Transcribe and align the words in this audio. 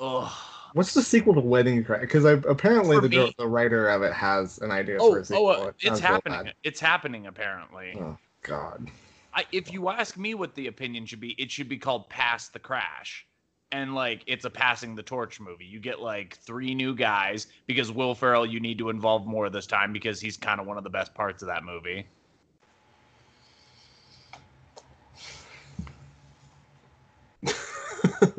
Ugh. 0.00 0.30
What's 0.74 0.92
the 0.94 1.02
sequel 1.02 1.34
to 1.34 1.40
Wedding 1.40 1.82
Crash? 1.82 2.02
Because 2.02 2.24
apparently 2.24 3.00
the, 3.00 3.08
me- 3.08 3.34
the 3.38 3.46
writer 3.48 3.88
of 3.88 4.02
it 4.02 4.12
has 4.12 4.58
an 4.58 4.70
idea 4.70 4.98
Oh, 5.00 5.12
for 5.12 5.20
a 5.20 5.24
sequel. 5.24 5.46
oh, 5.46 5.50
uh, 5.50 5.72
it's 5.80 5.84
real 5.84 5.96
happening. 6.00 6.52
It's 6.62 6.80
happening 6.80 7.26
apparently. 7.26 7.94
Oh 7.98 8.18
God. 8.42 8.90
I, 9.34 9.44
if 9.52 9.72
you 9.72 9.88
ask 9.88 10.16
me 10.16 10.34
what 10.34 10.54
the 10.54 10.66
opinion 10.66 11.06
should 11.06 11.20
be, 11.20 11.30
it 11.32 11.50
should 11.50 11.68
be 11.68 11.78
called 11.78 12.08
Pass 12.10 12.48
the 12.48 12.58
Crash. 12.58 13.26
And 13.72 13.94
like 13.94 14.22
it's 14.26 14.44
a 14.44 14.50
passing 14.50 14.94
the 14.94 15.02
torch 15.02 15.40
movie. 15.40 15.64
You 15.64 15.80
get 15.80 16.00
like 16.00 16.36
three 16.38 16.74
new 16.74 16.94
guys 16.94 17.48
because 17.66 17.90
Will 17.92 18.14
Ferrell 18.14 18.46
you 18.46 18.60
need 18.60 18.78
to 18.78 18.88
involve 18.88 19.26
more 19.26 19.50
this 19.50 19.66
time 19.66 19.92
because 19.92 20.20
he's 20.20 20.36
kind 20.36 20.60
of 20.60 20.66
one 20.66 20.78
of 20.78 20.84
the 20.84 20.90
best 20.90 21.14
parts 21.14 21.42
of 21.42 21.48
that 21.48 21.64
movie. 21.64 22.06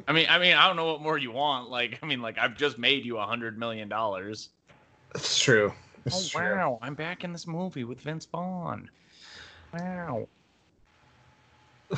I 0.10 0.12
mean, 0.12 0.26
I 0.28 0.40
mean, 0.40 0.56
I 0.56 0.66
don't 0.66 0.76
know 0.76 0.88
what 0.88 1.04
more 1.04 1.20
you 1.20 1.32
want. 1.32 1.70
Like, 1.70 2.00
I 2.02 2.08
mean, 2.08 2.20
like 2.20 2.40
I've 2.40 2.58
just 2.58 2.80
made 2.80 3.06
you 3.06 3.20
a 3.20 3.26
hundred 3.28 3.60
million 3.60 3.88
dollars. 3.88 4.50
It's 5.14 5.40
true. 5.40 5.72
Oh 5.72 6.04
It's 6.08 6.30
true. 6.30 6.42
wow, 6.42 6.80
I'm 6.82 6.96
back 6.96 7.24
in 7.24 7.32
this 7.32 7.46
movie 7.46 7.84
with 7.84 8.02
Vince 8.02 8.26
Vaughn. 8.26 8.90
Wow. 9.72 10.28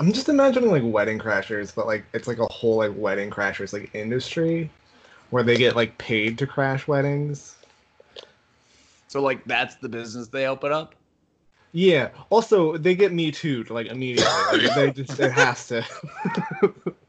I'm 0.00 0.12
just 0.12 0.28
imagining 0.28 0.72
like 0.72 0.82
Wedding 0.84 1.20
Crashers, 1.20 1.72
but 1.72 1.86
like 1.86 2.04
it's 2.12 2.26
like 2.26 2.38
a 2.38 2.46
whole 2.46 2.78
like 2.78 2.92
Wedding 2.96 3.30
Crashers 3.30 3.72
like 3.72 3.94
industry 3.94 4.68
where 5.30 5.44
they 5.44 5.56
get 5.56 5.76
like 5.76 5.96
paid 5.98 6.38
to 6.38 6.48
crash 6.48 6.88
weddings. 6.88 7.54
So 9.06 9.22
like 9.22 9.44
that's 9.44 9.76
the 9.76 9.88
business 9.88 10.26
they 10.26 10.48
open 10.48 10.72
up. 10.72 10.96
Yeah. 11.70 12.08
Also, 12.28 12.76
they 12.76 12.96
get 12.96 13.12
me 13.12 13.30
too 13.30 13.62
like 13.70 13.86
immediately. 13.86 14.32
Like, 14.52 14.74
they 14.74 14.90
just 14.90 15.20
it 15.20 15.30
has 15.30 15.68
to. 15.68 15.86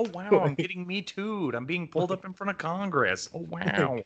Oh 0.00 0.08
wow, 0.14 0.30
I'm 0.30 0.54
getting 0.54 0.86
me 0.86 1.02
too'd. 1.02 1.54
I'm 1.54 1.66
being 1.66 1.86
pulled 1.86 2.10
up 2.10 2.24
in 2.24 2.32
front 2.32 2.50
of 2.50 2.56
Congress. 2.56 3.28
Oh 3.34 3.40
wow. 3.50 4.02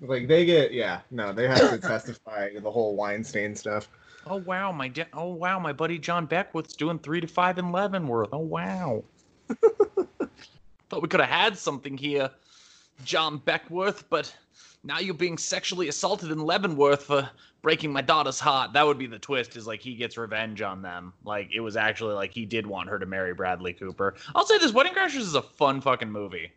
like 0.00 0.26
they 0.26 0.44
get 0.44 0.72
yeah 0.72 1.00
no 1.12 1.32
they 1.32 1.46
have 1.46 1.70
to 1.70 1.78
testify 1.78 2.50
the 2.58 2.68
whole 2.68 2.96
Weinstein 2.96 3.54
stuff. 3.54 3.88
Oh 4.26 4.38
wow, 4.38 4.72
my 4.72 4.88
da- 4.88 5.06
oh 5.12 5.28
wow, 5.28 5.60
my 5.60 5.72
buddy 5.72 5.96
John 5.96 6.26
Beckwith's 6.26 6.74
doing 6.74 6.98
three 6.98 7.20
to 7.20 7.28
five 7.28 7.58
in 7.58 7.70
Leavenworth. 7.70 8.30
Oh 8.32 8.40
wow. 8.40 9.04
Thought 10.88 11.02
we 11.02 11.08
could 11.08 11.20
have 11.20 11.28
had 11.30 11.56
something 11.56 11.96
here, 11.96 12.28
John 13.04 13.38
Beckwith, 13.38 14.10
but 14.10 14.34
now 14.86 14.98
you're 15.00 15.14
being 15.14 15.36
sexually 15.36 15.88
assaulted 15.88 16.30
in 16.30 16.38
Leavenworth 16.38 17.02
for 17.02 17.28
breaking 17.60 17.92
my 17.92 18.02
daughter's 18.02 18.40
heart. 18.40 18.72
That 18.72 18.86
would 18.86 18.98
be 18.98 19.06
the 19.06 19.18
twist, 19.18 19.56
is 19.56 19.66
like 19.66 19.80
he 19.80 19.94
gets 19.94 20.16
revenge 20.16 20.62
on 20.62 20.80
them. 20.80 21.12
Like 21.24 21.50
it 21.52 21.60
was 21.60 21.76
actually 21.76 22.14
like 22.14 22.32
he 22.32 22.46
did 22.46 22.66
want 22.66 22.88
her 22.88 22.98
to 22.98 23.06
marry 23.06 23.34
Bradley 23.34 23.72
Cooper. 23.72 24.14
I'll 24.34 24.46
say 24.46 24.58
this 24.58 24.72
Wedding 24.72 24.94
Crashers 24.94 25.16
is 25.16 25.34
a 25.34 25.42
fun 25.42 25.80
fucking 25.80 26.10
movie. 26.10 26.52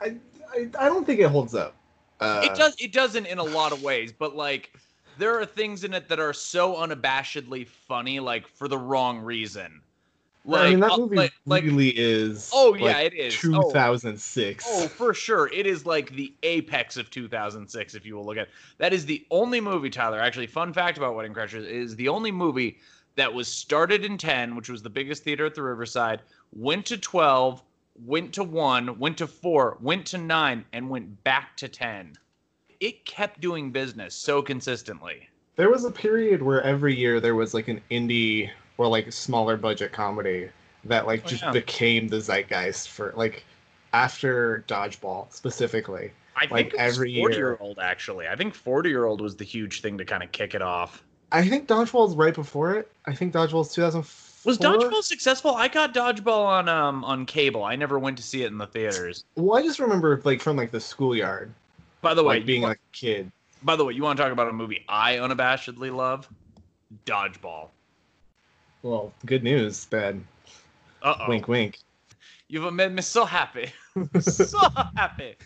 I 0.00 0.16
I, 0.52 0.68
I 0.78 0.86
don't 0.86 1.06
think 1.06 1.20
it 1.20 1.28
holds 1.28 1.54
up. 1.54 1.74
Uh, 2.20 2.42
it 2.44 2.54
does 2.54 2.76
it 2.78 2.92
doesn't 2.92 3.26
in 3.26 3.38
a 3.38 3.42
lot 3.44 3.72
of 3.72 3.82
ways 3.82 4.12
but 4.12 4.36
like 4.36 4.72
there 5.18 5.38
are 5.38 5.44
things 5.44 5.82
in 5.82 5.92
it 5.92 6.08
that 6.08 6.20
are 6.20 6.32
so 6.32 6.74
unabashedly 6.74 7.66
funny 7.66 8.20
like 8.20 8.46
for 8.46 8.68
the 8.68 8.78
wrong 8.78 9.18
reason 9.18 9.80
like 10.44 10.60
I 10.60 10.70
mean 10.70 10.80
that 10.80 10.92
uh, 10.92 10.98
movie 10.98 11.16
like, 11.16 11.32
like 11.46 11.64
really 11.64 11.88
is. 11.88 12.50
Oh, 12.52 12.74
yeah, 12.74 12.98
it 12.98 13.14
is. 13.14 13.34
Oh. 13.44 13.62
2006. 13.62 14.64
oh 14.68 14.88
for 14.88 15.14
sure 15.14 15.48
it 15.52 15.66
is 15.66 15.86
like 15.86 16.10
the 16.10 16.32
apex 16.42 16.96
of 16.96 17.10
2006 17.10 17.94
if 17.94 18.04
you 18.04 18.14
will 18.16 18.24
look 18.24 18.36
at 18.36 18.48
that 18.78 18.92
is 18.92 19.06
the 19.06 19.24
only 19.30 19.60
movie 19.60 19.90
tyler 19.90 20.20
actually 20.20 20.46
fun 20.46 20.72
fact 20.72 20.98
about 20.98 21.14
wedding 21.14 21.32
crashers 21.32 21.66
is 21.66 21.96
the 21.96 22.08
only 22.08 22.30
movie 22.30 22.78
that 23.16 23.32
was 23.32 23.48
started 23.48 24.04
in 24.04 24.18
10 24.18 24.54
which 24.56 24.68
was 24.68 24.82
the 24.82 24.90
biggest 24.90 25.24
theater 25.24 25.46
at 25.46 25.54
the 25.54 25.62
riverside 25.62 26.20
went 26.52 26.84
to 26.86 26.96
12 26.98 27.62
went 28.04 28.32
to 28.32 28.44
1 28.44 28.98
went 28.98 29.16
to 29.18 29.26
4 29.26 29.78
went 29.80 30.06
to 30.06 30.18
9 30.18 30.64
and 30.72 30.90
went 30.90 31.24
back 31.24 31.56
to 31.56 31.68
10 31.68 32.12
it 32.80 33.04
kept 33.06 33.40
doing 33.40 33.70
business 33.70 34.14
so 34.14 34.42
consistently 34.42 35.28
There 35.56 35.70
was 35.70 35.84
a 35.84 35.90
period 35.90 36.42
where 36.42 36.62
every 36.62 36.94
year 36.94 37.20
there 37.20 37.34
was 37.34 37.54
like 37.54 37.68
an 37.68 37.80
indie 37.90 38.50
or 38.78 38.88
like 38.88 39.12
smaller 39.12 39.56
budget 39.56 39.92
comedy 39.92 40.50
that 40.84 41.06
like 41.06 41.24
Oh, 41.24 41.28
just 41.28 41.42
yeah. 41.42 41.52
became 41.52 42.08
the 42.08 42.20
zeitgeist 42.20 42.88
for 42.90 43.12
like 43.16 43.44
after 43.92 44.64
Dodgeball 44.68 45.32
specifically. 45.32 46.12
I 46.36 46.46
Like, 46.50 46.66
think 46.70 46.74
it 46.74 46.84
was 46.84 46.98
every 46.98 47.10
year. 47.12 47.22
40 47.22 47.36
year 47.36 47.56
old 47.60 47.78
actually. 47.80 48.28
I 48.28 48.36
think 48.36 48.54
40 48.54 48.88
year 48.90 49.04
old 49.04 49.20
was 49.20 49.36
the 49.36 49.44
huge 49.44 49.80
thing 49.80 49.98
to 49.98 50.04
kind 50.04 50.22
of 50.22 50.30
kick 50.32 50.54
it 50.54 50.62
off. 50.62 51.04
I 51.32 51.46
think 51.48 51.68
Dodgeball 51.68 52.08
Dodgeball's 52.08 52.16
right 52.16 52.34
before 52.34 52.74
it. 52.76 52.90
I 53.06 53.14
think 53.14 53.32
Dodgeball 53.34 53.50
Dodgeball's 53.50 53.74
2004. 53.74 54.10
Was 54.44 54.58
Dodgeball 54.58 55.02
successful? 55.02 55.54
I 55.54 55.68
got 55.68 55.94
Dodgeball 55.94 56.46
on 56.46 56.68
um 56.68 57.04
on 57.04 57.26
cable. 57.26 57.64
I 57.64 57.76
never 57.76 57.98
went 57.98 58.16
to 58.18 58.22
see 58.22 58.42
it 58.42 58.48
in 58.52 58.58
the 58.58 58.66
theaters. 58.66 59.24
Well, 59.36 59.58
I 59.58 59.62
just 59.62 59.78
remember 59.80 60.20
like 60.24 60.40
from 60.40 60.56
like 60.56 60.70
the 60.70 60.80
schoolyard, 60.80 61.52
By 62.02 62.14
the 62.14 62.22
way, 62.22 62.38
like 62.38 62.46
being 62.46 62.62
like 62.62 62.78
a 62.78 62.96
kid. 62.96 63.32
by 63.62 63.76
the 63.76 63.84
way, 63.84 63.94
you 63.94 64.02
want 64.02 64.16
to 64.16 64.22
talk 64.22 64.32
about 64.32 64.48
a 64.48 64.52
movie 64.52 64.84
I 64.88 65.16
unabashedly 65.16 65.94
love? 65.94 66.28
Dodgeball. 67.06 67.73
Well, 68.84 69.14
good 69.24 69.42
news, 69.42 69.86
bad. 69.86 70.20
Uh 71.02 71.14
oh. 71.20 71.28
Wink, 71.28 71.48
wink. 71.48 71.78
You've 72.48 72.70
made 72.74 72.92
me 72.92 73.00
so 73.00 73.24
happy, 73.24 73.72
so 74.20 74.58
happy. 74.94 75.36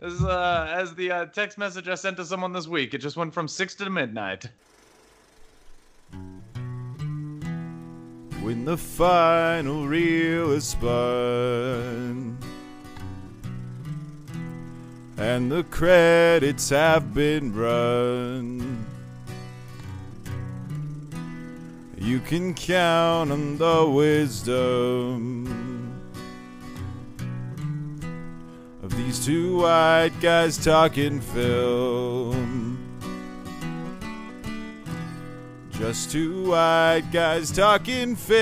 As 0.00 0.22
uh, 0.22 0.66
as 0.70 0.94
the 0.94 1.10
uh, 1.10 1.24
text 1.26 1.56
message 1.56 1.88
I 1.88 1.94
sent 1.94 2.18
to 2.18 2.26
someone 2.26 2.52
this 2.52 2.68
week, 2.68 2.92
it 2.92 2.98
just 2.98 3.16
went 3.16 3.32
from 3.32 3.48
six 3.48 3.74
to 3.76 3.88
midnight. 3.88 4.46
when 8.48 8.64
the 8.64 8.76
final 8.78 9.86
reel 9.86 10.52
is 10.52 10.68
spun 10.68 12.38
and 15.18 15.52
the 15.52 15.62
credits 15.64 16.70
have 16.70 17.12
been 17.12 17.54
run. 17.54 18.77
You 22.00 22.20
can 22.20 22.54
count 22.54 23.32
on 23.32 23.58
the 23.58 23.84
wisdom 23.84 25.44
of 28.84 28.96
these 28.96 29.26
two 29.26 29.56
white 29.56 30.12
guys 30.20 30.64
talking 30.64 31.20
film. 31.20 32.78
Just 35.72 36.12
two 36.12 36.50
white 36.50 37.02
guys 37.12 37.50
talking 37.50 38.14
film. 38.14 38.38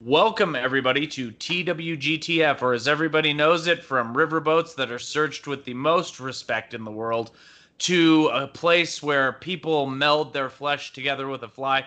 Welcome, 0.00 0.54
everybody, 0.54 1.06
to 1.06 1.32
TWGTF, 1.32 2.60
or 2.60 2.74
as 2.74 2.86
everybody 2.86 3.32
knows 3.32 3.68
it, 3.68 3.82
from 3.82 4.14
riverboats 4.14 4.74
that 4.74 4.90
are 4.90 4.98
searched 4.98 5.46
with 5.46 5.64
the 5.64 5.72
most 5.72 6.20
respect 6.20 6.74
in 6.74 6.84
the 6.84 6.90
world 6.90 7.30
to 7.78 8.28
a 8.32 8.46
place 8.46 9.02
where 9.02 9.32
people 9.32 9.86
meld 9.86 10.32
their 10.32 10.48
flesh 10.48 10.92
together 10.92 11.28
with 11.28 11.42
a 11.42 11.48
fly. 11.48 11.84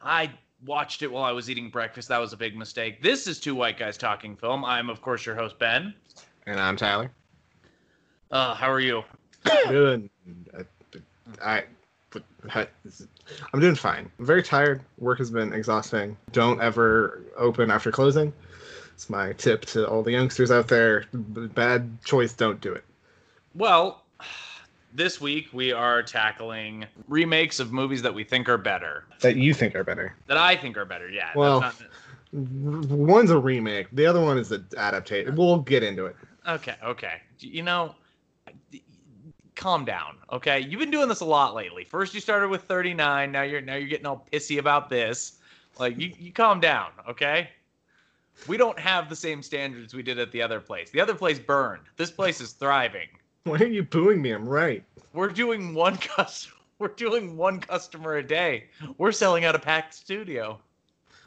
I 0.00 0.30
watched 0.64 1.02
it 1.02 1.10
while 1.12 1.24
I 1.24 1.32
was 1.32 1.50
eating 1.50 1.68
breakfast. 1.70 2.08
That 2.08 2.18
was 2.18 2.32
a 2.32 2.36
big 2.36 2.56
mistake. 2.56 3.02
This 3.02 3.26
is 3.26 3.38
Two 3.40 3.54
White 3.54 3.78
Guys 3.78 3.96
Talking 3.98 4.36
Film. 4.36 4.64
I'm, 4.64 4.88
of 4.88 5.02
course, 5.02 5.26
your 5.26 5.34
host, 5.34 5.58
Ben. 5.58 5.94
And 6.46 6.58
I'm 6.58 6.76
Tyler. 6.76 7.10
Uh, 8.30 8.54
how 8.54 8.70
are 8.70 8.80
you? 8.80 9.02
Good. 9.68 10.08
I, 11.44 11.64
I, 12.54 12.66
I'm 13.52 13.60
doing 13.60 13.74
fine. 13.74 14.10
I'm 14.18 14.26
very 14.26 14.42
tired. 14.42 14.82
Work 14.98 15.18
has 15.18 15.30
been 15.30 15.52
exhausting. 15.52 16.16
Don't 16.32 16.60
ever 16.60 17.22
open 17.36 17.70
after 17.70 17.90
closing. 17.90 18.32
It's 18.94 19.10
my 19.10 19.32
tip 19.32 19.64
to 19.66 19.88
all 19.88 20.02
the 20.02 20.12
youngsters 20.12 20.50
out 20.50 20.68
there. 20.68 21.04
B- 21.32 21.46
Bad 21.48 21.98
choice. 22.04 22.32
Don't 22.32 22.60
do 22.60 22.72
it. 22.72 22.84
Well, 23.54 24.04
this 24.94 25.20
week 25.20 25.48
we 25.52 25.72
are 25.72 26.02
tackling 26.02 26.86
remakes 27.08 27.60
of 27.60 27.72
movies 27.72 28.00
that 28.02 28.14
we 28.14 28.24
think 28.24 28.48
are 28.48 28.56
better. 28.58 29.04
That 29.20 29.36
you 29.36 29.52
think 29.52 29.74
are 29.74 29.84
better. 29.84 30.14
That 30.28 30.36
I 30.38 30.56
think 30.56 30.76
are 30.76 30.84
better, 30.84 31.08
yeah. 31.10 31.30
Well- 31.34 31.60
that's 31.60 31.80
not- 31.80 31.90
One's 32.36 33.30
a 33.30 33.38
remake. 33.38 33.86
The 33.92 34.06
other 34.06 34.20
one 34.20 34.38
is 34.38 34.50
an 34.50 34.66
adaptation. 34.76 35.36
We'll 35.36 35.60
get 35.60 35.84
into 35.84 36.06
it. 36.06 36.16
Okay, 36.48 36.74
okay. 36.82 37.20
You 37.38 37.62
know, 37.62 37.94
calm 39.54 39.84
down, 39.84 40.16
okay? 40.32 40.58
You've 40.58 40.80
been 40.80 40.90
doing 40.90 41.08
this 41.08 41.20
a 41.20 41.24
lot 41.24 41.54
lately. 41.54 41.84
First 41.84 42.12
you 42.12 42.18
started 42.20 42.48
with 42.48 42.62
39, 42.62 43.30
now 43.30 43.42
you're 43.42 43.60
now 43.60 43.76
you're 43.76 43.86
getting 43.88 44.06
all 44.06 44.26
pissy 44.32 44.58
about 44.58 44.90
this. 44.90 45.38
Like 45.78 45.96
you, 45.96 46.12
you 46.18 46.32
calm 46.32 46.58
down, 46.58 46.90
okay? 47.08 47.50
We 48.48 48.56
don't 48.56 48.78
have 48.80 49.08
the 49.08 49.14
same 49.16 49.40
standards 49.40 49.94
we 49.94 50.02
did 50.02 50.18
at 50.18 50.32
the 50.32 50.42
other 50.42 50.58
place. 50.58 50.90
The 50.90 51.00
other 51.00 51.14
place 51.14 51.38
burned. 51.38 51.82
This 51.96 52.10
place 52.10 52.40
is 52.40 52.52
thriving. 52.52 53.06
Why 53.44 53.58
are 53.58 53.66
you 53.66 53.82
booing 53.82 54.22
me? 54.22 54.30
I'm 54.30 54.48
right. 54.48 54.82
We're 55.12 55.28
doing 55.28 55.74
one 55.74 55.98
customer 55.98 56.56
we're 56.78 56.88
doing 56.88 57.36
one 57.36 57.60
customer 57.60 58.16
a 58.16 58.22
day. 58.22 58.64
We're 58.98 59.12
selling 59.12 59.44
out 59.44 59.54
a 59.54 59.58
packed 59.58 59.94
studio. 59.94 60.58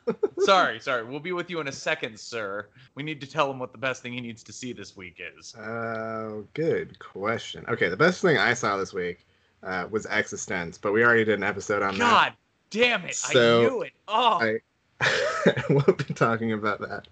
sorry, 0.40 0.80
sorry. 0.80 1.06
We'll 1.06 1.20
be 1.20 1.32
with 1.32 1.50
you 1.50 1.60
in 1.60 1.68
a 1.68 1.72
second, 1.72 2.20
sir. 2.20 2.68
We 2.96 3.04
need 3.04 3.22
to 3.22 3.28
tell 3.28 3.52
him 3.52 3.60
what 3.60 3.72
the 3.72 3.78
best 3.78 4.02
thing 4.02 4.14
he 4.14 4.22
needs 4.22 4.42
to 4.44 4.52
see 4.54 4.74
this 4.74 4.98
week 4.98 5.22
is. 5.38 5.54
Uh, 5.56 6.42
good 6.54 6.98
question. 6.98 7.66
Okay, 7.68 7.88
the 7.88 7.98
best 7.98 8.22
thing 8.22 8.38
I 8.38 8.54
saw 8.54 8.78
this 8.78 8.94
week 8.94 9.26
uh, 9.64 9.88
was 9.90 10.06
Existence, 10.08 10.78
but 10.78 10.94
we 10.94 11.04
already 11.04 11.24
did 11.24 11.36
an 11.36 11.44
episode 11.44 11.84
on 11.84 11.98
that. 11.98 12.00
God 12.00 12.34
damn 12.72 13.06
it! 13.06 13.20
I 13.28 13.34
knew 13.34 13.82
it. 13.84 13.94
Oh, 14.08 14.58
I 15.02 15.64
won't 15.70 16.08
be 16.08 16.14
talking 16.14 16.54
about 16.54 16.80
that. 16.82 17.08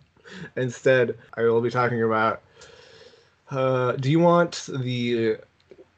Instead, 0.56 1.18
I 1.36 1.44
will 1.44 1.62
be 1.62 1.70
talking 1.70 2.02
about. 2.02 2.42
Uh, 3.50 3.94
do 3.94 4.10
you 4.10 4.20
want 4.20 4.68
the 4.80 5.38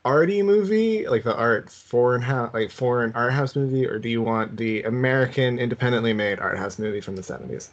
arty 0.03 0.41
movie, 0.41 1.07
like 1.07 1.23
the 1.23 1.35
art 1.35 1.69
foreign 1.69 2.21
house, 2.21 2.53
like 2.53 2.71
foreign 2.71 3.13
art 3.13 3.33
house 3.33 3.55
movie, 3.55 3.85
or 3.85 3.99
do 3.99 4.09
you 4.09 4.21
want 4.21 4.57
the 4.57 4.83
American 4.83 5.59
independently 5.59 6.13
made 6.13 6.39
art 6.39 6.57
house 6.57 6.79
movie 6.79 7.01
from 7.01 7.15
the 7.15 7.23
seventies? 7.23 7.69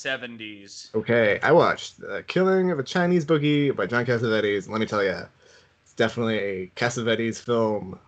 70s. 0.00 0.94
Okay, 0.94 1.38
I 1.42 1.52
watched 1.52 2.00
The 2.00 2.24
Killing 2.26 2.70
of 2.70 2.78
a 2.78 2.82
Chinese 2.82 3.26
Bookie 3.26 3.70
by 3.70 3.84
John 3.84 4.06
Cassavetes. 4.06 4.66
Let 4.66 4.80
me 4.80 4.86
tell 4.86 5.04
you, 5.04 5.26
it's 5.82 5.92
definitely 5.94 6.38
a 6.38 6.66
Cassavetes 6.74 7.38
film. 7.38 7.98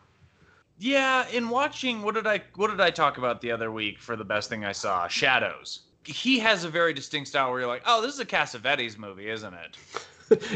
Yeah, 0.79 1.27
in 1.29 1.51
watching 1.51 2.03
what 2.03 2.15
did 2.15 2.27
I 2.27 2.43
what 2.57 2.71
did 2.71 2.81
I 2.81 2.91
talk 2.91 3.19
about 3.19 3.43
the 3.43 3.53
other 3.53 3.71
week 3.71 3.99
for 4.01 4.17
the 4.17 4.25
best 4.25 4.49
thing 4.49 4.65
I 4.65 4.73
saw? 4.73 5.07
Shadows. 5.07 5.81
He 6.05 6.39
has 6.41 6.65
a 6.65 6.69
very 6.69 6.93
distinct 6.93 7.29
style 7.29 7.51
where 7.51 7.61
you're 7.61 7.69
like, 7.69 7.83
oh, 7.87 8.03
this 8.03 8.15
is 8.15 8.21
a 8.21 8.27
Cassavetes 8.27 8.99
movie, 8.99 9.29
isn't 9.29 9.55
it? 9.55 9.77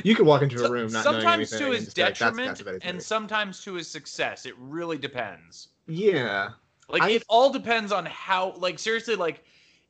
you 0.05 0.15
can 0.15 0.27
walk 0.27 0.43
into 0.43 0.65
a 0.65 0.71
room 0.71 0.91
not 0.93 1.05
knowing 1.05 1.21
sometimes 1.23 1.53
anything 1.53 1.59
to 1.59 1.65
and 1.67 1.75
his 1.75 1.85
just 1.85 1.97
be 1.97 2.03
like, 2.03 2.19
detriment 2.19 2.85
and 2.85 3.03
sometimes 3.03 3.63
to 3.65 3.75
his 3.75 3.89
success. 3.89 4.47
It 4.47 4.55
really 4.59 4.99
depends. 4.99 5.69
yeah, 5.87 6.51
Like 6.89 7.03
I- 7.03 7.11
it 7.11 7.25
all 7.29 7.51
depends 7.51 7.93
on 7.93 8.07
how 8.07 8.55
like 8.59 8.79
seriously 8.79 9.17
like 9.17 9.45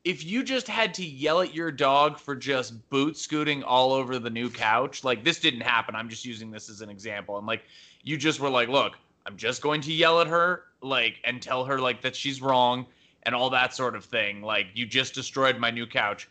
if 0.04 0.24
you 0.24 0.44
just 0.44 0.68
had 0.68 0.94
to 0.94 1.04
yell 1.04 1.40
at 1.40 1.52
your 1.52 1.72
dog 1.72 2.18
for 2.20 2.36
just 2.36 2.88
boot 2.90 3.16
scooting 3.16 3.64
all 3.64 3.92
over 3.92 4.18
the 4.20 4.30
new 4.30 4.48
couch, 4.48 5.02
like 5.02 5.24
this 5.24 5.40
didn't 5.40 5.62
happen. 5.62 5.96
I'm 5.96 6.08
just 6.08 6.24
using 6.24 6.50
this 6.50 6.68
as 6.70 6.80
an 6.80 6.90
example. 6.90 7.38
And 7.38 7.46
like 7.46 7.62
you 8.04 8.16
just 8.16 8.38
were 8.38 8.50
like, 8.50 8.68
look, 8.68 8.96
I'm 9.26 9.36
just 9.36 9.62
going 9.62 9.80
to 9.80 9.92
yell 9.92 10.20
at 10.20 10.28
her, 10.28 10.62
like, 10.80 11.16
and 11.24 11.42
tell 11.42 11.64
her 11.64 11.80
like 11.80 12.02
that 12.02 12.14
she's 12.14 12.40
wrong 12.40 12.86
and 13.26 13.34
all 13.34 13.50
that 13.50 13.74
sort 13.74 13.94
of 13.94 14.04
thing. 14.04 14.40
Like 14.40 14.68
you 14.72 14.86
just 14.86 15.12
destroyed 15.12 15.58
my 15.58 15.70
new 15.70 15.86
couch. 15.86 16.28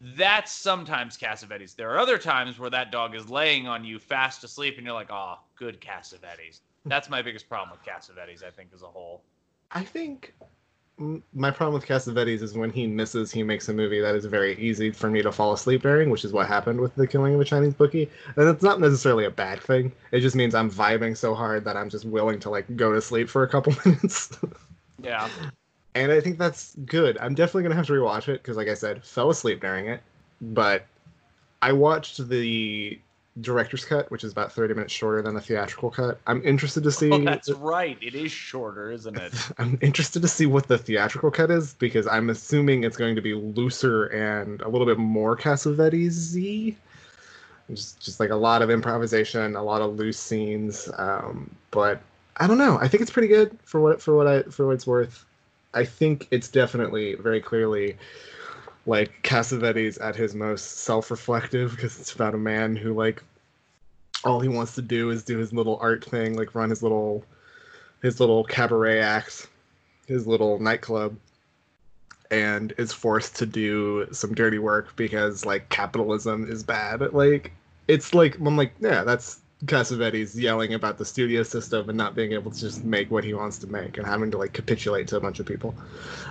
That's 0.00 0.52
sometimes 0.52 1.18
Cassavetes. 1.18 1.74
There 1.74 1.90
are 1.90 1.98
other 1.98 2.18
times 2.18 2.58
where 2.58 2.70
that 2.70 2.92
dog 2.92 3.14
is 3.14 3.28
laying 3.28 3.66
on 3.66 3.84
you 3.84 3.98
fast 3.98 4.44
asleep 4.44 4.76
and 4.76 4.86
you're 4.86 4.94
like, 4.94 5.10
oh, 5.10 5.38
good 5.56 5.80
Cassavetes. 5.80 6.60
That's 6.86 7.10
my 7.10 7.20
biggest 7.20 7.48
problem 7.48 7.70
with 7.70 7.84
Cassavetes, 7.84 8.44
I 8.44 8.50
think, 8.50 8.70
as 8.74 8.82
a 8.82 8.86
whole. 8.86 9.22
I 9.72 9.82
think 9.82 10.32
my 11.34 11.50
problem 11.50 11.74
with 11.74 11.86
Cassavetes 11.86 12.42
is 12.42 12.54
when 12.54 12.70
he 12.70 12.86
misses, 12.86 13.30
he 13.30 13.42
makes 13.42 13.68
a 13.68 13.72
movie 13.72 14.00
that 14.00 14.14
is 14.14 14.26
very 14.26 14.58
easy 14.58 14.90
for 14.90 15.10
me 15.10 15.22
to 15.22 15.32
fall 15.32 15.52
asleep 15.52 15.82
during, 15.82 16.10
which 16.10 16.24
is 16.24 16.32
what 16.32 16.46
happened 16.46 16.80
with 16.80 16.94
The 16.94 17.06
Killing 17.06 17.34
of 17.34 17.40
a 17.40 17.44
Chinese 17.44 17.74
Bookie. 17.74 18.10
And 18.36 18.48
it's 18.48 18.62
not 18.62 18.80
necessarily 18.80 19.24
a 19.24 19.30
bad 19.30 19.60
thing. 19.60 19.92
It 20.12 20.20
just 20.20 20.36
means 20.36 20.54
I'm 20.54 20.70
vibing 20.70 21.16
so 21.16 21.34
hard 21.34 21.64
that 21.64 21.76
I'm 21.76 21.88
just 21.88 22.04
willing 22.04 22.38
to 22.40 22.50
like 22.50 22.76
go 22.76 22.92
to 22.92 23.00
sleep 23.00 23.28
for 23.28 23.42
a 23.42 23.48
couple 23.48 23.74
minutes. 23.84 24.38
Yeah. 25.02 25.28
And 25.94 26.12
I 26.12 26.20
think 26.20 26.38
that's 26.38 26.74
good. 26.86 27.18
I'm 27.18 27.34
definitely 27.34 27.64
gonna 27.64 27.74
have 27.74 27.86
to 27.86 27.92
rewatch 27.92 28.28
it 28.28 28.42
because, 28.42 28.56
like 28.56 28.68
I 28.68 28.74
said, 28.74 29.04
fell 29.04 29.30
asleep 29.30 29.60
during 29.60 29.86
it. 29.86 30.02
But 30.40 30.86
I 31.62 31.72
watched 31.72 32.28
the 32.28 32.98
director's 33.40 33.84
cut, 33.84 34.10
which 34.10 34.24
is 34.24 34.32
about 34.32 34.52
30 34.52 34.74
minutes 34.74 34.92
shorter 34.92 35.22
than 35.22 35.34
the 35.34 35.40
theatrical 35.40 35.90
cut. 35.90 36.20
I'm 36.26 36.42
interested 36.44 36.82
to 36.82 36.92
see. 36.92 37.10
Oh, 37.10 37.18
that's 37.18 37.50
right. 37.50 37.98
It 38.00 38.14
is 38.14 38.32
shorter, 38.32 38.90
isn't 38.90 39.16
it? 39.16 39.32
I'm 39.58 39.78
interested 39.80 40.22
to 40.22 40.28
see 40.28 40.46
what 40.46 40.68
the 40.68 40.78
theatrical 40.78 41.30
cut 41.30 41.50
is 41.50 41.74
because 41.74 42.06
I'm 42.06 42.30
assuming 42.30 42.84
it's 42.84 42.96
going 42.96 43.14
to 43.14 43.22
be 43.22 43.34
looser 43.34 44.06
and 44.06 44.60
a 44.62 44.68
little 44.68 44.86
bit 44.86 44.98
more 44.98 45.36
Cassavetes-y. 45.36 46.76
Just, 47.68 48.00
just 48.00 48.18
like 48.18 48.30
a 48.30 48.36
lot 48.36 48.62
of 48.62 48.70
improvisation, 48.70 49.54
a 49.54 49.62
lot 49.62 49.80
of 49.80 49.96
loose 49.96 50.18
scenes. 50.18 50.88
Um, 50.98 51.48
but 51.70 52.00
I 52.38 52.48
don't 52.48 52.58
know. 52.58 52.78
I 52.80 52.88
think 52.88 53.00
it's 53.00 53.12
pretty 53.12 53.28
good 53.28 53.56
for 53.62 53.80
what 53.80 54.02
for 54.02 54.16
what 54.16 54.26
I 54.26 54.42
for 54.42 54.66
what 54.66 54.72
it's 54.72 54.86
worth. 54.86 55.24
I 55.74 55.84
think 55.84 56.26
it's 56.30 56.48
definitely 56.48 57.14
very 57.14 57.40
clearly 57.40 57.96
like 58.86 59.22
Cassavetes 59.22 60.00
at 60.00 60.16
his 60.16 60.34
most 60.34 60.78
self-reflective 60.78 61.70
because 61.72 62.00
it's 62.00 62.12
about 62.14 62.34
a 62.34 62.38
man 62.38 62.76
who 62.76 62.92
like 62.92 63.22
all 64.24 64.40
he 64.40 64.48
wants 64.48 64.74
to 64.74 64.82
do 64.82 65.10
is 65.10 65.22
do 65.22 65.38
his 65.38 65.52
little 65.52 65.78
art 65.80 66.04
thing, 66.04 66.36
like 66.36 66.54
run 66.54 66.70
his 66.70 66.82
little 66.82 67.24
his 68.02 68.20
little 68.20 68.44
cabaret 68.44 69.00
acts, 69.00 69.46
his 70.06 70.26
little 70.26 70.58
nightclub, 70.58 71.16
and 72.30 72.72
is 72.78 72.92
forced 72.92 73.36
to 73.36 73.46
do 73.46 74.06
some 74.12 74.34
dirty 74.34 74.58
work 74.58 74.94
because 74.96 75.44
like 75.44 75.68
capitalism 75.68 76.50
is 76.50 76.62
bad. 76.62 77.00
Like 77.12 77.52
it's 77.88 78.14
like 78.14 78.38
I'm 78.38 78.56
like, 78.56 78.72
yeah, 78.80 79.04
that's 79.04 79.40
Cassavetes 79.66 80.34
yelling 80.34 80.74
about 80.74 80.98
the 80.98 81.04
studio 81.04 81.42
system 81.42 81.88
and 81.88 81.98
not 81.98 82.14
being 82.14 82.32
able 82.32 82.50
to 82.50 82.58
just 82.58 82.84
make 82.84 83.10
what 83.10 83.24
he 83.24 83.34
wants 83.34 83.58
to 83.58 83.66
make 83.66 83.98
and 83.98 84.06
having 84.06 84.30
to 84.30 84.38
like 84.38 84.52
capitulate 84.52 85.08
to 85.08 85.16
a 85.16 85.20
bunch 85.20 85.40
of 85.40 85.46
people. 85.46 85.74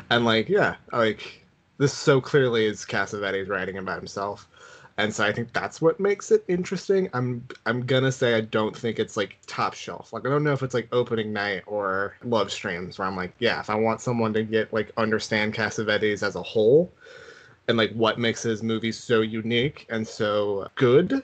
And 0.09 0.25
like, 0.25 0.49
yeah, 0.49 0.75
like 0.91 1.45
this 1.77 1.93
so 1.93 2.19
clearly 2.19 2.65
is 2.65 2.85
Cassavetes 2.85 3.49
writing 3.49 3.77
about 3.77 3.97
himself 3.97 4.47
and 4.99 5.15
so 5.15 5.23
I 5.23 5.31
think 5.31 5.53
that's 5.53 5.81
what 5.81 5.97
makes 5.97 6.29
it 6.29 6.43
interesting. 6.49 7.09
I'm 7.13 7.47
I'm 7.65 7.85
gonna 7.85 8.11
say 8.11 8.33
I 8.33 8.41
don't 8.41 8.75
think 8.75 8.99
it's 8.99 9.15
like 9.15 9.37
top 9.47 9.73
shelf. 9.73 10.11
Like 10.11 10.25
I 10.25 10.29
don't 10.29 10.43
know 10.43 10.51
if 10.51 10.61
it's 10.61 10.73
like 10.73 10.89
opening 10.91 11.31
night 11.31 11.63
or 11.67 12.17
love 12.25 12.51
streams 12.51 12.99
where 12.99 13.07
I'm 13.07 13.15
like, 13.15 13.33
yeah, 13.39 13.61
if 13.61 13.69
I 13.69 13.75
want 13.75 14.01
someone 14.01 14.33
to 14.33 14.43
get 14.43 14.73
like 14.73 14.91
understand 14.97 15.53
Cassavetes 15.53 16.21
as 16.21 16.35
a 16.35 16.43
whole 16.43 16.91
and 17.69 17.77
like 17.77 17.93
what 17.93 18.19
makes 18.19 18.43
his 18.43 18.61
movies 18.61 18.97
so 18.97 19.21
unique 19.21 19.87
and 19.89 20.05
so 20.05 20.67
good, 20.75 21.23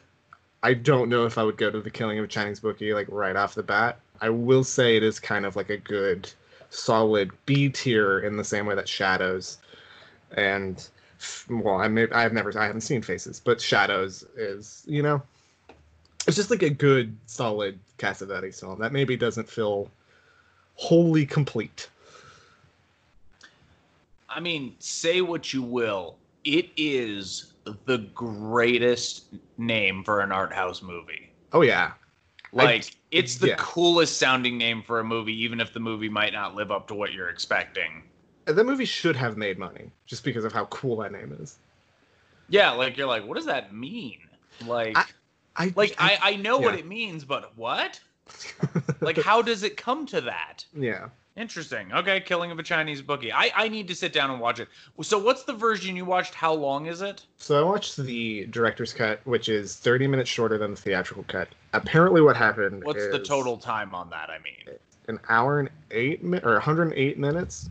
I 0.66 0.74
don't 0.74 1.10
know 1.10 1.28
if 1.28 1.38
I 1.38 1.44
would 1.44 1.58
go 1.58 1.70
to 1.70 1.80
the 1.80 1.92
killing 1.92 2.18
of 2.18 2.26
a 2.26 2.28
Chinese 2.28 2.60
bookie 2.60 2.92
like 2.92 3.06
right 3.12 3.36
off 3.36 3.54
the 3.54 3.62
bat. 3.62 4.00
I 4.20 4.30
will 4.30 4.64
say 4.64 4.98
it 4.98 5.04
is 5.04 5.20
kind 5.20 5.46
of 5.46 5.56
like 5.56 5.70
a 5.70 5.78
good 5.78 6.32
solid 6.72 7.30
B 7.46 7.70
tier 7.70 8.22
in 8.22 8.36
the 8.36 8.44
same 8.44 8.66
way 8.66 8.74
that 8.74 8.90
Shadows 8.90 9.60
and 10.36 10.88
well, 11.52 11.76
I 11.76 11.88
may, 11.88 12.10
I've 12.10 12.34
never, 12.34 12.58
I 12.60 12.66
haven't 12.66 12.82
seen 12.82 13.04
Faces, 13.04 13.40
but 13.40 13.62
Shadows 13.62 14.26
is, 14.36 14.84
you 14.88 15.04
know, 15.04 15.22
it's 16.26 16.36
just 16.36 16.50
like 16.50 16.64
a 16.64 16.72
good, 16.72 17.16
solid 17.28 17.78
Cassavetes 18.00 18.60
film 18.60 18.80
that 18.80 18.92
maybe 18.92 19.16
doesn't 19.16 19.48
feel 19.48 19.92
wholly 20.74 21.28
complete. 21.28 21.90
I 24.28 24.40
mean, 24.40 24.76
say 24.80 25.22
what 25.22 25.54
you 25.54 25.62
will. 25.62 26.16
It 26.44 26.72
is 26.76 27.54
the 27.86 27.98
greatest 28.14 29.34
name 29.58 30.04
for 30.04 30.22
an 30.22 30.32
art 30.32 30.54
house 30.54 30.82
movie. 30.82 31.32
Oh 31.54 31.62
yeah, 31.62 31.94
Like, 32.52 32.92
it's 33.12 33.36
the 33.38 33.50
yeah. 33.50 33.56
coolest 33.58 34.18
sounding 34.18 34.58
name 34.58 34.82
for 34.84 35.00
a 35.00 35.04
movie, 35.04 35.34
even 35.44 35.60
if 35.60 35.74
the 35.74 35.80
movie 35.80 36.10
might 36.10 36.34
not 36.34 36.56
live 36.56 36.72
up 36.72 36.88
to 36.88 36.94
what 36.96 37.14
you're 37.14 37.30
expecting. 37.30 38.04
that 38.46 38.66
movie 38.66 38.86
should 38.86 39.16
have 39.16 39.38
made 39.38 39.58
money 39.58 39.92
just 40.06 40.24
because 40.24 40.46
of 40.46 40.54
how 40.54 40.66
cool 40.66 40.98
that 40.98 41.12
name 41.12 41.36
is. 41.40 41.58
Yeah, 42.50 42.72
like 42.72 42.98
you're 42.98 43.08
like, 43.08 43.26
what 43.26 43.36
does 43.38 43.46
that 43.48 43.74
mean? 43.74 44.20
Like, 44.66 44.98
I- 44.98 45.06
I 45.58 45.74
like 45.76 45.96
I, 45.98 46.18
I 46.22 46.36
know 46.36 46.58
what 46.58 46.76
it 46.76 46.86
means, 46.86 47.24
but 47.24 47.58
what? 47.58 48.00
Like, 49.02 49.18
how 49.18 49.42
does 49.42 49.64
it 49.64 49.78
come 49.78 50.06
to 50.08 50.22
that? 50.22 50.66
yeah. 50.74 51.10
Interesting. 51.38 51.92
Okay, 51.92 52.22
Killing 52.22 52.50
of 52.52 52.60
a 52.60 52.64
Chinese 52.64 53.02
Bookie. 53.02 53.34
I, 53.34 53.52
I 53.54 53.68
need 53.68 53.90
to 53.90 53.96
sit 53.96 54.14
down 54.14 54.32
and 54.32 54.40
watch 54.40 54.62
it. 54.62 54.70
So, 55.02 55.20
what's 55.20 55.44
the 55.44 55.52
version 55.52 55.98
you 55.98 56.06
watched? 56.06 56.34
How 56.34 56.54
long 56.54 56.86
is 56.86 57.02
it? 57.02 57.26
So 57.38 57.60
I 57.60 57.64
watched 57.70 57.98
the 57.98 58.46
director's 58.46 58.94
cut, 58.94 59.20
which 59.26 59.50
is 59.50 59.76
30 59.76 60.08
minutes 60.08 60.30
shorter 60.30 60.58
than 60.58 60.72
the 60.72 60.78
theatrical 60.78 61.26
cut. 61.28 61.50
Apparently, 61.74 62.22
what 62.22 62.38
happened 62.38 62.86
What's 62.86 63.06
the 63.08 63.20
total 63.20 63.58
time 63.58 63.94
on 63.94 64.10
that? 64.12 64.30
I 64.30 64.38
mean, 64.40 64.78
An 65.10 65.20
hour 65.28 65.60
and 65.60 65.70
eight 65.92 66.24
mi- 66.24 66.40
or 66.42 66.54
108 66.54 67.20
minutes. 67.20 67.70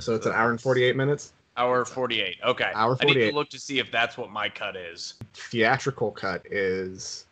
So 0.00 0.16
it's 0.16 0.26
an 0.26 0.32
hour 0.32 0.50
and 0.50 0.60
48 0.60 0.96
minutes. 0.96 1.34
hour 1.56 1.84
48. 1.84 2.36
Okay. 2.44 2.72
Hour 2.74 2.96
48. 2.96 3.00
I 3.00 3.04
need 3.14 3.20
to 3.30 3.34
look 3.36 3.48
to 3.50 3.60
see 3.60 3.78
if 3.78 3.92
that's 3.92 4.18
what 4.18 4.30
my 4.30 4.48
cut 4.48 4.74
is. 4.74 5.14
theatrical 5.34 6.10
cut 6.10 6.44
is 6.50 7.26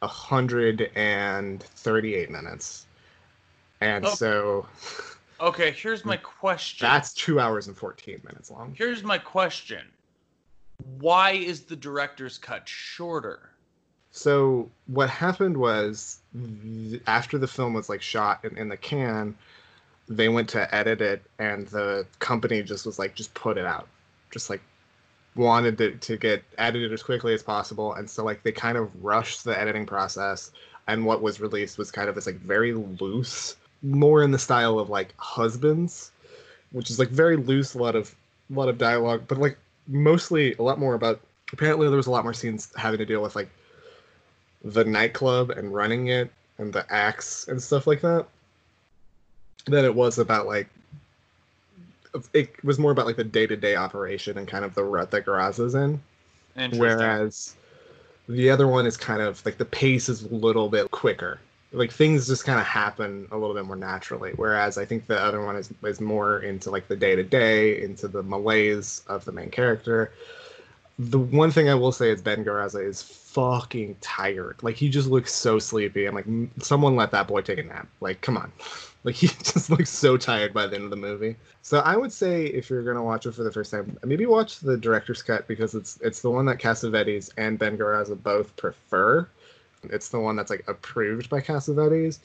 138 0.00 2.30
minutes. 2.30 2.84
And 3.82 4.06
Oh. 4.06 4.14
so 4.14 4.66
Okay, 5.40 5.72
here's 5.72 6.04
my 6.04 6.16
question. 6.16 6.86
that's 6.86 7.12
two 7.12 7.40
hours 7.40 7.66
and 7.66 7.76
14 7.76 8.20
minutes 8.24 8.48
long. 8.48 8.74
Here's 8.78 9.02
my 9.02 9.18
question. 9.18 9.84
Why 11.00 11.32
is 11.32 11.62
the 11.62 11.74
director's 11.74 12.38
cut 12.38 12.68
shorter? 12.68 13.50
So 14.12 14.70
what 14.86 15.10
happened 15.10 15.56
was 15.56 16.20
after 17.08 17.38
the 17.38 17.48
film 17.48 17.74
was 17.74 17.88
like 17.88 18.02
shot 18.02 18.44
in, 18.44 18.56
in 18.56 18.68
the 18.68 18.76
can, 18.76 19.34
they 20.08 20.28
went 20.28 20.48
to 20.50 20.72
edit 20.72 21.00
it 21.00 21.22
and 21.40 21.66
the 21.68 22.06
company 22.20 22.62
just 22.62 22.86
was 22.86 23.00
like, 23.00 23.16
just 23.16 23.34
put 23.34 23.58
it 23.58 23.66
out. 23.66 23.88
Just 24.30 24.48
like 24.48 24.60
wanted 25.34 25.80
it 25.80 26.00
to 26.02 26.16
get 26.16 26.44
edited 26.58 26.92
as 26.92 27.02
quickly 27.02 27.34
as 27.34 27.42
possible. 27.42 27.94
And 27.94 28.08
so 28.08 28.24
like 28.24 28.44
they 28.44 28.52
kind 28.52 28.78
of 28.78 28.90
rushed 29.02 29.42
the 29.42 29.58
editing 29.58 29.86
process 29.86 30.52
and 30.86 31.04
what 31.04 31.20
was 31.20 31.40
released 31.40 31.78
was 31.78 31.90
kind 31.90 32.08
of 32.08 32.14
this 32.14 32.26
like 32.26 32.36
very 32.40 32.74
loose, 32.74 33.56
more 33.82 34.22
in 34.22 34.30
the 34.30 34.38
style 34.38 34.78
of 34.78 34.88
like 34.88 35.14
husbands, 35.16 36.12
which 36.70 36.90
is 36.90 36.98
like 36.98 37.08
very 37.08 37.36
loose, 37.36 37.74
a 37.74 37.78
lot 37.78 37.96
of 37.96 38.14
a 38.50 38.54
lot 38.54 38.68
of 38.68 38.78
dialogue, 38.78 39.24
but 39.28 39.38
like 39.38 39.56
mostly 39.88 40.54
a 40.54 40.62
lot 40.62 40.78
more 40.78 40.94
about 40.94 41.20
apparently 41.52 41.88
there 41.88 41.96
was 41.96 42.06
a 42.06 42.10
lot 42.10 42.24
more 42.24 42.34
scenes 42.34 42.72
having 42.76 42.98
to 42.98 43.06
deal 43.06 43.22
with 43.22 43.36
like 43.36 43.50
the 44.64 44.84
nightclub 44.84 45.50
and 45.50 45.74
running 45.74 46.08
it 46.08 46.30
and 46.58 46.72
the 46.72 46.86
acts 46.92 47.48
and 47.48 47.60
stuff 47.60 47.86
like 47.86 48.00
that 48.00 48.26
than 49.66 49.84
it 49.84 49.94
was 49.94 50.18
about 50.18 50.46
like 50.46 50.68
it 52.34 52.62
was 52.64 52.78
more 52.78 52.92
about 52.92 53.06
like 53.06 53.16
the 53.16 53.24
day 53.24 53.46
to 53.46 53.56
day 53.56 53.74
operation 53.74 54.38
and 54.38 54.46
kind 54.46 54.64
of 54.64 54.74
the 54.74 54.84
rut 54.84 55.10
that 55.10 55.24
Gazzara's 55.24 55.74
in. 55.74 56.00
Whereas 56.78 57.56
the 58.28 58.50
other 58.50 58.68
one 58.68 58.86
is 58.86 58.96
kind 58.96 59.22
of 59.22 59.44
like 59.46 59.56
the 59.56 59.64
pace 59.64 60.08
is 60.08 60.22
a 60.24 60.34
little 60.34 60.68
bit 60.68 60.90
quicker. 60.90 61.40
Like 61.72 61.90
things 61.90 62.26
just 62.26 62.44
kind 62.44 62.60
of 62.60 62.66
happen 62.66 63.26
a 63.30 63.36
little 63.36 63.54
bit 63.54 63.64
more 63.64 63.76
naturally. 63.76 64.32
Whereas 64.36 64.76
I 64.78 64.84
think 64.84 65.06
the 65.06 65.18
other 65.18 65.44
one 65.44 65.56
is 65.56 65.72
is 65.84 66.00
more 66.00 66.40
into 66.40 66.70
like 66.70 66.88
the 66.88 66.96
day 66.96 67.16
to 67.16 67.22
day, 67.22 67.82
into 67.82 68.08
the 68.08 68.22
malaise 68.22 69.02
of 69.06 69.24
the 69.24 69.32
main 69.32 69.50
character. 69.50 70.12
The 70.98 71.18
one 71.18 71.50
thing 71.50 71.68
I 71.68 71.74
will 71.74 71.92
say 71.92 72.10
is 72.10 72.20
Ben 72.20 72.44
Gazzara 72.44 72.86
is 72.86 73.02
fucking 73.02 73.96
tired. 74.00 74.56
Like 74.62 74.76
he 74.76 74.90
just 74.90 75.08
looks 75.08 75.34
so 75.34 75.58
sleepy. 75.58 76.04
I'm 76.06 76.14
like, 76.14 76.26
someone 76.62 76.96
let 76.96 77.10
that 77.12 77.26
boy 77.26 77.40
take 77.40 77.58
a 77.58 77.62
nap. 77.62 77.88
Like, 78.00 78.20
come 78.20 78.36
on. 78.36 78.52
Like 79.04 79.16
he 79.16 79.26
just 79.42 79.68
looks 79.68 79.90
so 79.90 80.16
tired 80.16 80.54
by 80.54 80.66
the 80.66 80.76
end 80.76 80.84
of 80.84 80.90
the 80.90 80.96
movie. 80.96 81.34
So 81.62 81.80
I 81.80 81.96
would 81.96 82.12
say 82.12 82.46
if 82.46 82.70
you're 82.70 82.84
gonna 82.84 83.02
watch 83.02 83.26
it 83.26 83.34
for 83.34 83.42
the 83.42 83.50
first 83.50 83.70
time, 83.70 83.98
maybe 84.04 84.26
watch 84.26 84.60
the 84.60 84.76
director's 84.76 85.22
cut 85.22 85.48
because 85.48 85.74
it's 85.74 85.98
it's 86.02 86.22
the 86.22 86.30
one 86.30 86.44
that 86.46 86.58
Cassavetes 86.58 87.30
and 87.36 87.58
Ben 87.58 87.76
Gazzara 87.76 88.22
both 88.22 88.54
prefer. 88.56 89.26
It's 89.84 90.08
the 90.08 90.20
one 90.20 90.36
that's 90.36 90.50
like 90.50 90.64
approved 90.68 91.28
by 91.28 91.40
Cassavetes. 91.40 92.18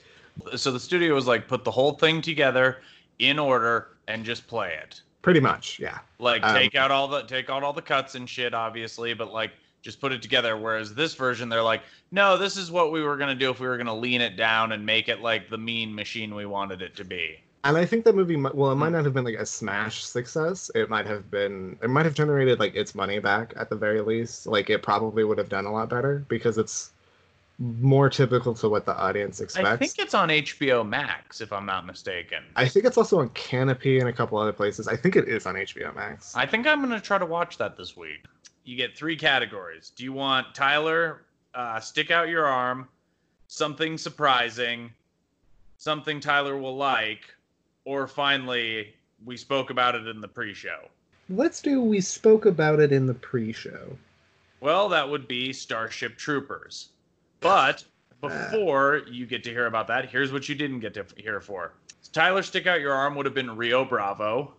so 0.55 0.71
the 0.71 0.79
studio 0.79 1.13
was 1.15 1.27
like, 1.27 1.47
put 1.47 1.63
the 1.63 1.71
whole 1.71 1.93
thing 1.93 2.21
together 2.21 2.77
in 3.19 3.39
order 3.39 3.89
and 4.07 4.23
just 4.23 4.47
play 4.47 4.77
it. 4.81 5.01
Pretty 5.21 5.39
much, 5.39 5.79
yeah. 5.79 5.99
Like 6.19 6.43
Um, 6.43 6.55
take 6.55 6.75
out 6.75 6.91
all 6.91 7.07
the 7.07 7.23
take 7.23 7.49
out 7.49 7.63
all 7.63 7.73
the 7.73 7.81
cuts 7.81 8.15
and 8.15 8.29
shit, 8.29 8.53
obviously, 8.53 9.13
but 9.13 9.33
like 9.33 9.51
just 9.81 9.99
put 9.99 10.11
it 10.11 10.21
together. 10.21 10.57
Whereas 10.57 10.93
this 10.93 11.15
version, 11.15 11.49
they're 11.49 11.63
like, 11.63 11.81
no, 12.11 12.37
this 12.37 12.55
is 12.57 12.71
what 12.71 12.91
we 12.91 13.01
were 13.01 13.17
gonna 13.17 13.35
do 13.35 13.49
if 13.49 13.59
we 13.59 13.67
were 13.67 13.77
gonna 13.77 13.95
lean 13.95 14.21
it 14.21 14.37
down 14.37 14.71
and 14.71 14.85
make 14.85 15.09
it 15.09 15.21
like 15.21 15.49
the 15.49 15.57
mean 15.57 15.93
machine 15.93 16.33
we 16.35 16.45
wanted 16.45 16.81
it 16.81 16.95
to 16.97 17.03
be. 17.03 17.39
And 17.63 17.75
I 17.75 17.85
think 17.85 18.05
that 18.05 18.15
movie, 18.15 18.37
well, 18.37 18.71
it 18.71 18.75
might 18.75 18.93
not 18.93 19.03
have 19.03 19.13
been 19.13 19.25
like 19.25 19.35
a 19.35 19.45
smash 19.45 20.05
success. 20.05 20.71
It 20.73 20.89
might 20.89 21.05
have 21.05 21.29
been, 21.29 21.77
it 21.81 21.89
might 21.89 22.05
have 22.05 22.13
generated 22.13 22.59
like 22.59 22.75
its 22.75 22.95
money 22.95 23.19
back 23.19 23.53
at 23.57 23.69
the 23.69 23.75
very 23.75 23.99
least. 23.99 24.47
Like 24.47 24.69
it 24.69 24.81
probably 24.83 25.25
would 25.25 25.37
have 25.37 25.49
done 25.49 25.65
a 25.65 25.71
lot 25.73 25.89
better 25.89 26.23
because 26.29 26.57
it's 26.57 26.91
more 27.59 28.09
typical 28.09 28.53
to 28.53 28.69
what 28.69 28.85
the 28.85 28.95
audience 28.95 29.41
expects. 29.41 29.67
I 29.67 29.77
think 29.77 29.93
it's 29.97 30.13
on 30.13 30.29
HBO 30.29 30.87
Max, 30.87 31.41
if 31.41 31.51
I'm 31.51 31.65
not 31.65 31.85
mistaken. 31.85 32.43
I 32.55 32.67
think 32.67 32.85
it's 32.85 32.97
also 32.97 33.19
on 33.19 33.29
Kanopy 33.29 33.99
and 33.99 34.07
a 34.07 34.13
couple 34.13 34.37
other 34.37 34.53
places. 34.53 34.87
I 34.87 34.95
think 34.95 35.15
it 35.15 35.27
is 35.27 35.45
on 35.47 35.55
HBO 35.55 35.95
Max. 35.95 36.35
I 36.35 36.45
think 36.45 36.67
I'm 36.67 36.81
gonna 36.81 37.01
try 37.01 37.17
to 37.17 37.25
watch 37.25 37.57
that 37.57 37.75
this 37.75 37.97
week. 37.97 38.25
You 38.63 38.75
get 38.75 38.95
three 38.95 39.15
categories. 39.15 39.91
Do 39.95 40.03
you 40.03 40.13
want 40.13 40.53
Tyler 40.53 41.23
uh, 41.55 41.79
stick 41.79 42.11
out 42.11 42.29
your 42.29 42.45
arm, 42.45 42.87
something 43.47 43.97
surprising, 43.97 44.91
something 45.77 46.19
Tyler 46.19 46.57
will 46.57 46.75
like, 46.75 47.21
or 47.85 48.07
finally 48.07 48.93
we 49.25 49.35
spoke 49.35 49.71
about 49.71 49.95
it 49.95 50.07
in 50.07 50.21
the 50.21 50.27
pre-show? 50.27 50.89
Let's 51.29 51.61
do. 51.61 51.81
We 51.81 52.01
spoke 52.01 52.45
about 52.45 52.79
it 52.79 52.91
in 52.91 53.07
the 53.07 53.13
pre-show. 53.15 53.97
Well, 54.59 54.89
that 54.89 55.09
would 55.09 55.27
be 55.27 55.53
Starship 55.53 56.17
Troopers. 56.17 56.89
But 57.39 57.83
before 58.21 59.01
you 59.09 59.25
get 59.25 59.43
to 59.45 59.49
hear 59.49 59.67
about 59.67 59.87
that, 59.87 60.09
here's 60.09 60.31
what 60.31 60.47
you 60.49 60.55
didn't 60.55 60.79
get 60.79 60.93
to 60.95 61.05
hear 61.17 61.41
for. 61.41 61.73
Tyler 62.13 62.41
stick 62.41 62.67
out 62.67 62.79
your 62.79 62.93
arm 62.93 63.15
would 63.15 63.25
have 63.25 63.35
been 63.35 63.55
Rio 63.55 63.85
Bravo. 63.85 64.53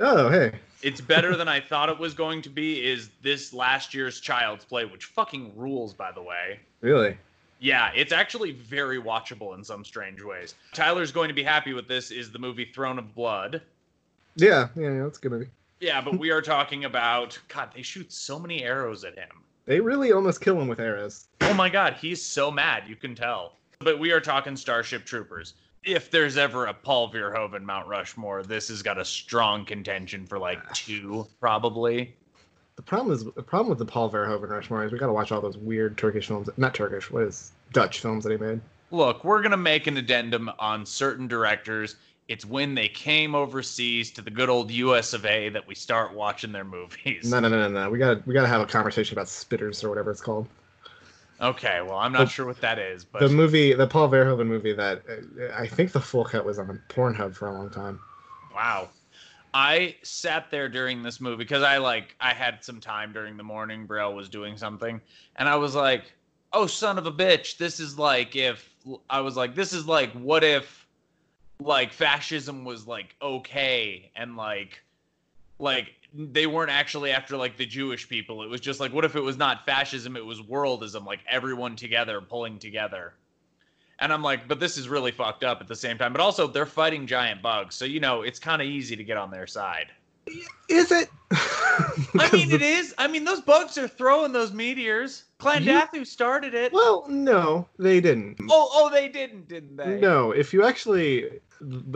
Oh, 0.00 0.28
hey. 0.28 0.52
It's 0.82 1.00
better 1.00 1.36
than 1.36 1.48
I 1.56 1.60
thought 1.60 1.88
it 1.88 1.98
was 1.98 2.14
going 2.14 2.42
to 2.42 2.48
be. 2.48 2.86
Is 2.86 3.10
this 3.22 3.52
last 3.52 3.94
year's 3.94 4.20
Child's 4.20 4.64
Play, 4.64 4.84
which 4.84 5.06
fucking 5.06 5.52
rules, 5.56 5.92
by 5.92 6.12
the 6.12 6.22
way. 6.22 6.60
Really? 6.80 7.16
Yeah, 7.58 7.90
it's 7.94 8.12
actually 8.12 8.52
very 8.52 9.00
watchable 9.00 9.54
in 9.54 9.62
some 9.62 9.84
strange 9.84 10.22
ways. 10.22 10.54
Tyler's 10.72 11.12
going 11.12 11.28
to 11.28 11.34
be 11.34 11.42
happy 11.42 11.74
with 11.74 11.86
this. 11.86 12.10
Is 12.10 12.30
the 12.32 12.38
movie 12.38 12.64
Throne 12.64 12.98
of 12.98 13.14
Blood? 13.14 13.60
Yeah, 14.36 14.68
yeah, 14.74 14.92
yeah, 14.92 15.02
that's 15.02 15.18
a 15.18 15.20
good 15.20 15.32
movie. 15.32 15.48
Yeah, 15.80 16.00
but 16.00 16.18
we 16.18 16.30
are 16.30 16.40
talking 16.40 16.86
about 16.86 17.38
God. 17.48 17.70
They 17.74 17.82
shoot 17.82 18.12
so 18.12 18.38
many 18.38 18.62
arrows 18.62 19.04
at 19.04 19.18
him. 19.18 19.42
They 19.70 19.78
really 19.78 20.10
almost 20.10 20.40
kill 20.40 20.60
him 20.60 20.66
with 20.66 20.80
arrows. 20.80 21.28
Oh 21.42 21.54
my 21.54 21.68
God, 21.68 21.94
he's 21.94 22.20
so 22.20 22.50
mad. 22.50 22.88
You 22.88 22.96
can 22.96 23.14
tell. 23.14 23.52
But 23.78 24.00
we 24.00 24.10
are 24.10 24.18
talking 24.18 24.56
Starship 24.56 25.04
Troopers. 25.04 25.54
If 25.84 26.10
there's 26.10 26.36
ever 26.36 26.66
a 26.66 26.74
Paul 26.74 27.12
Verhoeven 27.12 27.62
Mount 27.62 27.86
Rushmore, 27.86 28.42
this 28.42 28.66
has 28.66 28.82
got 28.82 28.98
a 28.98 29.04
strong 29.04 29.64
contention 29.64 30.26
for 30.26 30.40
like 30.40 30.58
two, 30.74 31.24
probably. 31.38 32.16
The 32.74 32.82
problem 32.82 33.14
is 33.14 33.22
the 33.22 33.44
problem 33.44 33.68
with 33.68 33.78
the 33.78 33.86
Paul 33.86 34.10
Verhoeven 34.10 34.48
Rushmore 34.48 34.82
is 34.82 34.90
we 34.90 34.98
got 34.98 35.06
to 35.06 35.12
watch 35.12 35.30
all 35.30 35.40
those 35.40 35.56
weird 35.56 35.96
Turkish 35.96 36.26
films. 36.26 36.50
Not 36.56 36.74
Turkish. 36.74 37.08
What 37.08 37.22
is 37.22 37.52
Dutch 37.72 38.00
films 38.00 38.24
that 38.24 38.32
he 38.32 38.38
made? 38.38 38.60
Look, 38.90 39.22
we're 39.22 39.40
gonna 39.40 39.56
make 39.56 39.86
an 39.86 39.96
addendum 39.96 40.50
on 40.58 40.84
certain 40.84 41.28
directors. 41.28 41.94
It's 42.30 42.44
when 42.44 42.76
they 42.76 42.86
came 42.86 43.34
overseas 43.34 44.12
to 44.12 44.22
the 44.22 44.30
good 44.30 44.48
old 44.48 44.70
U.S. 44.70 45.14
of 45.14 45.26
A. 45.26 45.48
that 45.48 45.66
we 45.66 45.74
start 45.74 46.14
watching 46.14 46.52
their 46.52 46.62
movies. 46.64 47.28
No, 47.28 47.40
no, 47.40 47.48
no, 47.48 47.68
no, 47.68 47.68
no. 47.68 47.90
We 47.90 47.98
got 47.98 48.24
we 48.24 48.32
got 48.32 48.42
to 48.42 48.46
have 48.48 48.60
a 48.60 48.66
conversation 48.66 49.16
about 49.18 49.28
Spetters 49.28 49.82
or 49.82 49.88
whatever 49.88 50.12
it's 50.12 50.20
called. 50.20 50.46
Okay, 51.40 51.80
well, 51.82 51.96
I'm 51.98 52.12
not 52.12 52.26
The- 52.26 52.30
sure 52.30 52.46
what 52.46 52.60
that 52.60 52.78
is, 52.78 53.04
but 53.04 53.20
The 53.20 53.28
movie, 53.28 53.72
the 53.74 53.88
Paul 53.88 54.08
Verhoeven 54.08 54.46
movie 54.46 54.72
that 54.74 55.02
uh, 55.10 55.52
I 55.56 55.66
think 55.66 55.90
the 55.90 56.00
full 56.00 56.24
cut 56.24 56.44
was 56.46 56.60
on 56.60 56.80
Pornhub 56.88 57.34
for 57.34 57.48
a 57.48 57.52
long 57.52 57.68
time. 57.68 57.98
Wow. 58.54 58.90
I 59.52 59.96
sat 60.02 60.52
there 60.52 60.68
during 60.68 61.02
this 61.02 61.20
movie 61.20 61.38
because 61.38 61.64
I 61.64 61.78
like 61.78 62.14
I 62.20 62.32
had 62.32 62.62
some 62.62 62.78
time 62.78 63.12
during 63.12 63.36
the 63.36 63.42
morning. 63.42 63.86
Braille 63.86 64.14
was 64.14 64.28
doing 64.28 64.56
something, 64.56 65.00
and 65.34 65.48
I 65.48 65.56
was 65.56 65.74
like, 65.74 66.12
"Oh, 66.52 66.68
son 66.68 66.96
of 66.96 67.06
a 67.06 67.12
bitch! 67.12 67.56
This 67.56 67.80
is 67.80 67.98
like 67.98 68.36
if 68.36 68.72
I 69.08 69.20
was 69.20 69.36
like, 69.36 69.56
this 69.56 69.72
is 69.72 69.84
like 69.86 70.12
what 70.12 70.44
if 70.44 70.86
like 71.60 71.92
fascism 71.92 72.64
was 72.64 72.86
like 72.86 73.14
okay 73.20 74.10
and 74.16 74.36
like 74.36 74.82
like 75.58 75.92
they 76.12 76.46
weren't 76.46 76.70
actually 76.70 77.12
after 77.12 77.36
like 77.36 77.56
the 77.56 77.66
Jewish 77.66 78.08
people. 78.08 78.42
It 78.42 78.48
was 78.48 78.60
just 78.60 78.80
like 78.80 78.92
what 78.92 79.04
if 79.04 79.14
it 79.14 79.20
was 79.20 79.36
not 79.36 79.66
fascism? 79.66 80.16
It 80.16 80.24
was 80.24 80.40
worldism, 80.40 81.04
like 81.06 81.20
everyone 81.28 81.76
together 81.76 82.20
pulling 82.20 82.58
together." 82.58 83.14
And 84.00 84.14
I'm 84.14 84.22
like, 84.22 84.48
but 84.48 84.58
this 84.58 84.78
is 84.78 84.88
really 84.88 85.12
fucked 85.12 85.44
up 85.44 85.60
at 85.60 85.68
the 85.68 85.76
same 85.76 85.98
time. 85.98 86.12
But 86.12 86.22
also, 86.22 86.46
they're 86.46 86.64
fighting 86.64 87.06
giant 87.06 87.42
bugs, 87.42 87.74
so 87.74 87.84
you 87.84 88.00
know 88.00 88.22
it's 88.22 88.38
kind 88.38 88.62
of 88.62 88.66
easy 88.66 88.96
to 88.96 89.04
get 89.04 89.18
on 89.18 89.30
their 89.30 89.46
side. 89.46 89.88
Is 90.68 90.90
it? 90.90 91.10
I 91.32 92.30
mean, 92.32 92.50
it 92.50 92.62
is. 92.62 92.94
I 92.96 93.08
mean, 93.08 93.24
those 93.24 93.40
bugs 93.40 93.76
are 93.76 93.88
throwing 93.88 94.32
those 94.32 94.52
meteors. 94.52 95.24
Klendathu 95.40 96.06
started 96.06 96.54
it. 96.54 96.72
Well, 96.72 97.06
no, 97.08 97.66
they 97.78 98.00
didn't. 98.00 98.38
Oh, 98.48 98.68
oh, 98.72 98.90
they 98.90 99.08
didn't, 99.08 99.48
didn't 99.48 99.76
they? 99.76 99.98
No, 99.98 100.30
if 100.32 100.52
you 100.52 100.64
actually, 100.64 101.40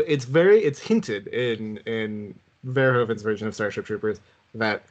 it's 0.06 0.24
very, 0.24 0.62
it's 0.64 0.80
hinted 0.80 1.28
in 1.28 1.78
in 1.86 2.34
Verhoeven's 2.66 3.22
version 3.22 3.46
of 3.46 3.54
Starship 3.54 3.86
Troopers 3.86 4.20
that 4.54 4.82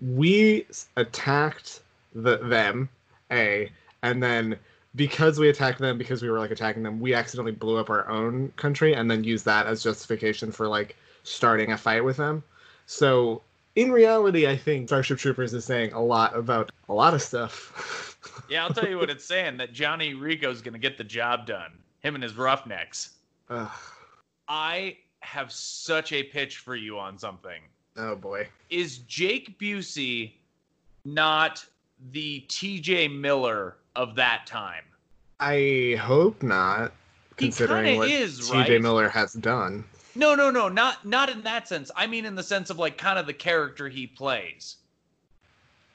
we 0.00 0.66
attacked 0.96 1.80
the 2.14 2.38
them, 2.38 2.88
a, 3.30 3.70
and 4.02 4.22
then 4.22 4.56
because 4.94 5.38
we 5.38 5.48
attacked 5.48 5.78
them 5.78 5.96
because 5.96 6.22
we 6.22 6.30
were 6.30 6.38
like 6.38 6.50
attacking 6.50 6.82
them, 6.82 7.00
we 7.00 7.14
accidentally 7.14 7.52
blew 7.52 7.78
up 7.78 7.88
our 7.88 8.08
own 8.08 8.52
country 8.56 8.94
and 8.94 9.10
then 9.10 9.24
used 9.24 9.44
that 9.46 9.66
as 9.66 9.82
justification 9.82 10.52
for 10.52 10.68
like 10.68 10.96
starting 11.24 11.72
a 11.72 11.78
fight 11.78 12.04
with 12.04 12.16
them. 12.16 12.42
So 12.86 13.42
in 13.76 13.90
reality, 13.92 14.46
I 14.46 14.56
think 14.56 14.88
Starship 14.88 15.18
Troopers 15.18 15.54
is 15.54 15.64
saying 15.64 15.92
a 15.92 16.02
lot 16.02 16.36
about 16.36 16.70
a 16.88 16.92
lot 16.94 17.14
of 17.14 17.22
stuff. 17.22 18.08
Yeah, 18.48 18.64
I'll 18.64 18.74
tell 18.74 18.88
you 18.88 18.98
what 18.98 19.08
it's 19.10 19.24
saying. 19.24 19.56
That 19.56 19.72
Johnny 19.72 20.14
Rico's 20.14 20.60
gonna 20.62 20.78
get 20.78 20.96
the 20.98 21.04
job 21.04 21.46
done. 21.46 21.72
Him 22.00 22.14
and 22.14 22.22
his 22.22 22.36
roughnecks. 22.36 23.14
Ugh. 23.50 23.70
I 24.46 24.96
have 25.20 25.50
such 25.50 26.12
a 26.12 26.22
pitch 26.22 26.58
for 26.58 26.76
you 26.76 26.98
on 26.98 27.18
something. 27.18 27.62
oh 27.96 28.14
boy. 28.14 28.46
Is 28.70 28.98
Jake 28.98 29.58
Busey 29.58 30.32
not 31.04 31.64
the 32.12 32.40
T.J. 32.48 33.08
Miller 33.08 33.76
of 33.96 34.14
that 34.16 34.46
time? 34.46 34.84
I 35.40 35.96
hope 36.00 36.42
not, 36.42 36.92
considering 37.36 37.96
what 37.96 38.08
is, 38.08 38.48
T.J. 38.50 38.72
right? 38.74 38.82
Miller 38.82 39.08
has 39.08 39.32
done. 39.34 39.84
No, 40.14 40.34
no, 40.34 40.50
no, 40.50 40.68
not 40.68 41.04
not 41.06 41.28
in 41.30 41.42
that 41.42 41.68
sense. 41.68 41.90
I 41.96 42.06
mean 42.06 42.24
in 42.24 42.34
the 42.34 42.42
sense 42.42 42.70
of 42.70 42.78
like 42.78 42.98
kind 42.98 43.18
of 43.18 43.26
the 43.26 43.32
character 43.32 43.88
he 43.88 44.06
plays. 44.06 44.76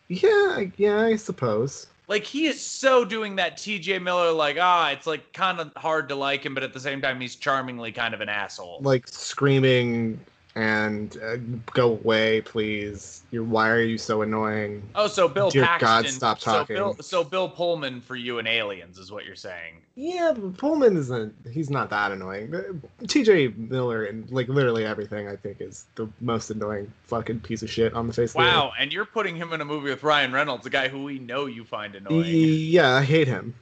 Yeah, 0.08 0.66
yeah, 0.78 1.02
I 1.02 1.16
suppose. 1.16 1.88
Like 2.08 2.24
he 2.24 2.48
is 2.48 2.62
so 2.62 3.04
doing 3.04 3.36
that 3.36 3.58
TJ 3.58 4.02
Miller 4.02 4.32
like 4.32 4.58
ah, 4.60 4.92
it's 4.92 5.08
like 5.08 5.34
kind 5.34 5.60
of 5.60 5.72
hard 5.76 6.10
to 6.10 6.16
like 6.16 6.46
him, 6.46 6.54
but 6.54 6.64
at 6.64 6.74
the 6.74 6.80
same 6.80 7.02
time 7.02 7.20
he's 7.20 7.36
charmingly 7.36 7.92
kind 7.92 8.14
of 8.14 8.22
an 8.22 8.30
asshole. 8.30 8.80
Like 8.82 9.08
screaming 9.08 10.20
and 10.58 11.18
uh, 11.24 11.38
go 11.72 11.92
away, 11.92 12.42
please. 12.42 13.22
You, 13.30 13.44
why 13.44 13.70
are 13.70 13.82
you 13.82 14.00
so 14.00 14.24
annoying? 14.24 14.82
oh, 14.96 15.08
so 15.08 15.28
Bill 15.28 15.52
Dear 15.52 15.66
Paxton. 15.66 15.88
God, 15.88 16.08
stop 16.08 16.40
So 16.40 16.52
talking. 16.52 16.76
Bill, 16.76 16.96
so 17.00 17.24
Bill 17.24 17.48
Pullman 17.48 18.02
for 18.02 18.16
you 18.16 18.40
and 18.40 18.48
Aliens 18.48 18.98
is 18.98 19.12
what 19.12 19.24
you're 19.24 19.36
saying. 19.36 19.76
Yeah, 19.96 20.34
but 20.36 20.58
Pullman 20.58 20.98
isn't. 20.98 21.36
He's 21.52 21.70
not 21.70 21.92
that 21.92 22.12
annoying. 22.12 22.82
T.J. 23.08 23.50
Miller 23.50 24.06
and 24.06 24.30
like 24.32 24.48
literally 24.48 24.84
everything, 24.84 25.28
I 25.28 25.36
think, 25.36 25.62
is 25.62 25.86
the 25.94 26.10
most 26.22 26.50
annoying 26.50 26.92
fucking 27.04 27.42
piece 27.42 27.62
of 27.62 27.70
shit 27.70 27.94
on 27.94 28.08
the 28.08 28.14
face. 28.14 28.32
of 28.32 28.34
the. 28.34 28.40
Wow, 28.40 28.74
and 28.80 28.92
you're 28.92 29.06
putting 29.06 29.36
him 29.36 29.54
in 29.54 29.62
a 29.62 29.66
movie 29.66 29.92
with 29.92 30.02
Ryan 30.02 30.34
Reynolds, 30.34 30.66
a 30.66 30.72
guy 30.72 30.88
who 30.88 31.04
we 31.04 31.20
know 31.20 31.46
you 31.46 31.66
find 31.66 31.94
annoying. 31.94 32.26
Yeah, 32.28 32.96
I 32.96 33.04
hate 33.04 33.28
him. 33.28 33.54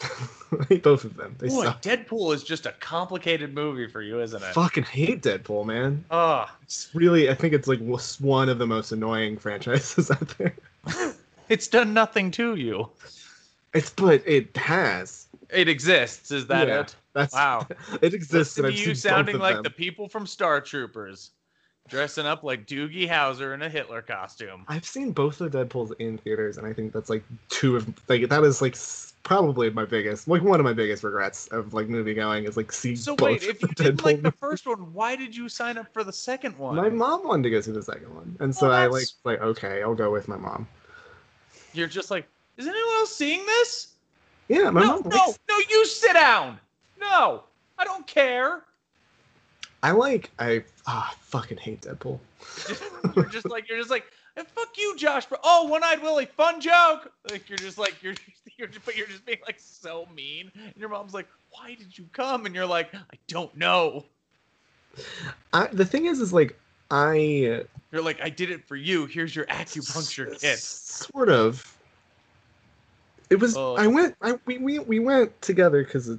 Both 0.82 1.04
of 1.04 1.16
them. 1.16 1.34
They 1.38 1.48
Boy, 1.48 1.64
suck. 1.64 1.82
Deadpool 1.82 2.34
is 2.34 2.42
just 2.42 2.66
a 2.66 2.72
complicated 2.80 3.54
movie 3.54 3.86
for 3.88 4.02
you, 4.02 4.20
isn't 4.20 4.42
it? 4.42 4.52
Fucking 4.54 4.84
hate 4.84 5.22
Deadpool, 5.22 5.66
man. 5.66 6.04
Ah, 6.10 6.54
It's 6.62 6.90
really, 6.94 7.28
I 7.30 7.34
think 7.34 7.52
it's 7.54 7.68
like 7.68 7.80
one 8.20 8.48
of 8.48 8.58
the 8.58 8.66
most 8.66 8.92
annoying 8.92 9.36
franchises 9.38 10.10
out 10.10 10.28
there. 10.38 10.54
it's 11.48 11.68
done 11.68 11.92
nothing 11.94 12.30
to 12.32 12.54
you. 12.56 12.88
It's, 13.74 13.90
but 13.90 14.22
it 14.26 14.56
has. 14.56 15.26
It 15.50 15.68
exists. 15.68 16.30
Is 16.30 16.46
that 16.48 16.66
Yeah, 16.68 16.80
it? 16.80 16.94
That's 17.12 17.34
Wow. 17.34 17.66
It 18.02 18.14
exists, 18.14 18.58
Listen 18.58 18.64
and 18.66 18.74
to 18.74 18.80
I've 18.80 18.86
you 18.88 18.94
sounding 18.94 19.38
like 19.38 19.54
them. 19.56 19.62
the 19.62 19.70
people 19.70 20.08
from 20.08 20.26
Star 20.26 20.60
Troopers, 20.60 21.30
dressing 21.88 22.26
up 22.26 22.42
like 22.42 22.66
Doogie 22.66 23.08
Howser 23.08 23.54
in 23.54 23.62
a 23.62 23.68
Hitler 23.68 24.02
costume. 24.02 24.64
I've 24.68 24.84
seen 24.84 25.12
both 25.12 25.40
of 25.40 25.52
the 25.52 25.64
Deadpool's 25.64 25.92
in 25.98 26.18
theaters, 26.18 26.58
and 26.58 26.66
I 26.66 26.72
think 26.72 26.92
that's 26.92 27.08
like 27.10 27.22
two 27.48 27.76
of 27.76 27.88
like 28.08 28.28
that 28.28 28.42
is 28.44 28.60
like 28.60 28.76
probably 29.26 29.68
my 29.70 29.84
biggest, 29.84 30.28
like 30.28 30.40
one 30.42 30.60
of 30.60 30.64
my 30.64 30.72
biggest 30.72 31.02
regrets 31.02 31.48
of 31.48 31.74
like 31.74 31.88
movie 31.88 32.14
going 32.14 32.44
is 32.44 32.56
like 32.56 32.70
see 32.70 32.94
So 32.94 33.16
wait, 33.18 33.42
if 33.42 33.60
you 33.60 33.66
didn't 33.68 34.04
like 34.04 34.22
the 34.22 34.30
first 34.30 34.66
one, 34.68 34.94
why 34.94 35.16
did 35.16 35.34
you 35.34 35.48
sign 35.48 35.76
up 35.76 35.92
for 35.92 36.04
the 36.04 36.12
second 36.12 36.56
one? 36.58 36.76
My 36.76 36.88
mom 36.88 37.26
wanted 37.26 37.42
to 37.42 37.50
go 37.50 37.60
see 37.60 37.72
the 37.72 37.82
second 37.82 38.14
one, 38.14 38.36
and 38.38 38.54
so 38.54 38.68
Well, 38.68 38.76
I 38.76 38.86
like 38.86 39.08
like 39.24 39.40
okay, 39.40 39.82
I'll 39.82 39.96
go 39.96 40.12
with 40.12 40.28
my 40.28 40.36
mom. 40.36 40.68
You're 41.72 41.88
just 41.88 42.08
like, 42.08 42.26
is 42.56 42.68
anyone 42.68 42.94
else 42.98 43.14
seeing 43.14 43.44
this? 43.44 43.88
Yeah, 44.48 44.70
my 44.70 44.82
no, 44.82 44.86
mom. 44.86 45.02
no, 45.06 45.16
likes- 45.16 45.38
no, 45.50 45.58
you 45.70 45.84
sit 45.86 46.12
down. 46.12 46.60
No, 47.00 47.42
I 47.78 47.84
don't 47.84 48.06
care. 48.06 48.62
I 49.82 49.90
like 49.90 50.30
I 50.38 50.62
ah 50.86 51.10
I 51.12 51.14
fucking 51.20 51.58
hate 51.58 51.80
Deadpool. 51.82 52.20
You're 53.16 53.24
just 53.26 53.50
like 53.50 53.68
you're 53.68 53.78
just 53.78 53.90
like, 53.90 54.04
"Eh, 54.36 54.42
fuck 54.54 54.68
you, 54.76 54.96
Josh. 54.96 55.26
Bro. 55.26 55.38
Oh, 55.42 55.66
one-eyed 55.68 56.02
Willie, 56.02 56.26
fun 56.26 56.60
joke. 56.60 57.12
Like 57.30 57.48
you're 57.48 57.58
just 57.58 57.78
like 57.78 58.02
you're 58.02 58.14
you're 58.56 58.68
just, 58.68 58.84
but 58.84 58.96
you're 58.96 59.06
just 59.06 59.24
being 59.26 59.38
like 59.46 59.58
so 59.58 60.06
mean. 60.14 60.50
And 60.54 60.74
your 60.76 60.88
mom's 60.88 61.14
like, 61.14 61.28
why 61.50 61.74
did 61.74 61.96
you 61.96 62.06
come? 62.12 62.46
And 62.46 62.54
you're 62.54 62.66
like, 62.66 62.94
I 62.94 63.16
don't 63.28 63.54
know. 63.56 64.04
I, 65.52 65.66
the 65.72 65.84
thing 65.84 66.06
is, 66.06 66.20
is 66.20 66.32
like 66.32 66.58
I 66.90 67.64
You're 67.92 68.02
like, 68.02 68.20
I 68.22 68.30
did 68.30 68.50
it 68.50 68.64
for 68.64 68.76
you. 68.76 69.06
Here's 69.06 69.34
your 69.34 69.44
acupuncture 69.46 70.32
s- 70.34 70.40
kit. 70.40 70.58
Sort 70.58 71.28
of. 71.28 71.76
It 73.28 73.40
was. 73.40 73.56
Oh. 73.56 73.74
I 73.76 73.86
went. 73.88 74.14
I 74.22 74.38
we 74.46 74.58
we, 74.58 74.78
we 74.78 74.98
went 75.00 75.40
together 75.42 75.82
because 75.84 76.16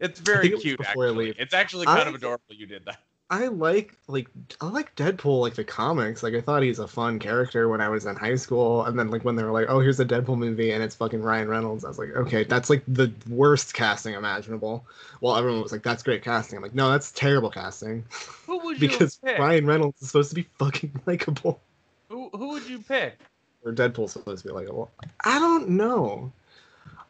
It's 0.00 0.18
very 0.20 0.48
cute. 0.50 0.78
before 0.78 1.04
I 1.06 1.08
Actually, 1.10 1.26
leave. 1.26 1.34
it's 1.38 1.54
actually 1.54 1.86
kind 1.86 2.00
I- 2.00 2.08
of 2.08 2.14
adorable. 2.14 2.44
You 2.48 2.66
did 2.66 2.84
that. 2.86 3.00
I 3.32 3.46
like 3.46 3.96
like 4.08 4.28
I 4.60 4.66
like 4.66 4.94
Deadpool 4.96 5.40
like 5.40 5.54
the 5.54 5.62
comics. 5.62 6.22
Like 6.24 6.34
I 6.34 6.40
thought 6.40 6.64
he's 6.64 6.80
a 6.80 6.88
fun 6.88 7.20
character 7.20 7.68
when 7.68 7.80
I 7.80 7.88
was 7.88 8.04
in 8.04 8.16
high 8.16 8.34
school, 8.34 8.84
and 8.84 8.98
then 8.98 9.08
like 9.10 9.24
when 9.24 9.36
they 9.36 9.44
were 9.44 9.52
like, 9.52 9.66
"Oh, 9.68 9.78
here's 9.78 10.00
a 10.00 10.04
Deadpool 10.04 10.36
movie," 10.36 10.72
and 10.72 10.82
it's 10.82 10.96
fucking 10.96 11.22
Ryan 11.22 11.48
Reynolds. 11.48 11.84
I 11.84 11.88
was 11.88 11.98
like, 11.98 12.10
"Okay, 12.16 12.42
that's 12.42 12.68
like 12.68 12.82
the 12.88 13.12
worst 13.28 13.72
casting 13.72 14.14
imaginable." 14.14 14.84
Well, 15.20 15.36
everyone 15.36 15.62
was 15.62 15.70
like, 15.70 15.84
"That's 15.84 16.02
great 16.02 16.24
casting." 16.24 16.56
I'm 16.56 16.62
like, 16.64 16.74
"No, 16.74 16.90
that's 16.90 17.12
terrible 17.12 17.50
casting," 17.50 18.04
Who 18.46 18.58
would 18.64 18.80
you 18.82 18.88
because 18.88 19.16
pick? 19.24 19.38
Ryan 19.38 19.64
Reynolds 19.64 20.02
is 20.02 20.08
supposed 20.08 20.30
to 20.30 20.34
be 20.34 20.48
fucking 20.58 21.00
likable, 21.06 21.60
Who 22.08 22.30
who 22.30 22.48
would 22.48 22.68
you 22.68 22.80
pick? 22.80 23.18
or 23.64 23.72
Deadpool's 23.72 24.12
supposed 24.12 24.42
to 24.42 24.48
be 24.48 24.54
likable. 24.54 24.90
I 25.24 25.38
don't 25.38 25.68
know. 25.68 26.32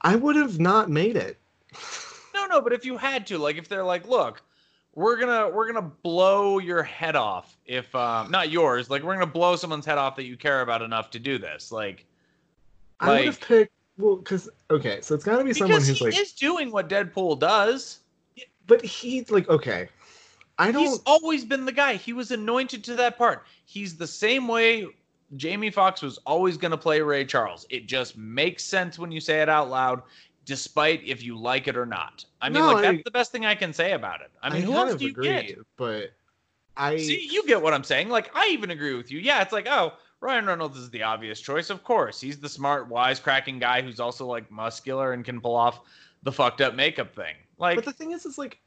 I 0.03 0.17
would 0.17 0.37
have 0.37 0.59
not 0.61 0.91
made 0.91 1.17
it. 1.17 1.39
No, 2.35 2.47
no, 2.47 2.61
but 2.61 2.73
if 2.73 2.85
you 2.85 2.97
had 2.97 3.27
to, 3.29 3.39
like, 3.39 3.57
if 3.57 3.69
they're 3.69 3.85
like, 3.85 4.07
look, 4.09 4.43
we're 4.95 5.19
gonna 5.19 5.49
we're 5.49 5.71
gonna 5.73 5.91
blow 6.03 6.59
your 6.59 6.83
head 6.83 7.17
off 7.17 7.57
if 7.67 7.95
um 7.95 8.31
not 8.31 8.51
yours, 8.51 8.91
like 8.91 9.03
we're 9.03 9.15
gonna 9.15 9.27
blow 9.27 9.57
someone's 9.57 9.87
head 9.87 9.99
off 9.99 10.17
that 10.17 10.25
you 10.25 10.37
care 10.37 10.63
about 10.63 10.83
enough 10.83 11.11
to 11.11 11.19
do 11.19 11.39
this, 11.39 11.73
like 11.73 12.07
I 13.01 13.11
would 13.11 13.25
have 13.25 13.41
picked 13.41 13.73
well, 14.01 14.17
because 14.17 14.49
okay, 14.71 15.01
so 15.03 15.15
it's 15.15 15.25
got 15.25 15.39
to 15.39 15.45
be 15.45 15.53
someone 15.53 15.81
who's 15.81 15.99
he 15.99 16.05
like, 16.07 16.19
is 16.19 16.33
doing 16.33 16.71
what 16.71 16.89
Deadpool 16.89 17.39
does. 17.39 18.01
but 18.67 18.85
he's 18.85 19.31
like, 19.31 19.49
okay, 19.49 19.89
I 20.59 20.73
don't. 20.73 20.83
He's 20.83 21.01
always 21.07 21.45
been 21.45 21.65
the 21.65 21.73
guy. 21.73 21.95
He 21.95 22.13
was 22.13 22.31
anointed 22.31 22.83
to 22.85 22.95
that 22.97 23.19
part. 23.19 23.45
He's 23.65 23.97
the 23.97 24.07
same 24.07 24.49
way 24.49 24.87
Jamie 25.37 25.71
Foxx 25.71 26.03
was 26.03 26.19
always 26.27 26.57
going 26.57 26.71
to 26.71 26.79
play 26.79 27.01
Ray 27.01 27.25
Charles. 27.25 27.67
It 27.71 27.87
just 27.87 28.17
makes 28.17 28.65
sense 28.65 28.99
when 28.99 29.13
you 29.13 29.21
say 29.21 29.43
it 29.43 29.49
out 29.49 29.71
loud, 29.71 30.03
despite 30.45 31.03
if 31.05 31.23
you 31.23 31.37
like 31.37 31.69
it 31.69 31.77
or 31.77 31.87
not. 31.87 32.25
I 32.41 32.49
mean, 32.49 32.63
No, 32.63 32.73
like 32.73 32.85
I- 32.85 32.93
that's 32.93 33.05
the 33.05 33.11
best 33.11 33.33
thing 33.33 33.47
I 33.47 33.55
can 33.55 33.73
say 33.73 33.93
about 33.93 34.21
it. 34.21 34.31
I 34.43 34.51
mean, 34.51 34.63
who 34.63 34.73
kind 34.73 34.91
else 34.91 34.99
do 34.99 35.05
you 35.07 35.11
agree, 35.11 35.29
get? 35.29 35.59
But 35.77 36.13
I 36.77 36.97
See, 36.97 37.29
you 37.31 37.47
get 37.47 37.61
what 37.61 37.75
I'm 37.75 37.85
saying. 37.85 38.09
Like, 38.09 38.35
I 38.35 38.49
even 38.49 38.71
agree 38.71 38.95
with 38.95 39.11
you. 39.11 39.19
Yeah, 39.19 39.43
it's 39.43 39.53
like, 39.53 39.67
oh, 39.69 39.93
Ryan 40.21 40.47
Reynolds 40.47 40.77
is 40.77 40.91
the 40.91 41.03
obvious 41.03 41.41
choice. 41.41 41.71
Of 41.71 41.85
course, 41.85 42.21
he's 42.21 42.39
the 42.39 42.49
smart, 42.49 42.89
wisecracking 42.89 43.61
guy 43.61 43.83
who's 43.83 44.01
also 44.01 44.27
like 44.27 44.51
muscular 44.51 45.13
and 45.13 45.25
can 45.25 45.41
pull 45.41 45.55
off 45.57 45.81
the 46.23 46.33
fucked 46.33 46.61
up 46.61 46.75
makeup 46.75 47.15
thing. 47.15 47.35
Like, 47.59 47.77
but 47.77 47.85
the 47.85 47.93
thing 47.93 48.13
is, 48.13 48.25
is 48.27 48.39
like 48.39 48.59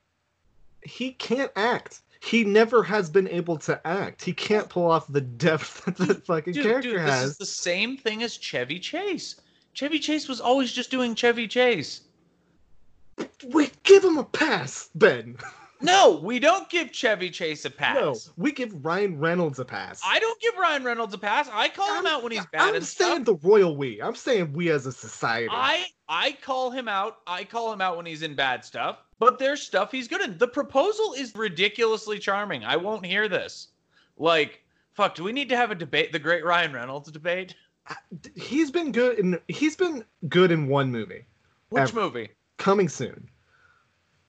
he 0.83 1.11
can't 1.11 1.51
act. 1.55 2.01
He 2.21 2.43
never 2.43 2.83
has 2.83 3.09
been 3.09 3.27
able 3.27 3.57
to 3.57 3.85
act. 3.85 4.23
He 4.23 4.31
can't 4.33 4.69
pull 4.69 4.89
off 4.89 5.07
the 5.11 5.21
depth 5.21 5.83
that 5.85 5.97
the 5.97 6.15
fucking 6.15 6.53
dude, 6.53 6.63
character 6.63 6.91
dude, 6.91 7.01
this 7.01 7.09
has. 7.09 7.29
is 7.31 7.37
the 7.37 7.45
same 7.45 7.97
thing 7.97 8.23
as 8.23 8.37
Chevy 8.37 8.79
Chase. 8.79 9.41
Chevy 9.73 9.99
Chase 9.99 10.27
was 10.27 10.39
always 10.39 10.71
just 10.71 10.91
doing 10.91 11.15
Chevy 11.15 11.47
Chase. 11.47 12.01
We 13.53 13.69
give 13.83 14.03
him 14.03 14.17
a 14.17 14.23
pass, 14.23 14.89
Ben. 14.95 15.37
No, 15.81 16.21
we 16.23 16.39
don't 16.39 16.69
give 16.69 16.93
Chevy 16.93 17.29
Chase 17.29 17.65
a 17.65 17.69
pass. 17.69 17.95
No, 17.97 18.15
we 18.37 18.53
give 18.53 18.73
Ryan 18.85 19.19
Reynolds 19.19 19.59
a 19.59 19.65
pass. 19.65 19.99
I 20.05 20.17
don't 20.17 20.39
give 20.39 20.53
Ryan 20.57 20.85
Reynolds 20.85 21.13
a 21.13 21.17
pass. 21.17 21.49
I 21.51 21.67
call 21.67 21.89
him 21.89 22.05
I'm- 22.05 22.07
out 22.07 22.23
when 22.23 22.31
he's 22.31 22.45
bad 22.53 22.69
I'm 22.69 22.75
and 22.75 22.85
saying 22.85 23.25
stuff. 23.25 23.41
the 23.41 23.45
royal 23.45 23.75
we. 23.75 24.01
I'm 24.01 24.15
saying 24.15 24.53
we 24.53 24.69
as 24.71 24.85
a 24.85 24.93
society. 24.93 25.49
I 25.51 25.87
I 26.07 26.37
call 26.41 26.71
him 26.71 26.87
out. 26.87 27.17
I 27.27 27.43
call 27.43 27.73
him 27.73 27.81
out 27.81 27.97
when 27.97 28.05
he's 28.05 28.21
in 28.21 28.33
bad 28.33 28.63
stuff. 28.63 28.99
But 29.19 29.39
there's 29.39 29.61
stuff 29.61 29.91
he's 29.91 30.07
good 30.07 30.21
in. 30.21 30.37
The 30.37 30.47
proposal 30.47 31.15
is 31.17 31.35
ridiculously 31.35 32.17
charming. 32.17 32.63
I 32.63 32.77
won't 32.77 33.05
hear 33.05 33.27
this. 33.27 33.67
Like, 34.15 34.63
fuck, 34.93 35.15
do 35.15 35.23
we 35.25 35.33
need 35.33 35.49
to 35.49 35.57
have 35.57 35.71
a 35.71 35.75
debate? 35.75 36.13
The 36.13 36.19
great 36.19 36.45
Ryan 36.45 36.71
Reynolds 36.71 37.11
debate? 37.11 37.55
He's 38.35 38.71
been 38.71 38.91
good 38.91 39.19
in. 39.19 39.39
He's 39.47 39.75
been 39.75 40.03
good 40.29 40.51
in 40.51 40.67
one 40.67 40.91
movie. 40.91 41.25
Which 41.69 41.81
Ever. 41.81 42.01
movie? 42.01 42.29
Coming 42.57 42.87
soon. 42.87 43.29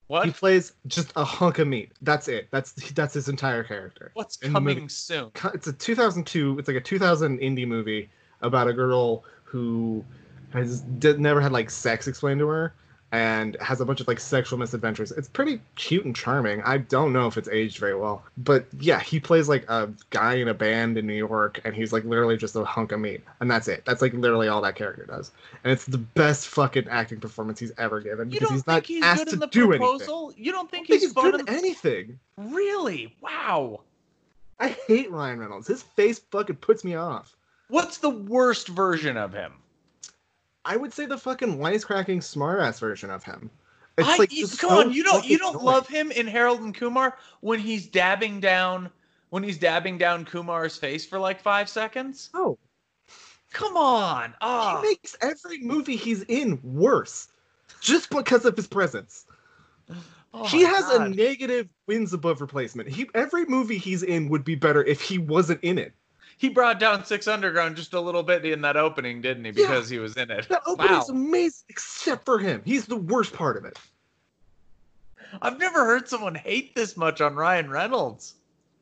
What? 0.07 0.27
He 0.27 0.33
plays 0.33 0.73
just 0.87 1.13
a 1.17 1.25
hunk 1.25 1.59
of 1.59 1.69
meat. 1.69 1.93
That's 2.03 2.29
it. 2.29 2.49
That's 2.51 2.73
that's 2.93 3.15
his 3.15 3.29
entire 3.29 3.65
character. 3.65 4.11
What's 4.15 4.37
in 4.39 4.53
coming 4.53 4.89
soon? 4.89 5.31
it's 5.55 5.67
a 5.67 5.73
2002 5.73 6.59
it's 6.59 6.69
like 6.69 6.77
a 6.77 6.81
2000 6.81 7.39
indie 7.39 7.67
movie 7.67 8.11
about 8.43 8.69
a 8.69 8.73
girl 8.73 9.25
who 9.45 10.05
has 10.53 10.81
did, 10.81 11.19
never 11.19 11.41
had 11.41 11.53
like 11.53 11.71
sex 11.71 12.07
explained 12.07 12.41
to 12.41 12.49
her 12.49 12.75
and 13.15 13.57
has 13.61 13.81
a 13.81 13.85
bunch 13.85 14.01
of 14.01 14.09
like 14.09 14.19
sexual 14.19 14.59
misadventures. 14.59 15.13
It's 15.13 15.29
pretty 15.29 15.61
cute 15.77 16.05
and 16.05 16.17
charming. 16.17 16.61
I 16.63 16.79
don't 16.79 17.13
know 17.13 17.29
if 17.29 17.39
it's 17.39 17.49
aged 17.49 17.79
very 17.79 17.95
well. 17.95 18.25
But 18.39 18.67
yeah 18.81 18.99
he 18.99 19.21
plays 19.21 19.49
like 19.49 19.65
a 19.71 19.89
guy 20.11 20.35
in 20.35 20.49
a 20.49 20.55
band 20.55 20.99
in 20.99 21.07
new 21.07 21.15
york 21.15 21.61
and 21.65 21.77
he's 21.77 21.93
like 21.93 22.05
literally 22.05 22.37
just 22.37 22.57
a 22.57 22.65
hunk 22.65 22.91
of 22.91 22.99
meat. 22.99 23.21
And 23.39 23.49
that's 23.49 23.69
it. 23.69 23.85
That's 23.85 24.03
like 24.03 24.15
literally 24.15 24.49
all 24.49 24.61
that 24.63 24.75
character 24.75 25.07
does. 25.07 25.31
And 25.63 25.73
it's 25.73 25.85
the 25.85 25.99
best 25.99 26.49
fucking 26.49 26.89
acting 26.89 27.21
performance 27.21 27.61
he's 27.61 27.73
ever 27.79 28.01
given 28.01 28.33
You 28.33 28.41
because 28.41 28.53
he's 28.53 28.67
not 28.67 28.85
he's 28.85 29.05
asked 29.05 29.29
to 29.29 29.35
in 29.35 29.39
the 29.39 29.47
do 29.47 29.73
anything? 29.73 29.87
You 30.37 30.51
don't 30.51 30.69
think 30.69 30.89
don't 30.89 30.89
think 30.89 30.89
he's, 30.89 31.03
he's 31.03 31.13
good 31.13 31.35
in 31.37 31.41
in 31.43 31.49
anything. 31.55 32.19
Really? 32.37 33.15
Wow. 33.21 33.83
i 34.59 34.69
hate 34.89 35.13
ryan 35.13 35.39
reynolds. 35.39 35.69
His 35.69 35.85
face 35.85 36.19
fucking 36.19 36.57
puts 36.57 36.83
me 36.83 36.97
off. 36.97 37.37
What's 37.69 37.99
the 37.99 38.11
worst 38.11 38.67
version 38.67 39.17
of 39.17 39.33
him? 39.33 39.53
I 40.65 40.77
would 40.77 40.93
say 40.93 41.07
the 41.07 41.19
fucking 41.19 41.59
wisecracking 41.59 42.19
smartass 42.19 42.79
version 42.79 43.11
of 43.11 43.23
him. 43.25 43.51
It's 43.97 44.09
I, 44.09 44.17
like 44.17 44.31
come 44.31 44.47
so 44.47 44.69
on, 44.81 44.93
you 44.93 45.05
don't 45.05 45.25
you 45.25 45.39
don't 45.39 45.55
annoying. 45.55 45.67
love 45.67 45.87
him 45.87 46.11
in 46.11 46.27
Harold 46.27 46.61
and 46.61 46.75
Kumar 46.75 47.17
when 47.41 47.61
he's 47.61 47.87
dabbing 47.87 48.41
down 48.41 48.91
when 49.31 49.43
he's 49.43 49.59
dabbing 49.59 49.99
down 49.99 50.25
Kumar's 50.25 50.77
face 50.77 51.07
for 51.07 51.19
like 51.19 51.41
five 51.41 51.69
seconds? 51.69 52.31
Oh, 52.35 52.59
Come 53.53 53.77
on. 53.77 54.35
Ah. 54.41 54.81
he 54.81 54.89
makes 54.89 55.17
every 55.21 55.61
movie 55.61 55.97
he's 55.97 56.23
in 56.25 56.59
worse, 56.65 57.29
just 57.81 58.11
because 58.11 58.45
of 58.45 58.57
his 58.57 58.67
presence. 58.67 59.27
Oh 60.37 60.45
he 60.49 60.63
has 60.63 60.89
a 60.91 61.09
negative 61.11 61.69
wins 61.87 62.13
above 62.13 62.41
replacement. 62.41 62.89
He 62.89 63.09
every 63.15 63.45
movie 63.45 63.79
he's 63.79 64.03
in 64.03 64.29
would 64.31 64.45
be 64.45 64.57
better 64.57 64.83
if 64.83 65.01
he 65.01 65.17
wasn't 65.17 65.61
in 65.63 65.79
it. 65.79 65.95
He 66.37 66.49
brought 66.49 66.79
down 66.81 67.05
Six 67.05 67.27
Underground 67.29 67.77
just 67.77 67.95
a 67.95 68.01
little 68.01 68.23
bit 68.23 68.45
in 68.45 68.61
that 68.63 68.77
opening, 68.77 69.21
didn't 69.21 69.45
he? 69.45 69.51
Yeah. 69.51 69.69
Because 69.69 69.89
he 69.89 69.99
was 69.99 70.17
in 70.17 70.31
it. 70.31 70.49
That 70.49 70.63
opening's 70.67 71.09
Wow. 71.09 71.15
amazing, 71.15 71.65
except 71.69 72.25
for 72.25 72.39
him. 72.39 72.63
He's 72.65 72.87
the 72.87 72.97
worst 72.97 73.33
part 73.33 73.57
of 73.57 73.65
it. 73.65 73.79
I've 75.43 75.59
never 75.59 75.85
heard 75.85 76.09
someone 76.09 76.35
hate 76.35 76.75
this 76.75 76.97
much 76.97 77.21
on 77.21 77.35
Ryan 77.35 77.69
Reynolds. 77.71 78.35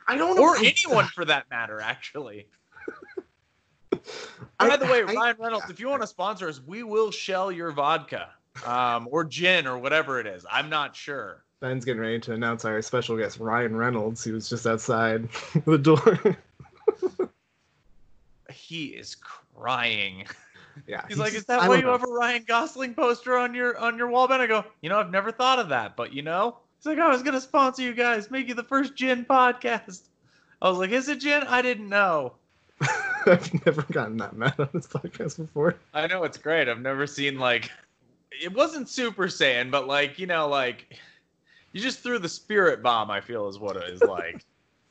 I 0.07 0.17
don't 0.17 0.37
know. 0.37 0.43
Or 0.43 0.57
I- 0.57 0.75
anyone 0.85 1.07
for 1.07 1.25
that 1.25 1.49
matter, 1.51 1.81
actually. 1.81 2.47
I- 4.61 4.69
By 4.69 4.77
the 4.77 4.87
way, 4.87 5.01
I- 5.03 5.13
Ryan 5.13 5.37
Reynolds, 5.39 5.71
if 5.71 5.81
you 5.81 5.89
want 5.89 6.03
to 6.03 6.09
sponsor 6.09 6.49
us, 6.49 6.61
we 6.67 6.83
will 6.83 7.11
shell 7.11 7.51
your 7.53 7.71
vodka. 7.73 8.31
Um, 8.67 9.09
or 9.11 9.25
gin 9.25 9.67
or 9.67 9.79
whatever 9.79 10.21
it 10.21 10.27
is. 10.27 10.45
I'm 10.51 10.69
not 10.69 10.95
sure. 10.95 11.43
Ben's 11.61 11.87
getting 11.87 12.03
ready 12.03 12.19
to 12.21 12.33
announce 12.35 12.67
our 12.67 12.83
special 12.83 13.17
guest 13.17 13.39
Ryan 13.39 13.75
Reynolds, 13.75 14.23
who 14.25 14.35
was 14.35 14.51
just 14.51 14.67
outside 14.67 15.27
the 15.65 15.79
door. 15.79 16.19
He 18.53 18.87
is 18.87 19.17
crying. 19.17 20.27
Yeah. 20.87 21.05
He's 21.07 21.19
like, 21.19 21.33
just- 21.33 21.41
"Is 21.43 21.45
that 21.49 21.69
why 21.69 21.77
you 21.77 21.83
know. 21.83 21.93
have 21.93 22.03
a 22.03 22.11
Ryan 22.11 22.45
Gosling 22.49 22.95
poster 22.95 23.37
on 23.37 23.55
your 23.55 23.77
on 23.77 23.99
your 23.99 24.09
wall?" 24.09 24.25
And 24.33 24.41
I 24.41 24.47
go, 24.47 24.65
"You 24.81 24.89
know, 24.89 24.99
I've 24.99 25.11
never 25.11 25.31
thought 25.31 25.59
of 25.59 25.69
that, 25.69 25.97
but 25.97 26.15
you 26.15 26.23
know." 26.23 26.57
He's 26.79 26.87
like, 26.87 26.99
"I 26.99 27.09
was 27.11 27.23
gonna 27.23 27.43
sponsor 27.43 27.83
you 27.83 27.93
guys, 27.93 28.31
make 28.31 28.49
you 28.49 28.55
the 28.55 28.63
first 28.63 28.95
gin 28.97 29.27
podcast." 29.27 30.09
I 30.63 30.71
was 30.71 30.79
like, 30.79 30.89
"Is 30.91 31.11
it 31.11 31.21
gin? 31.21 31.43
I 31.43 31.61
didn't 31.61 31.91
know." 31.91 32.37
I've 33.27 33.67
never 33.67 33.83
gotten 33.93 34.17
that 34.17 34.35
mad 34.35 34.55
on 34.59 34.71
this 34.73 34.87
podcast 34.87 35.37
before. 35.37 35.77
I 35.93 36.07
know 36.07 36.25
it's 36.25 36.39
great. 36.39 36.71
I've 36.71 36.81
never 36.81 37.07
seen 37.07 37.39
like 37.39 37.71
it 38.31 38.55
wasn't 38.55 38.89
Super 38.89 39.25
Saiyan, 39.27 39.71
but 39.71 39.87
like 39.87 40.19
you 40.19 40.27
know, 40.27 40.49
like 40.49 40.99
you 41.73 41.83
just 41.83 42.01
threw 42.01 42.19
the 42.19 42.31
spirit 42.31 42.83
bomb. 42.83 43.11
I 43.11 43.21
feel 43.21 43.47
is 43.49 43.59
what 43.59 43.77
it 43.77 43.91
is 43.91 44.01
like, 44.01 44.43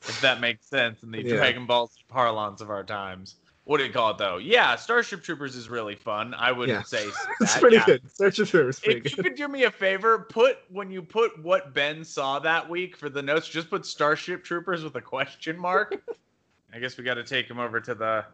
if 0.02 0.20
that 0.20 0.40
makes 0.40 0.64
sense 0.66 1.02
in 1.02 1.10
the 1.10 1.22
Yeah. 1.24 1.34
Dragon 1.38 1.66
Ball 1.66 1.90
parlance 2.08 2.60
of 2.60 2.70
our 2.70 2.84
times. 2.84 3.34
What 3.64 3.78
do 3.78 3.84
you 3.84 3.92
call 3.92 4.10
it 4.10 4.18
though? 4.18 4.38
Yeah, 4.38 4.74
Starship 4.74 5.22
Troopers 5.22 5.54
is 5.54 5.68
really 5.68 5.94
fun. 5.94 6.34
I 6.34 6.50
would 6.50 6.68
Yeah. 6.68 6.82
say 6.82 7.06
It's 7.40 7.58
pretty 7.58 7.76
yeah. 7.76 7.86
good. 7.86 8.02
Search 8.12 8.38
of 8.40 8.50
True 8.50 8.68
is 8.68 8.80
pretty 8.80 9.02
If 9.04 9.16
you 9.16 9.22
could 9.22 9.36
do 9.36 9.46
me 9.46 9.64
a 9.64 9.70
favor, 9.70 10.18
put 10.18 10.58
when 10.68 10.90
you 10.90 11.00
put 11.02 11.40
what 11.42 11.72
Ben 11.72 12.04
saw 12.04 12.38
that 12.40 12.68
week 12.68 12.96
for 12.96 13.08
the 13.08 13.22
notes, 13.22 13.48
just 13.48 13.70
put 13.70 13.86
Starship 13.86 14.42
Troopers 14.42 14.82
with 14.82 14.96
a 14.96 15.00
question 15.00 15.58
mark. 15.58 16.02
I 16.74 16.78
guess 16.78 16.96
we 16.96 17.04
got 17.04 17.14
to 17.14 17.24
take 17.24 17.48
him 17.48 17.60
over 17.60 17.80
to 17.80 17.94
the 17.94 18.24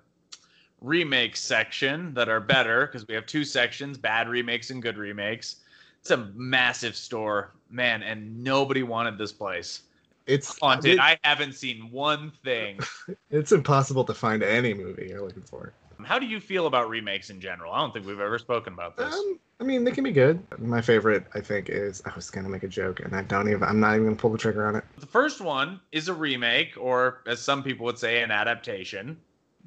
remake 0.80 1.36
section 1.36 2.14
that 2.14 2.28
are 2.28 2.40
better 2.40 2.86
because 2.86 3.06
we 3.06 3.14
have 3.14 3.26
two 3.26 3.44
sections: 3.44 3.98
bad 3.98 4.28
remakes 4.28 4.70
and 4.70 4.80
good 4.80 4.96
remakes. 4.96 5.56
It's 6.00 6.12
a 6.12 6.16
massive 6.34 6.96
store, 6.96 7.52
man, 7.68 8.02
and 8.02 8.42
nobody 8.42 8.82
wanted 8.84 9.18
this 9.18 9.32
place. 9.32 9.82
It's 10.28 10.58
Haunted. 10.60 10.92
it- 10.94 11.00
I 11.00 11.18
haven't 11.24 11.54
seen 11.54 11.90
one 11.90 12.30
thing. 12.44 12.78
it's 13.30 13.50
impossible 13.50 14.04
to 14.04 14.14
find 14.14 14.42
any 14.42 14.74
movie 14.74 15.08
you're 15.08 15.22
looking 15.22 15.42
for. 15.42 15.72
How 16.04 16.18
do 16.20 16.26
you 16.26 16.38
feel 16.38 16.66
about 16.68 16.88
remakes 16.88 17.28
in 17.30 17.40
general? 17.40 17.72
I 17.72 17.80
don't 17.80 17.92
think 17.92 18.06
we've 18.06 18.20
ever 18.20 18.38
spoken 18.38 18.72
about 18.72 18.96
this. 18.96 19.12
Um, 19.12 19.40
I 19.58 19.64
mean, 19.64 19.82
they 19.82 19.90
can 19.90 20.04
be 20.04 20.12
good. 20.12 20.40
My 20.60 20.80
favorite, 20.80 21.24
I 21.34 21.40
think, 21.40 21.68
is 21.70 22.00
I 22.04 22.12
was 22.14 22.30
gonna 22.30 22.48
make 22.48 22.62
a 22.62 22.68
joke, 22.68 23.00
and 23.00 23.16
I 23.16 23.22
don't 23.22 23.48
even. 23.48 23.64
I'm 23.64 23.80
not 23.80 23.94
even 23.94 24.04
gonna 24.04 24.16
pull 24.16 24.30
the 24.30 24.38
trigger 24.38 24.64
on 24.66 24.76
it. 24.76 24.84
The 24.98 25.06
first 25.06 25.40
one 25.40 25.80
is 25.90 26.06
a 26.08 26.14
remake, 26.14 26.74
or 26.78 27.22
as 27.26 27.40
some 27.40 27.64
people 27.64 27.84
would 27.86 27.98
say, 27.98 28.22
an 28.22 28.30
adaptation. 28.30 29.18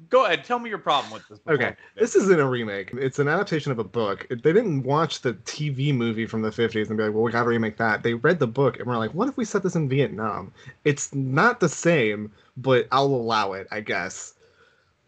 Go 0.08 0.24
ahead, 0.26 0.44
tell 0.44 0.58
me 0.58 0.68
your 0.70 0.78
problem 0.78 1.12
with 1.12 1.26
this. 1.28 1.38
Okay, 1.48 1.74
this 1.96 2.16
isn't 2.16 2.40
a 2.40 2.46
remake. 2.48 2.90
It's 2.94 3.18
an 3.18 3.28
adaptation 3.28 3.72
of 3.72 3.78
a 3.78 3.84
book. 3.84 4.26
They 4.30 4.52
didn't 4.52 4.82
watch 4.82 5.20
the 5.20 5.34
TV 5.34 5.94
movie 5.94 6.26
from 6.26 6.42
the 6.42 6.50
50s 6.50 6.88
and 6.88 6.96
be 6.96 7.04
like, 7.04 7.12
well, 7.12 7.22
we 7.22 7.32
gotta 7.32 7.48
remake 7.48 7.76
that. 7.76 8.02
They 8.02 8.14
read 8.14 8.38
the 8.38 8.46
book 8.46 8.78
and 8.78 8.86
were 8.86 8.96
like, 8.96 9.12
what 9.12 9.28
if 9.28 9.36
we 9.36 9.44
set 9.44 9.62
this 9.62 9.74
in 9.74 9.88
Vietnam? 9.88 10.52
It's 10.84 11.14
not 11.14 11.60
the 11.60 11.68
same, 11.68 12.32
but 12.56 12.88
I'll 12.92 13.04
allow 13.06 13.52
it, 13.52 13.68
I 13.70 13.80
guess. 13.80 14.34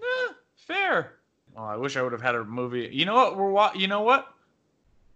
Eh, 0.00 0.32
fair. 0.56 1.12
Well, 1.54 1.64
I 1.64 1.76
wish 1.76 1.96
I 1.96 2.02
would 2.02 2.12
have 2.12 2.22
had 2.22 2.34
a 2.34 2.44
movie. 2.44 2.88
You 2.92 3.04
know 3.06 3.14
what? 3.14 3.36
We're 3.36 3.50
wa- 3.50 3.72
You 3.74 3.86
know 3.88 4.02
what? 4.02 4.28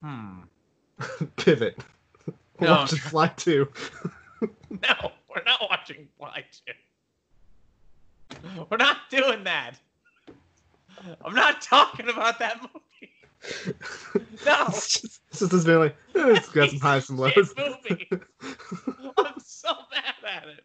Hmm. 0.02 0.40
Pivot. 1.36 1.78
No. 2.60 2.72
Watch 2.72 2.92
it 2.92 2.98
fly 3.00 3.28
too. 3.28 3.68
No, 4.70 5.12
we're 5.34 5.42
not 5.44 5.62
watching 5.68 6.06
Fly 6.18 6.44
Two. 6.52 6.72
We're 8.70 8.76
not 8.76 8.98
doing 9.10 9.44
that. 9.44 9.74
I'm 11.24 11.34
not 11.34 11.62
talking 11.62 12.08
about 12.08 12.38
that 12.40 12.60
movie. 12.60 13.12
No. 14.44 14.64
it's 14.68 15.00
just, 15.00 15.20
it's 15.30 15.38
just 15.40 15.52
this 15.52 15.64
being 15.64 15.78
like, 15.78 15.96
eh, 16.14 16.34
it's 16.36 16.48
got 16.48 16.70
some 16.70 16.80
highs, 16.80 17.06
some 17.06 17.18
lows. 17.18 17.54
Movie. 17.56 18.08
I'm 19.18 19.34
so 19.44 19.70
mad 19.92 20.14
at 20.26 20.48
it. 20.48 20.64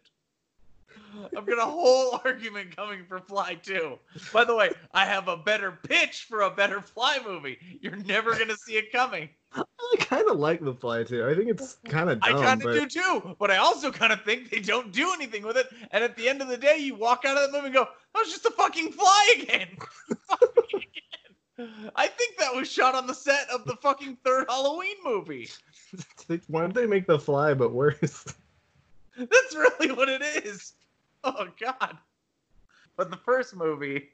I've 1.36 1.46
got 1.46 1.58
a 1.58 1.70
whole 1.70 2.20
argument 2.24 2.76
coming 2.76 3.04
for 3.08 3.20
Fly 3.20 3.54
2. 3.54 3.98
By 4.32 4.44
the 4.44 4.54
way, 4.54 4.70
I 4.92 5.04
have 5.04 5.28
a 5.28 5.36
better 5.36 5.72
pitch 5.72 6.26
for 6.28 6.42
a 6.42 6.50
better 6.50 6.80
Fly 6.80 7.18
movie. 7.24 7.58
You're 7.80 7.96
never 7.96 8.32
going 8.36 8.48
to 8.48 8.56
see 8.56 8.74
it 8.74 8.92
coming. 8.92 9.28
I 9.56 9.96
kind 9.98 10.28
of 10.28 10.38
like 10.38 10.60
the 10.60 10.74
fly 10.74 11.04
2. 11.04 11.28
I 11.28 11.34
think 11.34 11.48
it's 11.48 11.76
kind 11.88 12.10
of 12.10 12.18
I 12.22 12.32
kind 12.32 12.60
of 12.60 12.64
but 12.64 12.72
do 12.72 12.86
too, 12.86 13.36
but 13.38 13.52
I 13.52 13.58
also 13.58 13.92
kind 13.92 14.12
of 14.12 14.22
think 14.22 14.50
they 14.50 14.58
don't 14.58 14.90
do 14.90 15.12
anything 15.12 15.44
with 15.44 15.56
it. 15.56 15.68
And 15.92 16.02
at 16.02 16.16
the 16.16 16.28
end 16.28 16.42
of 16.42 16.48
the 16.48 16.56
day, 16.56 16.78
you 16.78 16.96
walk 16.96 17.24
out 17.24 17.36
of 17.36 17.52
the 17.52 17.56
movie 17.56 17.66
and 17.66 17.74
go, 17.74 17.84
"That 17.84 18.18
was 18.18 18.30
just 18.30 18.46
a 18.46 18.50
fucking 18.50 18.90
fly 18.92 19.36
again." 19.40 19.68
Again. 20.40 20.90
I 21.94 22.08
think 22.08 22.36
that 22.38 22.52
was 22.52 22.68
shot 22.68 22.96
on 22.96 23.06
the 23.06 23.14
set 23.14 23.48
of 23.48 23.64
the 23.64 23.76
fucking 23.76 24.18
third 24.24 24.46
Halloween 24.48 24.96
movie. 25.04 25.48
why 26.48 26.62
don't 26.62 26.74
they 26.74 26.86
make 26.86 27.06
the 27.06 27.18
fly 27.18 27.54
but 27.54 27.72
worse? 27.72 28.24
That's 29.16 29.54
really 29.54 29.92
what 29.92 30.08
it 30.08 30.22
is. 30.22 30.72
Oh 31.26 31.48
god. 31.58 31.96
But 32.96 33.10
the 33.10 33.16
first 33.16 33.56
movie 33.56 34.10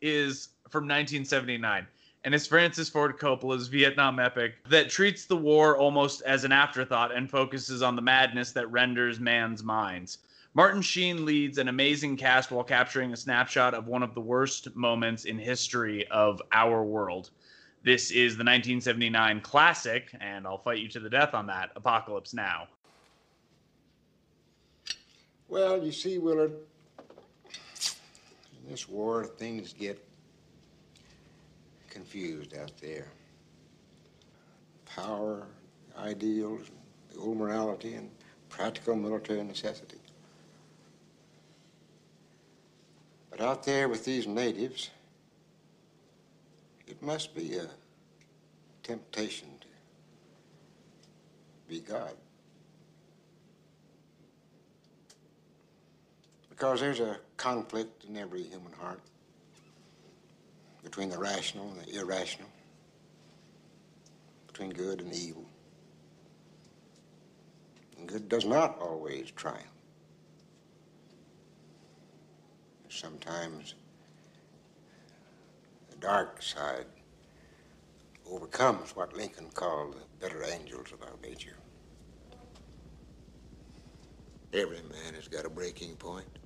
is 0.00 0.48
from 0.70 0.84
1979 0.84 1.86
and 2.24 2.34
it's 2.34 2.46
Francis 2.46 2.88
Ford 2.88 3.18
Coppola's 3.18 3.68
Vietnam 3.68 4.18
epic 4.18 4.54
that 4.70 4.88
treats 4.88 5.26
the 5.26 5.36
war 5.36 5.76
almost 5.76 6.22
as 6.22 6.44
an 6.44 6.52
afterthought 6.52 7.14
and 7.14 7.30
focuses 7.30 7.82
on 7.82 7.96
the 7.96 8.02
madness 8.02 8.52
that 8.52 8.70
renders 8.70 9.20
man's 9.20 9.62
minds. 9.62 10.18
Martin 10.54 10.80
Sheen 10.80 11.26
leads 11.26 11.58
an 11.58 11.68
amazing 11.68 12.16
cast 12.16 12.50
while 12.50 12.64
capturing 12.64 13.12
a 13.12 13.16
snapshot 13.16 13.74
of 13.74 13.88
one 13.88 14.02
of 14.02 14.14
the 14.14 14.20
worst 14.20 14.74
moments 14.74 15.26
in 15.26 15.38
history 15.38 16.06
of 16.08 16.40
our 16.52 16.82
world. 16.82 17.30
This 17.82 18.10
is 18.10 18.36
the 18.36 18.44
1979 18.44 19.42
classic, 19.42 20.14
and 20.20 20.46
I'll 20.46 20.56
fight 20.56 20.78
you 20.78 20.88
to 20.88 21.00
the 21.00 21.10
death 21.10 21.34
on 21.34 21.46
that 21.48 21.72
Apocalypse 21.76 22.32
Now. 22.32 22.68
Well, 25.48 25.84
you 25.84 25.92
see, 25.92 26.18
Willard, 26.18 26.52
in 28.64 28.70
this 28.70 28.88
war, 28.88 29.24
things 29.24 29.72
get 29.72 30.02
confused 31.90 32.56
out 32.56 32.72
there. 32.80 33.06
Power, 34.86 35.46
ideals, 35.98 36.62
the 37.12 37.20
old 37.20 37.36
morality, 37.36 37.94
and 37.94 38.10
practical 38.48 38.96
military 38.96 39.44
necessity. 39.44 39.98
But 43.30 43.40
out 43.40 43.64
there 43.64 43.88
with 43.88 44.04
these 44.04 44.26
natives, 44.26 44.90
it 46.86 47.02
must 47.02 47.34
be 47.34 47.56
a 47.56 47.66
temptation 48.82 49.48
to 49.60 49.66
be 51.68 51.80
God. 51.80 52.14
Because 56.64 56.80
there's 56.80 57.00
a 57.00 57.18
conflict 57.36 58.04
in 58.04 58.16
every 58.16 58.42
human 58.42 58.72
heart 58.72 59.02
between 60.82 61.10
the 61.10 61.18
rational 61.18 61.70
and 61.70 61.78
the 61.82 62.00
irrational, 62.00 62.48
between 64.46 64.70
good 64.70 65.02
and 65.02 65.12
evil. 65.12 65.44
And 67.98 68.08
good 68.08 68.30
does 68.30 68.46
not 68.46 68.78
always 68.80 69.30
triumph. 69.32 69.60
Sometimes 72.88 73.74
the 75.90 75.96
dark 75.96 76.40
side 76.40 76.86
overcomes 78.26 78.96
what 78.96 79.14
Lincoln 79.14 79.50
called 79.52 79.96
the 79.96 80.26
better 80.26 80.42
angels 80.42 80.92
of 80.94 81.02
our 81.02 81.18
nature. 81.22 81.58
Every 84.54 84.80
man 84.80 85.12
has 85.14 85.28
got 85.28 85.44
a 85.44 85.50
breaking 85.50 85.96
point. 85.96 86.38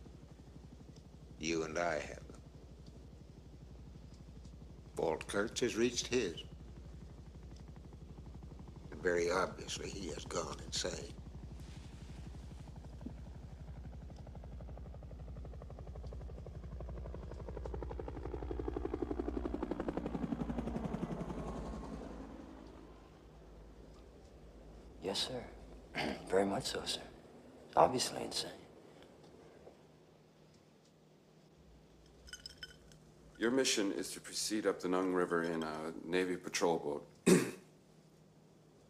You 1.40 1.62
and 1.62 1.79
I 1.79 1.94
have 1.94 2.27
them. 2.29 2.40
Walt 4.96 5.27
Kurtz 5.29 5.61
has 5.61 5.77
reached 5.77 6.09
his. 6.09 6.42
And 8.90 9.03
very 9.03 9.31
obviously, 9.31 9.88
he 9.88 10.09
has 10.09 10.24
gone 10.24 10.57
insane. 10.66 11.12
Yes, 25.03 25.29
sir. 25.29 26.05
Very 26.29 26.44
much 26.44 26.64
so, 26.64 26.83
sir. 26.85 27.01
Obviously 27.77 28.22
insane. 28.22 28.58
Your 33.38 33.53
mission 33.53 33.92
is 33.92 34.11
to 34.12 34.20
proceed 34.20 34.66
up 34.66 34.81
the 34.81 34.88
Nung 34.88 35.14
River 35.14 35.44
in 35.44 35.62
a 35.62 35.92
Navy 36.05 36.37
patrol 36.37 37.05
boat. 37.24 37.38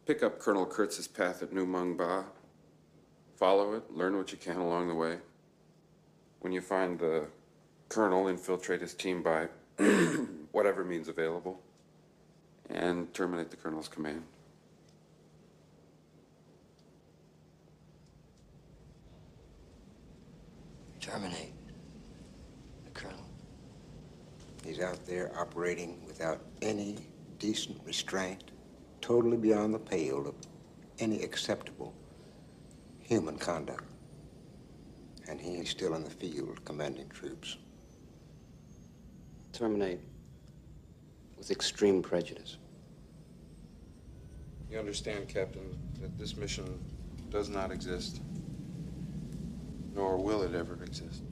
Pick 0.07 0.23
up 0.23 0.39
Colonel 0.39 0.65
Kurtz's 0.65 1.07
path 1.07 1.43
at 1.43 1.53
Nu 1.53 1.67
Mung 1.67 1.95
Ba. 1.95 2.25
Follow 3.37 3.73
it, 3.73 3.83
learn 3.93 4.17
what 4.17 4.31
you 4.31 4.39
can 4.39 4.57
along 4.57 4.87
the 4.87 4.95
way. 4.95 5.19
When 6.39 6.51
you 6.51 6.61
find 6.61 6.97
the 6.97 7.27
colonel, 7.89 8.27
infiltrate 8.27 8.81
his 8.81 8.95
team 8.95 9.21
by 9.21 9.49
whatever 10.51 10.83
means 10.83 11.07
available, 11.07 11.61
and 12.71 13.13
terminate 13.13 13.51
the 13.51 13.55
colonel's 13.55 13.87
command. 13.87 14.23
Terminate. 20.99 21.38
The 24.79 24.85
colonel. 24.85 24.97
He's 24.97 24.99
he's 24.99 24.99
out 24.99 25.05
there 25.05 25.31
operating 25.39 26.05
without 26.07 26.41
any 26.61 26.97
decent 27.37 27.81
restraint, 27.85 28.51
totally 29.01 29.37
beyond 29.37 29.73
the 29.73 29.79
pale 29.79 30.27
of 30.27 30.35
any 30.99 31.23
acceptable 31.23 31.93
human 32.99 33.37
conduct. 33.37 33.83
And 35.27 35.39
he 35.39 35.55
is 35.55 35.69
still 35.69 35.95
in 35.95 36.03
the 36.03 36.09
field 36.09 36.65
commanding 36.65 37.09
troops. 37.09 37.57
Terminate 39.53 39.99
with 41.37 41.51
extreme 41.51 42.01
prejudice. 42.01 42.57
You 44.71 44.79
understand, 44.79 45.27
Captain, 45.27 45.77
that 46.01 46.17
this 46.17 46.37
mission 46.37 46.79
does 47.29 47.49
not 47.49 47.71
exist, 47.71 48.21
nor 49.95 50.17
will 50.17 50.43
it 50.43 50.55
ever 50.55 50.83
exist. 50.83 51.23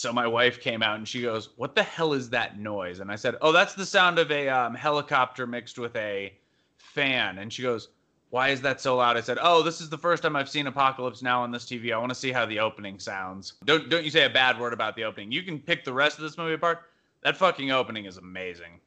So 0.00 0.14
my 0.14 0.26
wife 0.26 0.62
came 0.62 0.82
out 0.82 0.96
and 0.96 1.06
she 1.06 1.20
goes, 1.20 1.50
"What 1.56 1.74
the 1.74 1.82
hell 1.82 2.14
is 2.14 2.30
that 2.30 2.58
noise?" 2.58 3.00
And 3.00 3.12
I 3.12 3.16
said, 3.16 3.36
"Oh, 3.42 3.52
that's 3.52 3.74
the 3.74 3.84
sound 3.84 4.18
of 4.18 4.30
a 4.30 4.48
um, 4.48 4.74
helicopter 4.74 5.46
mixed 5.46 5.78
with 5.78 5.94
a 5.94 6.32
fan." 6.78 7.36
And 7.36 7.52
she 7.52 7.60
goes, 7.60 7.88
"Why 8.30 8.48
is 8.48 8.62
that 8.62 8.80
so 8.80 8.96
loud?" 8.96 9.18
I 9.18 9.20
said, 9.20 9.36
"Oh, 9.42 9.62
this 9.62 9.78
is 9.82 9.90
the 9.90 9.98
first 9.98 10.22
time 10.22 10.36
I've 10.36 10.48
seen 10.48 10.66
Apocalypse 10.66 11.20
Now 11.20 11.42
on 11.42 11.50
this 11.50 11.66
TV. 11.66 11.92
I 11.92 11.98
want 11.98 12.08
to 12.10 12.14
see 12.14 12.32
how 12.32 12.46
the 12.46 12.60
opening 12.60 12.98
sounds." 12.98 13.52
Don't 13.66 13.90
don't 13.90 14.02
you 14.02 14.10
say 14.10 14.24
a 14.24 14.30
bad 14.30 14.58
word 14.58 14.72
about 14.72 14.96
the 14.96 15.04
opening. 15.04 15.30
You 15.32 15.42
can 15.42 15.58
pick 15.58 15.84
the 15.84 15.92
rest 15.92 16.16
of 16.16 16.22
this 16.22 16.38
movie 16.38 16.54
apart. 16.54 16.88
That 17.20 17.36
fucking 17.36 17.70
opening 17.70 18.06
is 18.06 18.16
amazing. 18.16 18.80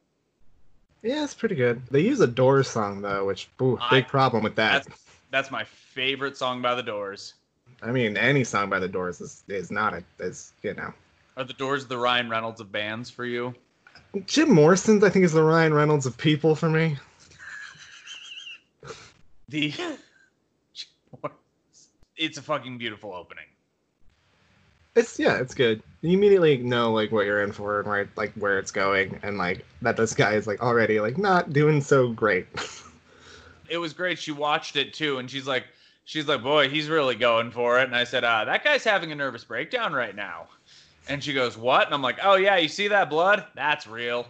Yeah, 1.04 1.22
it's 1.22 1.34
pretty 1.34 1.54
good. 1.54 1.80
They 1.92 2.00
use 2.00 2.18
a 2.18 2.26
Doors 2.26 2.68
song 2.68 3.02
though, 3.02 3.24
which 3.24 3.48
ooh, 3.62 3.78
big 3.88 4.04
I- 4.04 4.08
problem 4.08 4.42
with 4.42 4.56
that. 4.56 4.84
That's 4.84 5.04
that's 5.30 5.50
my 5.52 5.62
favorite 5.62 6.36
song 6.36 6.60
by 6.60 6.74
the 6.74 6.82
Doors. 6.82 7.34
I 7.82 7.92
mean, 7.92 8.16
any 8.16 8.42
song 8.42 8.68
by 8.68 8.80
the 8.80 8.88
Doors 8.88 9.20
is 9.20 9.44
is 9.46 9.70
not 9.70 9.94
a 9.94 10.02
is 10.18 10.52
you 10.64 10.74
know. 10.74 10.92
Are 11.36 11.44
the 11.44 11.52
Doors 11.52 11.86
the 11.86 11.98
Ryan 11.98 12.28
Reynolds 12.30 12.60
of 12.60 12.70
bands 12.70 13.10
for 13.10 13.24
you? 13.24 13.54
Jim 14.26 14.52
Morrison's 14.52 15.02
I 15.02 15.10
think 15.10 15.24
is 15.24 15.32
the 15.32 15.42
Ryan 15.42 15.74
Reynolds 15.74 16.06
of 16.06 16.16
people 16.16 16.54
for 16.54 16.68
me. 16.68 16.96
The 19.48 19.74
it's 22.16 22.38
a 22.38 22.42
fucking 22.42 22.78
beautiful 22.78 23.12
opening. 23.12 23.44
It's 24.94 25.18
yeah, 25.18 25.38
it's 25.38 25.54
good. 25.54 25.82
You 26.02 26.16
immediately 26.16 26.58
know 26.58 26.92
like 26.92 27.10
what 27.10 27.26
you're 27.26 27.42
in 27.42 27.50
for 27.50 27.80
and 27.80 27.88
where 27.88 28.08
like 28.16 28.32
where 28.34 28.58
it's 28.58 28.70
going, 28.70 29.18
and 29.22 29.36
like 29.36 29.64
that 29.82 29.96
this 29.96 30.14
guy 30.14 30.34
is 30.34 30.46
like 30.46 30.62
already 30.62 31.00
like 31.00 31.18
not 31.18 31.52
doing 31.52 31.80
so 31.80 32.12
great. 32.12 32.46
It 33.66 33.78
was 33.78 33.94
great. 33.94 34.18
She 34.18 34.30
watched 34.30 34.76
it 34.76 34.92
too, 34.92 35.18
and 35.18 35.28
she's 35.28 35.46
like, 35.46 35.64
she's 36.04 36.28
like, 36.28 36.42
boy, 36.42 36.68
he's 36.68 36.88
really 36.88 37.14
going 37.14 37.50
for 37.50 37.80
it. 37.80 37.84
And 37.84 37.96
I 37.96 38.04
said, 38.04 38.22
uh, 38.22 38.44
that 38.44 38.62
guy's 38.62 38.84
having 38.84 39.10
a 39.10 39.14
nervous 39.14 39.42
breakdown 39.44 39.92
right 39.94 40.14
now. 40.14 40.48
And 41.08 41.22
she 41.22 41.32
goes, 41.32 41.56
what? 41.56 41.86
And 41.86 41.94
I'm 41.94 42.02
like, 42.02 42.18
oh 42.22 42.36
yeah, 42.36 42.56
you 42.56 42.68
see 42.68 42.88
that 42.88 43.10
blood? 43.10 43.44
That's 43.54 43.86
real. 43.86 44.26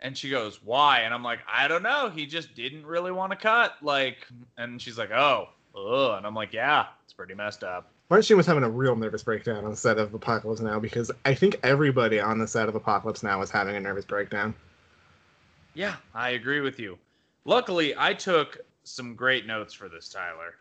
And 0.00 0.16
she 0.16 0.28
goes, 0.28 0.62
why? 0.62 1.00
And 1.00 1.14
I'm 1.14 1.22
like, 1.22 1.40
I 1.50 1.68
don't 1.68 1.82
know. 1.82 2.10
He 2.10 2.26
just 2.26 2.54
didn't 2.54 2.84
really 2.84 3.12
want 3.12 3.32
to 3.32 3.36
cut. 3.36 3.76
Like, 3.82 4.26
and 4.58 4.80
she's 4.80 4.98
like, 4.98 5.10
oh, 5.10 5.48
ugh. 5.74 6.18
And 6.18 6.26
I'm 6.26 6.34
like, 6.34 6.52
yeah, 6.52 6.86
it's 7.04 7.12
pretty 7.12 7.34
messed 7.34 7.64
up. 7.64 7.90
Martin 8.10 8.22
Sheen 8.22 8.36
was 8.36 8.46
having 8.46 8.62
a 8.62 8.70
real 8.70 8.94
nervous 8.94 9.24
breakdown 9.24 9.64
on 9.64 9.70
the 9.70 9.76
set 9.76 9.98
of 9.98 10.14
Apocalypse 10.14 10.60
Now 10.60 10.78
because 10.78 11.10
I 11.24 11.34
think 11.34 11.58
everybody 11.64 12.20
on 12.20 12.38
the 12.38 12.46
set 12.46 12.68
of 12.68 12.74
Apocalypse 12.76 13.22
Now 13.22 13.40
was 13.40 13.50
having 13.50 13.74
a 13.74 13.80
nervous 13.80 14.04
breakdown. 14.04 14.54
Yeah, 15.74 15.96
I 16.14 16.30
agree 16.30 16.60
with 16.60 16.78
you. 16.78 16.98
Luckily, 17.44 17.94
I 17.98 18.14
took 18.14 18.58
some 18.84 19.14
great 19.14 19.46
notes 19.46 19.74
for 19.74 19.88
this, 19.88 20.08
Tyler. 20.08 20.54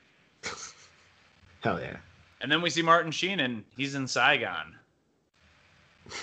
Hell 1.62 1.80
yeah. 1.80 1.98
And 2.42 2.52
then 2.52 2.62
we 2.62 2.70
see 2.70 2.82
Martin 2.82 3.12
Sheen, 3.12 3.40
and 3.40 3.64
he's 3.78 3.96
in 3.96 4.08
Saigon. 4.08 4.76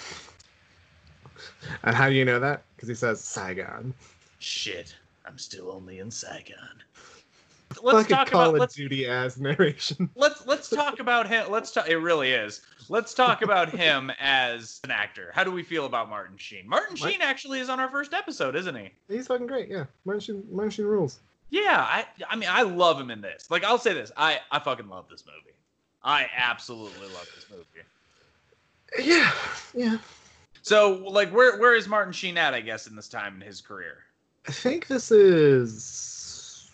And 1.85 1.95
how 1.95 2.09
do 2.09 2.15
you 2.15 2.25
know 2.25 2.41
that? 2.41 2.63
Because 2.75 2.89
he 2.89 2.95
says 2.95 3.21
Saigon. 3.21 3.95
Shit, 4.39 4.95
I'm 5.27 5.39
still 5.39 5.71
only 5.71 6.01
in 6.01 6.11
Saigon. 6.11 6.83
Let's 7.83 8.01
Fucking 8.01 8.17
talk 8.17 8.31
Call 8.31 8.43
about 8.43 8.55
of 8.55 8.61
let's 8.61 8.75
Duty 8.75 9.07
ass 9.07 9.39
narration. 9.39 10.11
let's 10.17 10.47
let's 10.47 10.69
talk 10.69 11.01
about 11.01 11.27
him. 11.27 11.51
Let's 11.51 11.71
talk. 11.71 11.89
It 11.89 11.97
really 11.97 12.33
is. 12.33 12.61
Let's 12.91 13.15
talk 13.15 13.41
about 13.41 13.71
him 13.71 14.13
as 14.21 14.81
an 14.85 14.91
actor. 14.91 15.31
How 15.35 15.43
do 15.43 15.51
we 15.51 15.63
feel 15.63 15.87
about 15.87 16.11
Martin 16.11 16.37
Sheen? 16.37 16.69
Martin 16.69 16.97
What? 16.99 17.11
Sheen 17.11 17.23
actually 17.23 17.61
is 17.61 17.71
on 17.71 17.81
our 17.81 17.89
first 17.89 18.13
episode, 18.13 18.57
isn't 18.57 18.75
he? 18.75 18.91
He's 19.09 19.27
fucking 19.27 19.47
great. 19.47 19.69
Yeah, 19.69 19.85
Martin 20.05 20.21
Sheen, 20.21 20.45
Martin 20.51 20.71
Sheen 20.71 20.85
rules. 20.85 21.21
Yeah, 21.49 21.81
I 21.81 22.05
I 22.29 22.37
mean 22.37 22.49
I 22.51 22.63
love 22.63 23.01
him 23.01 23.11
in 23.11 23.23
this. 23.23 23.51
Like 23.51 23.65
I'll 23.65 23.79
say 23.79 23.95
this, 23.95 24.13
I 24.17 24.41
I 24.51 24.59
fucking 24.59 24.89
love 24.89 25.07
this 25.11 25.25
movie. 25.27 25.57
I 26.05 26.27
absolutely 26.37 27.07
love 27.09 27.29
this 27.35 27.47
movie. 27.51 27.87
Yeah, 29.01 29.33
yeah. 29.75 29.99
So 30.63 30.95
like 31.09 31.31
where 31.31 31.59
where 31.59 31.75
is 31.75 31.89
Martin 31.89 32.13
Sheen 32.13 32.39
at? 32.39 32.55
I 32.55 32.61
guess 32.61 32.87
in 32.87 32.97
this 32.97 33.09
time 33.09 33.37
in 33.37 33.47
his 33.47 33.61
career. 33.61 33.99
I 34.49 34.53
think 34.53 34.87
this 34.87 35.11
is 35.11 36.69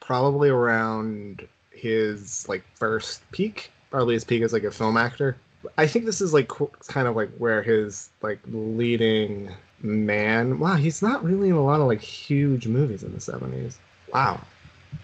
probably 0.00 0.50
around 0.50 1.46
his 1.70 2.48
like 2.48 2.64
first 2.74 3.22
peak, 3.32 3.70
probably 3.90 4.14
his 4.14 4.24
peak 4.24 4.42
as 4.42 4.52
like 4.52 4.64
a 4.64 4.70
film 4.70 4.96
actor. 4.96 5.36
I 5.78 5.86
think 5.86 6.04
this 6.04 6.20
is 6.20 6.32
like 6.32 6.50
kind 6.88 7.06
of 7.06 7.16
like 7.16 7.30
where 7.38 7.62
his 7.62 8.10
like 8.22 8.40
leading 8.46 9.50
man. 9.80 10.58
Wow, 10.58 10.74
he's 10.74 11.02
not 11.02 11.24
really 11.24 11.48
in 11.48 11.54
a 11.54 11.64
lot 11.64 11.80
of 11.80 11.86
like 11.86 12.00
huge 12.00 12.66
movies 12.66 13.02
in 13.02 13.12
the 13.12 13.20
seventies. 13.20 13.78
Wow, 14.12 14.40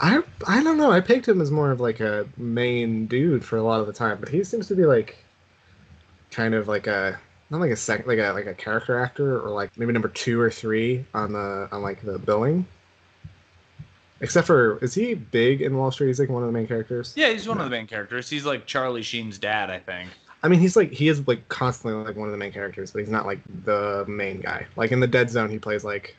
I 0.00 0.22
I 0.46 0.62
don't 0.62 0.76
know. 0.76 0.90
I 0.90 1.00
picked 1.00 1.28
him 1.28 1.40
as 1.40 1.50
more 1.50 1.70
of 1.70 1.80
like 1.80 2.00
a 2.00 2.26
main 2.36 3.06
dude 3.06 3.44
for 3.44 3.56
a 3.56 3.62
lot 3.62 3.80
of 3.80 3.86
the 3.86 3.92
time, 3.92 4.18
but 4.18 4.28
he 4.28 4.42
seems 4.44 4.66
to 4.68 4.74
be 4.74 4.84
like 4.84 5.24
kind 6.30 6.54
of 6.54 6.68
like 6.68 6.86
a 6.86 7.18
not 7.50 7.60
like 7.60 7.70
a 7.70 7.76
sec 7.76 8.06
like 8.06 8.18
a 8.18 8.32
like 8.32 8.46
a 8.46 8.54
character 8.54 8.98
actor 8.98 9.40
or 9.40 9.50
like 9.50 9.76
maybe 9.78 9.92
number 9.92 10.08
two 10.08 10.40
or 10.40 10.50
three 10.50 11.04
on 11.14 11.32
the 11.32 11.68
on 11.72 11.82
like 11.82 12.02
the 12.02 12.18
billing. 12.18 12.66
Except 14.20 14.46
for 14.46 14.78
is 14.78 14.94
he 14.94 15.14
big 15.14 15.62
in 15.62 15.76
Wall 15.76 15.90
Street? 15.90 16.08
He's 16.08 16.18
like 16.20 16.28
one 16.28 16.42
of 16.42 16.48
the 16.48 16.52
main 16.52 16.66
characters. 16.66 17.12
Yeah, 17.16 17.30
he's 17.30 17.48
one 17.48 17.58
of 17.58 17.64
the 17.64 17.70
main 17.70 17.86
characters. 17.86 18.28
He's 18.28 18.44
like 18.44 18.66
Charlie 18.66 19.02
Sheen's 19.02 19.38
dad, 19.38 19.70
I 19.70 19.78
think. 19.78 20.10
I 20.42 20.48
mean, 20.48 20.60
he's 20.60 20.76
like 20.76 20.90
he 20.92 21.08
is 21.08 21.26
like 21.26 21.48
constantly 21.48 22.04
like 22.04 22.16
one 22.16 22.28
of 22.28 22.32
the 22.32 22.38
main 22.38 22.52
characters, 22.52 22.90
but 22.90 23.00
he's 23.00 23.10
not 23.10 23.26
like 23.26 23.40
the 23.64 24.04
main 24.08 24.40
guy. 24.40 24.66
Like 24.76 24.92
in 24.92 25.00
the 25.00 25.06
Dead 25.06 25.30
Zone, 25.30 25.50
he 25.50 25.58
plays 25.58 25.84
like 25.84 26.16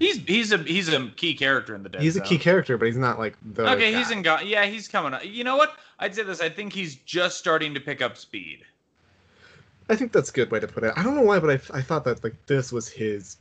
He's 0.00 0.16
he's 0.16 0.50
a 0.50 0.58
he's 0.58 0.88
a 0.88 1.08
key 1.16 1.34
character 1.34 1.74
in 1.74 1.82
the 1.82 1.90
Dead 1.90 1.98
Zone. 1.98 2.04
he's 2.04 2.16
a 2.16 2.22
key 2.22 2.38
character, 2.38 2.78
but 2.78 2.86
he's 2.86 2.96
not 2.96 3.18
like 3.18 3.36
the. 3.54 3.70
Okay, 3.72 3.92
guy. 3.92 3.98
he's 3.98 4.10
in. 4.10 4.22
Go- 4.22 4.40
yeah, 4.40 4.64
he's 4.64 4.88
coming 4.88 5.12
up. 5.12 5.22
You 5.24 5.44
know 5.44 5.56
what? 5.56 5.76
I'd 5.98 6.14
say 6.14 6.22
this. 6.22 6.40
I 6.40 6.48
think 6.48 6.72
he's 6.72 6.96
just 6.96 7.36
starting 7.36 7.74
to 7.74 7.80
pick 7.80 8.00
up 8.00 8.16
speed. 8.16 8.60
I 9.90 9.96
think 9.96 10.12
that's 10.12 10.30
a 10.30 10.32
good 10.32 10.52
way 10.52 10.60
to 10.60 10.68
put 10.68 10.84
it. 10.84 10.94
I 10.96 11.02
don't 11.02 11.16
know 11.16 11.22
why, 11.22 11.40
but 11.40 11.50
I, 11.50 11.78
I 11.78 11.82
thought 11.82 12.04
that 12.04 12.22
like 12.22 12.34
this 12.46 12.70
was 12.70 12.88
his. 12.88 13.38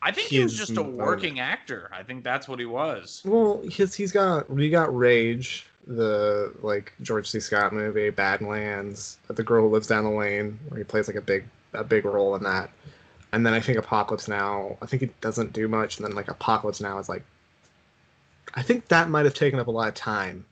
I 0.00 0.10
think 0.10 0.28
he 0.28 0.42
was 0.42 0.56
just 0.56 0.72
a 0.72 0.76
moment. 0.76 0.96
working 0.96 1.40
actor. 1.40 1.90
I 1.92 2.02
think 2.02 2.24
that's 2.24 2.48
what 2.48 2.58
he 2.58 2.64
was. 2.64 3.20
Well, 3.24 3.62
his 3.70 3.94
he's 3.94 4.12
got 4.12 4.48
we 4.48 4.70
got 4.70 4.96
Rage, 4.96 5.66
the 5.86 6.54
like 6.62 6.94
George 7.02 7.28
C. 7.28 7.38
Scott 7.38 7.74
movie, 7.74 8.08
Badlands, 8.08 9.18
The 9.28 9.42
Girl 9.42 9.68
Who 9.68 9.74
Lives 9.74 9.86
Down 9.86 10.04
the 10.04 10.10
Lane, 10.10 10.58
where 10.68 10.78
he 10.78 10.84
plays 10.84 11.06
like 11.06 11.16
a 11.16 11.20
big 11.20 11.44
a 11.74 11.84
big 11.84 12.06
role 12.06 12.34
in 12.34 12.42
that. 12.44 12.70
And 13.32 13.44
then 13.44 13.52
I 13.52 13.60
think 13.60 13.78
Apocalypse 13.78 14.28
Now, 14.28 14.78
I 14.80 14.86
think 14.86 15.02
he 15.02 15.10
doesn't 15.20 15.52
do 15.52 15.68
much, 15.68 15.98
and 15.98 16.06
then 16.06 16.14
like 16.14 16.28
Apocalypse 16.28 16.80
Now 16.80 16.98
is 16.98 17.10
like 17.10 17.24
I 18.54 18.62
think 18.62 18.88
that 18.88 19.10
might 19.10 19.26
have 19.26 19.34
taken 19.34 19.60
up 19.60 19.66
a 19.66 19.70
lot 19.70 19.88
of 19.88 19.94
time 19.94 20.46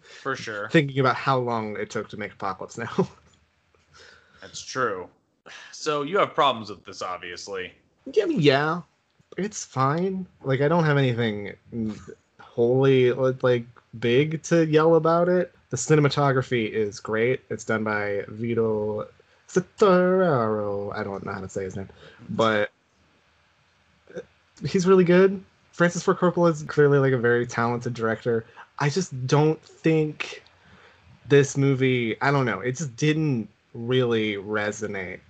For 0.00 0.36
sure. 0.36 0.68
thinking 0.72 1.00
about 1.00 1.16
how 1.16 1.38
long 1.38 1.76
it 1.78 1.88
took 1.88 2.10
to 2.10 2.18
make 2.18 2.32
Apocalypse 2.32 2.76
Now. 2.76 3.08
That's 4.44 4.62
true. 4.62 5.08
So 5.72 6.02
you 6.02 6.18
have 6.18 6.34
problems 6.34 6.68
with 6.68 6.84
this, 6.84 7.00
obviously. 7.00 7.72
yeah, 8.12 8.24
I 8.24 8.26
mean, 8.26 8.40
yeah, 8.40 8.82
it's 9.38 9.64
fine. 9.64 10.26
Like 10.42 10.60
I 10.60 10.68
don't 10.68 10.84
have 10.84 10.98
anything 10.98 11.54
wholly 12.38 13.12
like 13.12 13.64
big 13.98 14.42
to 14.44 14.66
yell 14.66 14.96
about 14.96 15.30
it. 15.30 15.54
The 15.70 15.78
cinematography 15.78 16.70
is 16.70 17.00
great. 17.00 17.40
It's 17.48 17.64
done 17.64 17.84
by 17.84 18.24
Vito 18.28 19.08
Citararo. 19.48 20.94
I 20.94 21.02
don't 21.02 21.24
know 21.24 21.32
how 21.32 21.40
to 21.40 21.48
say 21.48 21.64
his 21.64 21.76
name, 21.76 21.88
but 22.28 22.70
he's 24.62 24.86
really 24.86 25.04
good. 25.04 25.42
Francis 25.72 26.02
Ford 26.02 26.18
Coppola 26.18 26.52
is 26.52 26.62
clearly 26.64 26.98
like 26.98 27.14
a 27.14 27.18
very 27.18 27.46
talented 27.46 27.94
director. 27.94 28.44
I 28.78 28.90
just 28.90 29.26
don't 29.26 29.60
think 29.62 30.42
this 31.28 31.56
movie. 31.56 32.20
I 32.20 32.30
don't 32.30 32.44
know. 32.44 32.60
It 32.60 32.76
just 32.76 32.94
didn't 32.96 33.48
really 33.74 34.34
resonate 34.34 35.20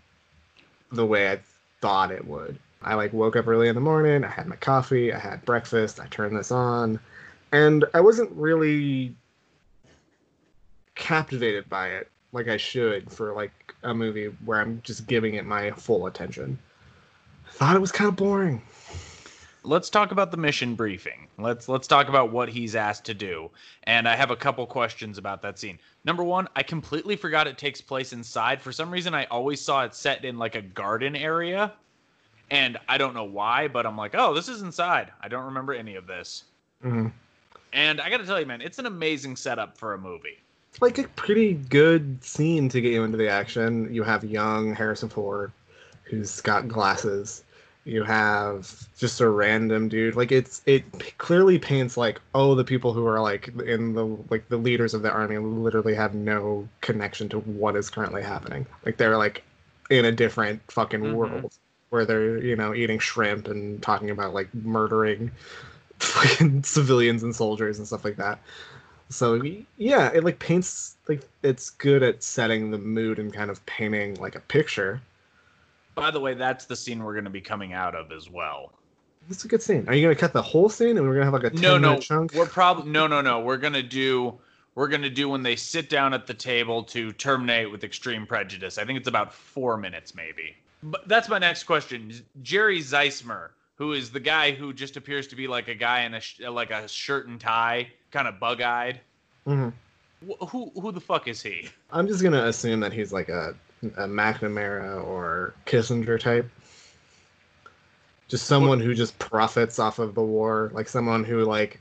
the 0.92 1.04
way 1.04 1.32
I 1.32 1.40
thought 1.80 2.12
it 2.12 2.26
would. 2.26 2.58
I 2.82 2.94
like 2.94 3.12
woke 3.12 3.36
up 3.36 3.48
early 3.48 3.68
in 3.68 3.74
the 3.74 3.80
morning, 3.80 4.24
I 4.24 4.28
had 4.28 4.46
my 4.46 4.56
coffee, 4.56 5.12
I 5.12 5.18
had 5.18 5.44
breakfast, 5.44 5.98
I 5.98 6.06
turned 6.06 6.36
this 6.36 6.50
on, 6.50 7.00
and 7.50 7.84
I 7.94 8.00
wasn't 8.00 8.30
really 8.32 9.14
captivated 10.94 11.68
by 11.68 11.88
it 11.88 12.10
like 12.32 12.48
I 12.48 12.56
should 12.56 13.10
for 13.10 13.32
like 13.32 13.74
a 13.82 13.94
movie 13.94 14.26
where 14.44 14.60
I'm 14.60 14.82
just 14.84 15.06
giving 15.06 15.34
it 15.34 15.46
my 15.46 15.70
full 15.70 16.06
attention. 16.06 16.58
I 17.48 17.50
thought 17.52 17.76
it 17.76 17.80
was 17.80 17.92
kind 17.92 18.08
of 18.08 18.16
boring. 18.16 18.60
Let's 19.64 19.90
talk 19.90 20.12
about 20.12 20.30
the 20.30 20.36
mission 20.36 20.74
briefing. 20.74 21.26
Let's 21.38 21.68
let's 21.68 21.86
talk 21.86 22.08
about 22.08 22.30
what 22.30 22.48
he's 22.48 22.76
asked 22.76 23.04
to 23.06 23.14
do. 23.14 23.50
And 23.84 24.08
I 24.08 24.14
have 24.14 24.30
a 24.30 24.36
couple 24.36 24.66
questions 24.66 25.18
about 25.18 25.42
that 25.42 25.58
scene. 25.58 25.78
Number 26.04 26.22
one, 26.22 26.46
I 26.54 26.62
completely 26.62 27.16
forgot 27.16 27.46
it 27.46 27.58
takes 27.58 27.80
place 27.80 28.12
inside. 28.12 28.60
For 28.60 28.72
some 28.72 28.90
reason, 28.90 29.14
I 29.14 29.24
always 29.26 29.60
saw 29.60 29.84
it 29.84 29.94
set 29.94 30.24
in 30.24 30.38
like 30.38 30.54
a 30.54 30.62
garden 30.62 31.16
area, 31.16 31.72
and 32.50 32.78
I 32.88 32.98
don't 32.98 33.14
know 33.14 33.24
why, 33.24 33.68
but 33.68 33.86
I'm 33.86 33.96
like, 33.96 34.14
oh, 34.14 34.34
this 34.34 34.48
is 34.48 34.62
inside. 34.62 35.10
I 35.20 35.28
don't 35.28 35.44
remember 35.44 35.72
any 35.72 35.96
of 35.96 36.06
this. 36.06 36.44
Mhm. 36.84 37.12
And 37.72 38.00
I 38.00 38.08
got 38.08 38.18
to 38.18 38.26
tell 38.26 38.38
you, 38.38 38.46
man, 38.46 38.60
it's 38.60 38.78
an 38.78 38.86
amazing 38.86 39.34
setup 39.34 39.76
for 39.76 39.94
a 39.94 39.98
movie. 39.98 40.38
It's 40.70 40.82
like 40.82 40.98
a 40.98 41.08
pretty 41.08 41.54
good 41.54 42.22
scene 42.22 42.68
to 42.68 42.80
get 42.80 42.92
you 42.92 43.04
into 43.04 43.16
the 43.16 43.28
action. 43.28 43.92
You 43.92 44.02
have 44.02 44.24
young 44.24 44.74
Harrison 44.74 45.08
Ford, 45.08 45.52
who's 46.02 46.40
got 46.40 46.68
glasses. 46.68 47.43
You 47.84 48.02
have 48.04 48.88
just 48.96 49.20
a 49.20 49.28
random 49.28 49.88
dude. 49.88 50.16
Like 50.16 50.32
it's 50.32 50.62
it 50.66 50.84
clearly 51.18 51.58
paints 51.58 51.96
like 51.96 52.20
oh 52.34 52.54
the 52.54 52.64
people 52.64 52.92
who 52.94 53.06
are 53.06 53.20
like 53.20 53.48
in 53.66 53.92
the 53.94 54.06
like 54.30 54.48
the 54.48 54.56
leaders 54.56 54.94
of 54.94 55.02
the 55.02 55.10
army 55.10 55.36
literally 55.38 55.94
have 55.94 56.14
no 56.14 56.66
connection 56.80 57.28
to 57.30 57.40
what 57.40 57.76
is 57.76 57.90
currently 57.90 58.22
happening. 58.22 58.66
Like 58.86 58.96
they're 58.96 59.18
like 59.18 59.42
in 59.90 60.06
a 60.06 60.12
different 60.12 60.62
fucking 60.72 61.00
Mhm. 61.00 61.12
world 61.14 61.52
where 61.90 62.06
they're 62.06 62.38
you 62.38 62.56
know 62.56 62.74
eating 62.74 62.98
shrimp 62.98 63.48
and 63.48 63.82
talking 63.82 64.10
about 64.10 64.32
like 64.34 64.52
murdering 64.54 65.30
fucking 65.98 66.62
civilians 66.62 67.22
and 67.22 67.36
soldiers 67.36 67.78
and 67.78 67.86
stuff 67.86 68.04
like 68.04 68.16
that. 68.16 68.38
So 69.10 69.42
yeah, 69.76 70.10
it 70.12 70.24
like 70.24 70.38
paints 70.38 70.96
like 71.08 71.22
it's 71.42 71.70
good 71.70 72.02
at 72.02 72.22
setting 72.22 72.70
the 72.70 72.78
mood 72.78 73.18
and 73.18 73.32
kind 73.32 73.50
of 73.50 73.64
painting 73.66 74.14
like 74.16 74.34
a 74.36 74.40
picture. 74.40 75.00
By 75.94 76.10
the 76.10 76.20
way, 76.20 76.34
that's 76.34 76.64
the 76.66 76.76
scene 76.76 77.02
we're 77.02 77.12
going 77.14 77.24
to 77.24 77.30
be 77.30 77.40
coming 77.40 77.72
out 77.72 77.94
of 77.94 78.10
as 78.12 78.28
well. 78.30 78.72
It's 79.30 79.44
a 79.44 79.48
good 79.48 79.62
scene. 79.62 79.84
Are 79.88 79.94
you 79.94 80.02
gonna 80.02 80.14
cut 80.14 80.34
the 80.34 80.42
whole 80.42 80.68
scene 80.68 80.98
and 80.98 81.06
we're 81.06 81.14
gonna 81.14 81.24
have 81.24 81.32
like 81.32 81.44
a 81.44 81.50
10 81.50 81.60
no 81.62 81.78
no 81.78 81.98
chunk? 81.98 82.34
we're 82.34 82.44
probably 82.44 82.90
no 82.90 83.06
no 83.06 83.22
no 83.22 83.40
we're 83.40 83.56
gonna 83.56 83.82
do 83.82 84.34
we're 84.74 84.86
gonna 84.88 85.08
do 85.08 85.30
when 85.30 85.42
they 85.42 85.56
sit 85.56 85.88
down 85.88 86.12
at 86.12 86.26
the 86.26 86.34
table 86.34 86.82
to 86.82 87.10
terminate 87.14 87.70
with 87.72 87.84
extreme 87.84 88.26
prejudice 88.26 88.76
i 88.76 88.84
think 88.84 88.98
it's 88.98 89.08
about 89.08 89.32
four 89.32 89.78
minutes 89.78 90.14
maybe 90.14 90.54
but 90.82 91.08
that's 91.08 91.30
my 91.30 91.38
next 91.38 91.64
question 91.64 92.12
jerry 92.42 92.80
ziesmer 92.80 93.48
who 93.76 93.94
is 93.94 94.10
the 94.10 94.20
guy 94.20 94.50
who 94.52 94.74
just 94.74 94.98
appears 94.98 95.26
to 95.28 95.36
be 95.36 95.46
like 95.48 95.68
a 95.68 95.74
guy 95.74 96.02
in 96.02 96.12
a 96.12 96.20
sh- 96.20 96.40
like 96.40 96.70
a 96.70 96.86
shirt 96.86 97.26
and 97.26 97.40
tie 97.40 97.88
kind 98.10 98.28
of 98.28 98.38
bug-eyed 98.38 99.00
Mhm. 99.46 99.72
Wh- 100.28 100.46
who 100.48 100.70
who 100.78 100.92
the 100.92 101.00
fuck 101.00 101.28
is 101.28 101.40
he 101.42 101.70
I'm 101.90 102.06
just 102.06 102.22
gonna 102.22 102.44
assume 102.44 102.80
that 102.80 102.92
he's 102.92 103.10
like 103.10 103.30
a, 103.30 103.54
a 103.96 104.06
McNamara 104.06 105.04
or 105.04 105.54
Kissinger 105.66 106.18
type. 106.18 106.48
Just 108.28 108.46
someone 108.46 108.80
who 108.80 108.94
just 108.94 109.18
profits 109.18 109.78
off 109.78 109.98
of 109.98 110.14
the 110.14 110.22
war, 110.22 110.70
like 110.72 110.88
someone 110.88 111.24
who 111.24 111.44
like 111.44 111.80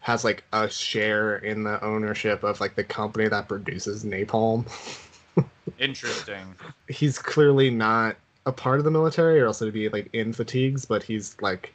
has 0.00 0.22
like 0.22 0.44
a 0.52 0.68
share 0.68 1.36
in 1.36 1.64
the 1.64 1.82
ownership 1.82 2.44
of 2.44 2.60
like 2.60 2.74
the 2.74 2.84
company 2.84 3.26
that 3.26 3.48
produces 3.48 4.04
napalm. 4.04 4.66
interesting 5.78 6.54
he's 6.88 7.18
clearly 7.18 7.70
not 7.70 8.16
a 8.46 8.52
part 8.52 8.78
of 8.78 8.84
the 8.84 8.90
military 8.90 9.40
or 9.40 9.46
else 9.46 9.62
it'd 9.62 9.74
be 9.74 9.88
like 9.88 10.08
in 10.12 10.32
fatigues 10.32 10.84
but 10.84 11.02
he's 11.02 11.36
like 11.40 11.72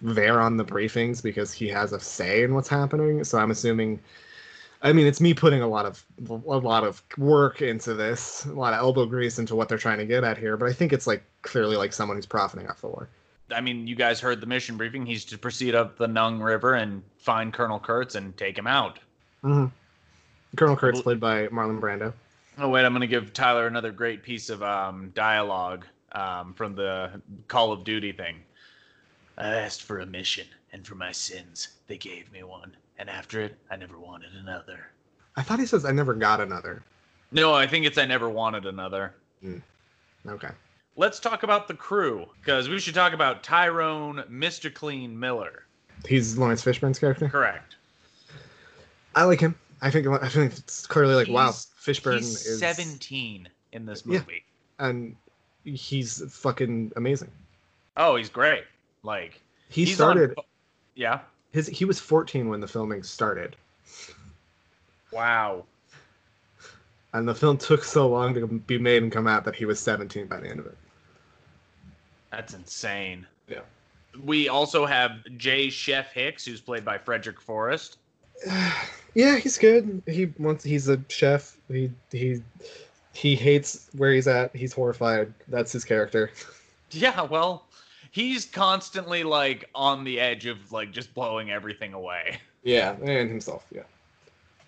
there 0.00 0.40
on 0.40 0.56
the 0.56 0.64
briefings 0.64 1.22
because 1.22 1.52
he 1.52 1.68
has 1.68 1.92
a 1.92 2.00
say 2.00 2.42
in 2.42 2.54
what's 2.54 2.68
happening 2.68 3.22
so 3.24 3.38
i'm 3.38 3.50
assuming 3.50 3.98
i 4.82 4.92
mean 4.92 5.06
it's 5.06 5.20
me 5.20 5.32
putting 5.34 5.62
a 5.62 5.66
lot 5.66 5.86
of 5.86 6.04
a 6.28 6.56
lot 6.56 6.84
of 6.84 7.02
work 7.18 7.62
into 7.62 7.94
this 7.94 8.44
a 8.46 8.52
lot 8.52 8.72
of 8.72 8.78
elbow 8.78 9.06
grease 9.06 9.38
into 9.38 9.54
what 9.54 9.68
they're 9.68 9.78
trying 9.78 9.98
to 9.98 10.06
get 10.06 10.24
at 10.24 10.36
here 10.36 10.56
but 10.56 10.68
i 10.68 10.72
think 10.72 10.92
it's 10.92 11.06
like 11.06 11.24
clearly 11.42 11.76
like 11.76 11.92
someone 11.92 12.16
who's 12.16 12.26
profiting 12.26 12.68
off 12.68 12.80
the 12.80 12.88
war 12.88 13.08
i 13.54 13.60
mean 13.60 13.86
you 13.86 13.94
guys 13.94 14.20
heard 14.20 14.40
the 14.40 14.46
mission 14.46 14.76
briefing 14.76 15.04
he's 15.04 15.24
to 15.24 15.38
proceed 15.38 15.74
up 15.74 15.96
the 15.96 16.08
nung 16.08 16.40
river 16.40 16.74
and 16.74 17.02
find 17.16 17.52
colonel 17.52 17.78
kurtz 17.78 18.14
and 18.14 18.36
take 18.36 18.56
him 18.56 18.66
out 18.66 18.98
mm-hmm. 19.44 19.66
colonel 20.56 20.76
kurtz 20.76 21.00
played 21.00 21.20
by 21.20 21.46
marlon 21.48 21.80
brando 21.80 22.12
Oh 22.58 22.68
wait, 22.68 22.84
I'm 22.84 22.92
gonna 22.92 23.06
give 23.06 23.32
Tyler 23.32 23.66
another 23.66 23.92
great 23.92 24.22
piece 24.22 24.50
of 24.50 24.62
um, 24.62 25.10
dialogue 25.14 25.86
um, 26.12 26.52
from 26.52 26.74
the 26.74 27.22
Call 27.48 27.72
of 27.72 27.82
Duty 27.82 28.12
thing. 28.12 28.42
I 29.38 29.54
asked 29.54 29.82
for 29.82 30.00
a 30.00 30.06
mission, 30.06 30.46
and 30.70 30.86
for 30.86 30.94
my 30.94 31.12
sins, 31.12 31.68
they 31.86 31.96
gave 31.96 32.30
me 32.30 32.42
one. 32.42 32.76
And 32.98 33.08
after 33.10 33.40
it, 33.40 33.56
I 33.70 33.76
never 33.76 33.98
wanted 33.98 34.30
another. 34.34 34.86
i 35.36 35.42
thought 35.42 35.58
he 35.58 35.66
says 35.66 35.84
i 35.84 35.90
never 35.92 36.14
got 36.14 36.40
another 36.40 36.82
No, 37.32 37.54
I 37.54 37.66
think 37.66 37.86
it's 37.86 37.96
I 37.98 38.04
never 38.06 38.28
wanted 38.28 38.66
another. 38.66 39.14
Mm. 39.44 39.62
okay 40.28 40.50
Let's 40.94 41.18
talk 41.18 41.42
about 41.42 41.68
the 41.68 41.74
crew, 41.74 42.26
because 42.40 42.68
we 42.68 42.78
should 42.78 42.94
talk 42.94 43.14
about 43.14 43.42
Tyrone 43.42 44.22
Mr. 44.30 44.72
Clean 44.72 45.18
Miller. 45.18 45.64
he's 46.06 46.36
laurence 46.36 46.62
fishburne's 46.62 46.98
character 46.98 47.28
Correct. 47.28 47.76
i 49.14 49.24
like 49.24 49.40
him 49.40 49.54
i 49.80 49.90
think 49.90 50.06
i 50.06 50.28
think 50.28 50.52
it's 50.52 50.86
clearly 50.86 51.14
like 51.14 51.28
wow 51.28 51.50
fishburne 51.50 52.18
He's 52.18 52.46
is 52.46 52.58
17 52.60 53.48
in 53.72 53.86
this 53.86 54.02
Yeah. 54.06 54.18
movie. 54.18 54.44
and 54.78 55.16
he's 55.64 56.22
fucking 56.34 56.92
amazing. 56.96 57.30
Oh, 57.96 58.16
he's 58.16 58.28
great. 58.28 58.64
Like 59.04 59.40
He 59.68 59.84
he's 59.84 60.00
on- 60.00 60.16
started 60.16 60.36
yeah. 60.94 61.20
His 61.52 61.66
he 61.68 61.84
was 61.84 62.00
14 62.00 62.48
when 62.48 62.60
the 62.60 62.66
filming 62.68 63.02
started, 63.02 63.56
Wow. 65.12 65.64
and 67.12 67.28
the 67.28 67.34
film 67.34 67.58
took 67.58 67.84
so 67.84 68.08
long 68.08 68.34
to 68.34 68.46
be 68.46 68.78
made 68.78 69.02
and 69.02 69.12
come 69.12 69.26
out 69.26 69.44
that 69.44 69.54
he 69.54 69.64
was 69.66 69.78
17 69.80 70.26
by 70.26 70.40
the 70.40 70.48
end 70.48 70.60
of 70.60 70.66
it. 70.66 70.76
That's 72.30 72.54
insane. 72.54 73.26
Yeah. 73.48 73.60
We 74.24 74.48
also 74.48 74.86
have 74.86 75.12
Jay 75.36 75.68
Chef 75.70 76.12
Hicks, 76.12 76.44
who's 76.46 76.60
played 76.60 76.84
by 76.84 76.98
Frederick 76.98 77.40
Forrest. 77.40 77.98
Yeah, 79.14 79.36
he's 79.36 79.58
good. 79.58 80.02
He 80.06 80.32
wants 80.38 80.64
he's 80.64 80.88
a 80.88 80.98
chef. 81.08 81.58
He 81.68 81.90
he 82.10 82.40
he 83.12 83.36
hates 83.36 83.90
where 83.94 84.10
he's 84.10 84.26
at. 84.26 84.56
He's 84.56 84.72
horrified. 84.72 85.34
That's 85.48 85.70
his 85.72 85.84
character. 85.84 86.30
Yeah, 86.94 87.22
well, 87.22 87.66
he's 88.12 88.44
constantly 88.44 89.24
like 89.24 89.68
on 89.74 90.04
the 90.04 90.20
edge 90.20 90.46
of 90.46 90.70
like 90.70 90.92
just 90.92 91.12
blowing 91.14 91.50
everything 91.50 91.92
away. 91.94 92.38
Yeah, 92.62 92.92
and 93.02 93.28
himself. 93.28 93.66
Yeah. 93.74 93.82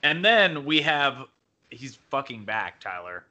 And 0.03 0.25
then 0.25 0.65
we 0.65 0.81
have 0.83 1.27
he's 1.71 1.95
fucking 2.11 2.45
back, 2.45 2.81
Tyler. 2.81 3.23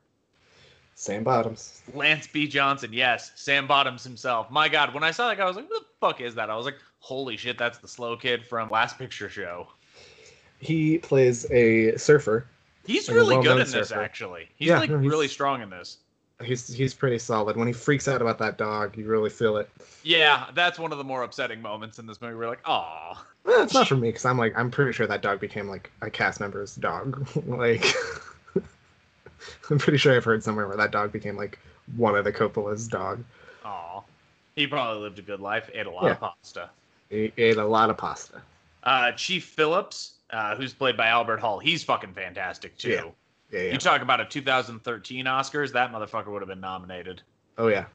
Sam 0.95 1.23
Bottoms. 1.23 1.82
Lance 1.93 2.28
B. 2.28 2.47
Johnson, 2.47 2.93
yes, 2.93 3.32
Sam 3.36 3.67
Bottoms 3.67 4.04
himself. 4.06 4.49
My 4.49 4.69
God, 4.69 4.93
when 4.93 5.04
I 5.04 5.12
saw 5.12 5.28
that 5.28 5.38
guy, 5.38 5.43
I 5.43 5.47
was 5.47 5.58
like, 5.58 5.67
"Who 5.67 5.80
the 5.80 5.86
fuck 5.99 6.21
is 6.21 6.34
that?" 6.36 6.49
I 6.49 6.56
was 6.56 6.65
like, 6.65 6.78
"Holy 6.99 7.36
shit, 7.36 7.58
that's 7.58 7.80
the 7.80 7.88
slow 7.89 8.15
kid 8.15 8.45
from 8.45 8.69
Last 8.69 8.97
Picture 8.97 9.28
Show." 9.28 9.67
He 10.60 10.97
plays 10.99 11.45
a 11.52 11.97
surfer. 11.97 12.45
He's 12.86 13.08
Like 13.10 13.15
really 13.15 13.43
good 13.43 13.60
in 13.60 13.71
this, 13.71 13.91
actually. 13.91 14.47
He's 14.56 14.69
Yeah, 14.69 14.80
like 14.80 14.89
no, 14.89 14.99
he's- 14.99 15.12
really 15.12 15.28
strong 15.28 15.62
in 15.62 15.69
this. 15.69 15.97
He's 16.41 16.67
he's 16.74 16.93
pretty 16.93 17.19
solid. 17.19 17.56
When 17.56 17.67
he 17.67 17.74
freaks 17.74 18.08
out 18.08 18.22
about 18.22 18.38
that 18.39 18.58
dog, 18.58 18.98
you 18.98 19.06
really 19.06 19.30
feel 19.30 19.58
it. 19.58 19.69
Yeah, 20.04 20.48
that's 20.54 20.80
one 20.80 20.91
of 20.91 20.98
the 20.98 21.04
more 21.04 21.24
upsetting 21.24 21.62
moments 21.62 22.00
in 22.00 22.06
this 22.06 22.19
movie. 22.22 22.36
We're 22.36 22.48
like, 22.50 22.62
"Aw." 22.65 23.24
Well, 23.46 23.63
it's 23.63 23.74
not 23.74 23.88
for 23.88 23.96
me 23.96 24.10
because 24.10 24.26
I'm 24.26 24.38
like 24.38 24.54
I'm 24.58 24.72
pretty 24.72 24.91
sure 24.93 25.06
that 25.08 25.22
dog 25.22 25.39
became 25.39 25.67
like 25.67 25.91
a 26.02 26.10
cast 26.10 26.39
member's 26.39 26.76
dog. 26.76 27.28
like 27.46 27.86
I'm 29.69 29.78
pretty 29.78 29.98
sure 29.98 30.15
I've 30.15 30.24
heard 30.24 30.43
somewhere 30.43 30.67
where 30.67 30.78
that 30.78 30.91
dog 30.91 31.12
became 31.12 31.38
like 31.38 31.60
one 31.96 32.15
of 32.15 32.24
the 32.26 32.32
Coppola's 32.34 32.88
dog. 32.88 33.24
Aw. 33.65 34.02
He 34.56 34.67
probably 34.67 35.02
lived 35.02 35.19
a 35.19 35.24
good 35.24 35.39
life, 35.39 35.69
ate 35.74 35.86
a 35.86 35.91
lot 35.91 36.06
Yeah. 36.06 36.12
of 36.12 36.19
pasta. 36.19 36.69
He 37.10 37.32
ate 37.38 37.58
a 37.58 37.65
lot 37.65 37.89
of 37.89 37.98
pasta. 37.98 38.41
Uh, 38.84 39.12
Chief 39.13 39.46
Phillips, 39.46 40.13
uh, 40.32 40.56
who's 40.56 40.74
played 40.74 40.98
by 40.98 41.08
Albert 41.08 41.39
Hall, 41.39 41.60
he's 41.60 41.84
fucking 41.84 42.13
fantastic 42.13 42.78
too. 42.78 42.89
Yeah. 42.89 43.04
Yeah, 43.54 43.62
yeah. 43.62 43.72
You 43.74 43.78
talk 43.78 44.02
about 44.02 44.20
a 44.20 44.26
2013 44.26 45.26
Oscars, 45.26 45.72
that 45.74 45.92
motherfucker 45.92 46.28
would 46.28 46.42
have 46.42 46.50
been 46.50 46.60
nominated. 46.60 47.22
Oh 47.58 47.68
yeah. 47.68 47.86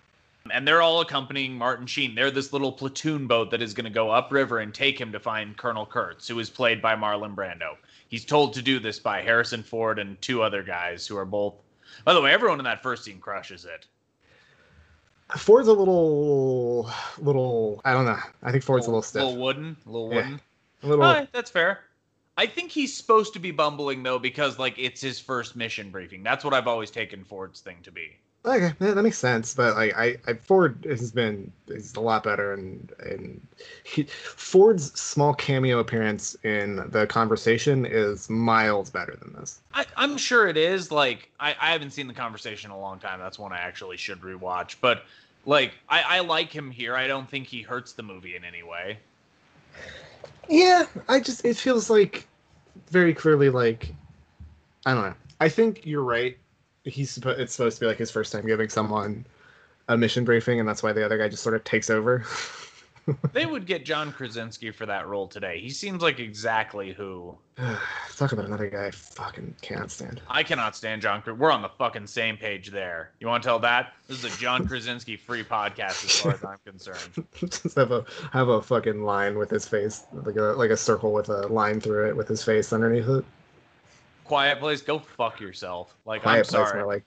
And 0.52 0.66
they're 0.66 0.80
all 0.80 1.00
accompanying 1.00 1.58
Martin 1.58 1.86
Sheen. 1.86 2.14
They're 2.14 2.30
this 2.30 2.52
little 2.52 2.72
platoon 2.72 3.26
boat 3.26 3.50
that 3.50 3.60
is 3.60 3.74
going 3.74 3.84
to 3.84 3.90
go 3.90 4.10
upriver 4.10 4.60
and 4.60 4.72
take 4.72 4.98
him 4.98 5.12
to 5.12 5.20
find 5.20 5.56
Colonel 5.56 5.84
Kurtz, 5.84 6.28
who 6.28 6.38
is 6.38 6.48
played 6.48 6.80
by 6.80 6.94
Marlon 6.94 7.34
Brando. 7.34 7.76
He's 8.08 8.24
told 8.24 8.54
to 8.54 8.62
do 8.62 8.78
this 8.78 8.98
by 8.98 9.20
Harrison 9.20 9.62
Ford 9.62 9.98
and 9.98 10.18
two 10.22 10.42
other 10.42 10.62
guys 10.62 11.06
who 11.06 11.16
are 11.18 11.26
both. 11.26 11.54
By 12.04 12.14
the 12.14 12.22
way, 12.22 12.32
everyone 12.32 12.60
in 12.60 12.64
that 12.64 12.82
first 12.82 13.04
scene 13.04 13.18
crushes 13.18 13.64
it. 13.66 13.86
Ford's 15.36 15.68
a 15.68 15.72
little, 15.74 16.90
little. 17.18 17.82
I 17.84 17.92
don't 17.92 18.06
know. 18.06 18.16
I 18.42 18.50
think 18.50 18.64
Ford's 18.64 18.86
a 18.86 18.90
little 18.90 19.02
stiff. 19.02 19.22
little 19.24 19.36
wooden, 19.36 19.76
a 19.86 19.90
little 19.90 20.08
Yeah. 20.10 20.16
wooden. 20.16 20.40
A 20.82 20.86
little. 20.86 21.04
Right, 21.04 21.28
that's 21.32 21.50
fair. 21.50 21.80
I 22.38 22.46
think 22.46 22.70
he's 22.70 22.96
supposed 22.96 23.32
to 23.32 23.40
be 23.40 23.50
bumbling 23.50 24.04
though 24.04 24.20
because 24.20 24.60
like 24.60 24.78
it's 24.78 25.00
his 25.00 25.18
first 25.18 25.56
mission 25.56 25.90
briefing. 25.90 26.22
That's 26.22 26.44
what 26.44 26.54
I've 26.54 26.68
always 26.68 26.88
taken 26.88 27.24
Ford's 27.24 27.60
thing 27.60 27.78
to 27.82 27.90
be. 27.90 28.16
Okay, 28.44 28.72
yeah, 28.80 28.94
that 28.94 29.02
makes 29.02 29.18
sense. 29.18 29.52
But 29.52 29.74
like, 29.74 29.96
I, 29.96 30.16
I 30.28 30.34
Ford 30.34 30.86
has 30.88 31.10
been 31.10 31.52
is 31.66 31.96
a 31.96 32.00
lot 32.00 32.22
better, 32.22 32.52
and 32.52 32.92
and 33.00 33.44
he, 33.82 34.04
Ford's 34.04 34.98
small 34.98 35.34
cameo 35.34 35.80
appearance 35.80 36.36
in 36.44 36.88
the 36.90 37.08
conversation 37.08 37.84
is 37.84 38.30
miles 38.30 38.88
better 38.88 39.16
than 39.16 39.32
this. 39.32 39.60
I, 39.74 39.84
I'm 39.96 40.16
sure 40.16 40.46
it 40.46 40.56
is. 40.56 40.92
Like, 40.92 41.32
I, 41.40 41.56
I 41.60 41.72
haven't 41.72 41.90
seen 41.90 42.06
the 42.06 42.14
conversation 42.14 42.70
in 42.70 42.76
a 42.76 42.80
long 42.80 43.00
time. 43.00 43.18
That's 43.18 43.40
one 43.40 43.52
I 43.52 43.58
actually 43.58 43.96
should 43.96 44.20
rewatch. 44.20 44.76
But 44.80 45.02
like, 45.44 45.72
I, 45.88 46.02
I 46.02 46.20
like 46.20 46.52
him 46.52 46.70
here. 46.70 46.94
I 46.94 47.08
don't 47.08 47.28
think 47.28 47.48
he 47.48 47.62
hurts 47.62 47.94
the 47.94 48.04
movie 48.04 48.36
in 48.36 48.44
any 48.44 48.62
way. 48.62 48.98
Yeah, 50.48 50.86
I 51.08 51.18
just 51.18 51.44
it 51.44 51.56
feels 51.56 51.90
like 51.90 52.27
very 52.90 53.14
clearly 53.14 53.50
like 53.50 53.94
I 54.86 54.94
don't 54.94 55.04
know. 55.04 55.14
I 55.40 55.48
think 55.48 55.84
you're 55.84 56.02
right. 56.02 56.36
He's 56.84 57.10
supposed 57.10 57.40
it's 57.40 57.52
supposed 57.52 57.76
to 57.76 57.80
be 57.80 57.86
like 57.86 57.98
his 57.98 58.10
first 58.10 58.32
time 58.32 58.46
giving 58.46 58.68
someone 58.68 59.26
a 59.88 59.96
mission 59.96 60.24
briefing, 60.24 60.60
and 60.60 60.68
that's 60.68 60.82
why 60.82 60.92
the 60.92 61.04
other 61.04 61.18
guy 61.18 61.28
just 61.28 61.42
sort 61.42 61.54
of 61.54 61.64
takes 61.64 61.90
over. 61.90 62.24
They 63.32 63.46
would 63.46 63.66
get 63.66 63.84
John 63.84 64.12
Krasinski 64.12 64.70
for 64.70 64.86
that 64.86 65.06
role 65.06 65.28
today. 65.28 65.60
He 65.60 65.70
seems 65.70 66.02
like 66.02 66.18
exactly 66.18 66.92
who 66.92 67.36
Talk 68.16 68.32
about 68.32 68.44
another 68.44 68.70
guy 68.70 68.86
I 68.86 68.90
fucking 68.90 69.54
can't 69.62 69.90
stand. 69.90 70.20
I 70.28 70.42
cannot 70.42 70.76
stand 70.76 71.02
John. 71.02 71.22
We're 71.26 71.50
on 71.50 71.62
the 71.62 71.68
fucking 71.68 72.06
same 72.06 72.36
page 72.36 72.70
there. 72.70 73.10
You 73.20 73.26
want 73.26 73.42
to 73.42 73.48
tell 73.48 73.58
that? 73.60 73.94
This 74.06 74.22
is 74.22 74.36
a 74.36 74.40
John 74.40 74.66
Krasinski 74.66 75.16
free 75.16 75.42
podcast, 75.42 76.04
as 76.04 76.20
far 76.20 76.32
as 76.32 76.44
I'm 76.44 76.58
concerned. 76.64 77.26
just 77.36 77.74
have 77.76 77.90
a 77.90 78.04
have 78.32 78.48
a 78.48 78.62
fucking 78.62 79.02
line 79.02 79.38
with 79.38 79.50
his 79.50 79.66
face, 79.66 80.04
like 80.12 80.36
a 80.36 80.42
like 80.42 80.70
a 80.70 80.76
circle 80.76 81.12
with 81.12 81.28
a 81.28 81.46
line 81.48 81.80
through 81.80 82.08
it 82.08 82.16
with 82.16 82.28
his 82.28 82.44
face 82.44 82.72
underneath 82.72 83.08
it. 83.08 83.24
Quiet 84.24 84.60
Place, 84.60 84.82
go 84.82 84.98
fuck 84.98 85.40
yourself. 85.40 85.94
Like, 86.04 86.22
Quiet 86.22 86.38
I'm 86.38 86.44
place 86.44 86.50
sorry. 86.50 86.76
where 86.78 86.86
like 86.86 87.04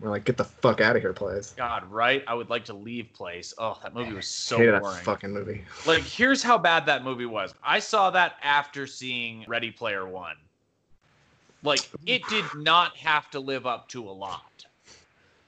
we're 0.00 0.10
like 0.10 0.24
get 0.24 0.36
the 0.36 0.44
fuck 0.44 0.80
out 0.80 0.96
of 0.96 1.02
here, 1.02 1.12
place. 1.12 1.54
God, 1.56 1.90
right? 1.90 2.22
I 2.26 2.34
would 2.34 2.50
like 2.50 2.64
to 2.66 2.74
leave 2.74 3.12
place. 3.12 3.54
Oh, 3.58 3.78
that 3.82 3.94
movie 3.94 4.12
was 4.12 4.26
so 4.26 4.58
Hated 4.58 4.80
boring. 4.80 4.96
that 4.96 5.04
fucking 5.04 5.32
movie. 5.32 5.64
Like, 5.86 6.02
here's 6.02 6.42
how 6.42 6.58
bad 6.58 6.86
that 6.86 7.04
movie 7.04 7.26
was. 7.26 7.54
I 7.62 7.78
saw 7.78 8.10
that 8.10 8.36
after 8.42 8.86
seeing 8.86 9.44
Ready 9.46 9.70
Player 9.70 10.06
One. 10.06 10.36
Like, 11.62 11.88
it 12.06 12.22
did 12.28 12.44
not 12.54 12.96
have 12.96 13.30
to 13.30 13.40
live 13.40 13.66
up 13.66 13.88
to 13.90 14.02
a 14.06 14.10
lot. 14.10 14.66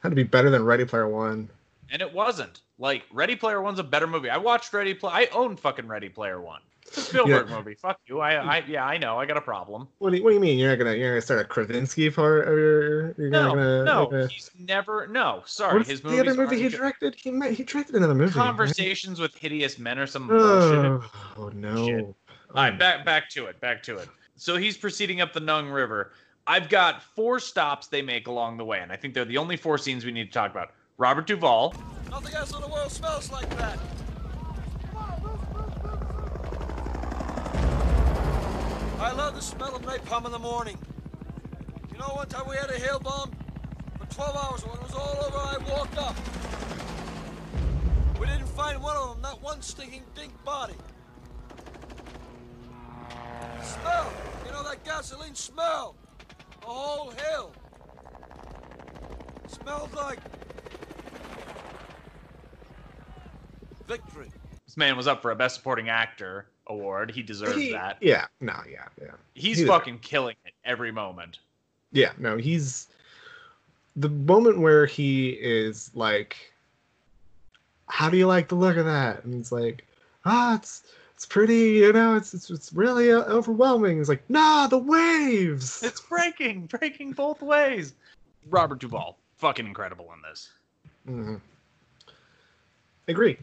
Had 0.03 0.11
to 0.11 0.15
be 0.17 0.23
better 0.23 0.49
than 0.51 0.65
Ready 0.65 0.85
Player 0.85 1.09
One. 1.09 1.49
And 1.91 2.01
it 2.01 2.13
wasn't. 2.13 2.61
Like, 2.79 3.05
Ready 3.13 3.37
Player 3.37 3.61
One's 3.61 3.79
a 3.79 3.85
better 3.85 4.07
movie. 4.07 4.31
I 4.31 4.39
watched 4.39 4.73
Ready 4.73 4.95
Player. 4.95 5.15
I 5.15 5.29
own 5.33 5.57
fucking 5.57 5.87
Ready 5.87 6.09
Player 6.09 6.41
One. 6.41 6.61
It's 6.89 6.99
a 6.99 7.01
Spielberg 7.01 7.49
movie. 7.51 7.75
Fuck 7.75 8.01
you. 8.07 8.21
I, 8.21 8.35
I 8.35 8.65
yeah, 8.67 8.85
I 8.85 8.97
know. 8.99 9.19
I 9.19 9.27
got 9.27 9.37
a 9.37 9.41
problem. 9.41 9.89
What 9.99 10.11
do 10.11 10.17
you, 10.19 10.23
what 10.25 10.31
do 10.31 10.35
you 10.35 10.41
mean? 10.41 10.59
You're 10.59 10.71
not 10.71 10.79
gonna 10.79 10.95
you're 10.95 11.11
gonna 11.11 11.21
start 11.21 11.41
a 11.41 11.45
Krasinski 11.45 12.11
part 12.11 12.47
of 12.49 12.55
your 12.55 13.13
you're 13.19 13.29
No, 13.31 13.43
not 13.49 13.55
gonna 13.55 13.85
no, 13.85 14.05
like 14.05 14.13
a- 14.25 14.29
he's 14.29 14.51
never 14.59 15.07
no, 15.09 15.43
sorry. 15.47 15.79
What's 15.79 15.91
His 15.91 16.01
the 16.01 16.21
other 16.21 16.35
movie 16.35 16.61
he 16.63 16.69
directed? 16.69 17.15
He 17.17 17.31
ma- 17.31 17.47
he 17.49 17.65
directed 17.65 17.95
another 17.97 18.15
movie. 18.15 18.27
right? 18.39 18.47
Conversations 18.47 19.19
with 19.21 19.35
Hideous 19.35 19.79
Men 19.79 19.99
or 19.99 20.07
some 20.07 20.29
bullshit. 20.29 20.85
Oh, 20.85 21.05
oh 21.37 21.49
no. 21.55 21.87
Shit. 21.87 22.05
All 22.05 22.15
right, 22.55 22.79
back 22.79 23.05
back 23.05 23.29
to 23.31 23.47
it. 23.47 23.61
Back 23.61 23.83
to 23.85 23.97
it. 23.99 24.09
So 24.37 24.57
he's 24.57 24.77
proceeding 24.77 25.21
up 25.21 25.33
the 25.33 25.41
Nung 25.41 25.69
River. 25.69 26.13
I've 26.47 26.69
got 26.69 27.03
four 27.03 27.41
stops 27.41 27.89
they 27.89 28.03
make 28.03 28.29
along 28.29 28.57
the 28.59 28.65
way, 28.65 28.79
and 28.81 28.93
I 28.93 28.97
think 28.97 29.15
they're 29.15 29.25
the 29.25 29.39
only 29.39 29.57
four 29.57 29.79
scenes 29.79 30.05
we 30.05 30.13
need 30.13 30.27
to 30.27 30.33
talk 30.33 30.53
about. 30.53 30.71
Robert 30.99 31.27
Duvall, 31.27 31.75
Nothing 32.09 32.35
else 32.37 32.55
in 32.55 32.61
the 32.61 32.69
world 32.69 32.93
smells 32.93 33.31
like 33.33 33.51
that. 33.59 33.79
I 38.99 39.13
love 39.13 39.35
the 39.35 39.43
smell 39.43 39.77
of 39.77 39.83
napalm 39.83 40.25
in 40.25 40.33
the 40.33 40.39
morning. 40.39 40.79
You 41.93 41.99
know, 41.99 42.07
one 42.15 42.29
time 42.29 42.49
we 42.49 42.57
had 42.57 42.71
a 42.71 42.79
hail 42.79 42.99
bomb 42.99 43.31
for 43.99 44.07
12 44.15 44.37
hours. 44.37 44.63
When 44.65 44.75
it 44.75 44.83
was 44.83 44.95
all 44.95 45.23
over, 45.27 45.37
I 45.37 45.59
walked 45.71 45.99
up. 45.99 46.17
We 48.19 48.27
didn't 48.27 48.49
find 48.49 48.83
one 48.83 48.97
of 48.97 49.11
them, 49.11 49.21
not 49.21 49.43
one 49.43 49.61
stinking 49.61 50.03
dink 50.15 50.33
body. 50.45 50.75
Smell! 53.63 54.13
You 54.47 54.53
know 54.53 54.63
that 54.63 54.83
gasoline 54.83 55.35
smell? 55.35 55.95
A 56.63 56.67
whole 56.67 57.11
hill. 57.11 57.53
Smells 59.47 59.93
like 59.95 60.21
victory. 63.87 64.31
this 64.65 64.79
man 64.79 64.97
was 64.97 65.07
up 65.07 65.21
for 65.21 65.33
a 65.33 65.37
Best 65.37 65.57
Supporting 65.57 65.91
Actor 65.91 66.47
award. 66.67 67.11
He 67.11 67.23
deserves 67.23 67.57
He- 67.57 67.73
that. 67.73 67.99
Yeah, 68.01 68.27
no, 68.41 68.55
yeah, 68.71 68.87
yeah. 69.01 69.13
He's 69.35 69.65
fucking 69.67 69.99
killing 69.99 70.37
it 70.45 70.55
every 70.65 70.93
moment. 70.93 71.39
Yeah, 71.93 72.13
no, 72.19 72.37
he's 72.37 72.89
the 73.95 74.09
moment 74.09 74.59
where 74.59 74.87
he 74.87 75.31
is 75.31 75.91
like, 75.95 76.37
"How 77.89 78.11
do 78.11 78.17
you 78.17 78.27
like 78.27 78.49
the 78.49 78.55
look 78.55 78.77
of 78.77 78.85
that?" 78.85 79.25
And 79.25 79.35
it's 79.35 79.53
like, 79.53 79.87
"Ah, 80.25 80.57
it's 80.57 80.85
it's 81.15 81.25
pretty, 81.25 81.71
you 81.71 81.93
know, 81.93 82.17
it's 82.17 82.35
it's, 82.35 82.51
it's 82.51 82.73
really 82.73 83.13
uh, 83.13 83.23
overwhelming." 83.25 84.01
It's 84.01 84.09
like, 84.09 84.29
"Nah, 84.29 84.67
the 84.67 84.79
waves." 84.79 85.83
It's 85.83 86.01
breaking, 86.01 86.67
breaking 86.67 87.13
both 87.13 87.41
ways. 87.41 87.95
Robert 88.51 88.81
Duvall, 88.81 89.17
fucking 89.39 89.67
incredible 89.67 90.13
in 90.13 90.23
this. 90.23 90.51
Mhm. 91.09 91.41
Agree. 93.09 93.39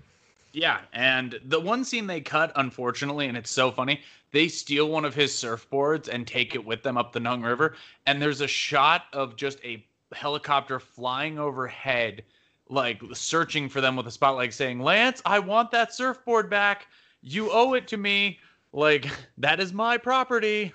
Yeah, 0.54 0.82
and 0.94 1.40
the 1.46 1.60
one 1.60 1.84
scene 1.84 2.06
they 2.06 2.22
cut, 2.22 2.52
unfortunately, 2.56 3.28
and 3.28 3.36
it's 3.36 3.50
so 3.50 3.72
funny, 3.72 4.02
they 4.32 4.48
steal 4.48 4.88
one 4.88 5.04
of 5.04 5.16
his 5.16 5.32
surfboards 5.32 6.08
and 6.08 6.28
take 6.28 6.54
it 6.54 6.64
with 6.64 6.84
them 6.84 6.96
up 6.96 7.12
the 7.12 7.20
Nung 7.20 7.42
River, 7.42 7.76
and 8.06 8.22
there's 8.22 8.42
a 8.42 8.48
shot 8.48 9.06
of 9.14 9.36
just 9.36 9.60
a 9.64 9.84
helicopter 10.14 10.80
flying 10.80 11.40
overhead, 11.40 12.24
like 12.70 13.02
searching 13.14 13.68
for 13.68 13.82
them 13.82 13.96
with 13.96 14.06
a 14.06 14.12
spotlight 14.12 14.54
saying, 14.54 14.80
Lance, 14.80 15.24
I 15.26 15.40
want 15.40 15.72
that 15.72 15.92
surfboard 15.92 16.52
back. 16.52 16.86
You 17.24 17.50
owe 17.52 17.74
it 17.74 17.88
to 17.88 17.98
me. 17.98 18.40
Like, 18.74 19.08
that 19.40 19.60
is 19.60 19.74
my 19.74 19.98
property. 19.98 20.72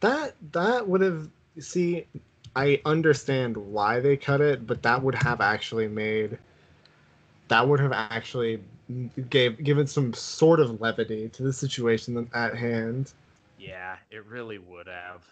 That 0.00 0.34
that 0.52 0.88
would 0.88 1.02
have 1.02 1.28
see, 1.58 2.06
I 2.56 2.80
understand 2.86 3.54
why 3.54 4.00
they 4.00 4.16
cut 4.16 4.40
it, 4.40 4.66
but 4.66 4.82
that 4.82 5.02
would 5.02 5.14
have 5.14 5.42
actually 5.42 5.88
made 5.88 6.38
that 7.50 7.66
would 7.66 7.80
have 7.80 7.92
actually 7.92 8.60
gave 9.28 9.62
given 9.62 9.86
some 9.86 10.14
sort 10.14 10.60
of 10.60 10.80
levity 10.80 11.28
to 11.30 11.42
the 11.42 11.52
situation 11.52 12.28
at 12.32 12.56
hand. 12.56 13.12
Yeah, 13.58 13.96
it 14.10 14.24
really 14.24 14.58
would 14.58 14.86
have. 14.86 15.24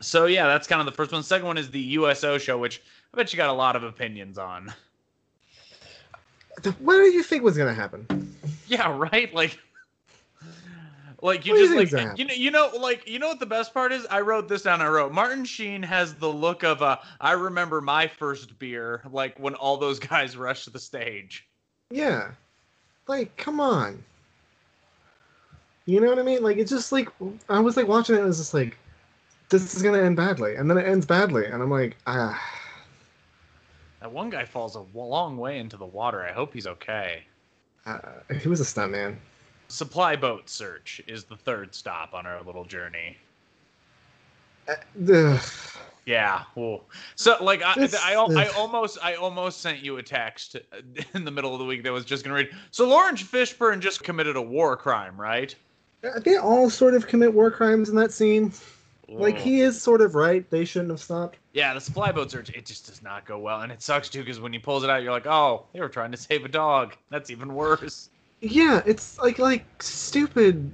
So 0.00 0.26
yeah, 0.26 0.46
that's 0.46 0.66
kind 0.66 0.80
of 0.80 0.86
the 0.86 0.92
first 0.92 1.12
one. 1.12 1.22
Second 1.22 1.46
one 1.46 1.56
is 1.56 1.70
the 1.70 1.80
USO 1.80 2.38
show, 2.38 2.58
which 2.58 2.82
I 3.14 3.16
bet 3.16 3.32
you 3.32 3.36
got 3.36 3.50
a 3.50 3.54
lot 3.54 3.76
of 3.76 3.84
opinions 3.84 4.36
on. 4.36 4.72
What 6.80 6.96
do 6.96 7.04
you 7.04 7.22
think 7.22 7.42
was 7.42 7.56
gonna 7.56 7.72
happen? 7.72 8.34
Yeah, 8.66 8.94
right. 8.98 9.32
Like, 9.32 9.58
like 11.22 11.46
you 11.46 11.52
What 11.52 11.58
do 11.58 11.62
you 11.62 11.86
just 11.86 11.92
like 11.92 12.18
you 12.18 12.24
know 12.24 12.34
you 12.34 12.50
know 12.50 12.70
like 12.78 13.08
you 13.08 13.18
know 13.18 13.28
what 13.28 13.38
the 13.40 13.46
best 13.46 13.72
part 13.72 13.92
is? 13.92 14.06
I 14.10 14.20
wrote 14.20 14.48
this 14.48 14.62
down. 14.62 14.82
I 14.82 14.88
wrote 14.88 15.12
Martin 15.12 15.44
Sheen 15.44 15.82
has 15.84 16.14
the 16.14 16.30
look 16.30 16.64
of 16.64 16.82
a 16.82 16.98
I 17.20 17.32
remember 17.32 17.80
my 17.80 18.08
first 18.08 18.58
beer, 18.58 19.02
like 19.10 19.38
when 19.38 19.54
all 19.54 19.76
those 19.76 19.98
guys 19.98 20.36
rushed 20.36 20.64
to 20.64 20.70
the 20.70 20.80
stage. 20.80 21.46
Yeah, 21.90 22.30
like 23.08 23.36
come 23.36 23.60
on. 23.60 24.02
You 25.86 26.00
know 26.00 26.08
what 26.08 26.18
I 26.18 26.22
mean? 26.22 26.42
Like 26.42 26.56
it's 26.56 26.70
just 26.70 26.92
like 26.92 27.08
I 27.48 27.58
was 27.60 27.76
like 27.76 27.88
watching 27.88 28.14
it. 28.14 28.18
and 28.18 28.24
It 28.26 28.28
was 28.28 28.38
just 28.38 28.54
like 28.54 28.78
this 29.48 29.74
is 29.74 29.82
gonna 29.82 30.02
end 30.02 30.16
badly, 30.16 30.54
and 30.54 30.70
then 30.70 30.78
it 30.78 30.86
ends 30.86 31.04
badly, 31.04 31.46
and 31.46 31.62
I'm 31.62 31.70
like 31.70 31.96
ah. 32.06 32.40
That 34.00 34.12
one 34.12 34.30
guy 34.30 34.44
falls 34.44 34.76
a 34.76 34.84
long 34.94 35.36
way 35.36 35.58
into 35.58 35.76
the 35.76 35.84
water. 35.84 36.24
I 36.24 36.32
hope 36.32 36.54
he's 36.54 36.66
okay. 36.66 37.24
Uh, 37.84 37.98
he 38.40 38.48
was 38.48 38.60
a 38.60 38.64
stuntman. 38.64 39.16
Supply 39.68 40.16
boat 40.16 40.48
search 40.48 41.02
is 41.06 41.24
the 41.24 41.36
third 41.36 41.74
stop 41.74 42.14
on 42.14 42.26
our 42.26 42.42
little 42.42 42.64
journey. 42.64 43.18
Ugh. 45.12 45.40
Yeah. 46.06 46.42
Well, 46.54 46.82
so 47.14 47.36
like 47.42 47.62
I, 47.62 47.74
This- 47.74 47.94
I, 47.94 48.14
I, 48.14 48.48
almost 48.56 48.98
I 49.02 49.14
almost 49.14 49.60
sent 49.60 49.80
you 49.80 49.98
a 49.98 50.02
text 50.02 50.56
in 51.14 51.24
the 51.24 51.30
middle 51.30 51.52
of 51.52 51.58
the 51.58 51.64
week 51.64 51.84
that 51.84 51.92
was 51.92 52.04
just 52.04 52.24
gonna 52.24 52.34
read. 52.34 52.50
So 52.70 52.88
Laurence 52.88 53.22
Fishburne 53.22 53.80
just 53.80 54.02
committed 54.02 54.36
a 54.36 54.42
war 54.42 54.76
crime, 54.76 55.20
right? 55.20 55.54
They 56.24 56.36
all 56.36 56.70
sort 56.70 56.94
of 56.94 57.06
commit 57.06 57.32
war 57.34 57.50
crimes 57.50 57.90
in 57.90 57.96
that 57.96 58.12
scene. 58.12 58.52
Like 59.08 59.36
he 59.36 59.60
is 59.60 59.80
sort 59.80 60.00
of 60.00 60.14
right. 60.14 60.48
They 60.50 60.64
shouldn't 60.64 60.90
have 60.90 61.00
stopped. 61.00 61.38
Yeah, 61.52 61.74
the 61.74 61.80
supply 61.80 62.12
boat 62.12 62.30
search 62.30 62.50
it 62.50 62.64
just 62.64 62.86
does 62.86 63.02
not 63.02 63.24
go 63.26 63.38
well, 63.38 63.62
and 63.62 63.72
it 63.72 63.82
sucks 63.82 64.08
too 64.08 64.20
because 64.20 64.40
when 64.40 64.52
he 64.52 64.58
pulls 64.58 64.84
it 64.84 64.90
out, 64.90 65.02
you're 65.02 65.12
like, 65.12 65.26
oh, 65.26 65.66
they 65.72 65.80
were 65.80 65.88
trying 65.88 66.12
to 66.12 66.16
save 66.16 66.44
a 66.44 66.48
dog. 66.48 66.94
That's 67.10 67.28
even 67.28 67.54
worse. 67.54 68.08
Yeah, 68.40 68.82
it's 68.86 69.18
like 69.18 69.38
like 69.38 69.64
stupid 69.82 70.70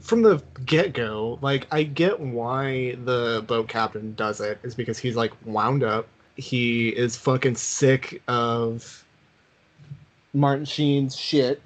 from 0.00 0.22
the 0.22 0.42
get 0.64 0.92
go. 0.94 1.38
Like 1.42 1.66
I 1.70 1.82
get 1.82 2.20
why 2.20 2.96
the 3.04 3.44
boat 3.46 3.68
captain 3.68 4.14
does 4.14 4.40
it 4.40 4.58
is 4.62 4.74
because 4.74 4.98
he's 4.98 5.16
like 5.16 5.32
wound 5.44 5.82
up. 5.82 6.08
He 6.36 6.90
is 6.90 7.16
fucking 7.16 7.56
sick 7.56 8.22
of 8.28 9.04
Martin 10.32 10.64
Sheen's 10.64 11.16
shit 11.16 11.60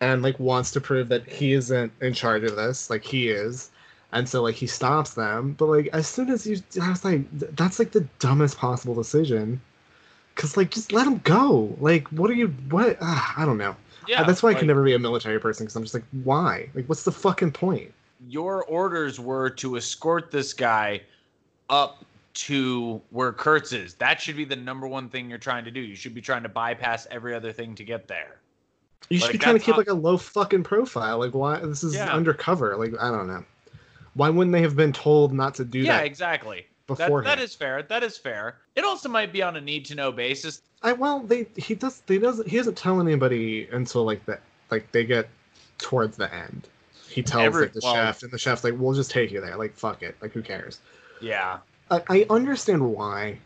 and 0.00 0.22
like 0.22 0.38
wants 0.40 0.70
to 0.72 0.80
prove 0.80 1.08
that 1.08 1.28
he 1.28 1.52
isn't 1.52 1.92
in 2.00 2.14
charge 2.14 2.42
of 2.44 2.56
this, 2.56 2.90
like 2.90 3.04
he 3.04 3.28
is. 3.28 3.70
and 4.12 4.28
so 4.28 4.42
like 4.42 4.54
he 4.54 4.66
stops 4.66 5.14
them. 5.14 5.54
But 5.58 5.66
like 5.66 5.88
as 5.92 6.06
soon 6.08 6.30
as 6.30 6.46
you, 6.46 6.58
I 6.82 6.90
was 6.90 7.04
like, 7.04 7.22
that's 7.32 7.78
like 7.78 7.92
the 7.92 8.06
dumbest 8.18 8.58
possible 8.58 8.94
decision. 8.94 9.60
Cause 10.34 10.56
like 10.56 10.70
just 10.70 10.92
let 10.92 11.06
him 11.06 11.18
go. 11.24 11.76
Like 11.80 12.08
what 12.08 12.30
are 12.30 12.34
you? 12.34 12.48
What? 12.70 12.96
Uh, 13.00 13.20
I 13.36 13.44
don't 13.44 13.58
know. 13.58 13.76
Yeah, 14.10 14.24
that's 14.24 14.42
why 14.42 14.50
I 14.50 14.54
can 14.54 14.66
never 14.66 14.82
be 14.82 14.94
a 14.94 14.98
military 14.98 15.38
person. 15.38 15.66
Because 15.66 15.76
I'm 15.76 15.84
just 15.84 15.94
like, 15.94 16.02
why? 16.24 16.68
Like 16.74 16.86
what's 16.88 17.04
the 17.04 17.12
fucking 17.12 17.52
point? 17.52 17.94
Your 18.28 18.64
orders 18.64 19.20
were 19.20 19.48
to 19.50 19.76
escort 19.76 20.32
this 20.32 20.52
guy 20.52 21.02
up 21.70 22.04
to 22.32 23.00
where 23.10 23.32
Kurtz 23.32 23.72
is. 23.72 23.94
That 23.94 24.20
should 24.20 24.36
be 24.36 24.44
the 24.44 24.56
number 24.56 24.88
one 24.88 25.08
thing 25.08 25.30
you're 25.30 25.38
trying 25.38 25.64
to 25.64 25.70
do. 25.70 25.80
You 25.80 25.94
should 25.94 26.12
be 26.12 26.20
trying 26.20 26.42
to 26.42 26.48
bypass 26.48 27.06
every 27.12 27.36
other 27.36 27.52
thing 27.52 27.76
to 27.76 27.84
get 27.84 28.08
there. 28.08 28.40
You 29.10 29.18
should 29.18 29.26
Like, 29.26 29.32
be 29.32 29.38
trying 29.38 29.58
to 29.58 29.64
keep 29.64 29.76
like 29.76 29.88
a 29.88 29.94
low 29.94 30.16
fucking 30.16 30.64
profile. 30.64 31.18
Like 31.18 31.32
why? 31.32 31.60
This 31.60 31.84
is 31.84 31.94
Yeah. 31.94 32.12
undercover. 32.12 32.76
Like 32.76 32.94
I 33.00 33.12
don't 33.12 33.28
know. 33.28 33.44
Why 34.14 34.28
wouldn't 34.28 34.52
they 34.52 34.62
have 34.62 34.74
been 34.74 34.92
told 34.92 35.32
not 35.32 35.54
to 35.54 35.64
do 35.64 35.78
yeah, 35.78 35.92
that 35.92 35.98
Yeah, 36.00 36.06
exactly. 36.06 36.66
That, 36.98 37.24
that 37.24 37.38
is 37.40 37.54
fair. 37.54 37.82
That 37.82 38.02
is 38.02 38.16
fair. 38.16 38.56
It 38.76 38.84
also 38.84 39.08
might 39.08 39.32
be 39.32 39.42
on 39.42 39.56
a 39.56 39.60
need 39.60 39.84
to 39.86 39.94
know 39.94 40.12
basis. 40.12 40.62
I 40.82 40.92
well, 40.92 41.20
they 41.20 41.46
he 41.56 41.74
does 41.74 42.00
they 42.06 42.18
doesn't 42.18 42.48
he 42.48 42.56
doesn't 42.56 42.76
tell 42.76 43.00
anybody 43.00 43.68
until 43.72 44.04
like 44.04 44.24
the 44.26 44.38
like 44.70 44.90
they 44.92 45.04
get 45.04 45.28
towards 45.78 46.16
the 46.16 46.32
end. 46.34 46.68
He 47.08 47.22
tells 47.22 47.42
Every- 47.44 47.62
like 47.62 47.72
the 47.72 47.80
well- 47.82 47.94
chef, 47.94 48.22
and 48.22 48.30
the 48.32 48.38
chef's 48.38 48.62
like, 48.64 48.74
"We'll 48.76 48.94
just 48.94 49.10
take 49.10 49.30
you 49.32 49.40
there. 49.40 49.56
Like 49.56 49.74
fuck 49.76 50.02
it. 50.02 50.16
Like 50.22 50.32
who 50.32 50.42
cares?" 50.42 50.78
Yeah. 51.20 51.58
I, 51.90 52.02
I 52.08 52.26
understand 52.30 52.88
why, 52.94 53.38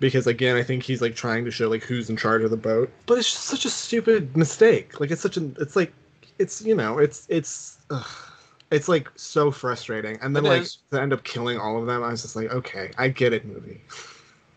because 0.00 0.26
again, 0.26 0.56
I 0.56 0.62
think 0.62 0.82
he's 0.82 1.02
like 1.02 1.14
trying 1.14 1.44
to 1.44 1.50
show 1.50 1.68
like 1.68 1.82
who's 1.82 2.08
in 2.08 2.16
charge 2.16 2.42
of 2.42 2.50
the 2.50 2.56
boat, 2.56 2.90
but 3.04 3.18
it's 3.18 3.30
just 3.30 3.44
such 3.44 3.64
a 3.66 3.70
stupid 3.70 4.34
mistake. 4.36 4.98
Like 4.98 5.10
it's 5.10 5.20
such 5.20 5.36
an 5.36 5.54
it's 5.60 5.76
like 5.76 5.92
it's 6.38 6.62
you 6.62 6.74
know 6.74 6.98
it's 6.98 7.26
it's 7.28 7.76
ugh, 7.90 8.25
it's 8.70 8.88
like 8.88 9.10
so 9.16 9.50
frustrating. 9.50 10.18
And 10.20 10.34
then 10.34 10.44
It 10.44 10.48
like 10.48 10.62
is. 10.62 10.78
to 10.90 11.00
end 11.00 11.12
up 11.12 11.24
killing 11.24 11.58
all 11.58 11.78
of 11.78 11.86
them, 11.86 12.02
I 12.02 12.08
was 12.10 12.22
just 12.22 12.36
like, 12.36 12.50
okay, 12.50 12.90
I 12.98 13.08
get 13.08 13.32
it, 13.32 13.44
movie. 13.44 13.80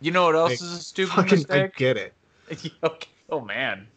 You 0.01 0.11
know 0.11 0.25
what 0.25 0.35
else 0.35 0.49
Like, 0.51 0.61
is 0.61 0.71
a 0.71 0.81
stupid 0.81 1.13
Fucking, 1.13 1.45
I 1.49 1.67
get 1.75 1.97
it. 1.97 2.13
okay. 2.83 3.09
Oh 3.29 3.41
man. 3.41 3.87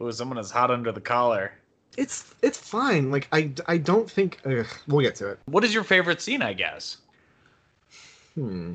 Oh, 0.00 0.10
someone 0.10 0.38
is 0.38 0.50
hot 0.50 0.70
under 0.70 0.92
the 0.92 1.00
collar. 1.00 1.52
It's 1.96 2.34
it's 2.42 2.58
fine. 2.58 3.10
Like 3.10 3.28
I 3.32 3.52
I 3.66 3.76
don't 3.76 4.10
think 4.10 4.38
ugh, 4.46 4.66
we'll 4.88 5.00
get 5.04 5.16
to 5.16 5.28
it. 5.28 5.38
What 5.46 5.64
is 5.64 5.74
your 5.74 5.84
favorite 5.84 6.22
scene? 6.22 6.42
I 6.42 6.52
guess. 6.52 6.98
Hmm. 8.34 8.74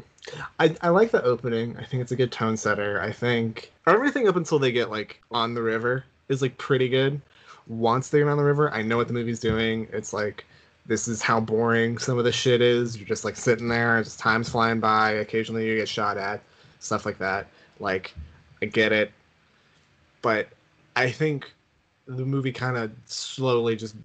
I, 0.59 0.75
I 0.81 0.89
like 0.89 1.11
the 1.11 1.23
opening. 1.23 1.77
I 1.77 1.85
think 1.85 2.01
it's 2.01 2.11
a 2.11 2.15
good 2.15 2.31
tone 2.31 2.57
setter. 2.57 3.01
I 3.01 3.11
think 3.11 3.71
everything 3.87 4.27
up 4.27 4.35
until 4.35 4.59
they 4.59 4.71
get 4.71 4.91
like 4.91 5.21
on 5.31 5.53
the 5.53 5.61
river 5.61 6.03
is 6.27 6.41
like 6.41 6.57
pretty 6.57 6.89
good. 6.89 7.21
Once 7.67 8.09
they 8.09 8.19
get 8.19 8.27
on 8.27 8.37
the 8.37 8.43
river, 8.43 8.71
I 8.73 8.81
know 8.81 8.97
what 8.97 9.07
the 9.07 9.13
movie's 9.13 9.39
doing. 9.39 9.87
It's 9.91 10.13
like 10.13 10.45
this 10.87 11.07
is 11.07 11.21
how 11.21 11.39
boring 11.39 11.97
some 11.97 12.17
of 12.17 12.23
the 12.23 12.31
shit 12.31 12.61
is. 12.61 12.97
You're 12.97 13.07
just 13.07 13.25
like 13.25 13.35
sitting 13.35 13.67
there, 13.67 14.01
just 14.03 14.19
time's 14.19 14.49
flying 14.49 14.79
by. 14.79 15.11
Occasionally 15.11 15.67
you 15.67 15.75
get 15.75 15.89
shot 15.89 16.17
at, 16.17 16.41
stuff 16.79 17.05
like 17.05 17.17
that. 17.19 17.47
Like 17.79 18.13
I 18.61 18.65
get 18.65 18.91
it, 18.91 19.11
but 20.21 20.47
I 20.95 21.11
think 21.11 21.51
the 22.07 22.25
movie 22.25 22.51
kind 22.51 22.77
of 22.77 22.91
slowly 23.05 23.75
just 23.75 23.95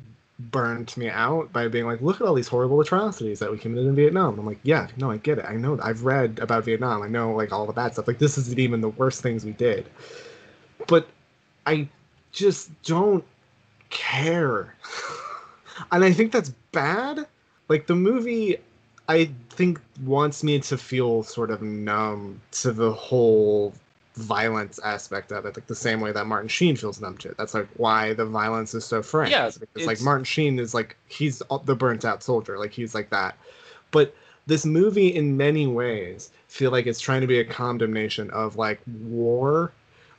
burned 0.50 0.94
me 0.96 1.08
out 1.08 1.52
by 1.52 1.68
being 1.68 1.86
like, 1.86 2.00
look 2.00 2.20
at 2.20 2.26
all 2.26 2.34
these 2.34 2.48
horrible 2.48 2.80
atrocities 2.80 3.38
that 3.38 3.50
we 3.50 3.56
committed 3.56 3.86
in 3.86 3.94
Vietnam. 3.94 4.38
I'm 4.38 4.46
like, 4.46 4.58
yeah, 4.64 4.88
no, 4.96 5.10
I 5.10 5.18
get 5.18 5.38
it. 5.38 5.44
I 5.46 5.54
know. 5.54 5.78
I've 5.82 6.04
read 6.04 6.40
about 6.40 6.64
Vietnam. 6.64 7.02
I 7.02 7.08
know 7.08 7.32
like 7.32 7.52
all 7.52 7.66
the 7.66 7.72
bad 7.72 7.92
stuff. 7.92 8.08
Like 8.08 8.18
this 8.18 8.36
isn't 8.38 8.58
even 8.58 8.80
the 8.80 8.88
worst 8.88 9.22
things 9.22 9.44
we 9.44 9.52
did. 9.52 9.88
But 10.88 11.06
I 11.66 11.88
just 12.32 12.70
don't 12.82 13.24
care. 13.90 14.74
and 15.92 16.04
I 16.04 16.12
think 16.12 16.32
that's 16.32 16.52
bad. 16.72 17.26
Like 17.68 17.86
the 17.86 17.94
movie 17.94 18.56
I 19.08 19.30
think 19.50 19.80
wants 20.04 20.42
me 20.42 20.58
to 20.60 20.76
feel 20.78 21.22
sort 21.22 21.50
of 21.50 21.62
numb 21.62 22.40
to 22.52 22.72
the 22.72 22.92
whole 22.92 23.72
violence 24.16 24.78
aspect 24.84 25.32
of 25.32 25.46
it, 25.46 25.56
like 25.56 25.66
the 25.66 25.74
same 25.74 26.00
way 26.00 26.12
that 26.12 26.26
Martin 26.26 26.48
Sheen 26.48 26.76
feels 26.76 27.00
numb 27.00 27.16
to 27.18 27.30
it. 27.30 27.36
That's 27.38 27.54
like 27.54 27.68
why 27.76 28.12
the 28.14 28.26
violence 28.26 28.74
is 28.74 28.84
so 28.84 29.02
frank. 29.02 29.30
Yeah, 29.30 29.46
It's 29.74 29.86
like 29.86 30.00
Martin 30.02 30.24
Sheen 30.24 30.58
is 30.58 30.74
like 30.74 30.96
he's 31.08 31.42
the 31.64 31.74
burnt 31.76 32.04
out 32.04 32.22
soldier, 32.22 32.58
like 32.58 32.72
he's 32.72 32.94
like 32.94 33.10
that. 33.10 33.36
But 33.90 34.14
this 34.46 34.64
movie, 34.66 35.08
in 35.14 35.36
many 35.36 35.66
ways, 35.66 36.30
feel 36.48 36.70
like 36.72 36.86
it's 36.86 37.00
trying 37.00 37.20
to 37.22 37.26
be 37.26 37.38
a 37.38 37.44
condemnation 37.44 38.30
of 38.30 38.56
like 38.56 38.80
war, 39.08 39.72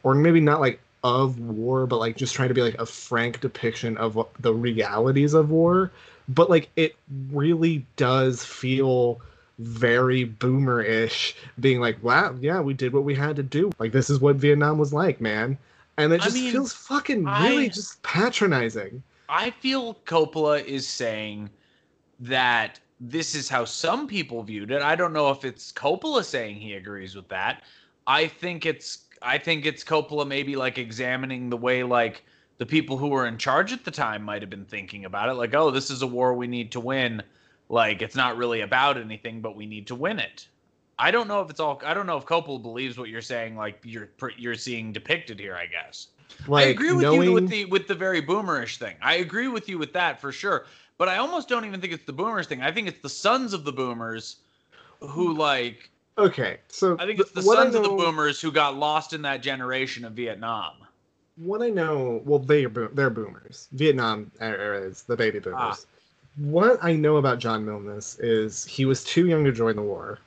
or 0.04 0.16
maybe 0.16 0.40
not 0.40 0.60
like 0.62 0.80
of 1.04 1.40
war, 1.40 1.86
but 1.86 1.98
like 1.98 2.16
just 2.16 2.34
trying 2.34 2.48
to 2.48 2.54
be 2.54 2.62
like 2.62 2.80
a 2.80 2.86
frank 2.86 3.42
depiction 3.42 3.98
of 3.98 4.16
what- 4.16 4.30
the 4.40 4.54
realities 4.54 5.34
of 5.34 5.52
war. 5.52 5.92
But 6.28 6.50
like 6.50 6.70
it 6.76 6.96
really 7.32 7.86
does 7.96 8.44
feel 8.44 9.20
very 9.60 10.24
boomer-ish 10.24 11.36
being 11.60 11.80
like 11.80 12.02
wow 12.04 12.36
yeah 12.42 12.60
we 12.60 12.74
did 12.74 12.92
what 12.92 13.04
we 13.04 13.14
had 13.14 13.36
to 13.36 13.44
do 13.44 13.72
like 13.78 13.92
this 13.92 14.10
is 14.10 14.20
what 14.20 14.36
vietnam 14.36 14.80
was 14.80 14.92
like 14.92 15.22
man 15.22 15.56
and 15.98 16.12
it 16.12 16.22
I 16.22 16.24
just 16.26 16.36
mean, 16.36 16.52
feels 16.52 16.74
fucking 16.74 17.24
really 17.24 17.66
I- 17.66 17.70
just 17.70 18.02
patronizing 18.02 19.04
I 19.30 19.52
feel 19.52 19.96
Coppola 20.06 20.64
is 20.64 20.88
saying 20.88 21.50
that 22.20 22.80
this 23.00 23.36
is 23.36 23.50
how 23.50 23.66
some 23.66 24.08
people 24.08 24.44
viewed 24.44 24.70
it. 24.72 24.82
I 24.82 24.96
don't 24.96 25.14
know 25.14 25.30
if 25.32 25.44
it's 25.44 25.72
Coppola 25.72 26.24
saying 26.24 26.58
he 26.58 26.74
agrees 26.74 27.16
with 27.16 27.28
that. 27.30 27.64
I 28.06 28.28
think 28.28 28.66
it's 28.66 29.06
I 29.22 29.38
think 29.38 29.66
it's 29.66 29.84
Coppola 29.84 30.28
maybe 30.28 30.56
like 30.56 30.78
examining 30.78 31.50
the 31.50 31.58
way 31.58 31.84
like 31.84 32.24
the 32.58 32.66
people 32.66 32.98
who 32.98 33.08
were 33.08 33.28
in 33.28 33.38
charge 33.38 33.74
at 33.74 33.84
the 33.84 33.92
time 33.92 34.24
might 34.24 34.42
have 34.42 34.50
been 34.50 34.66
thinking 34.66 35.06
about 35.06 35.30
it 35.30 35.34
like 35.34 35.54
oh 35.56 35.72
this 35.72 35.90
is 35.90 36.02
a 36.02 36.08
war 36.08 36.34
we 36.34 36.48
need 36.48 36.72
to 36.72 36.80
win 36.80 37.22
like 37.70 38.02
it's 38.02 38.16
not 38.16 38.38
really 38.38 38.62
about 38.62 38.98
anything 38.98 39.42
but 39.42 39.56
we 39.56 39.66
need 39.66 39.88
to 39.88 39.96
win 39.96 40.20
it. 40.20 40.48
I 41.00 41.12
don't 41.12 41.28
know 41.28 41.42
if 41.42 41.50
it's 41.50 41.60
all 41.60 41.82
I 41.84 41.94
don't 41.94 42.06
know 42.06 42.18
if 42.18 42.26
Coppola 42.26 42.62
believes 42.62 42.98
what 42.98 43.10
you're 43.10 43.22
saying 43.22 43.56
like 43.56 43.80
you're 43.84 44.10
you're 44.38 44.56
seeing 44.56 44.94
depicted 44.94 45.40
here 45.40 45.56
I 45.56 45.66
guess. 45.66 46.08
like 46.48 46.68
I 46.68 46.70
agree 46.70 46.92
with 46.92 47.02
knowing 47.02 47.24
you 47.24 47.34
with 47.34 47.50
the 47.50 47.66
with 47.66 47.88
the 47.88 47.96
very 47.96 48.22
boomerish 48.22 48.78
thing. 48.78 48.96
I 49.02 49.16
agree 49.16 49.48
with 49.48 49.68
you 49.68 49.78
with 49.78 49.94
that 49.94 50.22
for 50.22 50.32
sure. 50.32 50.66
But 51.00 51.10
I 51.10 51.18
almost 51.18 51.50
don't 51.50 51.66
even 51.66 51.82
think 51.82 51.92
it's 51.92 52.06
the 52.06 52.14
boomers 52.14 52.48
thing. 52.48 52.62
I 52.62 52.72
think 52.72 52.88
it's 52.88 53.02
the 53.02 53.10
sons 53.10 53.54
of 53.54 53.66
the 53.66 53.74
boomers 53.74 54.38
who 55.00 55.34
like 55.34 55.90
okay 56.18 56.60
so 56.68 56.96
I 57.00 57.06
think 57.06 57.20
it's 57.20 57.32
the 57.32 57.42
sons 57.42 57.74
of 57.74 57.82
the 57.84 57.90
boomers 57.90 58.40
who 58.40 58.52
got 58.52 58.78
lost 58.78 59.14
in 59.14 59.24
that 59.24 59.42
generation 59.42 60.06
of 60.06 60.14
Vietnam. 60.14 60.74
What 61.38 61.62
I 61.62 61.70
know, 61.70 62.22
well, 62.26 62.40
they 62.40 62.66
are 62.66 62.70
they're 62.70 63.10
boomers. 63.10 63.68
Vietnam 63.72 64.32
era 64.40 64.80
is 64.82 65.04
the 65.04 65.16
baby 65.18 65.40
boomers. 65.40 65.60
Ah. 65.62 65.78
What 66.38 66.80
I 66.84 66.94
know 66.96 67.18
about 67.18 67.40
John 67.40 67.66
Milius 67.66 68.18
is 68.20 68.66
he 68.66 68.86
was 68.86 69.04
too 69.04 69.28
young 69.28 69.44
to 69.46 69.52
join 69.52 69.76
the 69.76 69.82
war, 69.82 70.20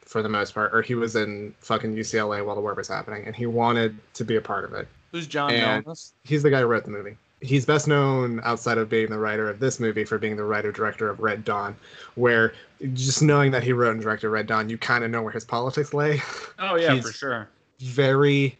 for 0.00 0.22
the 0.22 0.28
most 0.28 0.54
part, 0.54 0.74
or 0.74 0.82
he 0.82 0.94
was 0.94 1.16
in 1.16 1.54
fucking 1.60 1.94
UCLA 1.94 2.44
while 2.44 2.54
the 2.54 2.60
war 2.60 2.74
was 2.74 2.88
happening, 2.88 3.24
and 3.26 3.34
he 3.36 3.46
wanted 3.46 3.96
to 4.14 4.24
be 4.24 4.36
a 4.36 4.40
part 4.40 4.64
of 4.64 4.72
it. 4.74 4.88
Who's 5.10 5.26
John 5.26 5.50
And- 5.52 5.84
Milius? 5.84 6.12
He's 6.24 6.42
the 6.42 6.50
guy 6.50 6.60
who 6.60 6.66
wrote 6.66 6.84
the 6.84 6.90
movie. 6.90 7.16
He's 7.40 7.66
best 7.66 7.88
known 7.88 8.40
outside 8.44 8.78
of 8.78 8.88
being 8.88 9.10
the 9.10 9.18
writer 9.18 9.50
of 9.50 9.58
this 9.58 9.80
movie 9.80 10.04
for 10.04 10.16
being 10.16 10.36
the 10.36 10.44
writer 10.44 10.70
director 10.70 11.10
of 11.10 11.18
Red 11.20 11.44
Dawn, 11.44 11.74
where 12.14 12.52
just 12.94 13.20
knowing 13.20 13.50
that 13.50 13.62
he 13.64 13.72
wrote 13.72 13.90
and 13.92 14.00
directed 14.02 14.28
Red 14.28 14.46
Dawn, 14.46 14.68
you 14.70 14.78
kind 14.78 15.02
of 15.02 15.10
know 15.10 15.22
where 15.22 15.32
his 15.32 15.44
politics 15.44 15.92
lay. 15.92 16.22
Oh 16.58 16.76
yeah, 16.76 16.92
he's- 16.92 17.04
for 17.06 17.12
sure. 17.12 17.48
very 17.80 18.56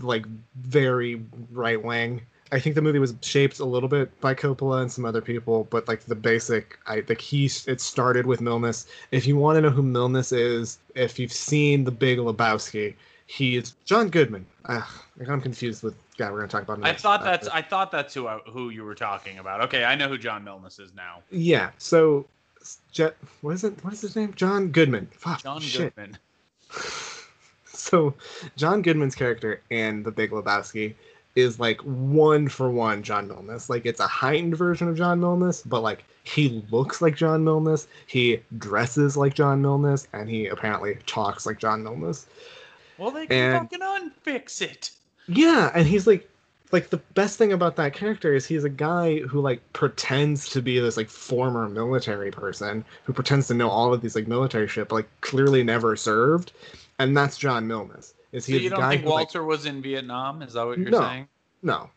like 0.00 0.24
very 0.56 1.22
right 1.52 1.82
wing. 1.82 2.22
I 2.52 2.58
think 2.58 2.74
the 2.74 2.82
movie 2.82 2.98
was 2.98 3.14
shaped 3.22 3.60
a 3.60 3.64
little 3.64 3.88
bit 3.88 4.18
by 4.20 4.34
Coppola 4.34 4.82
and 4.82 4.90
some 4.90 5.04
other 5.04 5.20
people, 5.20 5.68
but 5.70 5.86
like 5.86 6.00
the 6.00 6.16
basic, 6.16 6.78
I 6.86 7.00
think 7.00 7.20
he 7.20 7.46
it 7.66 7.80
started 7.80 8.26
with 8.26 8.40
Milius. 8.40 8.86
If 9.12 9.26
you 9.26 9.36
want 9.36 9.56
to 9.56 9.60
know 9.60 9.70
who 9.70 9.82
Milius 9.84 10.36
is, 10.36 10.78
if 10.96 11.18
you've 11.18 11.32
seen 11.32 11.84
The 11.84 11.92
Big 11.92 12.18
Lebowski, 12.18 12.94
he 13.26 13.56
is 13.56 13.74
John 13.84 14.08
Goodman. 14.08 14.44
I'm 14.66 15.40
confused 15.40 15.84
with 15.84 15.94
guy 16.18 16.30
we're 16.30 16.38
going 16.38 16.48
to 16.48 16.56
talk 16.56 16.64
about. 16.64 16.84
I 16.84 16.92
thought 16.92 17.20
Uh, 17.20 17.24
that's 17.24 17.48
I 17.48 17.62
thought 17.62 17.92
that's 17.92 18.12
who 18.14 18.26
I, 18.26 18.38
who 18.50 18.70
you 18.70 18.82
were 18.84 18.96
talking 18.96 19.38
about. 19.38 19.60
Okay, 19.62 19.84
I 19.84 19.94
know 19.94 20.08
who 20.08 20.18
John 20.18 20.44
Milius 20.44 20.80
is 20.80 20.92
now. 20.94 21.22
yeah. 21.30 21.70
So, 21.78 22.26
Jet, 22.90 23.16
what 23.42 23.54
is 23.54 23.62
it? 23.62 23.74
What 23.84 23.92
is 23.92 24.00
his 24.00 24.16
name? 24.16 24.34
John 24.34 24.68
Goodman. 24.68 25.08
Fuck. 25.12 25.42
John 25.44 25.60
shit. 25.60 25.94
Goodman. 25.94 26.18
So, 27.90 28.14
John 28.56 28.82
Goodman's 28.82 29.14
character 29.14 29.60
in 29.70 30.02
The 30.02 30.10
Big 30.10 30.30
Lebowski 30.30 30.94
is 31.36 31.58
like 31.60 31.80
one 31.82 32.48
for 32.48 32.70
one 32.70 33.02
John 33.02 33.28
Milius. 33.28 33.68
Like 33.70 33.86
it's 33.86 34.00
a 34.00 34.06
heightened 34.06 34.56
version 34.56 34.88
of 34.88 34.96
John 34.96 35.20
Milius, 35.20 35.62
but 35.66 35.80
like 35.80 36.04
he 36.24 36.62
looks 36.70 37.00
like 37.00 37.16
John 37.16 37.44
Milius, 37.44 37.86
he 38.06 38.40
dresses 38.58 39.16
like 39.16 39.34
John 39.34 39.62
Milius, 39.62 40.06
and 40.12 40.28
he 40.28 40.46
apparently 40.46 40.98
talks 41.06 41.46
like 41.46 41.58
John 41.58 41.82
Milius. 41.82 42.26
Well, 42.98 43.10
they 43.12 43.26
can 43.26 43.54
And- 43.54 43.70
fucking 43.70 43.80
unfix 44.26 44.60
it. 44.60 44.90
Yeah, 45.28 45.70
and 45.74 45.86
he's 45.86 46.06
like 46.06 46.28
like 46.72 46.90
the 46.90 46.98
best 47.14 47.36
thing 47.36 47.52
about 47.52 47.74
that 47.76 47.94
character 47.94 48.32
is 48.34 48.46
he's 48.46 48.62
a 48.62 48.68
guy 48.68 49.18
who 49.20 49.40
like 49.40 49.60
pretends 49.72 50.48
to 50.50 50.62
be 50.62 50.78
this 50.78 50.96
like 50.96 51.08
former 51.08 51.68
military 51.68 52.30
person 52.30 52.84
who 53.04 53.12
pretends 53.12 53.48
to 53.48 53.54
know 53.54 53.68
all 53.68 53.92
of 53.92 54.00
these 54.02 54.14
like 54.14 54.28
military 54.28 54.68
shit, 54.68 54.88
but 54.88 54.94
like 54.96 55.08
clearly 55.20 55.62
never 55.64 55.96
served. 55.96 56.52
And 57.00 57.16
that's 57.16 57.38
John 57.38 57.66
Milius. 57.66 58.12
Is 58.32 58.44
he? 58.44 58.52
So 58.52 58.58
you 58.58 58.70
don't 58.70 58.80
guy 58.80 58.90
think 58.90 59.02
who, 59.04 59.08
like, 59.08 59.14
Walter 59.14 59.44
was 59.44 59.66
in 59.66 59.80
Vietnam? 59.80 60.42
Is 60.42 60.52
that 60.52 60.66
what 60.66 60.78
you're 60.78 60.90
No. 60.90 61.00
saying? 61.00 61.28
No. 61.62 61.90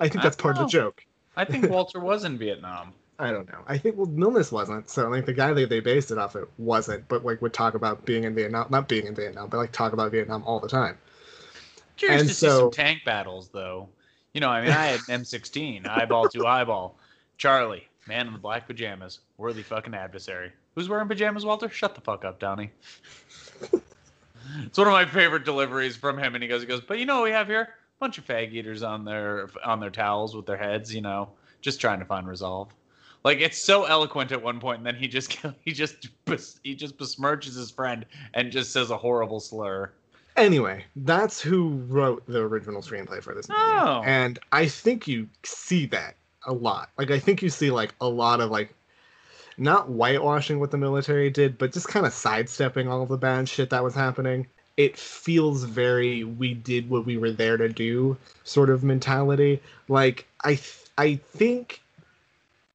I 0.00 0.08
think 0.08 0.20
I 0.20 0.22
that's 0.22 0.36
part 0.36 0.56
of 0.56 0.60
the 0.60 0.64
oh. 0.64 0.68
joke. 0.68 1.04
I 1.36 1.44
think 1.44 1.68
Walter 1.70 2.00
was 2.00 2.24
in 2.24 2.38
Vietnam. 2.38 2.92
I 3.18 3.32
don't 3.32 3.50
know. 3.52 3.58
I 3.66 3.76
think 3.76 3.96
well, 3.96 4.06
Milius 4.06 4.50
wasn't. 4.50 4.88
So 4.88 5.08
like 5.08 5.26
the 5.26 5.32
guy 5.32 5.52
that 5.52 5.68
they 5.68 5.80
based 5.80 6.10
it 6.10 6.18
off 6.18 6.36
it 6.36 6.48
wasn't, 6.56 7.06
but 7.08 7.24
like 7.24 7.42
would 7.42 7.52
talk 7.52 7.74
about 7.74 8.04
being 8.04 8.24
in 8.24 8.34
Vietnam, 8.34 8.66
not 8.70 8.88
being 8.88 9.06
in 9.06 9.14
Vietnam, 9.14 9.48
but 9.48 9.58
like 9.58 9.72
talk 9.72 9.92
about 9.92 10.12
Vietnam 10.12 10.42
all 10.44 10.60
the 10.60 10.68
time. 10.68 10.96
Curious 11.96 12.20
And 12.20 12.28
to 12.28 12.34
see 12.34 12.46
so- 12.46 12.58
some 12.60 12.70
tank 12.70 13.04
battles, 13.04 13.48
though. 13.48 13.88
You 14.32 14.40
know, 14.40 14.48
I 14.48 14.62
mean, 14.62 14.70
I 14.70 14.86
had 14.86 15.00
an 15.08 15.22
M16, 15.22 15.88
eyeball 15.88 16.28
to 16.28 16.46
eyeball. 16.46 16.96
Charlie, 17.38 17.88
man 18.06 18.26
in 18.26 18.32
the 18.32 18.38
black 18.38 18.66
pajamas, 18.66 19.20
worthy 19.36 19.62
fucking 19.62 19.94
adversary. 19.94 20.52
Who's 20.74 20.88
wearing 20.88 21.08
pajamas, 21.08 21.44
Walter? 21.44 21.68
Shut 21.68 21.94
the 21.94 22.00
fuck 22.00 22.24
up, 22.24 22.38
Donny. 22.38 22.70
it's 24.64 24.78
one 24.78 24.86
of 24.86 24.92
my 24.92 25.06
favorite 25.06 25.44
deliveries 25.44 25.96
from 25.96 26.18
him, 26.18 26.34
and 26.34 26.42
he 26.42 26.48
goes, 26.48 26.62
he 26.62 26.66
goes, 26.66 26.80
but 26.80 26.98
you 26.98 27.06
know 27.06 27.16
what 27.16 27.24
we 27.24 27.30
have 27.30 27.46
here? 27.46 27.62
A 27.62 27.98
bunch 28.00 28.18
of 28.18 28.26
fag 28.26 28.52
eaters 28.52 28.82
on 28.82 29.04
their 29.04 29.48
on 29.64 29.80
their 29.80 29.90
towels 29.90 30.36
with 30.36 30.46
their 30.46 30.56
heads, 30.56 30.94
you 30.94 31.00
know, 31.00 31.30
just 31.60 31.80
trying 31.80 31.98
to 31.98 32.04
find 32.04 32.26
resolve. 32.26 32.72
Like 33.24 33.40
it's 33.40 33.58
so 33.58 33.84
eloquent 33.84 34.32
at 34.32 34.42
one 34.42 34.60
point, 34.60 34.78
and 34.78 34.86
then 34.86 34.94
he 34.94 35.08
just 35.08 35.32
he 35.64 35.72
just 35.72 36.08
he 36.62 36.74
just 36.74 36.96
besmirches 36.96 37.56
his 37.56 37.70
friend 37.70 38.06
and 38.34 38.52
just 38.52 38.72
says 38.72 38.90
a 38.90 38.96
horrible 38.96 39.40
slur. 39.40 39.92
Anyway, 40.36 40.84
that's 40.94 41.40
who 41.40 41.70
wrote 41.88 42.24
the 42.26 42.38
original 42.38 42.80
screenplay 42.80 43.20
for 43.20 43.34
this 43.34 43.48
movie. 43.48 43.60
Oh. 43.60 44.02
And 44.06 44.38
I 44.52 44.68
think 44.68 45.08
you 45.08 45.28
see 45.42 45.86
that 45.86 46.14
a 46.46 46.52
lot. 46.52 46.90
Like 46.96 47.10
I 47.10 47.18
think 47.18 47.42
you 47.42 47.50
see 47.50 47.70
like 47.72 47.94
a 48.00 48.08
lot 48.08 48.40
of 48.40 48.50
like 48.50 48.74
not 49.58 49.88
whitewashing 49.88 50.60
what 50.60 50.70
the 50.70 50.78
military 50.78 51.30
did, 51.30 51.58
but 51.58 51.72
just 51.72 51.88
kind 51.88 52.06
of 52.06 52.12
sidestepping 52.12 52.88
all 52.88 53.02
of 53.02 53.08
the 53.08 53.16
bad 53.16 53.48
shit 53.48 53.70
that 53.70 53.82
was 53.82 53.94
happening. 53.94 54.46
It 54.76 54.96
feels 54.96 55.64
very 55.64 56.24
we 56.24 56.54
did 56.54 56.88
what 56.88 57.04
we 57.04 57.16
were 57.16 57.32
there 57.32 57.56
to 57.56 57.68
do 57.68 58.16
sort 58.44 58.70
of 58.70 58.84
mentality. 58.84 59.60
Like 59.88 60.26
I 60.44 60.54
th- 60.54 60.84
I 60.96 61.16
think 61.16 61.82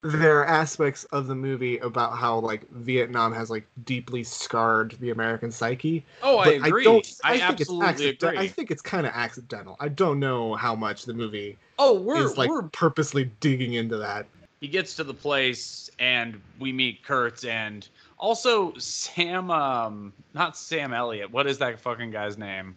there 0.01 0.41
are 0.41 0.45
aspects 0.45 1.05
of 1.05 1.27
the 1.27 1.35
movie 1.35 1.77
about 1.77 2.17
how 2.17 2.39
like 2.39 2.69
Vietnam 2.71 3.33
has 3.33 3.49
like 3.49 3.65
deeply 3.85 4.21
scarred 4.21 4.97
the 4.99 5.11
American 5.11 5.49
psyche. 5.49 6.03
Oh, 6.21 6.39
I 6.39 6.49
agree. 6.49 6.83
don't- 6.83 7.09
I, 7.23 7.39
think 7.39 7.61
it's 7.61 7.69
absolutely 7.69 7.87
accident- 7.87 8.23
agree. 8.23 8.37
I 8.37 8.47
think 8.49 8.69
it's 8.69 8.81
kind 8.81 9.07
of 9.07 9.13
accidental. 9.15 9.77
I 9.79 9.87
don't 9.87 10.19
know 10.19 10.55
how 10.55 10.75
much 10.75 11.05
the 11.05 11.13
movie 11.13 11.57
oh, 11.79 11.93
we're 11.93 12.25
is 12.25 12.37
like 12.37 12.49
we're 12.49 12.63
purposely 12.63 13.31
digging 13.39 13.75
into 13.75 13.97
that. 13.97 14.25
He 14.63 14.69
gets 14.69 14.95
to 14.95 15.03
the 15.03 15.13
place 15.13 15.91
and 15.99 16.41
we 16.57 16.71
meet 16.71 17.03
Kurtz 17.03 17.43
and 17.43 17.85
also 18.17 18.73
Sam 18.77 19.51
um 19.51 20.13
not 20.33 20.55
Sam 20.55 20.93
Elliott. 20.93 21.29
What 21.29 21.47
is 21.47 21.57
that 21.57 21.81
fucking 21.81 22.11
guy's 22.11 22.37
name? 22.37 22.73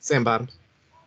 Sam 0.00 0.22
Bottoms. 0.22 0.52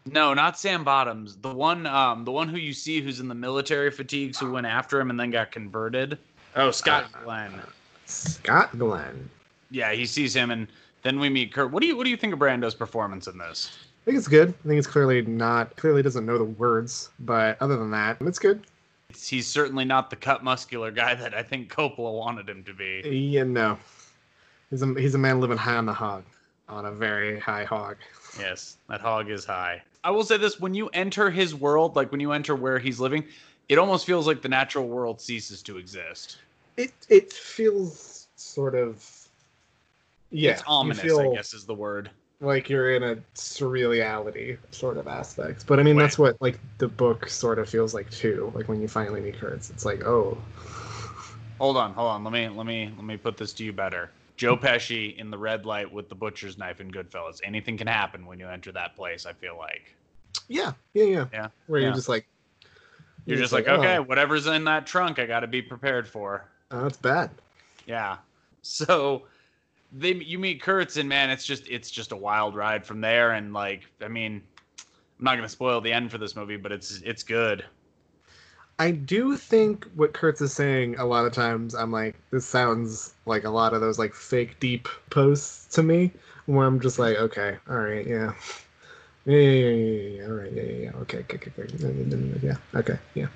No, 0.07 0.33
not 0.33 0.57
Sam 0.57 0.83
Bottoms. 0.83 1.35
The 1.35 1.53
one 1.53 1.85
um 1.85 2.25
the 2.25 2.31
one 2.31 2.49
who 2.49 2.57
you 2.57 2.73
see 2.73 2.99
who's 2.99 3.19
in 3.19 3.27
the 3.27 3.35
military 3.35 3.91
fatigues 3.91 4.39
who 4.39 4.51
went 4.51 4.65
after 4.65 4.99
him 4.99 5.11
and 5.11 5.19
then 5.19 5.29
got 5.29 5.51
converted. 5.51 6.17
Oh, 6.55 6.71
Scott 6.71 7.05
Uh, 7.13 7.23
Glenn. 7.25 7.61
Scott 8.07 8.75
Glenn. 8.79 9.29
Yeah, 9.69 9.91
he 9.91 10.07
sees 10.07 10.35
him 10.35 10.49
and 10.49 10.67
then 11.03 11.19
we 11.19 11.29
meet 11.29 11.53
Kurtz. 11.53 11.71
What 11.71 11.81
do 11.81 11.85
you 11.85 11.95
what 11.95 12.05
do 12.05 12.09
you 12.09 12.17
think 12.17 12.33
of 12.33 12.39
Brando's 12.39 12.73
performance 12.73 13.27
in 13.27 13.37
this? 13.37 13.69
I 14.01 14.05
think 14.05 14.17
it's 14.17 14.27
good. 14.27 14.49
I 14.65 14.67
think 14.67 14.79
it's 14.79 14.87
clearly 14.87 15.21
not 15.21 15.75
clearly 15.75 16.01
doesn't 16.01 16.25
know 16.25 16.39
the 16.39 16.43
words, 16.43 17.11
but 17.19 17.55
other 17.61 17.77
than 17.77 17.91
that, 17.91 18.17
it's 18.21 18.39
good. 18.39 18.65
He's 19.15 19.47
certainly 19.47 19.85
not 19.85 20.09
the 20.09 20.15
cut 20.15 20.43
muscular 20.43 20.91
guy 20.91 21.15
that 21.15 21.33
I 21.33 21.43
think 21.43 21.73
Coppola 21.73 22.17
wanted 22.17 22.49
him 22.49 22.63
to 22.63 22.73
be. 22.73 23.01
Yeah, 23.31 23.43
no. 23.43 23.77
He's 24.69 24.81
a 24.81 24.93
he's 24.95 25.15
a 25.15 25.19
man 25.19 25.39
living 25.39 25.57
high 25.57 25.75
on 25.75 25.85
the 25.85 25.93
hog, 25.93 26.23
on 26.67 26.85
a 26.85 26.91
very 26.91 27.39
high 27.39 27.63
hog. 27.63 27.97
Yes, 28.39 28.77
that 28.89 29.01
hog 29.01 29.29
is 29.29 29.45
high. 29.45 29.83
I 30.03 30.11
will 30.11 30.23
say 30.23 30.37
this: 30.37 30.59
when 30.59 30.73
you 30.73 30.87
enter 30.89 31.29
his 31.29 31.53
world, 31.53 31.95
like 31.95 32.11
when 32.11 32.19
you 32.19 32.31
enter 32.31 32.55
where 32.55 32.79
he's 32.79 32.99
living, 32.99 33.23
it 33.69 33.77
almost 33.77 34.05
feels 34.05 34.27
like 34.27 34.41
the 34.41 34.49
natural 34.49 34.87
world 34.87 35.21
ceases 35.21 35.61
to 35.63 35.77
exist. 35.77 36.39
It 36.77 36.91
it 37.09 37.31
feels 37.31 38.27
sort 38.35 38.75
of 38.75 39.07
yeah. 40.31 40.51
it's 40.51 40.63
ominous, 40.65 41.03
feel 41.03 41.19
I 41.19 41.35
guess 41.35 41.53
is 41.53 41.65
the 41.65 41.75
word. 41.75 42.09
Like 42.43 42.69
you're 42.69 42.95
in 42.95 43.03
a 43.03 43.15
surreality 43.35 44.57
sort 44.71 44.97
of 44.97 45.07
aspect. 45.07 45.65
But 45.65 45.79
I 45.79 45.83
mean, 45.83 45.95
Right. 45.97 46.03
that's 46.03 46.19
what 46.19 46.39
like 46.41 46.59
the 46.77 46.87
book 46.87 47.29
sort 47.29 47.59
of 47.59 47.69
feels 47.69 47.93
like 47.93 48.09
too. 48.11 48.51
Like 48.55 48.67
when 48.67 48.81
you 48.81 48.87
finally 48.87 49.21
meet 49.21 49.39
Kurtz, 49.39 49.69
it's 49.69 49.85
like 49.85 50.03
oh, 50.05 50.37
Hold 51.59 51.77
on, 51.77 51.93
hold 51.93 52.09
on. 52.09 52.23
Let 52.23 52.33
me 52.33 52.49
let 52.49 52.65
me 52.65 52.91
let 52.95 53.05
me 53.05 53.17
put 53.17 53.37
this 53.37 53.53
to 53.53 53.63
you 53.63 53.71
better. 53.73 54.11
Joe 54.35 54.57
Pesci 54.57 55.15
in 55.17 55.29
the 55.29 55.37
red 55.37 55.65
light 55.65 55.91
with 55.91 56.09
the 56.09 56.15
butcher's 56.15 56.57
knife 56.57 56.81
in 56.81 56.91
Goodfellas. 56.91 57.39
Anything 57.43 57.77
can 57.77 57.87
happen 57.87 58.25
when 58.25 58.39
you 58.39 58.47
enter 58.47 58.71
that 58.73 58.95
place. 58.95 59.25
I 59.25 59.33
feel 59.33 59.57
like 59.57 59.95
yeah, 60.47 60.73
yeah, 60.93 61.03
yeah. 61.03 61.25
Yeah, 61.31 61.47
Where 61.67 61.79
yeah. 61.79 61.87
you're 61.87 61.95
just 61.95 62.09
like 62.09 62.27
you're 63.25 63.37
just 63.37 63.53
like, 63.53 63.67
okay, 63.69 63.97
oh, 63.97 64.01
whatever's 64.03 64.47
in 64.47 64.65
that 64.65 64.85
trunk, 64.85 65.17
I 65.19 65.25
got 65.25 65.41
to 65.41 65.47
be 65.47 65.61
prepared 65.61 66.07
for. 66.07 66.45
oh, 66.71 66.83
that's 66.83 66.97
bad. 66.97 67.29
Yeah. 67.85 68.17
So 68.65 69.23
they 69.93 70.13
you 70.13 70.39
meet 70.39 70.61
Kurtz 70.61 70.97
and 70.97 71.07
man, 71.07 71.29
it's 71.29 71.45
just 71.45 71.67
it's 71.67 71.91
just 71.91 72.11
a 72.11 72.15
wild 72.15 72.55
ride 72.55 72.85
from 72.85 73.01
there. 73.01 73.31
And 73.31 73.53
like, 73.53 73.83
I 74.01 74.07
mean, 74.07 74.41
I'm 75.19 75.25
not 75.25 75.35
gonna 75.35 75.49
spoil 75.49 75.81
the 75.81 75.93
end 75.93 76.11
for 76.11 76.17
this 76.17 76.35
movie, 76.35 76.57
but 76.57 76.71
it's 76.71 77.01
it's 77.03 77.23
good. 77.23 77.63
I 78.79 78.91
do 78.91 79.37
think 79.37 79.87
what 79.95 80.13
Kurtz 80.13 80.41
is 80.41 80.51
saying 80.51 80.97
a 80.97 81.05
lot 81.05 81.25
of 81.25 81.31
times, 81.31 81.75
I'm 81.75 81.91
like, 81.91 82.15
this 82.31 82.45
sounds 82.45 83.13
like 83.27 83.43
a 83.43 83.49
lot 83.49 83.73
of 83.73 83.81
those 83.81 83.99
like 83.99 84.15
fake 84.15 84.59
deep 84.59 84.87
posts 85.11 85.73
to 85.75 85.83
me, 85.83 86.11
where 86.47 86.65
I'm 86.65 86.79
just 86.79 86.97
like, 86.97 87.17
okay, 87.17 87.57
all 87.69 87.77
right, 87.77 88.05
yeah. 88.05 88.33
Yeah, 89.25 89.37
yeah, 89.37 89.69
yeah, 89.69 89.69
yeah, 89.69 90.09
yeah, 90.17 90.25
all 90.25 90.31
right, 90.33 90.51
yeah, 90.51 90.63
yeah, 90.63 90.83
yeah, 90.83 90.91
okay, 90.95 91.19
okay, 91.19 91.37
okay, 91.37 91.51
okay, 91.57 92.39
yeah, 92.43 92.57
okay, 92.75 92.99
yeah. 93.13 93.27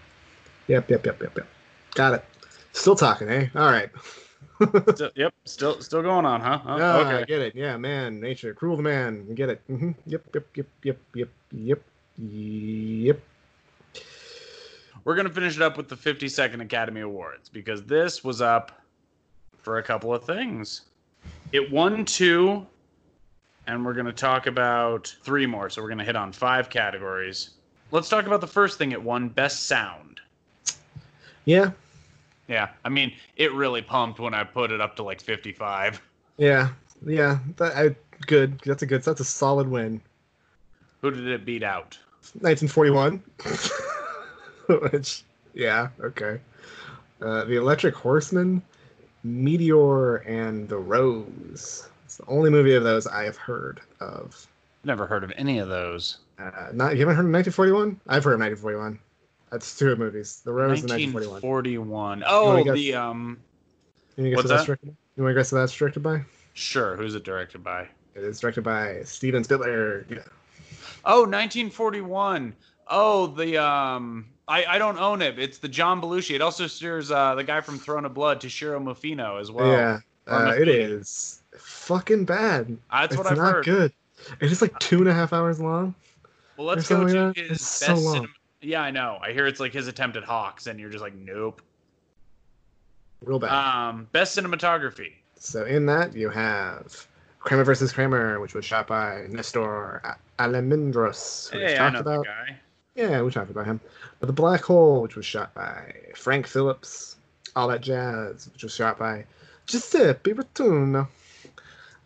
Yep, 0.67 0.89
yep, 0.89 1.05
yep, 1.05 1.21
yep, 1.21 1.37
yep. 1.37 1.47
Got 1.95 2.15
it. 2.15 2.25
Still 2.73 2.97
talking, 2.97 3.29
eh? 3.29 3.47
All 3.55 3.71
right. 3.71 3.89
Still, 4.95 5.11
yep, 5.15 5.33
still 5.45 5.81
still 5.81 6.01
going 6.01 6.25
on, 6.25 6.41
huh? 6.41 6.57
Huh? 6.57 6.77
Yeah, 6.77 6.95
I 6.95 7.13
okay. 7.13 7.25
get 7.25 7.41
it. 7.41 7.55
Yeah, 7.55 7.77
man, 7.77 8.19
nature, 8.19 8.53
cruel 8.53 8.75
the 8.75 8.81
man. 8.81 9.25
You 9.29 9.35
get 9.35 9.49
it. 9.49 9.61
hmm 9.67 9.91
Yep, 10.07 10.23
yep, 10.33 10.47
yep, 10.55 10.67
yep, 10.83 10.97
yep, 11.13 11.29
yep, 11.51 11.81
yep. 12.17 13.19
We're 15.03 15.15
gonna 15.15 15.29
finish 15.29 15.55
it 15.55 15.61
up 15.61 15.77
with 15.77 15.89
the 15.89 15.95
52nd 15.95 16.61
Academy 16.61 17.01
Awards 17.01 17.49
because 17.49 17.83
this 17.83 18.23
was 18.23 18.41
up 18.41 18.81
for 19.59 19.77
a 19.77 19.83
couple 19.83 20.13
of 20.13 20.23
things. 20.23 20.81
It 21.51 21.71
won 21.71 22.03
two, 22.03 22.65
and 23.67 23.85
we're 23.85 23.93
gonna 23.93 24.11
talk 24.11 24.47
about 24.47 25.15
three 25.21 25.45
more. 25.45 25.69
So 25.69 25.81
we're 25.83 25.89
gonna 25.89 26.03
hit 26.03 26.15
on 26.15 26.31
five 26.31 26.69
categories. 26.69 27.51
Let's 27.91 28.09
talk 28.09 28.25
about 28.25 28.41
the 28.41 28.47
first 28.47 28.77
thing 28.77 28.91
it 28.91 29.01
won: 29.01 29.29
Best 29.29 29.67
Sound. 29.67 30.19
Yeah, 31.45 31.71
Yeah, 32.47 32.69
I 32.85 32.89
mean, 32.89 33.13
it 33.35 33.53
really 33.53 33.81
pumped 33.81 34.19
when 34.19 34.33
I 34.33 34.43
put 34.43 34.71
it 34.71 34.79
up 34.79 34.95
to 34.97 35.03
like 35.03 35.21
55. 35.21 36.01
yeah, 36.37 36.69
yeah. 37.05 37.39
That, 37.57 37.75
I, 37.75 37.95
good. 38.25 38.59
That's 38.65 38.83
a 38.83 38.85
good. 38.85 39.03
That's 39.03 39.19
a 39.19 39.25
solid 39.25 39.67
win. 39.67 40.01
Who 41.01 41.11
did 41.11 41.27
it 41.27 41.45
beat 41.45 41.63
out? 41.63 41.97
1941. 42.39 43.21
Which, 44.91 45.23
yeah, 45.53 45.89
okay. 46.01 46.39
Uh, 47.21 47.45
the 47.45 47.55
Electric 47.55 47.95
Horseman, 47.95 48.61
Meteor, 49.23 50.17
and 50.17 50.67
The 50.67 50.77
Rose. 50.77 51.89
It's 52.05 52.17
the 52.17 52.25
only 52.27 52.49
movie 52.49 52.75
of 52.75 52.83
those 52.83 53.07
I 53.07 53.23
have 53.23 53.37
heard 53.37 53.81
of. 53.99 54.47
Never 54.83 55.07
heard 55.07 55.23
of 55.23 55.31
any 55.37 55.59
of 55.59 55.67
those. 55.67 56.19
Uh, 56.39 56.69
not 56.73 56.93
you 56.95 56.99
haven't 56.99 57.15
heard 57.15 57.25
of 57.25 57.31
1941? 57.31 57.99
I've 58.07 58.23
heard 58.23 58.33
of 58.33 58.39
1941. 58.39 58.99
That's 59.51 59.77
two 59.77 59.95
movies. 59.95 60.41
The 60.43 60.51
Rose 60.51 60.81
and 60.81 60.89
1941. 60.89 62.19
1941. 62.19 62.23
Oh, 62.27 62.63
guess- 62.63 62.73
the 62.73 62.93
um. 62.95 63.39
You 64.17 64.23
wanna 64.23 64.35
guess 64.35 64.41
who 64.43 64.47
that? 64.49 64.65
directed 64.65 64.87
by? 64.87 64.95
You 65.15 65.23
want 65.23 65.33
to 65.33 65.39
guess 65.39 65.49
that's 65.51 65.73
directed 65.73 66.03
by? 66.03 66.23
Sure, 66.53 66.95
who's 66.95 67.15
it 67.15 67.23
directed 67.23 67.63
by? 67.63 67.87
It 68.15 68.23
is 68.23 68.39
directed 68.39 68.63
by 68.63 69.01
Steven 69.03 69.43
Spielberg. 69.43 70.23
Oh, 71.05 71.21
1941. 71.21 72.53
Oh, 72.87 73.27
the 73.27 73.57
um. 73.57 74.25
I, 74.49 74.65
I 74.65 74.77
don't 74.77 74.97
own 74.97 75.21
it. 75.21 75.37
It's 75.37 75.57
the 75.57 75.67
John 75.67 76.01
Belushi. 76.01 76.33
It 76.33 76.41
also 76.41 76.67
stars 76.67 77.11
uh, 77.11 77.35
the 77.35 77.43
guy 77.43 77.59
from 77.59 77.77
Throne 77.77 78.05
of 78.05 78.13
Blood, 78.13 78.41
Toshiro 78.41 78.81
Mifune, 78.81 79.41
as 79.41 79.51
well. 79.51 79.71
yeah, 79.71 79.99
uh, 80.25 80.53
it 80.57 80.69
is 80.69 81.41
fucking 81.57 82.23
bad. 82.23 82.77
That's 82.89 83.13
it's 83.13 83.17
what 83.17 83.27
I've 83.31 83.37
not 83.37 83.55
heard. 83.55 83.65
good. 83.65 83.93
It's 84.39 84.49
just 84.49 84.61
like 84.61 84.77
two 84.79 84.99
and 84.99 85.09
a 85.09 85.13
half 85.13 85.33
hours 85.33 85.59
long. 85.59 85.93
Well, 86.55 86.65
let's 86.67 86.87
go 86.87 87.05
to 87.05 87.25
like 87.25 87.35
his 87.35 87.49
best 87.49 87.63
so 87.65 87.95
cinema. 87.95 88.27
Yeah, 88.61 88.81
I 88.81 88.91
know. 88.91 89.19
I 89.21 89.31
hear 89.33 89.45
it's 89.45 89.59
like 89.59 89.73
his 89.73 89.87
attempt 89.87 90.17
at 90.17 90.23
Hawks, 90.23 90.67
and 90.67 90.79
you're 90.79 90.89
just 90.89 91.01
like, 91.03 91.15
nope. 91.15 91.61
Real 93.23 93.39
bad. 93.39 93.51
Um, 93.51 94.07
best 94.11 94.37
cinematography. 94.37 95.13
So 95.39 95.65
in 95.65 95.85
that 95.87 96.15
you 96.15 96.29
have 96.29 97.07
Kramer 97.39 97.63
versus 97.63 97.91
Kramer, 97.93 98.39
which 98.39 98.53
was 98.53 98.65
shot 98.65 98.87
by 98.87 99.25
Nestor 99.29 100.01
A- 100.03 100.17
Almendros. 100.39 101.49
who 101.49 101.59
Hey, 101.59 101.77
I 101.77 101.89
know 101.91 101.99
about. 101.99 102.25
guy. 102.25 102.57
Yeah, 102.95 103.21
we 103.21 103.29
talked 103.31 103.51
about 103.51 103.65
him. 103.65 103.79
But 104.19 104.25
the 104.27 104.33
Black 104.33 104.61
Hole, 104.63 105.01
which 105.03 105.15
was 105.15 105.25
shot 105.25 105.53
by 105.53 105.93
Frank 106.15 106.47
Phillips. 106.47 107.15
All 107.55 107.67
That 107.69 107.81
Jazz, 107.81 108.49
which 108.53 108.63
was 108.63 108.73
shot 108.75 108.99
by 108.99 109.25
Giuseppe 109.65 110.33
Bertuno. 110.33 111.07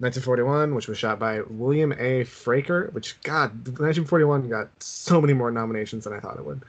1941, 0.01 0.73
which 0.73 0.87
was 0.87 0.97
shot 0.97 1.19
by 1.19 1.41
William 1.47 1.91
A. 1.91 2.23
Fraker, 2.23 2.91
which, 2.91 3.21
God, 3.21 3.51
1941 3.51 4.49
got 4.49 4.67
so 4.81 5.21
many 5.21 5.33
more 5.33 5.51
nominations 5.51 6.05
than 6.05 6.13
I 6.13 6.19
thought 6.19 6.37
it 6.37 6.45
would. 6.45 6.63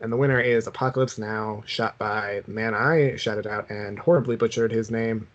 And 0.00 0.12
the 0.12 0.16
winner 0.16 0.38
is 0.40 0.68
Apocalypse 0.68 1.18
Now, 1.18 1.64
shot 1.66 1.98
by 1.98 2.42
the 2.46 2.52
man 2.52 2.74
I 2.74 3.16
shouted 3.16 3.48
out 3.48 3.68
and 3.70 3.98
horribly 3.98 4.36
butchered 4.36 4.70
his 4.70 4.88
name, 4.88 5.26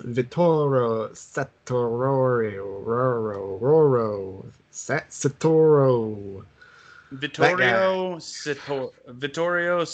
Vittorio 0.00 1.12
Satorio, 1.12 2.82
Roro, 2.82 3.60
Roro, 3.60 4.46
Satoro. 4.72 6.44
Vittorio 7.12 8.16
Sito, 8.16 8.92
Vittorio 9.08 9.84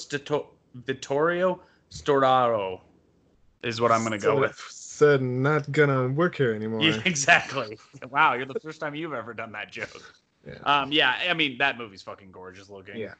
Vittorio 0.74 1.60
Storaro 1.90 2.80
is 3.62 3.80
what 3.80 3.90
I'm 3.90 4.02
gonna 4.02 4.18
go 4.18 4.38
with. 4.38 4.60
Said 4.94 5.22
not 5.22 5.72
gonna 5.72 6.06
work 6.06 6.36
here 6.36 6.54
anymore. 6.60 6.82
Yeah, 6.82 7.00
exactly. 7.04 7.76
Wow, 8.10 8.34
you're 8.34 8.46
the 8.46 8.60
first 8.60 8.78
time 8.80 8.94
you've 8.94 9.12
ever 9.12 9.34
done 9.34 9.50
that 9.50 9.72
joke. 9.72 10.14
Yeah. 10.46 10.54
Um, 10.62 10.92
yeah, 10.92 11.16
I 11.28 11.34
mean 11.34 11.58
that 11.58 11.78
movie's 11.78 12.02
fucking 12.02 12.30
gorgeous 12.30 12.70
looking. 12.70 12.96
Yeah. 12.98 13.14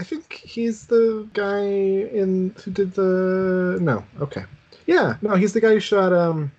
I 0.00 0.02
think 0.02 0.32
he's 0.32 0.86
the 0.88 1.28
guy 1.32 1.60
in 1.60 2.52
who 2.64 2.72
did 2.72 2.94
the 2.94 3.78
no. 3.80 4.02
Okay. 4.20 4.42
Yeah, 4.86 5.18
no, 5.22 5.36
he's 5.36 5.52
the 5.52 5.60
guy 5.60 5.74
who 5.74 5.78
shot 5.78 6.12
um 6.12 6.50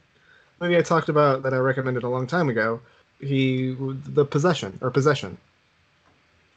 movie 0.61 0.78
I 0.78 0.82
talked 0.82 1.09
about 1.09 1.43
that 1.43 1.53
I 1.53 1.57
recommended 1.57 2.03
a 2.03 2.09
long 2.09 2.26
time 2.26 2.47
ago. 2.47 2.80
He 3.19 3.76
the 3.78 4.24
possession 4.24 4.80
or 4.82 4.89
possession. 4.89 5.38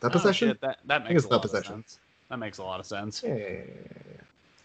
That 0.01 0.09
Oh, 0.09 0.11
possession? 0.11 0.51
shit, 0.51 0.61
that 0.61 0.79
that 0.85 0.95
I 0.95 0.99
think 0.99 1.11
makes 1.15 1.25
it's 1.25 1.33
a 1.33 1.35
lot 1.35 1.45
of 1.45 1.51
possession. 1.51 1.75
sense. 1.83 1.99
That 2.31 2.37
makes 2.39 2.59
a 2.59 2.63
lot 2.63 2.79
of 2.79 2.87
sense. 2.87 3.25
Yeah, 3.27 3.35
yeah, 3.35 3.49
yeah. 3.49 4.21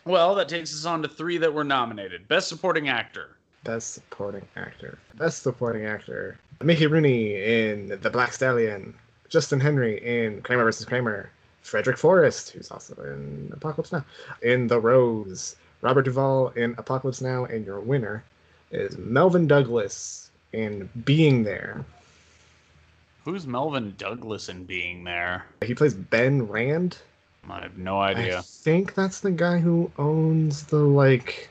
Well, 0.06 0.36
that 0.36 0.50
takes 0.50 0.72
us 0.74 0.86
on 0.86 1.02
to 1.02 1.08
three 1.08 1.40
that 1.40 1.52
were 1.52 1.64
nominated: 1.64 2.28
Best 2.28 2.48
Supporting 2.48 2.90
Actor. 2.90 3.38
Best 3.64 3.94
supporting 3.94 4.48
actor. 4.56 4.98
Best 5.16 5.44
supporting 5.44 5.86
actor. 5.86 6.38
Mickey 6.62 6.88
Rooney 6.88 7.36
in 7.36 8.00
The 8.02 8.10
Black 8.10 8.34
Stallion. 8.34 8.94
Justin 9.30 9.60
Henry 9.60 9.98
in 9.98 10.42
Kramer 10.42 10.64
vs. 10.64 10.86
Kramer. 10.86 11.30
Frederick 11.62 11.98
Forrest, 11.98 12.52
who's 12.52 12.72
also 12.72 12.96
in 13.04 13.52
Apocalypse 13.54 13.92
Now. 13.92 14.04
In 14.42 14.68
The 14.68 14.80
Rose. 14.80 15.56
Robert 15.82 16.04
Duvall 16.04 16.50
in 16.50 16.76
Apocalypse 16.78 17.22
Now, 17.22 17.46
and 17.46 17.66
your 17.66 17.80
winner 17.80 18.24
is 18.72 18.98
Melvyn 18.98 19.48
Douglas 19.48 20.30
in 20.52 20.90
Being 21.06 21.44
There. 21.44 21.86
Who's 23.26 23.46
Melvyn 23.46 23.96
Douglas 23.98 24.50
in 24.50 24.64
being 24.64 25.04
there? 25.04 25.46
He 25.64 25.76
plays 25.76 25.94
Ben 25.94 26.48
Rand. 26.48 26.98
I 27.50 27.62
have 27.62 27.78
no 27.78 28.00
idea. 28.00 28.40
I 28.40 28.42
think 28.42 28.96
that's 28.96 29.20
the 29.20 29.32
guy 29.32 29.60
who 29.60 29.92
owns 29.98 30.64
the 30.64 30.80
like. 30.80 31.50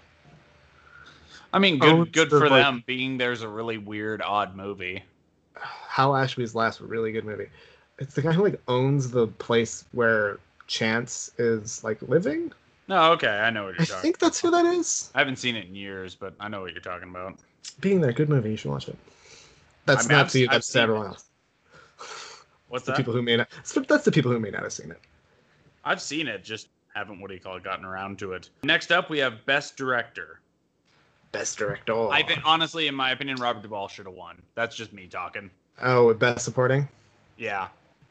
I 1.52 1.58
mean, 1.58 1.78
Oh, 1.82 2.04
good 2.04 2.12
good 2.12 2.28
for 2.30 2.48
like- 2.48 2.62
them. 2.62 2.82
Being 2.86 3.18
there's 3.18 3.42
a 3.42 3.48
really 3.48 3.78
weird, 3.78 4.22
odd 4.22 4.54
movie. 4.56 5.02
Hal 5.56 6.14
Ashby's 6.14 6.54
last 6.54 6.80
really 6.80 7.10
good 7.12 7.24
movie. 7.24 7.48
It's 7.98 8.14
the 8.14 8.22
guy 8.22 8.32
who 8.32 8.44
like 8.44 8.60
owns 8.68 9.10
the 9.10 9.26
place 9.26 9.84
where 9.92 10.38
Chance 10.66 11.32
is 11.38 11.82
like 11.82 12.00
living. 12.02 12.52
No, 12.86 13.12
okay, 13.12 13.28
I 13.40 13.50
know 13.50 13.64
what 13.64 13.74
you're 13.74 13.82
I 13.82 13.84
talking. 13.86 14.02
think 14.02 14.18
that's 14.18 14.40
who 14.40 14.50
that 14.50 14.64
is. 14.64 15.10
I 15.14 15.18
haven't 15.18 15.36
seen 15.36 15.56
it 15.56 15.66
in 15.66 15.74
years, 15.74 16.14
but 16.14 16.34
I 16.40 16.48
know 16.48 16.60
what 16.60 16.72
you're 16.72 16.80
talking 16.80 17.08
about. 17.10 17.38
Being 17.80 18.00
there, 18.00 18.12
good 18.12 18.28
movie. 18.28 18.50
You 18.50 18.56
should 18.56 18.70
watch 18.70 18.88
it. 18.88 18.96
That's 19.86 20.06
I 20.06 20.08
mean, 20.08 20.16
not 20.18 20.24
I've- 20.26 20.30
to 20.32 20.38
you. 20.40 20.48
That's 20.48 20.68
to 20.72 20.80
everyone 20.80 21.06
else. 21.08 21.24
What's 22.68 22.84
the 22.84 22.92
people 22.92 23.12
who 23.14 23.22
may 23.22 23.36
not. 23.36 23.48
That's 23.88 24.04
the 24.04 24.12
people 24.12 24.30
who 24.30 24.38
may 24.38 24.50
not 24.50 24.62
have 24.62 24.72
seen 24.72 24.90
it. 24.90 25.00
I've 25.84 26.02
seen 26.02 26.28
it, 26.28 26.44
just 26.44 26.68
haven't 26.94 27.18
what 27.20 27.28
do 27.28 27.34
you 27.34 27.40
call 27.40 27.56
it, 27.56 27.64
gotten 27.64 27.84
around 27.84 28.18
to 28.18 28.32
it. 28.32 28.50
Next 28.62 28.92
up, 28.92 29.08
we 29.08 29.18
have 29.18 29.44
Best 29.46 29.76
Director. 29.76 30.40
Best 31.32 31.58
director. 31.58 32.08
I 32.10 32.22
think, 32.22 32.40
honestly, 32.44 32.86
in 32.88 32.94
my 32.94 33.10
opinion, 33.10 33.36
Robert 33.36 33.62
Duvall 33.62 33.88
should 33.88 34.06
have 34.06 34.14
won. 34.14 34.40
That's 34.54 34.74
just 34.74 34.92
me 34.92 35.06
talking. 35.06 35.50
Oh, 35.82 36.12
best 36.14 36.44
supporting. 36.44 36.88
Yeah. 37.36 37.68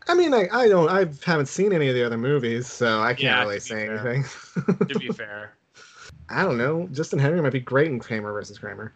I 0.08 0.14
mean, 0.14 0.34
I, 0.34 0.48
I 0.54 0.68
don't. 0.70 0.90
I 0.90 1.00
haven't 1.26 1.48
seen 1.48 1.74
any 1.74 1.90
of 1.90 1.96
the 1.96 2.04
other 2.04 2.18
movies, 2.18 2.68
so 2.68 3.02
I 3.02 3.10
can't 3.10 3.22
Yeah, 3.22 3.42
really 3.42 3.60
say 3.60 3.88
fair. 3.88 4.08
anything. 4.08 4.88
To 4.88 5.00
be 5.00 5.08
fair, 5.14 5.54
I 6.30 6.44
don't 6.44 6.58
know. 6.58 6.88
Justin 6.94 7.20
Henry 7.20 7.42
might 7.42 7.52
be 7.52 7.60
great 7.60 7.88
in 7.88 8.00
Kramer 8.00 8.32
versus 8.32 8.58
Kramer. 8.58 8.94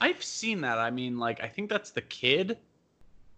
I've 0.00 0.22
seen 0.24 0.60
that. 0.62 0.78
I 0.78 0.90
mean, 0.90 1.18
like, 1.18 1.42
I 1.44 1.48
think 1.48 1.70
that's 1.70 1.90
the 1.90 2.00
kid. 2.02 2.58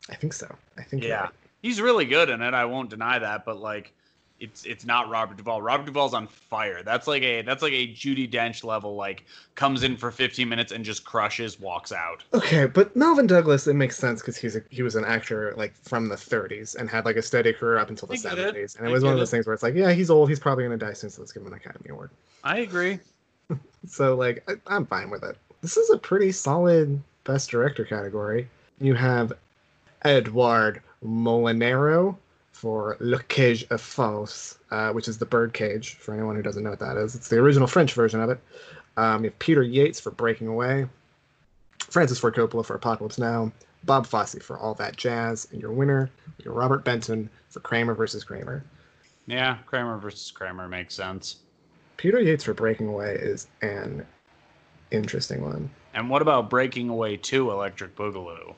I 0.09 0.15
think 0.15 0.33
so. 0.33 0.53
I 0.79 0.83
think. 0.83 1.05
Yeah. 1.05 1.23
right. 1.25 1.31
He's 1.61 1.81
really 1.81 2.05
good 2.07 2.31
in 2.31 2.41
it. 2.41 2.55
I 2.55 2.65
won't 2.65 2.89
deny 2.89 3.19
that, 3.19 3.45
but 3.45 3.59
like, 3.59 3.93
it's 4.41 4.65
it's 4.65 4.85
not 4.85 5.09
Robert 5.09 5.37
Duvall. 5.37 5.61
Robert 5.61 5.87
Duvall's 5.87 6.15
on 6.15 6.27
fire. 6.27 6.83
That's 6.83 7.07
like 7.07 7.23
a 7.23 7.43
that's 7.43 7.63
like 7.63 7.73
a 7.73 7.89
Judi 7.89 8.31
Dench 8.31 8.65
level. 8.65 8.95
Like, 8.95 9.25
comes 9.55 9.83
in 9.83 9.97
for 9.97 10.11
15 10.11 10.49
minutes 10.49 10.71
and 10.73 10.85
just 10.85 11.05
crushes, 11.05 11.59
walks 11.59 11.91
out. 11.93 12.23
Okay, 12.33 12.67
but 12.67 12.95
Melvyn 12.97 13.27
Douglas, 13.27 13.67
it 13.67 13.75
makes 13.75 13.99
sense 13.99 14.21
because 14.21 14.37
he's 14.37 14.55
a, 14.57 14.63
he 14.71 14.83
was 14.83 14.95
an 14.95 15.05
actor 15.05 15.55
like 15.57 15.75
from 15.75 16.09
the 16.09 16.15
30s 16.15 16.77
and 16.77 16.89
had 16.89 17.05
like 17.05 17.17
a 17.17 17.23
steady 17.23 17.53
career 17.53 17.79
up 17.79 17.91
until 17.91 18.07
the 18.07 18.15
I 18.15 18.35
get 18.35 18.39
it. 18.39 18.55
70s, 18.55 18.79
and 18.79 18.87
I 18.87 18.91
it 18.91 18.93
was 18.93 19.03
one 19.03 19.13
of 19.13 19.19
those 19.19 19.29
it. 19.29 19.33
things 19.33 19.47
where 19.47 19.55
it's 19.55 19.63
like, 19.63 19.75
yeah, 19.75 19.93
he's 19.93 20.11
old, 20.11 20.29
he's 20.29 20.41
probably 20.41 20.65
gonna 20.65 20.77
die 20.77 20.93
soon, 20.93 21.11
so 21.11 21.21
let's 21.21 21.33
give 21.33 21.43
him 21.43 21.49
an 21.49 21.55
Academy 21.55 21.91
Award. 21.91 22.11
I 22.45 22.59
agree. 22.59 22.99
So 23.87 24.15
like, 24.17 24.45
I, 24.51 24.55
I'm 24.67 24.85
fine 24.85 25.09
with 25.09 25.23
it. 25.23 25.37
This 25.63 25.77
is 25.79 25.89
a 25.89 25.97
pretty 25.97 26.31
solid 26.33 27.01
Best 27.25 27.49
Director 27.49 27.85
category. 27.85 28.49
You 28.81 28.95
have 28.95 29.33
Edward 30.03 30.83
Molinaro 31.05 32.17
for 32.59 32.97
La 32.99 33.19
Cage 33.29 33.65
aux 33.71 33.79
Folles, 33.79 34.59
uh, 34.73 34.91
which 34.91 35.07
is 35.07 35.17
the 35.17 35.25
bird 35.25 35.53
cage. 35.53 35.95
For 35.95 36.13
anyone 36.13 36.35
who 36.35 36.43
doesn't 36.43 36.65
know 36.65 36.71
what 36.71 36.81
that 36.81 36.97
is, 36.97 37.15
it's 37.15 37.29
the 37.29 37.37
original 37.37 37.69
French 37.69 37.93
version 37.93 38.21
of 38.21 38.31
it. 38.31 38.41
Um, 38.97 39.23
you 39.23 39.31
have 39.31 39.39
Peter 39.39 39.63
Yates 39.63 40.01
for 40.01 40.11
Breaking 40.11 40.49
Away, 40.49 40.87
Francis 41.89 42.19
Ford 42.19 42.35
Coppola 42.35 42.67
for 42.67 42.75
Apocalypse 42.75 43.17
Now, 43.17 43.53
Bob 43.85 44.09
Fosse 44.09 44.43
for 44.43 44.59
All 44.59 44.75
That 44.75 44.97
Jazz, 44.97 45.47
and 45.53 45.63
your 45.63 45.71
winner, 45.71 46.11
your 46.43 46.53
Robert 46.53 46.85
Benton 46.85 47.31
for 47.49 47.61
Kramer 47.61 47.95
versus 47.95 48.25
Kramer. 48.25 48.65
Yeah, 49.29 49.59
Kramer 49.67 49.97
versus 49.99 50.33
Kramer 50.33 50.67
makes 50.67 50.97
sense. 50.97 51.37
Peter 51.97 52.19
Yates 52.19 52.43
for 52.43 52.55
Breaking 52.55 52.89
Away 52.89 53.15
is 53.21 53.47
an 53.63 54.05
interesting 54.91 55.45
one. 55.45 55.71
And 55.95 56.11
what 56.11 56.23
about 56.23 56.51
Breaking 56.51 56.89
Away 56.89 57.19
2 57.19 57.53
Electric 57.53 57.95
Boogaloo? 57.95 58.53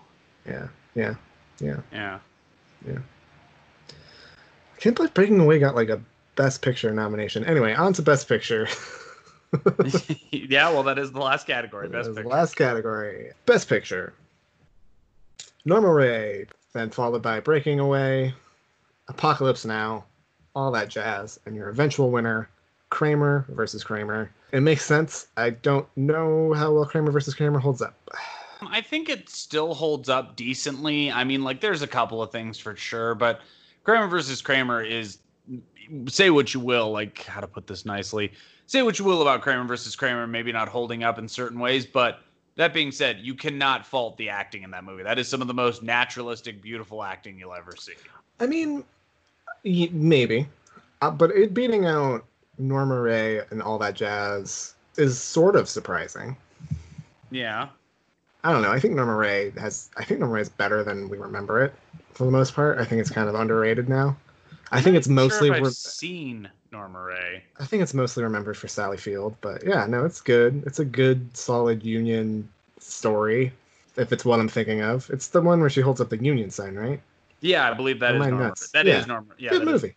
Yeah, 0.47 0.69
yeah, 0.95 1.15
yeah. 1.61 1.81
Yeah. 1.93 2.19
I 2.89 3.20
can't 4.81 4.97
believe 4.97 5.15
Breaking 5.15 5.41
Away 5.41 5.59
got 5.59 5.75
like 5.75 5.89
a 5.89 6.01
Best 6.37 6.63
Picture 6.63 6.93
nomination. 6.93 7.45
Anyway, 7.45 7.75
on 7.75 7.93
to 7.95 8.03
Best 8.03 8.29
Picture. 8.29 8.67
yeah, 10.31 10.71
well, 10.71 10.83
that 10.85 10.99
is 10.99 11.13
the 11.13 11.19
last 11.19 11.47
category. 11.47 11.89
That 11.89 11.93
Best 11.93 12.09
was 12.09 12.17
the 12.17 12.23
picture. 12.23 12.37
Last 12.37 12.55
category. 12.55 13.33
Best 13.47 13.69
Picture. 13.69 14.15
Norma 15.65 15.93
Rae, 15.93 16.47
then 16.73 16.91
followed 16.91 17.23
by 17.23 17.41
Breaking 17.41 17.81
Away, 17.81 18.33
Apocalypse 19.09 19.65
Now, 19.65 20.05
all 20.55 20.71
that 20.73 20.89
jazz, 20.89 21.39
and 21.47 21.55
your 21.55 21.69
eventual 21.69 22.11
winner, 22.11 22.49
Kramer 22.91 23.45
versus 23.51 23.85
Kramer. 23.85 24.31
It 24.53 24.61
makes 24.61 24.85
sense. 24.85 25.27
I 25.37 25.51
don't 25.51 25.87
know 25.97 26.53
how 26.55 26.73
well 26.73 26.87
Kramer 26.87 27.11
versus 27.11 27.35
Kramer 27.35 27.59
holds 27.59 27.83
up. 27.83 27.95
I 28.63 28.81
think 28.81 29.09
it 29.09 29.29
still 29.29 29.75
holds 29.75 30.09
up 30.09 30.37
decently. 30.37 31.11
I 31.11 31.25
mean, 31.25 31.43
like, 31.43 31.61
there's 31.61 31.83
a 31.83 31.87
couple 31.87 32.23
of 32.23 32.31
things 32.31 32.59
for 32.59 32.77
sure, 32.77 33.15
but 33.15 33.41
Kramer 33.85 34.07
versus 34.09 34.43
Kramer 34.43 34.83
is 34.83 35.19
say 36.09 36.31
what 36.31 36.55
you 36.55 36.61
will, 36.61 36.91
like, 36.91 37.25
how 37.25 37.41
to 37.41 37.47
put 37.47 37.67
this 37.67 37.85
nicely. 37.85 38.33
Say 38.67 38.83
what 38.83 38.99
you 38.99 39.05
will 39.05 39.23
about 39.23 39.41
Kramer 39.41 39.65
versus 39.65 39.97
Kramer, 39.97 40.27
maybe 40.27 40.53
not 40.53 40.69
holding 40.69 41.03
up 41.03 41.19
in 41.19 41.27
certain 41.29 41.59
ways, 41.59 41.87
but 41.87 42.21
that 42.57 42.73
being 42.75 42.93
said, 42.93 43.19
you 43.21 43.35
cannot 43.35 43.87
fault 43.87 44.17
the 44.17 44.29
acting 44.29 44.63
in 44.63 44.71
that 44.71 44.85
movie. 44.85 45.03
That 45.03 45.19
is 45.19 45.29
some 45.29 45.41
of 45.41 45.49
the 45.49 45.55
most 45.55 45.83
naturalistic, 45.83 46.63
beautiful 46.63 47.03
acting 47.03 47.39
you'll 47.39 47.55
ever 47.55 47.75
see. 47.77 47.95
I 48.39 48.47
mean, 48.47 48.85
maybe, 49.65 50.47
uh, 51.03 51.11
but 51.11 51.31
it 51.31 51.55
beating 51.55 51.87
out 51.87 52.25
Norma 52.59 53.01
Rae 53.01 53.41
and 53.51 53.63
all 53.63 53.79
that 53.79 53.95
jazz 53.95 54.75
is 54.97 55.19
sort 55.19 55.57
of 55.57 55.69
surprising. 55.69 56.37
Yeah. 57.31 57.69
I 58.43 58.53
don't 58.53 58.63
know. 58.63 58.71
I 58.71 58.81
think 58.81 58.95
Norma 58.95 59.15
Rae 59.17 59.51
has. 59.59 59.91
I 59.97 60.05
think 60.05 60.21
Norma 60.21 60.35
Rae 60.37 60.41
is 60.43 60.49
better 60.49 60.83
than 60.83 61.09
we 61.09 61.19
remember 61.19 61.63
it 61.65 61.75
for 62.15 62.25
the 62.25 62.31
most 62.31 62.55
part. 62.55 62.79
I 62.79 62.85
think 62.85 63.01
it's 63.01 63.11
kind 63.11 63.29
of 63.29 63.35
underrated 63.35 63.89
now. 63.89 64.17
I 64.73 64.81
think 64.81 64.97
it's 64.97 65.09
I'm 65.09 65.15
mostly. 65.15 65.49
Sure 65.49 65.61
re- 65.65 65.71
seen 65.71 66.49
Norma 66.73 67.01
Rae. 67.03 67.43
I 67.59 67.65
think 67.67 67.83
it's 67.83 67.93
mostly 67.95 68.23
remembered 68.23 68.57
for 68.57 68.69
Sally 68.69 68.97
Field, 68.97 69.35
but 69.41 69.65
yeah, 69.67 69.85
no, 69.87 70.05
it's 70.05 70.21
good. 70.21 70.63
It's 70.67 70.79
a 70.79 70.85
good, 70.85 71.37
solid 71.37 71.83
Union 71.85 72.49
story. 72.79 73.53
If 73.97 74.13
it's 74.13 74.25
what 74.25 74.41
I'm 74.41 74.49
thinking 74.49 74.81
of, 74.83 75.11
it's 75.11 75.29
the 75.29 75.43
one 75.43 75.61
where 75.61 75.69
she 75.69 75.81
holds 75.81 76.01
up 76.01 76.09
the 76.09 76.17
Union 76.23 76.51
sign, 76.51 76.77
right? 76.77 77.01
Yeah, 77.41 77.69
I 77.71 77.75
believe 77.75 77.99
that 78.01 78.15
Am 78.15 78.21
is 78.23 78.27
I 78.27 78.31
Norma. 78.31 78.47
nuts? 78.49 78.71
That 78.71 78.87
is 78.87 79.01
Yeah. 79.01 79.05
Norma. 79.07 79.35
Yeah, 79.39 79.51
Good 79.51 79.65
movie. 79.65 79.97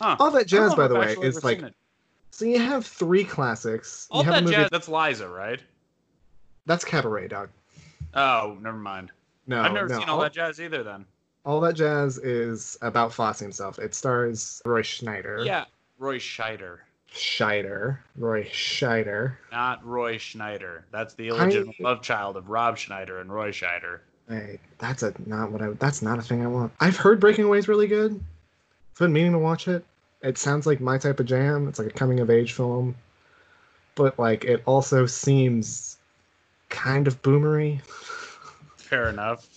Huh. 0.00 0.16
All 0.20 0.30
that 0.32 0.46
jazz, 0.46 0.74
by 0.74 0.88
the 0.88 0.94
way, 0.96 1.16
is 1.22 1.42
like. 1.42 1.62
So 2.32 2.44
you 2.44 2.58
have 2.58 2.84
three 2.84 3.24
classics. 3.24 4.08
You 4.12 4.16
All 4.18 4.24
that 4.24 4.42
movie- 4.44 4.54
jazz. 4.56 4.68
That's 4.70 4.88
Liza, 4.88 5.26
right? 5.26 5.60
That's 6.66 6.84
Cabaret, 6.84 7.28
dog. 7.28 7.48
Oh, 8.14 8.58
never 8.60 8.76
mind. 8.76 9.10
No, 9.46 9.62
I've 9.62 9.72
never 9.72 9.88
no, 9.88 9.98
seen 9.98 10.08
all 10.08 10.20
that 10.20 10.32
jazz 10.32 10.60
either. 10.60 10.82
Then. 10.82 11.06
All 11.44 11.60
that 11.60 11.74
jazz 11.74 12.18
is 12.18 12.76
about 12.82 13.12
Fosse 13.12 13.38
himself. 13.38 13.78
It 13.78 13.94
stars 13.94 14.60
Roy 14.64 14.82
Schneider. 14.82 15.42
Yeah, 15.44 15.64
Roy 15.98 16.18
Scheider. 16.18 16.78
Scheider, 17.12 17.98
Roy 18.16 18.44
Scheider. 18.44 19.34
Not 19.52 19.84
Roy 19.86 20.18
Schneider. 20.18 20.84
That's 20.90 21.14
the 21.14 21.30
I- 21.30 21.34
illegitimate 21.36 21.80
love 21.80 22.02
child 22.02 22.36
of 22.36 22.50
Rob 22.50 22.76
Schneider 22.76 23.20
and 23.20 23.32
Roy 23.32 23.52
Scheider. 23.52 24.00
Hey, 24.28 24.58
that's 24.78 25.04
a 25.04 25.14
not 25.26 25.52
what 25.52 25.62
I. 25.62 25.68
That's 25.70 26.02
not 26.02 26.18
a 26.18 26.22
thing 26.22 26.42
I 26.42 26.48
want. 26.48 26.72
I've 26.80 26.96
heard 26.96 27.20
Breaking 27.20 27.44
Away 27.44 27.58
is 27.58 27.68
really 27.68 27.86
good. 27.86 28.12
I've 28.12 28.98
been 28.98 29.12
meaning 29.12 29.32
to 29.32 29.38
watch 29.38 29.68
it. 29.68 29.84
It 30.22 30.36
sounds 30.36 30.66
like 30.66 30.80
my 30.80 30.98
type 30.98 31.20
of 31.20 31.26
jam. 31.26 31.68
It's 31.68 31.78
like 31.78 31.88
a 31.88 31.92
coming 31.92 32.18
of 32.18 32.28
age 32.28 32.52
film, 32.52 32.96
but 33.94 34.18
like 34.18 34.44
it 34.44 34.62
also 34.66 35.06
seems 35.06 35.95
kind 36.76 37.08
of 37.08 37.20
boomery. 37.22 37.80
Fair 38.76 39.08
enough. 39.08 39.48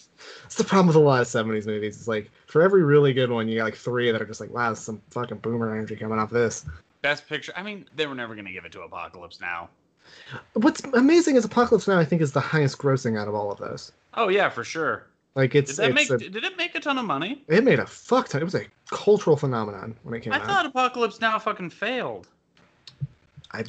It's 0.45 0.55
the 0.55 0.63
problem 0.63 0.87
with 0.87 0.95
a 0.95 0.99
lot 0.99 1.21
of 1.21 1.27
'70s 1.27 1.67
movies. 1.67 1.97
It's 1.97 2.07
like 2.07 2.31
for 2.47 2.61
every 2.61 2.83
really 2.83 3.13
good 3.13 3.29
one, 3.29 3.47
you 3.47 3.57
got 3.57 3.65
like 3.65 3.75
three 3.75 4.11
that 4.11 4.21
are 4.21 4.25
just 4.25 4.39
like, 4.39 4.49
wow, 4.49 4.67
there's 4.69 4.79
some 4.79 5.01
fucking 5.11 5.37
boomer 5.37 5.71
energy 5.71 5.95
coming 5.95 6.17
off 6.17 6.31
this. 6.31 6.65
Best 7.01 7.27
picture. 7.27 7.53
I 7.55 7.61
mean, 7.61 7.85
they 7.95 8.07
were 8.07 8.15
never 8.15 8.33
going 8.33 8.47
to 8.47 8.51
give 8.51 8.65
it 8.65 8.71
to 8.71 8.81
Apocalypse 8.81 9.39
Now. 9.39 9.69
What's 10.53 10.81
amazing 10.93 11.35
is 11.35 11.45
Apocalypse 11.45 11.87
Now. 11.87 11.99
I 11.99 12.05
think 12.05 12.21
is 12.21 12.31
the 12.31 12.39
highest 12.39 12.77
grossing 12.79 13.19
out 13.19 13.27
of 13.27 13.35
all 13.35 13.51
of 13.51 13.59
those. 13.59 13.91
Oh 14.15 14.29
yeah, 14.29 14.49
for 14.49 14.63
sure. 14.63 15.05
Like 15.35 15.53
it's 15.55 15.75
Did 15.75 15.95
it's 15.95 16.09
make? 16.09 16.21
a, 16.21 16.29
did 16.29 16.43
it 16.43 16.57
make 16.57 16.73
a 16.75 16.79
ton 16.79 16.97
of 16.97 17.05
money? 17.05 17.43
it 17.47 17.63
made 17.63 17.79
a 17.79 17.85
fuck 17.85 18.29
ton. 18.29 18.41
It 18.41 18.45
was 18.45 18.55
a 18.55 18.65
cultural 18.89 19.37
phenomenon 19.37 19.95
when 20.03 20.15
it 20.15 20.21
came 20.21 20.33
I 20.33 20.37
out. 20.37 20.43
I 20.43 20.47
thought 20.47 20.65
Apocalypse 20.65 21.21
Now 21.21 21.37
fucking 21.37 21.69
failed. 21.69 22.27
I 23.51 23.63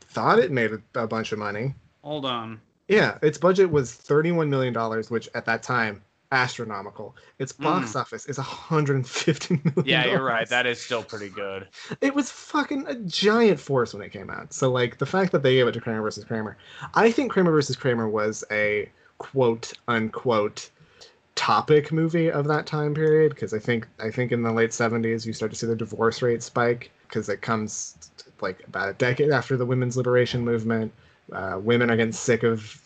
thought 0.00 0.38
it 0.38 0.50
made 0.50 0.70
a, 0.72 1.02
a 1.02 1.06
bunch 1.06 1.32
of 1.32 1.38
money. 1.38 1.74
Hold 2.02 2.24
on. 2.24 2.60
Yeah, 2.88 3.18
its 3.22 3.38
budget 3.38 3.70
was 3.70 3.92
$31 3.92 4.48
million, 4.48 4.74
which 5.08 5.28
at 5.34 5.46
that 5.46 5.62
time, 5.62 6.02
astronomical. 6.32 7.14
Its 7.38 7.52
box 7.52 7.94
office 7.96 8.26
is 8.26 8.38
$150 8.38 9.50
million. 9.50 9.72
Hmm. 9.74 9.80
Yeah, 9.88 10.04
you're 10.06 10.22
right. 10.22 10.48
That 10.48 10.66
is 10.66 10.80
still 10.80 11.02
pretty 11.02 11.28
good. 11.30 11.68
It 12.00 12.14
was 12.14 12.30
fucking 12.30 12.86
a 12.88 12.96
giant 12.96 13.60
force 13.60 13.94
when 13.94 14.02
it 14.02 14.10
came 14.12 14.30
out. 14.30 14.52
So, 14.52 14.70
like, 14.70 14.98
the 14.98 15.06
fact 15.06 15.32
that 15.32 15.42
they 15.42 15.54
gave 15.54 15.66
it 15.68 15.72
to 15.72 15.80
Kramer 15.80 16.02
versus 16.02 16.24
Kramer, 16.24 16.56
I 16.94 17.10
think 17.10 17.30
Kramer 17.32 17.52
versus 17.52 17.76
Kramer 17.76 18.08
was 18.08 18.44
a 18.50 18.90
quote 19.18 19.72
unquote 19.88 20.70
topic 21.36 21.92
movie 21.92 22.30
of 22.30 22.46
that 22.46 22.66
time 22.66 22.94
period 22.94 23.30
because 23.30 23.52
I 23.54 23.58
think 23.58 23.88
I 23.98 24.10
think 24.10 24.30
in 24.32 24.42
the 24.42 24.52
late 24.52 24.70
70s 24.70 25.26
you 25.26 25.32
start 25.32 25.50
to 25.52 25.56
see 25.56 25.66
the 25.66 25.74
divorce 25.74 26.22
rate 26.22 26.42
spike 26.42 26.90
because 27.08 27.28
it 27.28 27.42
comes 27.42 28.10
like 28.40 28.62
about 28.66 28.88
a 28.88 28.92
decade 28.94 29.30
after 29.30 29.56
the 29.56 29.66
women's 29.66 29.96
liberation 29.96 30.44
movement. 30.44 30.92
Uh, 31.32 31.58
women 31.62 31.90
are 31.90 31.96
getting 31.96 32.12
sick 32.12 32.42
of 32.42 32.80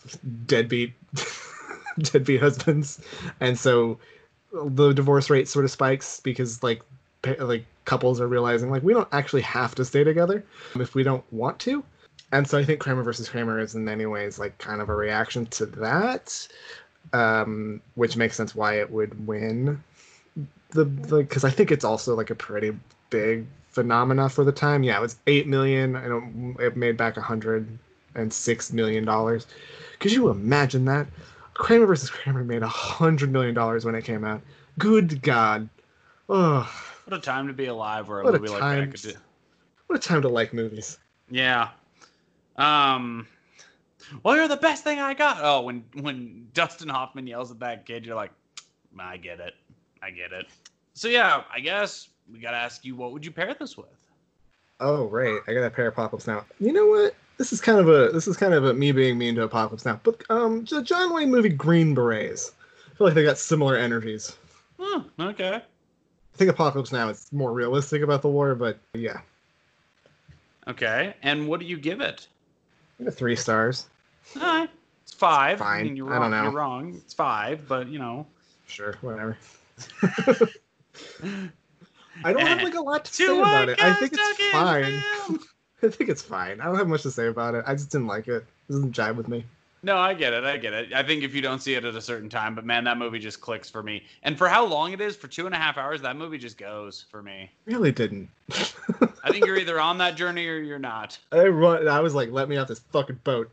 deadbeat 0.45 0.93
deadbeat 1.99 2.39
husbands, 2.39 3.01
and 3.39 3.57
so 3.57 3.99
the 4.51 4.93
divorce 4.93 5.29
rate 5.29 5.47
sort 5.47 5.65
of 5.65 5.71
spikes 5.71 6.19
because 6.19 6.63
like 6.63 6.81
like 7.39 7.65
couples 7.85 8.21
are 8.21 8.27
realizing 8.27 8.69
like 8.69 8.83
we 8.83 8.93
don't 8.93 9.07
actually 9.11 9.41
have 9.41 9.75
to 9.75 9.83
stay 9.83 10.03
together 10.03 10.43
if 10.75 10.95
we 10.95 11.03
don't 11.03 11.23
want 11.33 11.59
to. 11.59 11.83
And 12.31 12.47
so 12.47 12.57
I 12.57 12.63
think 12.63 12.79
Kramer 12.79 13.03
versus 13.03 13.27
Kramer 13.27 13.59
is 13.59 13.75
in 13.75 13.83
many 13.83 14.05
ways 14.05 14.37
like 14.39 14.57
kind 14.59 14.81
of 14.81 14.89
a 14.89 14.95
reaction 14.95 15.47
to 15.47 15.65
that, 15.65 16.47
um, 17.11 17.81
which 17.95 18.15
makes 18.15 18.35
sense 18.35 18.53
why 18.53 18.79
it 18.79 18.89
would 18.91 19.27
win 19.27 19.83
the 20.71 20.85
because 20.85 21.43
I 21.43 21.49
think 21.49 21.71
it's 21.71 21.85
also 21.85 22.15
like 22.15 22.29
a 22.29 22.35
pretty 22.35 22.77
big 23.09 23.45
phenomena 23.69 24.29
for 24.29 24.43
the 24.43 24.51
time. 24.51 24.83
Yeah, 24.83 24.97
it 24.97 25.01
was 25.01 25.17
eight 25.27 25.47
million. 25.47 25.95
I 25.95 26.07
know 26.07 26.55
it 26.59 26.77
made 26.77 26.97
back 26.97 27.17
a 27.17 27.21
hundred 27.21 27.67
and 28.19 28.31
six 28.33 28.71
million 28.71 29.05
dollars. 29.05 29.47
Could 29.99 30.11
you 30.11 30.29
imagine 30.29 30.85
that? 30.85 31.07
Kramer 31.53 31.85
versus 31.85 32.09
Kramer 32.09 32.43
made 32.43 32.61
a 32.63 32.67
hundred 32.67 33.31
million 33.31 33.53
dollars 33.53 33.83
when 33.85 33.95
it 33.95 34.03
came 34.03 34.23
out. 34.23 34.41
Good 34.77 35.21
God! 35.21 35.67
Oh, 36.29 36.71
What 37.05 37.17
a 37.17 37.21
time 37.21 37.47
to 37.47 37.53
be 37.53 37.65
alive 37.65 38.07
where 38.07 38.21
a 38.21 38.23
What 38.23 38.35
a 38.35 38.39
movie 38.39 38.51
like 38.51 38.59
time. 38.61 38.79
that 38.91 38.91
could 38.91 39.11
do. 39.13 39.17
what 39.87 39.97
a 39.97 40.01
time 40.07 40.21
to 40.21 40.29
like 40.29 40.53
movies. 40.53 40.97
Yeah. 41.29 41.69
Um. 42.57 43.27
Well, 44.23 44.35
you're 44.35 44.47
the 44.47 44.57
best 44.57 44.83
thing 44.83 44.99
I 44.99 45.13
got. 45.13 45.37
Oh, 45.41 45.61
when 45.61 45.83
when 46.01 46.47
Dustin 46.53 46.89
Hoffman 46.89 47.27
yells 47.27 47.51
at 47.51 47.59
that 47.59 47.85
kid, 47.85 48.05
you're 48.05 48.15
like, 48.15 48.31
I 48.97 49.17
get 49.17 49.39
it, 49.39 49.53
I 50.01 50.11
get 50.11 50.31
it. 50.31 50.47
So 50.93 51.07
yeah, 51.07 51.43
I 51.53 51.59
guess 51.59 52.09
we 52.31 52.39
gotta 52.39 52.57
ask 52.57 52.83
you, 52.85 52.95
what 52.95 53.11
would 53.11 53.23
you 53.25 53.31
pair 53.31 53.53
this 53.53 53.77
with? 53.77 53.87
Oh 54.79 55.07
right, 55.07 55.39
I 55.47 55.53
got 55.53 55.63
a 55.63 55.69
pair 55.69 55.87
of 55.87 55.95
pop-ups 55.95 56.25
Now. 56.25 56.45
You 56.59 56.71
know 56.73 56.87
what? 56.87 57.15
This 57.39 57.51
is 57.51 57.59
kind 57.61 57.79
of 57.79 57.87
a 57.89 58.11
this 58.11 58.27
is 58.27 58.37
kind 58.37 58.53
of 58.53 58.65
a 58.65 58.73
me 58.75 58.91
being 58.91 59.17
mean 59.17 59.33
to 59.35 59.43
Apocalypse 59.43 59.85
Now. 59.85 59.99
But 60.03 60.21
um, 60.29 60.65
the 60.65 60.83
John 60.83 61.13
Wayne 61.13 61.31
movie 61.31 61.49
Green 61.49 61.95
Berets. 61.95 62.51
I 62.91 62.95
feel 62.95 63.07
like 63.07 63.15
they 63.15 63.23
got 63.23 63.39
similar 63.39 63.75
energies. 63.75 64.37
Hmm, 64.77 65.01
okay. 65.19 65.55
I 65.55 66.37
think 66.37 66.51
Apocalypse 66.51 66.91
Now 66.91 67.09
is 67.09 67.27
more 67.31 67.51
realistic 67.51 68.03
about 68.03 68.21
the 68.21 68.29
war, 68.29 68.53
but 68.53 68.77
yeah, 68.93 69.21
Okay. 70.69 71.15
And 71.23 71.47
what 71.47 71.59
do 71.59 71.65
you 71.65 71.77
give 71.77 71.99
it? 71.99 72.27
Three 73.11 73.35
stars. 73.35 73.87
All 74.35 74.41
right. 74.43 74.69
It's 75.03 75.13
five. 75.13 75.59
I 75.61 75.65
Fine. 75.65 75.83
mean, 75.83 75.95
you're 75.95 76.13
I 76.13 76.19
don't 76.19 76.31
wrong. 76.31 76.43
You're 76.43 76.53
wrong. 76.53 76.93
It's 76.95 77.13
five, 77.13 77.67
but 77.67 77.87
you 77.87 77.97
know. 77.97 78.27
Sure, 78.67 78.95
whatever. 79.01 79.37
I 82.23 82.33
don't 82.33 82.45
have 82.45 82.61
like 82.61 82.75
a 82.75 82.81
lot 82.81 83.05
to 83.05 83.13
say 83.13 83.39
about 83.39 83.69
it. 83.69 83.81
I 83.81 83.93
think 83.93 84.13
it's 84.13 84.51
fine. 84.51 85.39
I 85.83 85.89
think 85.89 86.09
it's 86.09 86.21
fine. 86.21 86.59
I 86.61 86.65
don't 86.65 86.75
have 86.75 86.87
much 86.87 87.03
to 87.03 87.11
say 87.11 87.27
about 87.27 87.55
it. 87.55 87.63
I 87.67 87.73
just 87.73 87.91
didn't 87.91 88.07
like 88.07 88.27
it. 88.27 88.45
It 88.69 88.71
doesn't 88.71 88.95
jive 88.95 89.15
with 89.15 89.27
me. 89.27 89.45
No, 89.81 89.97
I 89.97 90.13
get 90.13 90.33
it. 90.33 90.43
I 90.43 90.57
get 90.57 90.73
it. 90.73 90.93
I 90.93 91.03
think 91.03 91.23
if 91.23 91.33
you 91.33 91.41
don't 91.41 91.61
see 91.61 91.75
it 91.75 91.85
at 91.85 91.95
a 91.95 92.01
certain 92.01 92.27
time, 92.29 92.53
but 92.53 92.65
man, 92.65 92.83
that 92.83 92.97
movie 92.97 93.19
just 93.19 93.39
clicks 93.39 93.69
for 93.69 93.81
me. 93.81 94.03
And 94.23 94.37
for 94.37 94.49
how 94.49 94.65
long 94.65 94.91
it 94.91 94.99
is, 94.99 95.15
for 95.15 95.29
two 95.29 95.45
and 95.45 95.55
a 95.55 95.57
half 95.57 95.77
hours, 95.77 96.01
that 96.01 96.17
movie 96.17 96.37
just 96.37 96.57
goes 96.57 97.05
for 97.09 97.23
me. 97.23 97.49
Really 97.65 97.93
didn't. 97.93 98.29
I 99.23 99.31
think 99.31 99.45
you're 99.45 99.57
either 99.57 99.79
on 99.79 99.97
that 99.99 100.17
journey 100.17 100.45
or 100.47 100.57
you're 100.57 100.79
not. 100.79 101.17
I 101.31 101.45
run. 101.45 101.87
I 101.87 102.01
was 102.01 102.13
like, 102.13 102.29
let 102.29 102.49
me 102.49 102.57
off 102.57 102.67
this 102.67 102.79
fucking 102.79 103.21
boat. 103.23 103.49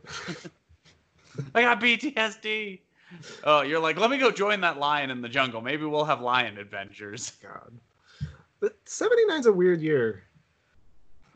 I 1.55 1.61
got 1.61 1.79
PTSD. 1.79 2.79
Oh, 3.45 3.61
you're 3.61 3.79
like, 3.79 3.97
let 3.97 4.09
me 4.09 4.17
go 4.17 4.29
join 4.29 4.59
that 4.61 4.79
lion 4.79 5.11
in 5.11 5.21
the 5.21 5.29
jungle. 5.29 5.61
Maybe 5.61 5.85
we'll 5.85 6.03
have 6.03 6.19
lion 6.19 6.57
adventures. 6.57 7.31
God. 7.41 7.71
But 8.59 8.83
79's 8.85 9.45
a 9.45 9.53
weird 9.53 9.81
year. 9.81 10.23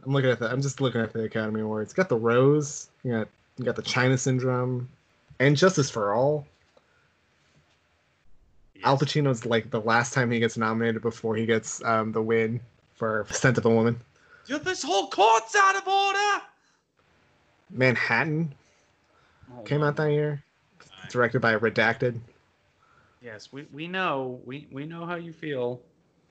I'm 0.03 0.13
looking 0.13 0.29
at 0.29 0.39
that. 0.39 0.51
I'm 0.51 0.61
just 0.61 0.81
looking 0.81 1.01
at 1.01 1.13
the 1.13 1.23
Academy 1.23 1.61
Awards. 1.61 1.93
Got 1.93 2.09
the 2.09 2.17
Rose. 2.17 2.89
You 3.03 3.11
got 3.11 3.27
you 3.57 3.65
got 3.65 3.75
the 3.75 3.81
China 3.81 4.17
Syndrome, 4.17 4.89
and 5.39 5.55
Justice 5.55 5.89
for 5.89 6.13
All. 6.13 6.47
Al 8.83 8.97
Pacino's 8.97 9.45
like 9.45 9.69
the 9.69 9.81
last 9.81 10.13
time 10.13 10.31
he 10.31 10.39
gets 10.39 10.57
nominated 10.57 11.03
before 11.03 11.35
he 11.35 11.45
gets 11.45 11.83
um, 11.83 12.11
the 12.11 12.21
win 12.21 12.59
for 12.95 13.27
Scent 13.29 13.57
of 13.59 13.65
a 13.65 13.69
Woman. 13.69 13.99
Dude, 14.45 14.63
this 14.63 14.81
whole 14.81 15.07
court's 15.07 15.55
out 15.55 15.75
of 15.75 15.87
order. 15.87 16.43
Manhattan 17.69 18.53
Hold 19.53 19.67
came 19.67 19.81
on. 19.81 19.89
out 19.89 19.95
that 19.97 20.11
year. 20.11 20.43
Directed 21.09 21.41
by 21.41 21.55
Redacted. 21.55 22.19
Yes, 23.21 23.51
we, 23.51 23.67
we 23.71 23.87
know. 23.87 24.39
We 24.45 24.67
we 24.71 24.85
know 24.85 25.05
how 25.05 25.15
you 25.15 25.31
feel. 25.31 25.79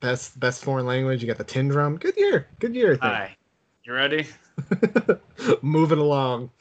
Best 0.01 0.39
best 0.39 0.63
foreign 0.63 0.85
language. 0.85 1.21
You 1.21 1.27
got 1.27 1.37
the 1.37 1.43
Tin 1.43 1.69
Drum. 1.69 1.97
Good 1.97 2.17
year. 2.17 2.47
Good 2.59 2.75
year. 2.75 2.97
I 3.01 3.07
Hi. 3.07 3.37
You 3.83 3.93
ready? 3.93 4.27
Moving 5.61 5.97
along. 5.97 6.51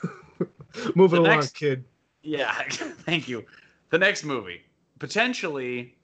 Moving 0.94 1.20
along, 1.20 1.36
next- 1.36 1.56
kid. 1.56 1.84
Yeah, 2.22 2.52
thank 2.68 3.28
you. 3.28 3.44
The 3.90 3.98
next 3.98 4.24
movie, 4.24 4.62
potentially 4.98 5.94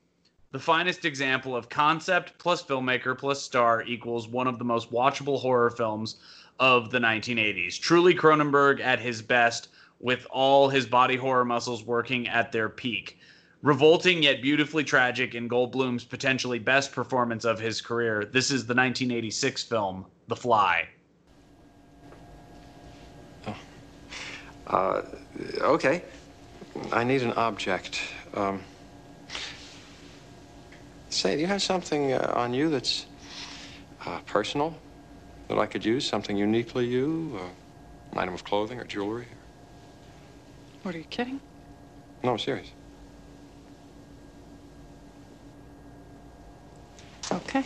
the 0.52 0.58
finest 0.58 1.04
example 1.04 1.56
of 1.56 1.68
concept 1.68 2.38
plus 2.38 2.62
filmmaker 2.62 3.16
plus 3.16 3.42
star 3.42 3.82
equals 3.82 4.28
one 4.28 4.46
of 4.46 4.58
the 4.58 4.64
most 4.64 4.90
watchable 4.92 5.38
horror 5.40 5.70
films 5.70 6.16
of 6.60 6.90
the 6.90 6.98
1980s. 6.98 7.78
Truly 7.80 8.14
Cronenberg 8.14 8.80
at 8.80 9.00
his 9.00 9.20
best 9.20 9.68
with 9.98 10.26
all 10.30 10.68
his 10.68 10.86
body 10.86 11.16
horror 11.16 11.44
muscles 11.44 11.84
working 11.84 12.28
at 12.28 12.52
their 12.52 12.68
peak. 12.68 13.18
Revolting 13.62 14.24
yet 14.24 14.42
beautifully 14.42 14.82
tragic 14.82 15.36
in 15.36 15.48
Goldblum's 15.48 16.02
potentially 16.02 16.58
best 16.58 16.90
performance 16.90 17.44
of 17.44 17.60
his 17.60 17.80
career. 17.80 18.24
This 18.24 18.46
is 18.50 18.66
the 18.66 18.74
1986 18.74 19.62
film 19.62 20.06
The 20.26 20.34
Fly. 20.34 20.88
Oh. 23.46 23.56
Uh, 24.66 25.02
okay. 25.60 26.02
I 26.90 27.04
need 27.04 27.22
an 27.22 27.32
object. 27.34 28.00
Um, 28.34 28.60
say, 31.10 31.36
do 31.36 31.40
you 31.40 31.46
have 31.46 31.62
something 31.62 32.14
uh, 32.14 32.32
on 32.34 32.52
you 32.52 32.68
that's 32.68 33.06
uh, 34.04 34.18
personal 34.26 34.74
that 35.46 35.58
I 35.58 35.66
could 35.66 35.84
use? 35.84 36.04
Something 36.04 36.36
uniquely 36.36 36.86
you? 36.86 37.38
Uh, 37.40 37.44
an 38.10 38.18
item 38.18 38.34
of 38.34 38.42
clothing 38.42 38.80
or 38.80 38.84
jewelry? 38.84 39.26
What 40.82 40.96
are 40.96 40.98
you 40.98 41.04
kidding? 41.04 41.40
No, 42.24 42.32
I'm 42.32 42.38
serious. 42.40 42.72
Okay. 47.30 47.64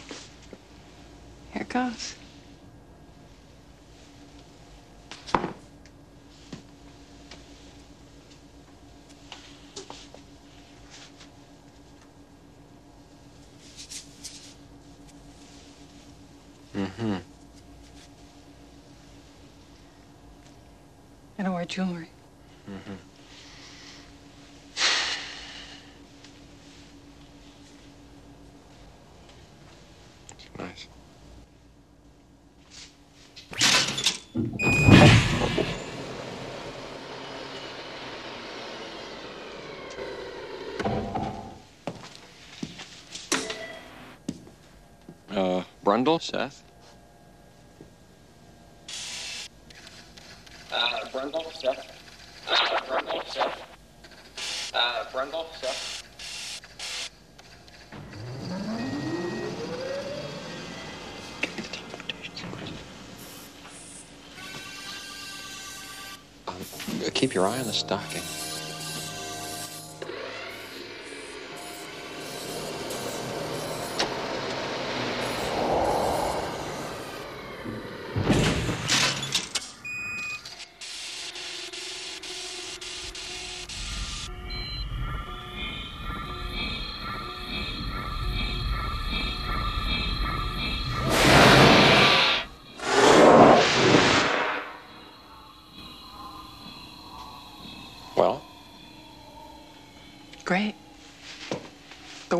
Here 1.52 1.62
it 1.62 1.68
goes. 1.68 2.14
Mm-hmm. 16.76 17.16
And 21.38 21.46
I 21.46 21.50
wear 21.50 21.64
jewelry. 21.64 22.08
Mm-hmm. 22.70 23.15
Brundle, 45.96 46.20
Seth? 46.20 46.62
Uh, 50.70 51.04
Brundle, 51.06 51.50
Seth. 51.58 51.90
Uh, 52.46 52.80
Brundle, 52.82 53.26
Seth. 53.32 54.72
Uh, 54.74 55.04
Brundle, 55.10 55.46
Seth. 55.58 56.02
Um, 66.46 67.10
keep 67.14 67.32
your 67.32 67.46
eye 67.46 67.58
on 67.58 67.66
the 67.66 67.72
stocking. 67.72 68.45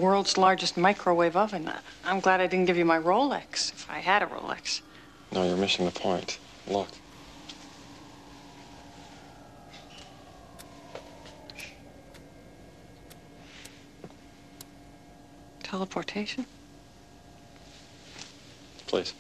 World's 0.07 0.39
largest 0.39 0.77
microwave 0.77 1.37
oven. 1.37 1.69
I'm 2.05 2.21
glad 2.21 2.41
I 2.41 2.47
didn't 2.47 2.67
give 2.67 2.77
you 2.77 2.85
my 2.85 2.99
Rolex, 2.99 3.73
if 3.73 3.91
I 3.91 3.99
had 3.99 4.23
a 4.23 4.27
Rolex. 4.27 4.81
no, 5.33 5.43
you're 5.45 5.57
missing 5.57 5.85
the 5.85 5.91
point. 5.91 6.39
Look. 6.69 6.89
Teleportation? 15.65 16.47
Please. 18.87 19.13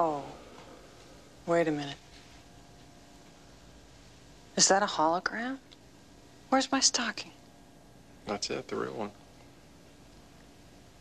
Oh. 0.00 0.22
Wait 1.46 1.66
a 1.66 1.72
minute. 1.72 1.96
Is 4.68 4.70
that 4.70 4.82
a 4.82 4.86
hologram? 4.86 5.56
Where's 6.50 6.70
my 6.70 6.80
stocking? 6.80 7.30
That's 8.26 8.50
it, 8.50 8.68
the 8.68 8.76
real 8.76 8.92
one. 8.92 9.10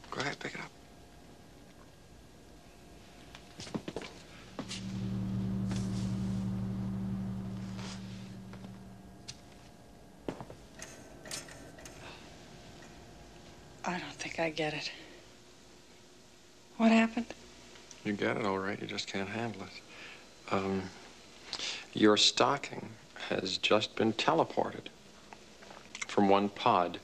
Go 0.09 0.21
ahead, 0.21 0.39
pick 0.39 0.53
it 0.53 0.61
up. 0.61 0.71
I 13.83 13.99
don't 13.99 14.13
think 14.13 14.39
I 14.39 14.49
get 14.49 14.73
it. 14.75 14.89
What 16.77 16.91
happened? 16.91 17.25
You 18.05 18.13
get 18.13 18.37
it 18.37 18.45
all 18.45 18.59
right, 18.59 18.79
you 18.79 18.87
just 18.87 19.07
can't 19.07 19.27
handle 19.27 19.63
it. 19.63 20.53
Um, 20.53 20.83
your 21.93 22.15
stocking 22.15 22.87
has 23.29 23.57
just 23.57 23.95
been 23.95 24.13
teleported 24.13 24.87
from 26.07 26.29
one 26.29 26.49
pod 26.49 26.99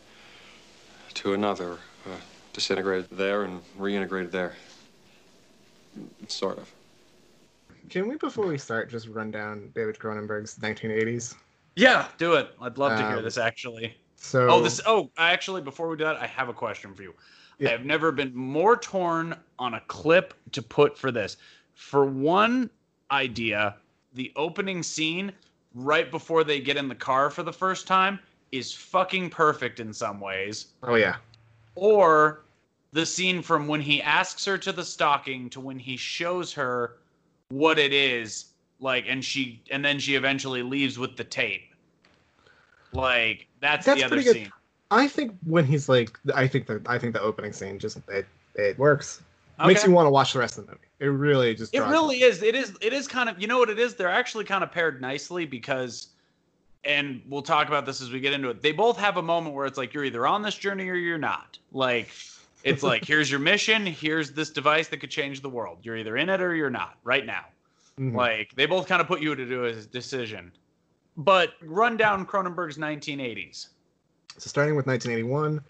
to 1.16 1.34
another, 1.34 1.74
uh, 2.06 2.18
disintegrated 2.54 3.10
there 3.12 3.44
and 3.44 3.62
reintegrated 3.80 4.32
there. 4.32 4.54
Sort 6.28 6.58
of. 6.58 6.72
Can 7.90 8.08
we, 8.08 8.16
before 8.16 8.48
we 8.48 8.58
start, 8.58 8.90
just 8.90 9.08
run 9.08 9.30
down 9.30 9.70
David 9.76 10.00
Cronenberg's 10.00 10.58
1980s? 10.60 11.36
Yeah, 11.76 12.08
do 12.18 12.34
it. 12.34 12.50
I'd 12.62 12.78
love 12.78 12.98
to 12.98 13.08
hear 13.08 13.18
Um, 13.18 13.24
this 13.24 13.38
actually. 13.38 13.96
So, 14.16 14.48
Oh, 14.50 14.62
this. 14.62 14.80
Oh, 14.86 15.12
actually, 15.18 15.62
before 15.62 15.90
we 15.90 15.98
do 15.98 16.06
that, 16.06 16.16
I 16.18 16.28
have 16.28 16.48
a 16.48 16.54
question 16.54 16.94
for 16.96 17.04
you. 17.04 17.14
Yeah. 17.60 17.70
I 17.70 17.72
have 17.74 17.86
never 17.86 18.12
been 18.12 18.34
more 18.34 18.78
torn 18.78 19.36
on 19.60 19.74
a 19.76 19.82
clip 19.82 20.34
to 20.54 20.62
put 20.62 20.98
for 20.98 21.12
this. 21.12 21.38
For 21.76 22.06
one 22.06 22.70
idea, 23.12 23.76
the 24.14 24.32
opening 24.36 24.82
scene 24.82 25.32
right 25.74 26.10
before 26.12 26.44
they 26.44 26.60
get 26.60 26.78
in 26.78 26.88
the 26.88 26.96
car 26.96 27.30
for 27.30 27.44
the 27.44 27.54
first 27.54 27.88
time 27.88 28.20
is 28.52 28.72
fucking 28.74 29.30
perfect 29.30 29.80
in 29.80 29.92
some 29.94 30.20
ways. 30.20 30.68
oh 30.84 30.96
yeah, 30.96 31.16
Or 31.76 32.42
the 32.92 33.06
scene 33.06 33.42
from 33.42 33.68
when 33.68 33.82
he 33.82 34.02
asks 34.02 34.46
her 34.46 34.58
to 34.60 34.72
the 34.72 34.84
stocking 34.86 35.50
to 35.50 35.60
when 35.60 35.80
he 35.80 35.98
shows 35.98 36.54
her 36.54 36.98
what 37.50 37.80
it 37.80 37.92
is, 37.94 38.46
like, 38.80 39.06
and 39.08 39.24
she, 39.26 39.62
and 39.72 39.84
then 39.84 39.98
she 40.00 40.14
eventually 40.16 40.62
leaves 40.62 41.00
with 41.00 41.18
the 41.18 41.24
tape. 41.24 41.74
Like 42.92 43.48
that's, 43.60 43.86
That's 43.86 44.00
the 44.00 44.06
other 44.06 44.16
pretty 44.18 44.26
good. 44.26 44.36
scene. 44.44 44.52
I 44.92 45.08
think 45.08 45.36
when 45.46 45.66
he's 45.66 45.90
like, 45.90 46.20
I 46.36 46.48
think 46.48 46.68
the 46.68 46.80
I 46.86 47.00
think 47.00 47.14
the 47.14 47.22
opening 47.22 47.52
scene 47.54 47.80
just 47.80 47.98
it 48.10 48.28
it 48.54 48.78
works. 48.78 49.22
Makes 49.66 49.82
Okay. 49.82 49.90
you 49.90 49.96
want 49.96 50.06
to 50.06 50.12
watch 50.12 50.34
the 50.34 50.40
rest 50.40 50.60
of 50.60 50.68
the 50.68 50.74
movie. 50.74 50.84
It 51.04 51.08
really 51.08 51.54
just 51.54 51.76
It 51.76 51.82
really 51.82 52.22
is. 52.22 52.42
It 52.42 52.56
is. 52.56 52.78
It 52.80 52.94
is 52.94 53.10
kind 53.10 53.28
of. 53.28 53.42
You 53.42 53.46
know 53.46 53.58
what 53.58 53.70
it 53.70 53.78
is? 53.78 53.94
They're 53.94 54.10
actually 54.10 54.46
kind 54.46 54.64
of 54.64 54.72
paired 54.72 55.02
nicely 55.02 55.46
because, 55.46 56.08
and 56.86 57.22
we'll 57.28 57.42
talk 57.42 57.68
about 57.68 57.86
this 57.86 58.02
as 58.02 58.10
we 58.10 58.22
get 58.22 58.32
into 58.32 58.50
it. 58.50 58.62
They 58.62 58.72
both 58.72 58.98
have 58.98 59.18
a 59.18 59.22
moment 59.22 59.54
where 59.54 59.66
it's 59.66 59.78
like 59.78 59.94
you're 59.94 60.06
either 60.06 60.26
on 60.26 60.42
this 60.42 60.56
journey 60.56 60.88
or 60.88 60.96
you're 60.96 61.18
not. 61.18 61.58
Like, 61.74 62.08
it's 62.64 62.84
like 62.92 63.04
here's 63.04 63.30
your 63.30 63.42
mission. 63.42 63.86
Here's 63.86 64.32
this 64.32 64.50
device 64.50 64.88
that 64.88 65.02
could 65.02 65.12
change 65.12 65.42
the 65.42 65.50
world. 65.50 65.80
You're 65.82 65.98
either 65.98 66.16
in 66.16 66.30
it 66.30 66.40
or 66.40 66.56
you're 66.56 66.70
not. 66.70 66.98
Right 67.04 67.26
now. 67.26 67.48
Mhm. 68.00 68.16
Like 68.16 68.56
they 68.56 68.66
both 68.66 68.88
kind 68.88 69.02
of 69.02 69.08
put 69.08 69.20
you 69.20 69.36
to 69.36 69.46
do 69.46 69.66
a 69.66 69.74
decision. 69.74 70.54
But 71.18 71.56
run 71.62 71.98
down 71.98 72.26
Cronenberg's 72.26 72.78
1980s. 72.78 73.68
So 74.38 74.48
starting 74.48 74.78
with 74.78 74.88
1981, 74.88 75.62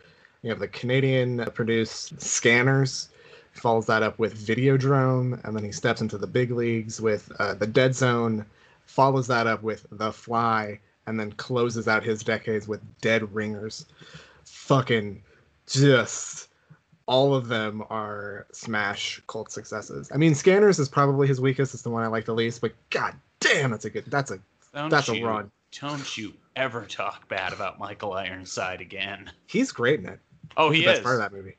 you 0.44 0.50
have 0.52 0.60
the 0.60 0.68
Canadian 0.68 1.44
produced 1.56 2.22
Scanners. 2.22 3.10
Follows 3.54 3.86
that 3.86 4.04
up 4.04 4.20
with 4.20 4.36
Videodrome, 4.36 5.44
and 5.46 5.56
then 5.56 5.64
he 5.64 5.72
steps 5.72 6.02
into 6.02 6.18
the 6.18 6.28
big 6.28 6.52
leagues 6.52 7.00
with 7.00 7.32
uh, 7.40 7.54
the 7.54 7.68
Dead 7.68 7.96
Zone. 7.96 8.46
Follows 8.86 9.28
that 9.28 9.48
up 9.48 9.64
with 9.64 9.86
The 9.92 10.12
Fly, 10.12 10.80
and 11.08 11.20
then 11.20 11.32
closes 11.34 11.88
out 11.88 12.04
his 12.04 12.24
decades 12.24 12.68
with 12.68 12.82
Dead 13.02 13.34
Ringers. 13.34 13.86
Fucking 14.46 15.22
just 15.68 16.50
all 17.06 17.36
of 17.36 17.48
them 17.48 17.84
are 17.90 18.48
smash 18.52 19.22
cult 19.28 19.52
successes. 19.52 20.10
I 20.14 20.18
mean, 20.18 20.36
Scanners 20.36 20.80
is 20.80 20.90
probably 20.90 21.28
his 21.28 21.42
weakest. 21.42 21.74
It's 21.74 21.84
the 21.84 21.90
one 21.90 22.04
I 22.04 22.08
like 22.08 22.26
the 22.26 22.34
least, 22.34 22.62
but 22.62 22.74
god 22.90 23.14
damn, 23.40 23.72
that's 23.72 23.86
a 23.86 23.90
good. 23.90 24.06
That's 24.08 24.32
a 24.32 24.40
Don't 24.74 24.90
that's 24.90 25.08
you, 25.10 25.26
a 25.26 25.30
run. 25.30 25.52
Don't 25.80 26.18
you 26.18 26.34
ever 26.56 26.86
talk 26.86 27.28
bad 27.28 27.54
about 27.54 27.80
Michael 27.80 28.14
Ironside 28.14 28.82
again. 28.82 29.32
He's 29.48 29.72
great 29.72 30.00
in 30.00 30.08
it. 30.08 30.20
Oh, 30.56 30.70
he 30.70 30.82
the 30.82 30.88
best 30.88 31.00
is. 31.00 31.04
part 31.04 31.16
of 31.16 31.22
that 31.22 31.34
movie. 31.34 31.56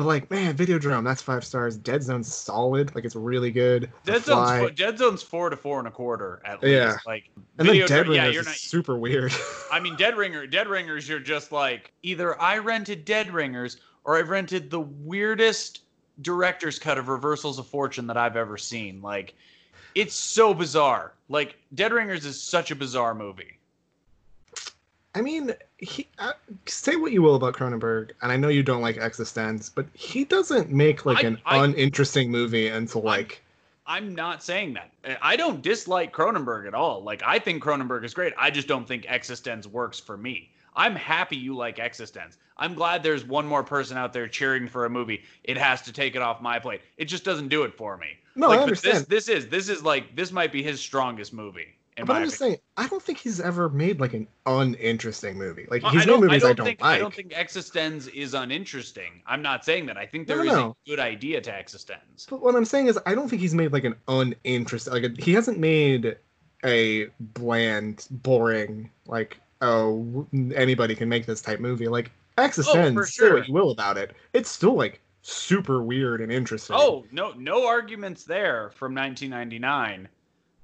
But 0.00 0.06
like, 0.06 0.30
man, 0.30 0.56
Video 0.56 0.78
Videodrome, 0.78 1.04
that's 1.04 1.20
five 1.20 1.44
stars. 1.44 1.76
Dead 1.76 2.02
Zone's 2.02 2.34
solid. 2.34 2.94
Like, 2.94 3.04
it's 3.04 3.14
really 3.14 3.50
good. 3.50 3.90
The 4.04 4.12
Dead 4.12 4.24
Zone's 4.24 4.48
Fly- 4.48 4.70
Dead 4.70 4.96
Zone's 4.96 5.22
four 5.22 5.50
to 5.50 5.56
four 5.56 5.78
and 5.78 5.86
a 5.86 5.90
quarter 5.90 6.40
at 6.46 6.62
least. 6.62 6.72
Yeah. 6.72 6.96
Like 7.04 7.28
and 7.36 7.44
then 7.58 7.66
video- 7.66 7.86
Dead 7.86 8.06
yeah, 8.06 8.12
Ringers 8.22 8.32
you're 8.32 8.40
is 8.40 8.46
not. 8.46 8.56
super 8.56 8.96
weird. 8.96 9.30
I 9.70 9.78
mean, 9.78 9.96
Dead 9.96 10.16
Ringer, 10.16 10.46
Dead 10.46 10.68
Ringers, 10.68 11.06
you're 11.06 11.20
just 11.20 11.52
like 11.52 11.92
either 12.02 12.40
I 12.40 12.56
rented 12.56 13.04
Dead 13.04 13.30
Ringers 13.30 13.76
or 14.04 14.16
I've 14.16 14.30
rented 14.30 14.70
the 14.70 14.80
weirdest 14.80 15.82
director's 16.22 16.78
cut 16.78 16.96
of 16.96 17.08
Reversals 17.08 17.58
of 17.58 17.66
Fortune 17.66 18.06
that 18.06 18.16
I've 18.16 18.36
ever 18.36 18.56
seen. 18.56 19.02
Like, 19.02 19.34
it's 19.94 20.14
so 20.14 20.54
bizarre. 20.54 21.12
Like, 21.28 21.58
Dead 21.74 21.92
Ringers 21.92 22.24
is 22.24 22.42
such 22.42 22.70
a 22.70 22.74
bizarre 22.74 23.14
movie. 23.14 23.58
I 25.14 25.22
mean, 25.22 25.52
he 25.78 26.06
uh, 26.18 26.32
say 26.66 26.96
what 26.96 27.12
you 27.12 27.22
will 27.22 27.34
about 27.34 27.54
Cronenberg, 27.54 28.10
and 28.22 28.30
I 28.30 28.36
know 28.36 28.48
you 28.48 28.62
don't 28.62 28.82
like 28.82 28.96
eXistenZ, 28.96 29.72
but 29.74 29.86
he 29.92 30.24
doesn't 30.24 30.70
make 30.70 31.04
like 31.04 31.24
I- 31.24 31.28
an 31.28 31.38
I- 31.44 31.64
uninteresting 31.64 32.30
movie 32.30 32.68
until 32.68 33.02
like 33.02 33.42
I'm 33.86 34.14
not 34.14 34.42
saying 34.42 34.74
that. 34.74 34.92
I 35.20 35.34
don't 35.34 35.62
dislike 35.62 36.12
Cronenberg 36.12 36.68
at 36.68 36.74
all. 36.74 37.02
Like 37.02 37.22
I 37.26 37.40
think 37.40 37.62
Cronenberg 37.62 38.04
is 38.04 38.14
great. 38.14 38.32
I 38.38 38.50
just 38.50 38.68
don't 38.68 38.86
think 38.86 39.04
eXistenZ 39.06 39.66
works 39.66 39.98
for 39.98 40.16
me. 40.16 40.50
I'm 40.76 40.94
happy 40.94 41.36
you 41.36 41.56
like 41.56 41.78
eXistenZ. 41.78 42.36
I'm 42.56 42.74
glad 42.74 43.02
there's 43.02 43.24
one 43.24 43.46
more 43.46 43.64
person 43.64 43.96
out 43.96 44.12
there 44.12 44.28
cheering 44.28 44.68
for 44.68 44.84
a 44.84 44.90
movie. 44.90 45.24
It 45.42 45.56
has 45.56 45.82
to 45.82 45.92
take 45.92 46.14
it 46.14 46.22
off 46.22 46.40
my 46.40 46.60
plate. 46.60 46.82
It 46.98 47.06
just 47.06 47.24
doesn't 47.24 47.48
do 47.48 47.64
it 47.64 47.74
for 47.74 47.96
me. 47.96 48.08
No, 48.36 48.48
like, 48.48 48.60
I 48.60 48.62
but 48.62 48.68
This, 48.68 48.84
understand. 48.84 49.06
this 49.08 49.28
is 49.28 49.48
this 49.48 49.68
is 49.68 49.82
like 49.82 50.14
this 50.14 50.30
might 50.30 50.52
be 50.52 50.62
his 50.62 50.78
strongest 50.78 51.32
movie. 51.32 51.74
In 52.00 52.06
but 52.06 52.14
my 52.14 52.18
I'm 52.20 52.24
just 52.24 52.36
opinion. 52.36 52.58
saying, 52.76 52.86
I 52.86 52.88
don't 52.88 53.02
think 53.02 53.18
he's 53.18 53.40
ever 53.40 53.68
made 53.68 54.00
like 54.00 54.14
an 54.14 54.26
uninteresting 54.46 55.36
movie. 55.36 55.66
Like 55.70 55.82
Well, 55.82 55.92
he's 55.92 56.06
no 56.06 56.18
movies 56.18 56.42
I 56.42 56.48
I 56.48 56.52
don't 56.52 56.56
don't, 56.56 56.66
think 56.66 56.80
like. 56.80 56.96
I 56.96 56.98
don't 56.98 57.14
think 57.14 57.32
eXistenZ 57.32 58.12
is 58.14 58.34
uninteresting. 58.34 59.22
I'm 59.26 59.42
not 59.42 59.64
saying 59.64 59.86
that. 59.86 59.96
I 59.98 60.06
think 60.06 60.26
No, 60.26 60.34
there 60.36 60.44
is 60.46 60.52
no. 60.52 60.76
a 60.86 60.90
good 60.90 60.98
idea 60.98 61.40
to 61.42 61.50
eXistenZ. 61.50 62.28
But 62.28 62.40
what 62.40 62.54
I'm 62.56 62.64
saying 62.64 62.86
is, 62.88 62.98
I 63.06 63.14
don't 63.14 63.28
think 63.28 63.42
he's 63.42 63.54
made 63.54 63.72
like 63.72 63.84
an 63.84 63.94
uninteresting. 64.08 64.92
Like 64.92 65.04
a, 65.04 65.10
he 65.22 65.32
hasn't 65.34 65.58
made 65.58 66.16
a 66.64 67.08
bland, 67.20 68.06
boring, 68.10 68.90
like 69.06 69.38
oh 69.62 70.26
anybody 70.54 70.94
can 70.94 71.08
make 71.08 71.26
this 71.26 71.42
type 71.42 71.60
movie. 71.60 71.88
Like 71.88 72.10
eXistenZ, 72.38 72.94
for 72.94 73.06
say 73.06 73.24
what 73.30 73.30
sure. 73.30 73.44
you 73.44 73.52
will 73.52 73.70
about 73.72 73.98
it, 73.98 74.12
it's 74.32 74.50
still 74.50 74.74
like 74.74 75.00
super 75.22 75.82
weird 75.82 76.22
and 76.22 76.32
interesting. 76.32 76.76
Oh 76.78 77.04
no, 77.12 77.32
no 77.32 77.66
arguments 77.66 78.24
there 78.24 78.70
from 78.74 78.94
1999. 78.94 80.08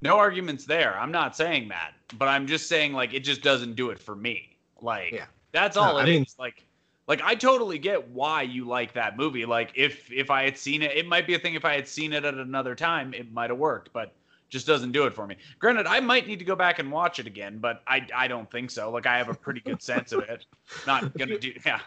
No 0.03 0.19
arguments 0.19 0.65
there. 0.65 0.99
I'm 0.99 1.11
not 1.11 1.37
saying 1.37 1.69
that, 1.69 1.93
but 2.19 2.29
I'm 2.29 2.47
just 2.47 2.69
saying 2.69 2.93
like 2.93 3.15
it 3.15 3.21
just 3.21 3.43
doesn't 3.43 3.75
do 3.77 3.91
it 3.91 3.99
for 3.99 4.15
me. 4.15 4.57
Like 4.81 5.13
Yeah. 5.13 5.27
that's 5.53 5.77
No, 5.77 5.83
all 5.83 5.97
I 5.97 6.03
it 6.03 6.09
is. 6.09 6.15
mean- 6.15 6.27
Like 6.39 6.63
like 7.09 7.23
I 7.23 7.35
totally 7.35 7.79
get 7.79 8.09
why 8.09 8.43
you 8.43 8.67
like 8.67 8.93
that 8.95 9.17
movie. 9.17 9.47
Like 9.47 9.73
if 9.75 10.11
if 10.13 10.31
I 10.31 10.45
had 10.45 10.59
seen 10.59 10.83
it, 10.83 10.97
it 10.97 11.07
might 11.07 11.27
be 11.27 11.35
a 11.35 11.39
thing. 11.39 11.55
If 11.55 11.65
I 11.65 11.75
had 11.75 11.89
seen 11.89 12.13
it 12.13 12.25
at 12.25 12.35
another 12.35 12.75
time, 12.75 13.15
it 13.15 13.33
might 13.33 13.51
have 13.51 13.59
worked, 13.59 13.93
but 13.93 14.13
just 14.49 14.67
doesn't 14.67 14.93
do 14.93 15.05
it 15.07 15.15
for 15.15 15.27
me. 15.27 15.37
Granted, 15.59 15.87
I 15.87 15.99
might 16.01 16.27
need 16.29 16.39
to 16.41 16.45
go 16.45 16.55
back 16.55 16.79
and 16.79 16.91
watch 16.93 17.19
it 17.19 17.27
again, 17.27 17.59
but 17.59 17.83
I 17.87 18.07
I 18.15 18.29
don't 18.29 18.51
think 18.51 18.71
so. 18.71 18.91
Like 18.91 19.07
I 19.07 19.17
have 19.19 19.29
a 19.29 19.35
pretty 19.35 19.61
good 19.61 19.83
sense 19.83 20.13
of 20.13 20.21
it. 20.29 20.47
Not 20.87 21.15
gonna 21.19 21.39
do 21.39 21.53
yeah. 21.65 21.81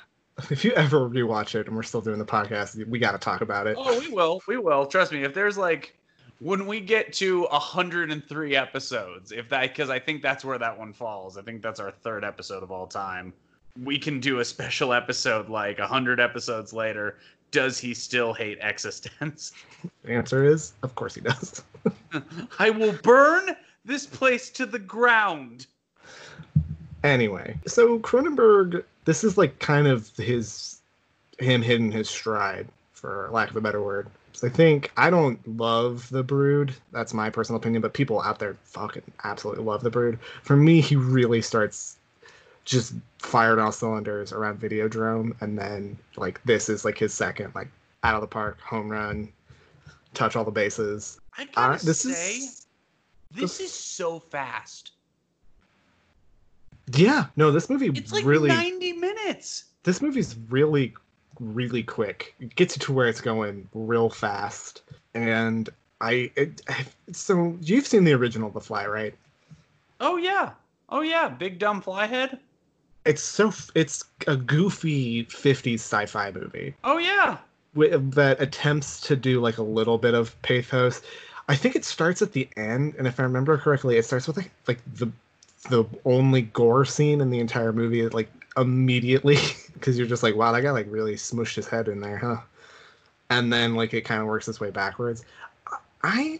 If 0.49 0.64
you 0.64 0.72
ever 0.72 1.10
rewatch 1.10 1.53
it 1.55 1.68
and 1.68 1.76
we're 1.76 1.84
still 1.84 1.99
doing 2.01 2.18
the 2.18 2.26
podcast, 2.26 2.86
we 2.88 2.97
got 2.97 3.12
to 3.12 3.18
talk 3.18 3.41
about 3.41 3.68
it. 3.68 3.76
Oh, 3.78 3.99
we 3.99 4.07
will. 4.07 4.41
We 4.47 4.55
will. 4.57 4.86
Trust 4.86 5.12
me. 5.12 5.24
If 5.24 5.34
there's 5.34 5.57
like 5.57 5.97
when 6.40 6.66
we 6.66 6.80
get 6.80 7.14
to 7.14 7.44
103 7.44 8.56
episodes, 8.56 9.32
if 9.32 9.50
that 9.50 9.62
because 9.62 9.90
I 9.90 10.00
think 10.00 10.22
that's 10.22 10.46
where 10.46 10.58
that 10.58 10.78
one 10.78 10.94
falls. 10.94 11.38
I 11.38 11.42
think 11.42 11.62
that's 11.62 11.80
our 11.80 11.92
third 11.92 12.24
episode 12.24 12.64
of 12.64 12.72
all 12.72 12.88
time. 12.88 13.34
We 13.84 14.00
can 14.00 14.20
do 14.20 14.40
a 14.40 14.46
special 14.46 14.94
episode 14.94 15.50
like 15.50 15.80
100 15.80 16.20
episodes 16.20 16.74
later. 16.74 17.18
Does 17.52 17.80
he 17.80 17.94
still 17.94 18.34
hate 18.34 18.60
eXistenZ? 18.62 19.52
The 20.04 20.12
answer 20.12 20.44
is, 20.44 20.74
of 20.84 20.96
course 20.96 21.16
he 21.16 21.22
does. 21.22 21.64
I 22.60 22.70
will 22.70 22.94
burn 23.04 23.56
this 23.86 24.06
place 24.06 24.50
to 24.52 24.66
the 24.66 24.80
ground. 24.80 25.68
Anyway, 27.04 27.58
so 27.66 28.00
Cronenberg, 28.00 28.84
this 29.06 29.24
is 29.24 29.38
like 29.38 29.58
kind 29.60 29.88
of 29.88 30.10
his 30.18 30.80
him 31.40 31.62
hitting 31.62 31.92
his 31.92 32.10
stride, 32.10 32.68
for 32.92 33.30
lack 33.32 33.50
of 33.50 33.56
a 33.56 33.62
better 33.62 33.82
word. 33.82 34.10
I 34.44 34.50
think 34.50 34.92
I 34.98 35.10
don't 35.10 35.40
love 35.58 36.10
the 36.10 36.24
Brood. 36.24 36.74
That's 36.92 37.14
my 37.14 37.30
personal 37.30 37.60
opinion, 37.60 37.82
but 37.82 37.94
people 37.94 38.22
out 38.22 38.40
there 38.40 38.58
fucking 38.64 39.04
absolutely 39.24 39.64
love 39.64 39.84
the 39.84 39.90
Brood. 39.90 40.20
For 40.44 40.56
me, 40.56 40.82
he 40.82 40.96
really 40.96 41.42
starts 41.42 41.98
just 42.66 42.94
fired 43.18 43.58
all 43.60 43.72
cylinders 43.72 44.32
around 44.32 44.60
Videodrome, 44.60 45.40
and 45.42 45.58
then 45.58 45.98
like 46.16 46.42
this 46.46 46.70
is 46.70 46.86
like 46.86 46.98
his 46.98 47.14
second 47.14 47.54
like 47.56 47.70
out 48.04 48.16
of 48.16 48.22
the 48.22 48.28
park 48.28 48.60
home 48.62 48.90
run, 48.90 49.32
touch 50.14 50.36
all 50.36 50.46
the 50.46 50.52
bases. 50.52 51.20
I 51.38 51.46
gotta 51.46 51.74
Uh, 51.74 51.78
this 51.84 52.02
say, 52.02 52.38
is 52.38 52.68
this 53.32 53.60
is 53.60 53.74
so 53.74 54.20
fast. 54.20 54.92
yeah, 56.94 57.26
no, 57.36 57.52
this 57.52 57.70
movie 57.70 57.88
It's 57.88 58.12
like 58.12 58.26
really 58.26 58.50
90 58.50 58.94
minutes. 58.94 59.66
this 59.84 60.02
movie's 60.02 60.36
really 60.50 60.94
really 61.40 61.84
quick 61.84 62.36
it 62.40 62.56
gets 62.56 62.76
you 62.76 62.80
to 62.82 62.94
where 62.94 63.08
it's 63.08 63.22
going 63.22 63.68
real 63.74 64.10
fast 64.10 64.82
and 65.14 65.70
i 66.02 66.32
it, 66.36 66.62
so 67.12 67.58
you've 67.62 67.88
seen 67.88 68.04
the 68.04 68.14
original 68.14 68.50
the 68.50 68.60
fly 68.62 68.86
right 68.86 69.16
Oh 70.02 70.16
yeah. 70.16 70.52
Oh 70.88 71.02
yeah. 71.02 71.28
Big 71.28 71.60
dumb 71.60 71.82
flyhead. 71.82 72.40
it's 73.06 73.22
so 73.22 73.52
it's 73.76 74.06
a 74.28 74.38
goofy 74.38 75.26
50s 75.26 75.74
sci-fi 75.76 76.32
movie 76.32 76.74
Oh 76.86 76.98
yeah. 76.98 77.38
wi- 77.76 77.98
that 77.98 78.42
attempts 78.42 79.02
to 79.02 79.16
do 79.18 79.42
like 79.42 79.58
a 79.58 79.62
little 79.64 79.98
bit 79.98 80.14
of 80.14 80.42
pathos 80.42 81.02
i 81.50 81.56
think 81.56 81.76
it 81.76 81.84
starts 81.84 82.22
at 82.22 82.32
the 82.32 82.48
end 82.56 82.96
and 82.98 83.08
if 83.08 83.20
i 83.20 83.24
remember 83.24 83.58
correctly 83.58 83.98
it 83.98 84.06
starts 84.06 84.26
with 84.28 84.38
like 84.38 84.52
like 84.68 84.80
the 84.96 85.12
the 85.70 85.84
only 86.06 86.44
gore 86.44 86.86
scene 86.86 87.20
in 87.20 87.30
the 87.30 87.40
entire 87.40 87.74
movie 87.74 88.08
like 88.08 88.30
immediately 88.58 89.38
because 89.74 89.97
you're 89.97 90.08
just 90.08 90.24
like 90.24 90.36
wow 90.36 90.52
that 90.52 90.62
guy 90.62 90.72
like 90.72 90.88
really 90.89 91.16
smushed 91.16 91.56
his 91.56 91.68
head 91.68 91.88
in 91.88 92.00
there 92.02 92.18
huh 92.18 92.38
and 93.30 93.52
then 93.54 93.76
like 93.76 93.93
it 93.93 94.02
kind 94.02 94.22
of 94.22 94.28
works 94.28 94.47
its 94.47 94.60
way 94.60 94.70
backwards 94.72 95.24
i 96.04 96.39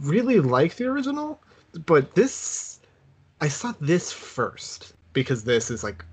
really 0.00 0.40
like 0.40 0.76
the 0.76 0.84
original 0.84 1.40
but 1.86 2.14
this 2.14 2.80
i 3.40 3.48
saw 3.48 3.72
this 3.80 4.12
first 4.12 4.92
because 5.12 5.44
this 5.44 5.70
is 5.70 5.82
like 5.82 6.04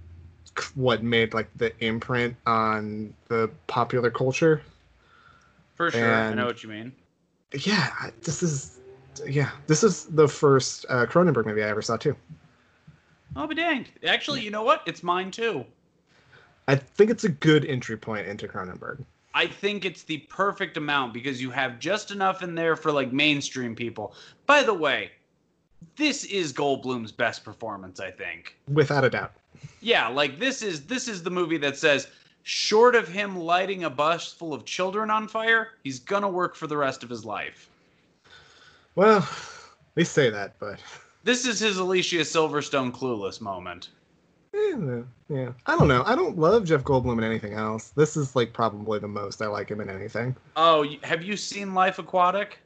what 0.76 1.04
made 1.04 1.34
like 1.34 1.50
the 1.58 1.74
imprint 1.84 2.36
on 2.46 3.14
the 3.28 3.50
popular 3.68 4.10
culture 4.10 4.62
For 5.76 5.92
sure. 5.92 6.14
I 6.14 6.34
know 6.34 6.46
what 6.46 6.64
you 6.64 6.70
mean. 6.70 6.94
yeah 7.54 7.92
this 8.24 8.42
is 8.42 8.80
yeah 9.28 9.50
this 9.68 9.84
is 9.84 10.06
the 10.06 10.28
first 10.28 10.86
uh, 10.90 11.06
cronenberg 11.06 11.46
movie 11.46 11.64
i 11.64 11.68
ever 11.68 11.82
saw 11.82 11.98
too 11.98 12.16
Oh, 13.36 13.42
I'll 13.42 13.48
be 13.48 13.56
danged. 13.56 13.92
Actually, 14.08 14.42
you 14.42 14.52
know 14.52 14.64
what? 14.64 14.82
It's 14.86 15.04
mine 15.04 15.32
too. 15.32 15.66
i 16.68 16.76
think 16.76 17.12
it's 17.12 17.24
a 17.26 17.30
good 17.30 17.66
entry 17.66 17.98
point 17.98 18.28
into 18.28 18.48
cronenberg 18.48 19.04
I 19.38 19.48
think 19.48 19.84
it's 19.84 20.04
the 20.04 20.20
perfect 20.30 20.78
amount 20.78 21.14
because 21.14 21.42
you 21.42 21.52
have 21.52 21.78
just 21.78 22.10
enough 22.10 22.42
in 22.42 22.56
there 22.56 22.78
for 22.78 22.90
like 22.94 23.12
mainstream 23.12 23.76
people. 23.76 24.14
By 24.46 24.64
the 24.64 24.74
way, 24.74 25.12
this 25.98 26.24
is 26.24 26.54
Goldblum's 26.54 27.12
best 27.12 27.44
performance, 27.44 28.00
I 28.00 28.12
think. 28.12 28.56
without 28.72 29.04
a 29.04 29.10
doubt 29.10 29.34
Yeah, 29.82 30.08
like 30.08 30.40
this 30.40 30.62
is 30.62 30.86
this 30.86 31.10
is 31.10 31.22
the 31.22 31.30
movie 31.30 31.58
that 31.58 31.78
says 31.78 32.08
short 32.44 32.96
of 32.96 33.10
him 33.10 33.36
lighting 33.38 33.84
a 33.84 33.90
bus 33.90 34.32
full 34.32 34.54
of 34.54 34.64
children 34.64 35.12
on 35.12 35.28
fire, 35.28 35.72
he's 35.84 36.00
gonna 36.00 36.30
work 36.30 36.56
for 36.56 36.68
the 36.68 36.78
rest 36.78 37.04
of 37.04 37.10
his 37.10 37.26
life. 37.26 37.70
well 38.96 39.28
they 39.96 40.06
say 40.06 40.30
that 40.30 40.58
but 40.60 40.80
This 41.26 41.46
is 41.48 41.60
his 41.60 41.78
Alicia 41.78 42.18
Silverstone 42.18 42.92
clueless 42.92 43.42
moment. 43.42 43.90
eh, 44.54 45.02
yeah 45.28 45.50
i 45.66 45.76
don't 45.76 45.88
know 45.88 46.04
i 46.06 46.16
don't 46.16 46.38
love 46.38 46.64
jeff 46.66 46.84
goldblum 46.84 47.18
in 47.18 47.24
anything 47.24 47.54
else 47.54 47.90
this 47.90 48.16
is 48.16 48.36
like 48.36 48.54
probably 48.54 49.00
the 49.00 49.08
most 49.08 49.42
i 49.42 49.48
like 49.48 49.70
him 49.70 49.82
in 49.82 49.90
anything 49.90 50.36
Oh, 50.56 50.86
have 51.04 51.24
you 51.24 51.36
seen 51.36 51.74
Life 51.74 51.98
Aquatic? 52.00 52.60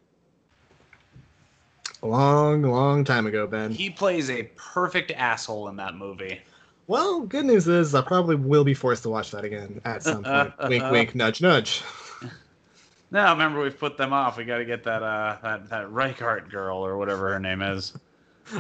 a 2.04 2.08
long 2.08 2.62
long 2.64 3.04
time 3.06 3.26
ago 3.28 3.48
ben 3.48 3.72
He 3.72 3.90
plays 3.90 4.30
a 4.30 4.44
perfect 4.56 5.12
asshole 5.12 5.70
in 5.70 5.76
that 5.78 5.96
movie. 5.96 6.42
well 6.88 7.22
good 7.22 7.46
news 7.46 7.68
is 7.68 7.96
i 7.96 8.02
probably 8.02 8.36
will 8.36 8.64
be 8.66 8.74
forced 8.76 9.04
to 9.04 9.10
watch 9.10 9.32
that 9.32 9.44
again 9.46 9.80
at 9.86 10.04
some 10.04 10.24
point 10.24 10.54
wink 10.68 10.84
wink 10.92 11.16
nudge 11.16 11.42
nudge 11.42 11.82
Now 13.12 13.32
remember 13.32 13.60
we've 13.62 13.80
put 13.80 13.98
them 13.98 14.14
off. 14.14 14.38
We 14.38 14.44
got 14.46 14.60
to 14.60 14.66
get 14.66 14.84
that 14.84 15.02
uh 15.02 15.38
that 15.42 15.70
that 15.72 15.92
Reichardt 15.92 16.52
girl 16.52 16.78
or 16.78 16.96
whatever 16.98 17.32
her 17.34 17.40
name 17.40 17.64
is. 17.64 17.94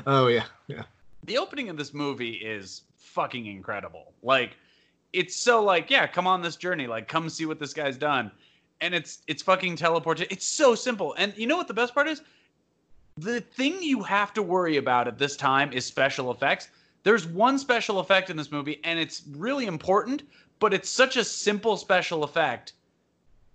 Oh 0.07 0.27
yeah 0.27 0.45
yeah 0.67 0.83
The 1.23 1.37
opening 1.37 1.69
of 1.69 1.77
this 1.77 1.93
movie 1.93 2.33
is 2.33 2.83
fucking 2.95 3.45
incredible. 3.45 4.13
Like 4.23 4.55
it's 5.13 5.35
so 5.35 5.63
like, 5.63 5.89
yeah, 5.89 6.07
come 6.07 6.27
on 6.27 6.41
this 6.41 6.55
journey, 6.55 6.87
like 6.87 7.07
come 7.07 7.29
see 7.29 7.45
what 7.45 7.59
this 7.59 7.73
guy's 7.73 7.97
done. 7.97 8.31
And 8.81 8.93
it's 8.93 9.21
it's 9.27 9.43
fucking 9.43 9.75
teleported. 9.75 10.27
It's 10.29 10.45
so 10.45 10.75
simple. 10.75 11.13
And 11.17 11.33
you 11.35 11.47
know 11.47 11.57
what 11.57 11.67
the 11.67 11.73
best 11.73 11.93
part 11.93 12.07
is? 12.07 12.21
The 13.17 13.41
thing 13.41 13.83
you 13.83 14.01
have 14.03 14.33
to 14.33 14.41
worry 14.41 14.77
about 14.77 15.07
at 15.07 15.17
this 15.17 15.35
time 15.35 15.73
is 15.73 15.85
special 15.85 16.31
effects. 16.31 16.69
There's 17.03 17.27
one 17.27 17.59
special 17.59 17.99
effect 17.99 18.29
in 18.29 18.37
this 18.37 18.51
movie 18.51 18.79
and 18.83 18.99
it's 18.99 19.23
really 19.35 19.65
important, 19.65 20.23
but 20.59 20.73
it's 20.73 20.89
such 20.89 21.17
a 21.17 21.23
simple 21.23 21.75
special 21.75 22.23
effect 22.23 22.73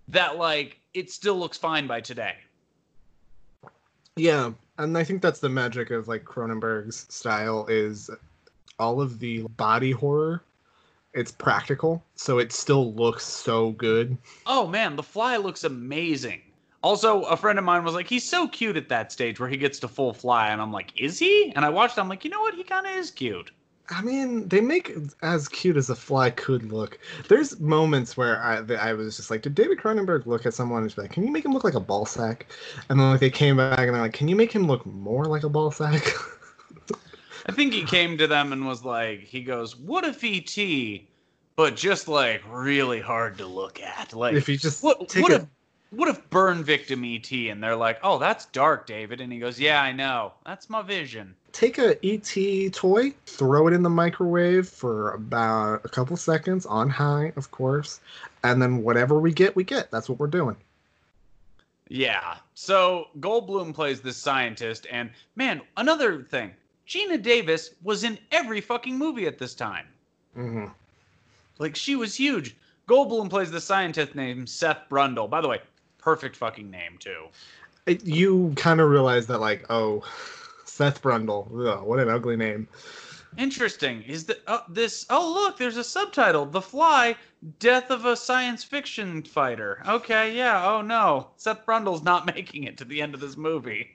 that 0.08 0.36
like 0.36 0.80
it 0.92 1.10
still 1.10 1.38
looks 1.38 1.56
fine 1.56 1.86
by 1.86 2.00
today. 2.00 2.34
Yeah, 4.16 4.52
and 4.78 4.96
I 4.96 5.04
think 5.04 5.22
that's 5.22 5.40
the 5.40 5.48
magic 5.48 5.90
of 5.90 6.08
like 6.08 6.24
Cronenberg's 6.24 7.06
style 7.12 7.66
is 7.66 8.10
all 8.78 9.00
of 9.00 9.18
the 9.18 9.42
body 9.56 9.90
horror. 9.90 10.42
It's 11.12 11.30
practical, 11.30 12.02
so 12.16 12.38
it 12.38 12.52
still 12.52 12.92
looks 12.94 13.24
so 13.24 13.70
good. 13.72 14.16
Oh 14.46 14.66
man, 14.66 14.96
the 14.96 15.02
fly 15.02 15.36
looks 15.36 15.64
amazing. 15.64 16.42
Also, 16.82 17.22
a 17.22 17.36
friend 17.36 17.58
of 17.58 17.64
mine 17.64 17.82
was 17.82 17.94
like, 17.94 18.08
he's 18.08 18.28
so 18.28 18.46
cute 18.46 18.76
at 18.76 18.90
that 18.90 19.10
stage 19.10 19.40
where 19.40 19.48
he 19.48 19.56
gets 19.56 19.78
to 19.78 19.88
full 19.88 20.12
fly, 20.12 20.48
and 20.48 20.60
I'm 20.60 20.72
like, 20.72 20.92
is 21.00 21.18
he? 21.18 21.52
And 21.56 21.64
I 21.64 21.70
watched, 21.70 21.98
I'm 21.98 22.08
like, 22.08 22.24
you 22.24 22.30
know 22.30 22.40
what? 22.40 22.54
He 22.54 22.62
kind 22.62 22.86
of 22.86 22.92
is 22.94 23.10
cute. 23.10 23.50
I 23.90 24.00
mean, 24.02 24.48
they 24.48 24.60
make 24.62 24.96
as 25.22 25.46
cute 25.48 25.76
as 25.76 25.90
a 25.90 25.94
fly 25.94 26.30
could 26.30 26.72
look. 26.72 26.98
There's 27.28 27.60
moments 27.60 28.16
where 28.16 28.40
I 28.42 28.56
I 28.76 28.94
was 28.94 29.16
just 29.16 29.30
like, 29.30 29.42
did 29.42 29.54
David 29.54 29.78
Cronenberg 29.78 30.24
look 30.26 30.46
at 30.46 30.54
someone 30.54 30.80
and 30.82 30.88
just 30.88 30.96
be 30.96 31.02
like, 31.02 31.12
can 31.12 31.24
you 31.24 31.30
make 31.30 31.44
him 31.44 31.52
look 31.52 31.64
like 31.64 31.74
a 31.74 31.80
ball 31.80 32.06
sack? 32.06 32.46
And 32.88 32.98
then 32.98 33.10
like 33.10 33.20
they 33.20 33.30
came 33.30 33.56
back 33.58 33.78
and 33.80 33.94
they're 33.94 34.00
like, 34.00 34.14
can 34.14 34.28
you 34.28 34.36
make 34.36 34.52
him 34.52 34.66
look 34.66 34.86
more 34.86 35.26
like 35.26 35.42
a 35.44 35.50
ball 35.50 35.70
sack? 35.70 36.02
I 37.46 37.52
think 37.52 37.72
he 37.72 37.84
came 37.84 38.16
to 38.18 38.26
them 38.26 38.52
and 38.52 38.66
was 38.66 38.84
like, 38.84 39.20
he 39.20 39.42
goes, 39.42 39.76
"What 39.76 40.04
if 40.04 40.22
ET, 40.24 41.06
but 41.56 41.76
just 41.76 42.08
like 42.08 42.42
really 42.48 43.00
hard 43.00 43.38
to 43.38 43.46
look 43.46 43.80
at? 43.80 44.12
Like 44.14 44.34
if 44.34 44.48
you 44.48 44.56
just 44.56 44.82
what 44.82 45.14
what 45.14 45.32
a- 45.32 45.36
if 45.36 45.46
what 45.90 46.08
if 46.08 46.28
burn 46.30 46.64
victim 46.64 47.04
ET?" 47.04 47.30
And 47.32 47.62
they're 47.62 47.76
like, 47.76 47.98
"Oh, 48.02 48.18
that's 48.18 48.46
dark, 48.46 48.86
David." 48.86 49.20
And 49.20 49.32
he 49.32 49.38
goes, 49.38 49.60
"Yeah, 49.60 49.82
I 49.82 49.92
know. 49.92 50.34
That's 50.46 50.70
my 50.70 50.82
vision." 50.82 51.36
Take 51.54 51.78
a 51.78 51.96
ET 52.04 52.72
toy, 52.72 53.14
throw 53.26 53.68
it 53.68 53.72
in 53.72 53.84
the 53.84 53.88
microwave 53.88 54.68
for 54.68 55.12
about 55.12 55.82
a 55.84 55.88
couple 55.88 56.16
seconds 56.16 56.66
on 56.66 56.90
high, 56.90 57.32
of 57.36 57.52
course, 57.52 58.00
and 58.42 58.60
then 58.60 58.82
whatever 58.82 59.20
we 59.20 59.32
get, 59.32 59.54
we 59.54 59.62
get. 59.62 59.88
That's 59.92 60.08
what 60.08 60.18
we're 60.18 60.26
doing. 60.26 60.56
Yeah. 61.88 62.38
So 62.54 63.06
Goldblum 63.20 63.72
plays 63.72 64.00
this 64.00 64.16
scientist, 64.16 64.88
and 64.90 65.10
man, 65.36 65.60
another 65.76 66.24
thing, 66.24 66.50
Geena 66.88 67.22
Davis 67.22 67.70
was 67.84 68.02
in 68.02 68.18
every 68.32 68.60
fucking 68.60 68.98
movie 68.98 69.28
at 69.28 69.38
this 69.38 69.54
time. 69.54 69.86
Mm-hmm. 70.36 70.66
Like 71.60 71.76
she 71.76 71.94
was 71.94 72.16
huge. 72.16 72.56
Goldblum 72.88 73.30
plays 73.30 73.52
the 73.52 73.60
scientist 73.60 74.16
named 74.16 74.48
Seth 74.48 74.80
Brundle. 74.90 75.30
By 75.30 75.40
the 75.40 75.46
way, 75.46 75.60
perfect 75.98 76.34
fucking 76.34 76.68
name 76.68 76.98
too. 76.98 77.26
It, 77.86 78.04
you 78.04 78.52
kind 78.56 78.80
of 78.80 78.90
realize 78.90 79.28
that, 79.28 79.38
like, 79.38 79.66
oh, 79.70 80.02
Seth 80.74 81.00
Brundle, 81.00 81.46
ugh, 81.68 81.84
what 81.84 82.00
an 82.00 82.08
ugly 82.08 82.36
name. 82.36 82.66
Interesting. 83.38 84.02
Is 84.02 84.24
the 84.24 84.38
uh, 84.48 84.62
this? 84.68 85.06
Oh 85.08 85.32
look, 85.32 85.56
there's 85.56 85.76
a 85.76 85.84
subtitle: 85.84 86.46
"The 86.46 86.60
Fly: 86.60 87.14
Death 87.60 87.92
of 87.92 88.06
a 88.06 88.16
Science 88.16 88.64
Fiction 88.64 89.22
Fighter." 89.22 89.80
Okay, 89.86 90.36
yeah. 90.36 90.68
Oh 90.68 90.82
no, 90.82 91.28
Seth 91.36 91.64
Brundle's 91.64 92.02
not 92.02 92.26
making 92.34 92.64
it 92.64 92.76
to 92.78 92.84
the 92.84 93.00
end 93.00 93.14
of 93.14 93.20
this 93.20 93.36
movie. 93.36 93.88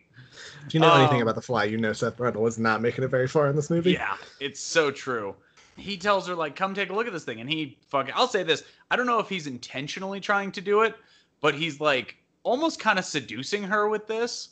If 0.68 0.74
you 0.74 0.80
know 0.80 0.94
anything 0.94 1.18
Um, 1.18 1.24
about 1.24 1.36
The 1.36 1.42
Fly, 1.42 1.66
you 1.66 1.78
know 1.78 1.92
Seth 1.92 2.16
Brundle 2.16 2.48
is 2.48 2.58
not 2.58 2.82
making 2.82 3.04
it 3.04 3.10
very 3.10 3.28
far 3.28 3.48
in 3.48 3.58
this 3.58 3.70
movie. 3.70 3.92
Yeah, 3.92 4.16
it's 4.40 4.62
so 4.62 4.90
true. 4.90 5.36
He 5.76 5.98
tells 5.98 6.30
her 6.30 6.36
like, 6.36 6.56
"Come 6.56 6.74
take 6.74 6.92
a 6.92 6.94
look 6.94 7.08
at 7.08 7.14
this 7.14 7.26
thing," 7.26 7.42
and 7.42 7.50
he 7.50 7.78
fucking. 7.90 8.14
I'll 8.16 8.30
say 8.30 8.44
this: 8.44 8.64
I 8.90 8.96
don't 8.96 9.06
know 9.06 9.20
if 9.20 9.28
he's 9.28 9.48
intentionally 9.48 10.22
trying 10.22 10.54
to 10.54 10.62
do 10.62 10.84
it, 10.84 10.96
but 11.42 11.56
he's 11.56 11.82
like 11.82 12.16
almost 12.44 12.80
kind 12.80 12.98
of 12.98 13.04
seducing 13.04 13.64
her 13.64 13.90
with 13.90 14.08
this. 14.08 14.50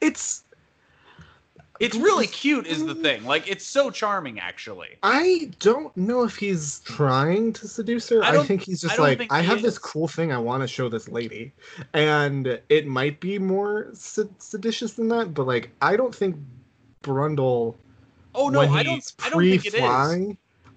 It's 0.00 0.43
it's 1.80 1.96
really 1.96 2.26
cute, 2.26 2.66
is 2.66 2.84
the 2.84 2.94
thing. 2.94 3.24
Like, 3.24 3.48
it's 3.48 3.64
so 3.64 3.90
charming, 3.90 4.38
actually. 4.38 4.90
I 5.02 5.50
don't 5.58 5.94
know 5.96 6.22
if 6.22 6.36
he's 6.36 6.80
trying 6.80 7.52
to 7.54 7.66
seduce 7.66 8.08
her. 8.10 8.22
I 8.22 8.36
I, 8.36 8.44
think 8.44 8.62
he's 8.62 8.80
just 8.80 8.96
don't 8.96 9.04
like, 9.04 9.32
I 9.32 9.42
have 9.42 9.60
this 9.60 9.78
cool 9.78 10.06
thing 10.06 10.32
I 10.32 10.38
want 10.38 10.62
to 10.62 10.68
show 10.68 10.88
this 10.88 11.08
lady, 11.08 11.52
and 11.92 12.60
it 12.68 12.86
might 12.86 13.18
be 13.18 13.38
more 13.38 13.88
sed- 13.92 14.34
seditious 14.38 14.92
than 14.92 15.08
that, 15.08 15.34
but 15.34 15.46
like, 15.46 15.70
I 15.82 15.96
don't 15.96 16.14
think 16.14 16.36
Brundle. 17.02 17.74
Oh 18.34 18.48
no, 18.48 18.60
I 18.60 18.82
don't. 18.82 19.12
I 19.22 19.30
don't 19.30 19.42
think 19.42 19.66
it 19.66 19.74
is. 19.74 20.36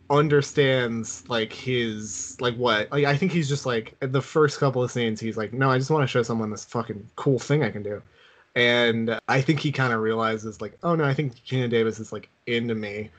understands 0.10 1.28
like 1.28 1.52
his 1.52 2.40
like 2.40 2.56
what 2.56 2.90
like 2.92 3.04
I 3.04 3.18
think 3.18 3.34
he's 3.34 3.50
just 3.50 3.66
like 3.66 3.94
the 4.00 4.22
first 4.22 4.58
couple 4.58 4.82
of 4.82 4.90
scenes 4.90 5.20
he's 5.20 5.36
like 5.36 5.52
no 5.52 5.70
I 5.70 5.78
just 5.78 5.90
want 5.90 6.04
to 6.04 6.08
show 6.08 6.24
someone 6.24 6.50
this 6.50 6.64
fucking 6.64 7.10
cool 7.18 7.40
thing 7.40 7.62
I 7.62 7.70
can 7.70 7.84
do 7.84 8.02
and 8.58 9.20
I 9.28 9.40
think 9.40 9.60
he 9.60 9.72
kind 9.72 9.94
of 9.94 10.02
realizes 10.02 10.62
like 10.62 10.78
oh 10.82 10.96
no 10.96 11.06
I 11.06 11.14
think 11.14 11.36
Geena 11.46 11.70
Davis 11.70 12.00
is 12.00 12.12
like 12.12 12.28
into 12.48 12.76
me. 12.76 13.12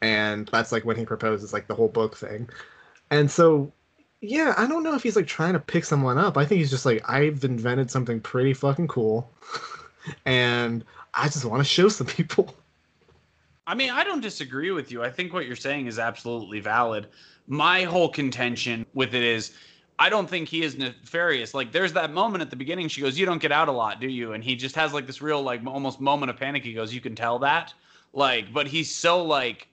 And 0.00 0.48
that's 0.52 0.70
like 0.70 0.84
when 0.84 0.96
he 0.96 1.04
proposes 1.04 1.52
like 1.52 1.66
the 1.66 1.74
whole 1.74 1.88
book 1.88 2.16
thing. 2.16 2.48
And 3.10 3.30
so 3.30 3.72
yeah 4.20 4.54
I 4.58 4.66
don't 4.66 4.82
know 4.82 4.94
if 4.94 5.02
he's 5.02 5.16
like 5.16 5.26
trying 5.26 5.54
to 5.54 5.58
pick 5.58 5.84
someone 5.84 6.18
up. 6.18 6.36
I 6.36 6.44
think 6.44 6.58
he's 6.58 6.70
just 6.70 6.84
like 6.84 7.02
I've 7.08 7.42
invented 7.44 7.90
something 7.90 8.20
pretty 8.20 8.54
fucking 8.54 8.88
cool. 8.88 9.30
And 10.24 10.86
I 11.12 11.24
just 11.24 11.44
want 11.44 11.60
to 11.60 11.68
show 11.68 11.90
some 11.90 12.06
people. 12.06 12.54
I 13.66 13.74
mean, 13.74 13.90
I 13.90 14.04
don't 14.04 14.22
disagree 14.22 14.70
with 14.70 14.90
you. 14.90 15.02
I 15.02 15.10
think 15.10 15.34
what 15.34 15.44
you're 15.44 15.54
saying 15.54 15.86
is 15.86 15.98
absolutely 15.98 16.60
valid. 16.60 17.08
My 17.46 17.82
whole 17.82 18.08
contention 18.08 18.86
with 18.94 19.14
it 19.14 19.22
is 19.22 19.52
I 19.98 20.08
don't 20.08 20.28
think 20.28 20.48
he 20.48 20.62
is 20.62 20.78
nefarious. 20.78 21.54
Like 21.54 21.72
there's 21.72 21.92
that 21.94 22.12
moment 22.12 22.42
at 22.42 22.50
the 22.50 22.56
beginning 22.56 22.88
she 22.88 23.00
goes, 23.00 23.18
"You 23.18 23.26
don't 23.26 23.40
get 23.42 23.52
out 23.52 23.68
a 23.68 23.72
lot, 23.72 24.00
do 24.00 24.08
you?" 24.08 24.32
And 24.32 24.44
he 24.44 24.54
just 24.54 24.76
has 24.76 24.92
like 24.92 25.06
this 25.06 25.20
real 25.20 25.42
like 25.42 25.66
almost 25.66 26.00
moment 26.00 26.30
of 26.30 26.36
panic. 26.36 26.64
He 26.64 26.72
goes, 26.72 26.94
"You 26.94 27.00
can 27.00 27.14
tell 27.14 27.38
that." 27.40 27.74
Like, 28.12 28.52
but 28.52 28.66
he's 28.68 28.94
so 28.94 29.24
like 29.24 29.68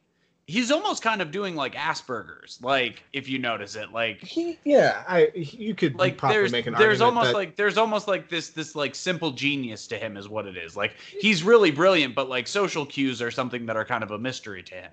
he's 0.48 0.72
almost 0.72 1.02
kind 1.02 1.22
of 1.22 1.32
doing 1.32 1.56
like 1.56 1.74
Asperger's. 1.76 2.60
Like 2.62 3.04
if 3.14 3.28
you 3.30 3.40
notice 3.40 3.76
it, 3.76 3.92
like 3.92 4.20
he 4.22 4.58
yeah 4.64 5.04
I 5.08 5.30
you 5.36 5.76
could 5.76 5.96
like 5.96 6.18
probably 6.18 6.38
there's 6.38 6.52
make 6.52 6.68
an 6.68 6.74
there's 6.74 7.02
almost 7.02 7.28
that- 7.28 7.36
like 7.36 7.56
there's 7.56 7.78
almost 7.78 8.08
like 8.08 8.30
this 8.30 8.50
this 8.50 8.76
like 8.76 8.96
simple 8.96 9.32
genius 9.32 9.88
to 9.88 9.98
him 9.98 10.18
is 10.18 10.28
what 10.28 10.46
it 10.48 10.58
is. 10.58 10.76
Like 10.76 10.94
he's 11.20 11.44
really 11.44 11.72
brilliant, 11.72 12.16
but 12.16 12.30
like 12.30 12.48
social 12.48 12.86
cues 12.86 13.22
are 13.22 13.32
something 13.32 13.66
that 13.68 13.78
are 13.78 13.86
kind 13.86 14.04
of 14.04 14.12
a 14.12 14.18
mystery 14.18 14.64
to 14.64 14.76
him. 14.76 14.92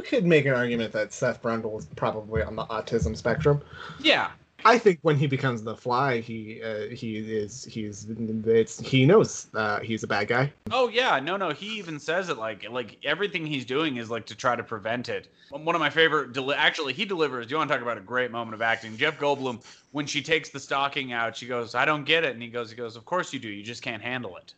You 0.00 0.06
could 0.06 0.24
make 0.24 0.46
an 0.46 0.54
argument 0.54 0.94
that 0.94 1.12
Seth 1.12 1.42
Brundle 1.42 1.78
is 1.78 1.84
probably 1.94 2.42
on 2.42 2.56
the 2.56 2.64
autism 2.64 3.14
spectrum. 3.14 3.60
Yeah. 4.00 4.30
I 4.64 4.78
think 4.78 4.98
when 5.02 5.16
he 5.16 5.26
becomes 5.26 5.62
the 5.62 5.76
Fly, 5.76 6.20
he 6.20 6.62
uh, 6.62 6.88
he 6.88 7.18
is 7.18 7.64
he's 7.64 8.06
it's 8.08 8.80
he 8.80 9.04
knows 9.04 9.48
uh, 9.52 9.80
he's 9.80 10.02
a 10.02 10.06
bad 10.06 10.28
guy. 10.28 10.54
Oh 10.70 10.88
yeah, 10.88 11.20
no, 11.20 11.36
no. 11.36 11.50
He 11.50 11.78
even 11.78 12.00
says 12.00 12.30
it 12.30 12.38
like 12.38 12.66
like 12.70 12.96
everything 13.04 13.44
he's 13.44 13.66
doing 13.66 13.98
is 13.98 14.10
like 14.10 14.24
to 14.26 14.34
try 14.34 14.56
to 14.56 14.62
prevent 14.62 15.10
it. 15.10 15.28
One 15.50 15.74
of 15.74 15.80
my 15.80 15.90
favorite, 15.90 16.32
deli- 16.32 16.56
actually, 16.56 16.94
he 16.94 17.04
delivers. 17.04 17.46
Do 17.46 17.50
You 17.50 17.58
want 17.58 17.68
to 17.68 17.74
talk 17.74 17.82
about 17.82 17.98
a 17.98 18.02
great 18.02 18.30
moment 18.30 18.54
of 18.54 18.62
acting? 18.62 18.96
Jeff 18.96 19.18
Goldblum, 19.18 19.62
when 19.92 20.06
she 20.06 20.22
takes 20.22 20.48
the 20.48 20.60
stocking 20.60 21.12
out, 21.12 21.36
she 21.36 21.46
goes, 21.46 21.74
"I 21.74 21.84
don't 21.84 22.04
get 22.04 22.24
it," 22.24 22.32
and 22.32 22.42
he 22.42 22.48
goes, 22.48 22.70
"He 22.70 22.76
goes, 22.76 22.96
of 22.96 23.04
course 23.04 23.34
you 23.34 23.38
do. 23.38 23.48
You 23.48 23.62
just 23.62 23.82
can't 23.82 24.02
handle 24.02 24.36
it." 24.38 24.54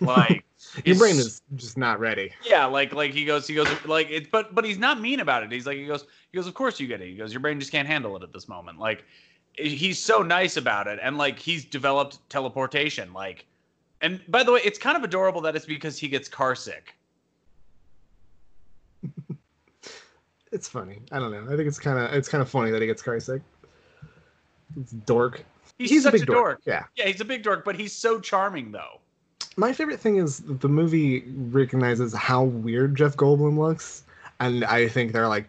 Like 0.00 0.44
Your 0.84 0.96
brain 0.96 1.16
is 1.16 1.42
just 1.56 1.76
not 1.76 2.00
ready. 2.00 2.32
Yeah, 2.44 2.64
like 2.66 2.92
like 2.92 3.12
he 3.12 3.24
goes, 3.24 3.46
he 3.46 3.54
goes 3.54 3.68
like 3.84 4.10
it, 4.10 4.30
but 4.30 4.54
but 4.54 4.64
he's 4.64 4.78
not 4.78 5.00
mean 5.00 5.20
about 5.20 5.42
it. 5.42 5.52
He's 5.52 5.66
like 5.66 5.76
he 5.76 5.86
goes, 5.86 6.06
he 6.32 6.36
goes, 6.36 6.46
of 6.46 6.54
course 6.54 6.80
you 6.80 6.86
get 6.86 7.00
it. 7.00 7.08
He 7.08 7.16
goes, 7.16 7.32
your 7.32 7.40
brain 7.40 7.60
just 7.60 7.72
can't 7.72 7.86
handle 7.86 8.16
it 8.16 8.22
at 8.22 8.32
this 8.32 8.48
moment. 8.48 8.78
Like 8.78 9.04
he's 9.52 9.98
so 9.98 10.22
nice 10.22 10.56
about 10.56 10.86
it, 10.86 10.98
and 11.02 11.18
like 11.18 11.38
he's 11.38 11.64
developed 11.64 12.18
teleportation. 12.28 13.12
Like, 13.12 13.46
and 14.00 14.20
by 14.28 14.42
the 14.42 14.52
way, 14.52 14.60
it's 14.64 14.78
kind 14.78 14.96
of 14.96 15.04
adorable 15.04 15.40
that 15.42 15.54
it's 15.54 15.66
because 15.66 15.98
he 15.98 16.08
gets 16.08 16.28
car 16.28 16.54
sick. 16.54 16.94
It's 20.52 20.68
funny. 20.68 21.00
I 21.10 21.18
don't 21.18 21.32
know. 21.32 21.52
I 21.52 21.56
think 21.56 21.66
it's 21.66 21.80
kind 21.80 21.98
of 21.98 22.14
it's 22.14 22.28
kind 22.28 22.40
of 22.40 22.48
funny 22.48 22.70
that 22.70 22.80
he 22.80 22.86
gets 22.86 23.02
car 23.02 23.18
sick. 23.18 23.42
It's 24.80 24.92
dork. 24.92 25.44
He's, 25.78 25.90
a 25.90 26.02
such 26.02 26.12
big 26.12 26.26
dork. 26.26 26.60
Yeah. 26.64 26.84
yeah, 26.94 27.06
he's 27.06 27.20
a 27.20 27.24
big 27.24 27.42
dork, 27.42 27.64
but 27.64 27.74
he's 27.74 27.92
so 27.92 28.20
charming 28.20 28.70
though. 28.70 29.00
My 29.56 29.72
favorite 29.72 30.00
thing 30.00 30.16
is 30.16 30.40
the 30.44 30.68
movie 30.68 31.24
recognizes 31.50 32.12
how 32.14 32.42
weird 32.44 32.96
Jeff 32.96 33.16
Goldblum 33.16 33.56
looks, 33.58 34.02
and 34.40 34.64
I 34.64 34.88
think 34.88 35.12
they're 35.12 35.28
like, 35.28 35.48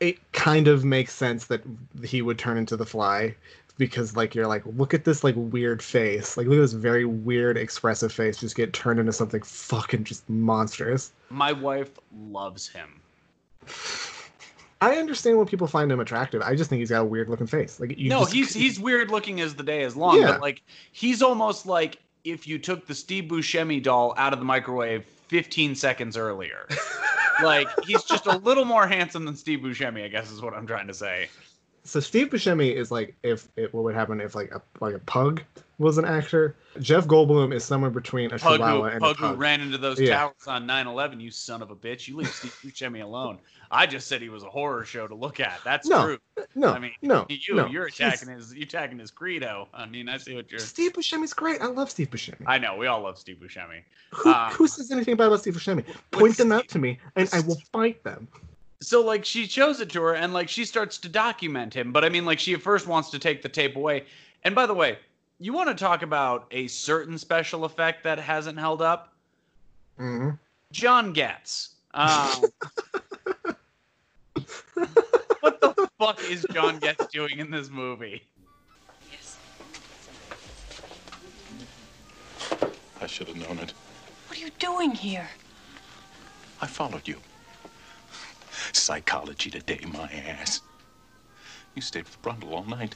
it 0.00 0.18
kind 0.32 0.66
of 0.66 0.84
makes 0.84 1.12
sense 1.12 1.46
that 1.46 1.62
he 2.04 2.22
would 2.22 2.38
turn 2.38 2.56
into 2.56 2.76
the 2.76 2.84
Fly 2.86 3.34
because 3.78 4.16
like 4.16 4.34
you're 4.34 4.48
like, 4.48 4.62
look 4.76 4.94
at 4.94 5.04
this 5.04 5.22
like 5.22 5.34
weird 5.36 5.82
face, 5.82 6.36
like 6.36 6.46
look 6.46 6.58
at 6.58 6.60
this 6.62 6.72
very 6.72 7.04
weird 7.04 7.56
expressive 7.56 8.12
face 8.12 8.36
just 8.36 8.56
get 8.56 8.72
turned 8.72 8.98
into 9.00 9.12
something 9.12 9.42
fucking 9.42 10.02
just 10.04 10.28
monstrous. 10.28 11.12
My 11.30 11.52
wife 11.52 11.90
loves 12.30 12.68
him. 12.68 13.00
I 14.80 14.96
understand 14.96 15.38
when 15.38 15.46
people 15.46 15.68
find 15.68 15.90
him 15.92 16.00
attractive. 16.00 16.42
I 16.42 16.56
just 16.56 16.68
think 16.68 16.80
he's 16.80 16.90
got 16.90 17.02
a 17.02 17.04
weird 17.04 17.28
looking 17.28 17.46
face. 17.46 17.78
Like 17.78 17.96
you 17.96 18.08
no, 18.08 18.20
just- 18.20 18.32
he's 18.32 18.52
he's 18.54 18.80
weird 18.80 19.10
looking 19.12 19.40
as 19.40 19.54
the 19.54 19.62
day 19.62 19.82
is 19.84 19.94
long, 19.94 20.20
Yeah. 20.20 20.32
but 20.32 20.40
like 20.40 20.62
he's 20.90 21.22
almost 21.22 21.64
like 21.66 21.98
if 22.24 22.46
you 22.46 22.58
took 22.58 22.86
the 22.86 22.94
Steve 22.94 23.24
Buscemi 23.24 23.82
doll 23.82 24.14
out 24.16 24.32
of 24.32 24.38
the 24.38 24.44
microwave 24.44 25.04
15 25.28 25.74
seconds 25.74 26.16
earlier. 26.16 26.68
like 27.42 27.68
he's 27.84 28.04
just 28.04 28.26
a 28.26 28.36
little 28.38 28.64
more 28.64 28.86
handsome 28.86 29.24
than 29.24 29.34
Steve 29.34 29.60
Buscemi, 29.60 30.04
I 30.04 30.08
guess 30.08 30.30
is 30.30 30.40
what 30.40 30.54
I'm 30.54 30.66
trying 30.66 30.86
to 30.86 30.94
say. 30.94 31.28
So 31.84 32.00
Steve 32.00 32.28
Buscemi 32.30 32.74
is 32.74 32.90
like 32.90 33.14
if 33.22 33.48
it 33.56 33.72
what 33.74 33.84
would 33.84 33.94
happen 33.94 34.20
if 34.20 34.34
like 34.34 34.50
a 34.52 34.62
like 34.80 34.94
a 34.94 34.98
pug 35.00 35.42
was 35.78 35.98
an 35.98 36.04
actor. 36.04 36.54
Jeff 36.80 37.06
Goldblum 37.06 37.52
is 37.52 37.64
somewhere 37.64 37.90
between 37.90 38.26
a 38.32 38.38
Pug 38.38 38.58
chihuahua 38.58 38.82
who, 38.82 38.84
and 38.86 39.00
Pug 39.00 39.16
a 39.16 39.18
pug. 39.18 39.30
who 39.34 39.40
ran 39.40 39.60
into 39.60 39.76
those 39.78 39.98
Yeah. 40.00 40.16
towers 40.16 40.46
on 40.46 40.64
9/11, 40.66 41.20
you 41.20 41.30
son 41.30 41.60
of 41.60 41.70
a 41.70 41.76
bitch! 41.76 42.06
You 42.08 42.16
leave 42.16 42.28
Steve 42.28 42.56
Buscemi 42.64 43.02
alone. 43.02 43.38
I 43.70 43.86
just 43.86 44.06
said 44.06 44.20
he 44.22 44.28
was 44.28 44.42
a 44.44 44.50
horror 44.50 44.84
show 44.84 45.06
to 45.08 45.14
look 45.14 45.40
at. 45.40 45.58
That's 45.64 45.88
No, 45.88 46.04
true. 46.04 46.18
no, 46.54 46.72
I 46.72 46.78
mean, 46.78 46.92
no, 47.02 47.26
you 47.28 47.54
no. 47.56 47.66
you're 47.66 47.88
He's- 47.88 48.14
attacking 48.14 48.34
his 48.34 48.54
you 48.54 48.62
attacking 48.62 48.98
his 48.98 49.10
credo. 49.10 49.68
I 49.74 49.86
mean, 49.86 50.08
I 50.08 50.18
see 50.18 50.34
what 50.36 50.50
you're. 50.50 50.60
Steve 50.60 50.92
Buscemi's 50.92 51.32
great. 51.34 51.60
I 51.60 51.66
love 51.66 51.90
Steve 51.90 52.10
Buscemi. 52.10 52.42
I 52.46 52.58
know 52.58 52.76
we 52.76 52.86
all 52.86 53.00
love 53.00 53.18
Steve 53.18 53.38
Buscemi. 53.42 53.82
Who, 54.12 54.32
Um, 54.32 54.52
who 54.52 54.68
says 54.68 54.90
anything 54.92 55.16
bad 55.16 55.26
about 55.28 55.40
Steve 55.40 55.54
Buscemi? 55.56 55.84
Point 56.12 56.36
them 56.36 56.52
out 56.52 56.68
to 56.68 56.78
me, 56.78 56.98
and 57.16 57.28
I 57.32 57.40
will 57.40 57.60
fight 57.72 58.04
them. 58.04 58.28
So 58.82 59.00
like 59.02 59.24
she 59.24 59.46
shows 59.46 59.80
it 59.80 59.88
to 59.90 60.02
her 60.02 60.14
and 60.14 60.32
like 60.34 60.48
she 60.48 60.64
starts 60.64 60.98
to 60.98 61.08
document 61.08 61.72
him 61.72 61.92
but 61.92 62.04
i 62.04 62.08
mean 62.08 62.24
like 62.24 62.38
she 62.38 62.52
at 62.54 62.60
first 62.60 62.86
wants 62.86 63.10
to 63.10 63.18
take 63.18 63.40
the 63.42 63.48
tape 63.48 63.76
away 63.76 64.04
and 64.44 64.54
by 64.54 64.66
the 64.66 64.74
way 64.74 64.98
you 65.38 65.52
want 65.52 65.68
to 65.68 65.74
talk 65.74 66.02
about 66.02 66.46
a 66.50 66.66
certain 66.68 67.16
special 67.18 67.64
effect 67.64 68.04
that 68.04 68.18
hasn't 68.18 68.58
held 68.58 68.82
up 68.82 69.12
hmm 69.98 70.30
john 70.72 71.12
getz 71.12 71.70
Um, 71.94 72.42
what 75.40 75.60
the 75.60 75.88
fuck 75.98 76.22
is 76.30 76.44
John 76.52 76.78
Getz 76.78 77.06
doing 77.08 77.38
in 77.38 77.50
this 77.50 77.68
movie? 77.68 78.22
I 83.00 83.06
should 83.06 83.28
have 83.28 83.36
known 83.36 83.58
it. 83.58 83.74
What 84.28 84.38
are 84.38 84.40
you 84.40 84.50
doing 84.58 84.92
here? 84.92 85.28
I 86.60 86.66
followed 86.66 87.06
you. 87.06 87.16
Psychology 88.72 89.50
today, 89.50 89.80
my 89.92 90.10
ass. 90.26 90.60
You 91.74 91.82
stayed 91.82 92.04
with 92.04 92.20
Brundle 92.22 92.52
all 92.52 92.64
night. 92.64 92.94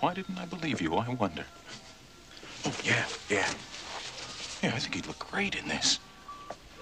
Why 0.00 0.14
didn't 0.14 0.38
I 0.38 0.46
believe 0.46 0.80
you, 0.80 0.94
I 0.94 1.08
wonder? 1.08 1.44
Oh, 2.64 2.74
yeah, 2.84 3.04
yeah. 3.28 3.48
Yeah, 4.62 4.72
I 4.74 4.78
think 4.78 4.94
he'd 4.94 5.06
look 5.06 5.18
great 5.30 5.54
in 5.56 5.68
this. 5.68 5.98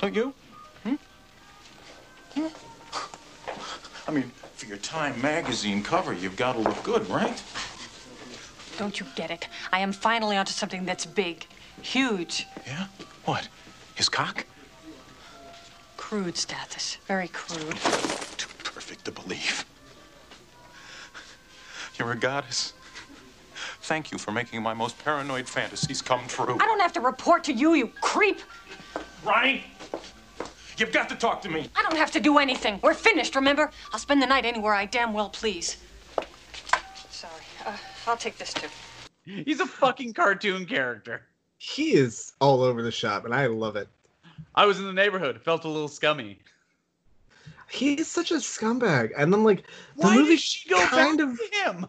Don't 0.00 0.14
you? 0.14 0.34
Hmm? 0.84 0.94
Hmm? 2.34 2.46
I 4.08 4.12
mean, 4.12 4.30
for 4.54 4.66
your 4.66 4.78
Time 4.78 5.20
magazine 5.20 5.82
cover, 5.82 6.12
you've 6.12 6.36
got 6.36 6.52
to 6.52 6.58
look 6.60 6.82
good, 6.82 7.08
right? 7.08 7.42
Don't 8.78 9.00
you 9.00 9.06
get 9.14 9.30
it? 9.30 9.48
I 9.72 9.80
am 9.80 9.92
finally 9.92 10.36
onto 10.36 10.52
something 10.52 10.84
that's 10.84 11.06
big, 11.06 11.46
huge. 11.80 12.46
Yeah? 12.66 12.86
What? 13.24 13.48
His 13.94 14.08
cock? 14.08 14.44
Crude, 16.08 16.36
Stathis. 16.36 16.98
Very 17.08 17.26
crude. 17.26 17.74
Too 18.38 18.48
perfect 18.62 19.06
to 19.06 19.10
believe. 19.10 19.64
You're 21.98 22.12
a 22.12 22.16
goddess. 22.16 22.74
Thank 23.80 24.12
you 24.12 24.18
for 24.18 24.30
making 24.30 24.62
my 24.62 24.72
most 24.72 25.02
paranoid 25.04 25.48
fantasies 25.48 26.00
come 26.00 26.20
true. 26.28 26.58
I 26.60 26.66
don't 26.66 26.78
have 26.78 26.92
to 26.92 27.00
report 27.00 27.42
to 27.42 27.52
you, 27.52 27.74
you 27.74 27.88
creep. 28.02 28.38
Ronnie, 29.24 29.64
you've 30.78 30.92
got 30.92 31.08
to 31.08 31.16
talk 31.16 31.42
to 31.42 31.48
me. 31.48 31.68
I 31.74 31.82
don't 31.82 31.96
have 31.96 32.12
to 32.12 32.20
do 32.20 32.38
anything. 32.38 32.78
We're 32.84 32.94
finished, 32.94 33.34
remember? 33.34 33.72
I'll 33.92 33.98
spend 33.98 34.22
the 34.22 34.28
night 34.28 34.44
anywhere 34.44 34.74
I 34.74 34.86
damn 34.86 35.12
well 35.12 35.30
please. 35.30 35.76
Sorry. 37.10 37.32
Uh, 37.66 37.76
I'll 38.06 38.16
take 38.16 38.38
this 38.38 38.54
too. 38.54 38.68
He's 39.24 39.58
a 39.58 39.66
fucking 39.66 40.12
cartoon 40.12 40.66
character. 40.66 41.22
He 41.58 41.94
is 41.94 42.32
all 42.40 42.62
over 42.62 42.80
the 42.80 42.92
shop, 42.92 43.24
and 43.24 43.34
I 43.34 43.46
love 43.46 43.74
it. 43.74 43.88
I 44.54 44.66
was 44.66 44.78
in 44.78 44.86
the 44.86 44.92
neighborhood. 44.92 45.40
Felt 45.40 45.64
a 45.64 45.68
little 45.68 45.88
scummy. 45.88 46.38
He's 47.68 48.06
such 48.06 48.30
a 48.30 48.36
scumbag, 48.36 49.12
and 49.16 49.32
then 49.32 49.42
like 49.42 49.64
the 49.96 50.06
Why 50.06 50.16
movie 50.16 50.30
did 50.30 50.40
she 50.40 50.68
go 50.68 50.78
kind 50.86 51.18
back 51.18 51.28
of 51.28 51.38
to 51.38 51.70
him? 51.70 51.86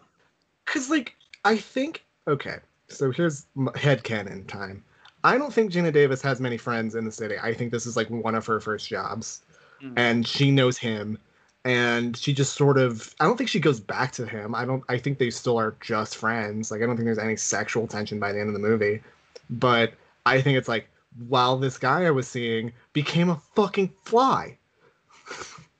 Because, 0.65 0.89
like, 0.89 1.15
I 1.45 1.55
think, 1.55 2.03
okay, 2.27 2.57
so 2.89 3.11
here's 3.11 3.45
m- 3.55 3.69
headcanon 3.75 4.47
time. 4.47 4.83
I 5.23 5.37
don't 5.37 5.53
think 5.53 5.71
Geena 5.71 5.93
Davis 5.93 6.21
has 6.21 6.39
many 6.39 6.57
friends 6.57 6.95
in 6.95 7.05
the 7.05 7.11
city. 7.11 7.35
I 7.41 7.53
think 7.53 7.71
this 7.71 7.85
is 7.85 7.95
like 7.95 8.09
one 8.09 8.35
of 8.35 8.45
her 8.45 8.59
first 8.59 8.89
jobs. 8.89 9.41
Mm. 9.81 9.93
And 9.95 10.27
she 10.27 10.51
knows 10.51 10.77
him. 10.77 11.17
And 11.65 12.15
she 12.15 12.33
just 12.33 12.53
sort 12.53 12.77
of, 12.77 13.13
I 13.19 13.25
don't 13.25 13.37
think 13.37 13.49
she 13.49 13.59
goes 13.59 13.79
back 13.79 14.11
to 14.13 14.25
him. 14.25 14.55
I 14.55 14.63
don't, 14.63 14.83
I 14.87 14.97
think 14.97 15.17
they 15.17 15.29
still 15.29 15.57
are 15.57 15.75
just 15.81 16.15
friends. 16.15 16.71
Like, 16.71 16.81
I 16.81 16.85
don't 16.85 16.95
think 16.95 17.05
there's 17.05 17.17
any 17.17 17.35
sexual 17.35 17.87
tension 17.87 18.19
by 18.19 18.31
the 18.31 18.39
end 18.39 18.47
of 18.47 18.53
the 18.53 18.59
movie. 18.59 19.01
But 19.49 19.93
I 20.25 20.41
think 20.41 20.57
it's 20.57 20.69
like, 20.69 20.87
while 21.27 21.57
this 21.57 21.77
guy 21.77 22.05
I 22.05 22.11
was 22.11 22.27
seeing 22.27 22.73
became 22.93 23.29
a 23.29 23.41
fucking 23.55 23.93
fly. 24.03 24.57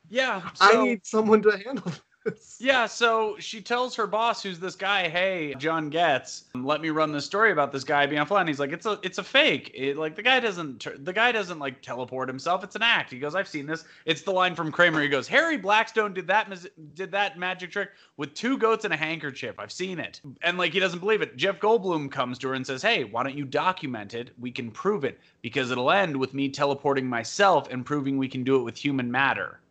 Yeah. 0.09 0.49
I 0.59 0.83
need 0.83 1.05
someone 1.05 1.41
to 1.43 1.51
handle. 1.57 1.91
Yeah, 2.59 2.87
so 2.87 3.37
she 3.37 3.61
tells 3.61 3.95
her 3.95 4.07
boss, 4.07 4.41
who's 4.41 4.59
this 4.59 4.75
guy, 4.75 5.09
"Hey, 5.09 5.53
John 5.59 5.89
Getz, 5.91 6.45
let 6.55 6.81
me 6.81 6.89
run 6.89 7.11
this 7.11 7.23
story 7.25 7.51
about 7.51 7.71
this 7.71 7.83
guy 7.83 8.07
being 8.07 8.19
a 8.19 8.25
fly." 8.25 8.39
And 8.39 8.49
he's 8.49 8.59
like, 8.59 8.71
"It's 8.71 8.87
a, 8.87 8.99
it's 9.03 9.19
a 9.19 9.23
fake. 9.23 9.69
It, 9.75 9.95
like 9.95 10.15
the 10.15 10.23
guy 10.23 10.39
doesn't, 10.39 11.05
the 11.05 11.13
guy 11.13 11.31
doesn't 11.31 11.59
like 11.59 11.83
teleport 11.83 12.27
himself. 12.27 12.63
It's 12.63 12.75
an 12.75 12.81
act." 12.81 13.11
He 13.11 13.19
goes, 13.19 13.35
"I've 13.35 13.47
seen 13.47 13.67
this. 13.67 13.85
It's 14.05 14.23
the 14.23 14.31
line 14.31 14.55
from 14.55 14.71
Kramer." 14.71 15.01
He 15.01 15.07
goes, 15.07 15.27
"Harry 15.27 15.57
Blackstone 15.57 16.13
did 16.15 16.25
that, 16.27 16.49
did 16.95 17.11
that 17.11 17.37
magic 17.37 17.71
trick 17.71 17.89
with 18.17 18.33
two 18.33 18.57
goats 18.57 18.85
and 18.85 18.93
a 18.93 18.97
handkerchief. 18.97 19.59
I've 19.59 19.71
seen 19.71 19.99
it." 19.99 20.19
And 20.41 20.57
like 20.57 20.73
he 20.73 20.79
doesn't 20.79 20.99
believe 20.99 21.21
it. 21.21 21.37
Jeff 21.37 21.59
Goldblum 21.59 22.11
comes 22.11 22.39
to 22.39 22.47
her 22.47 22.53
and 22.55 22.65
says, 22.65 22.81
"Hey, 22.81 23.03
why 23.03 23.21
don't 23.21 23.37
you 23.37 23.45
document 23.45 24.15
it? 24.15 24.31
We 24.39 24.51
can 24.51 24.71
prove 24.71 25.03
it 25.03 25.19
because 25.43 25.69
it'll 25.69 25.91
end 25.91 26.17
with 26.17 26.33
me 26.33 26.49
teleporting 26.49 27.05
myself 27.07 27.67
and 27.69 27.85
proving 27.85 28.17
we 28.17 28.27
can 28.27 28.43
do 28.43 28.55
it 28.59 28.63
with 28.63 28.77
human 28.77 29.11
matter." 29.11 29.61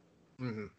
Mhm. 0.41 0.71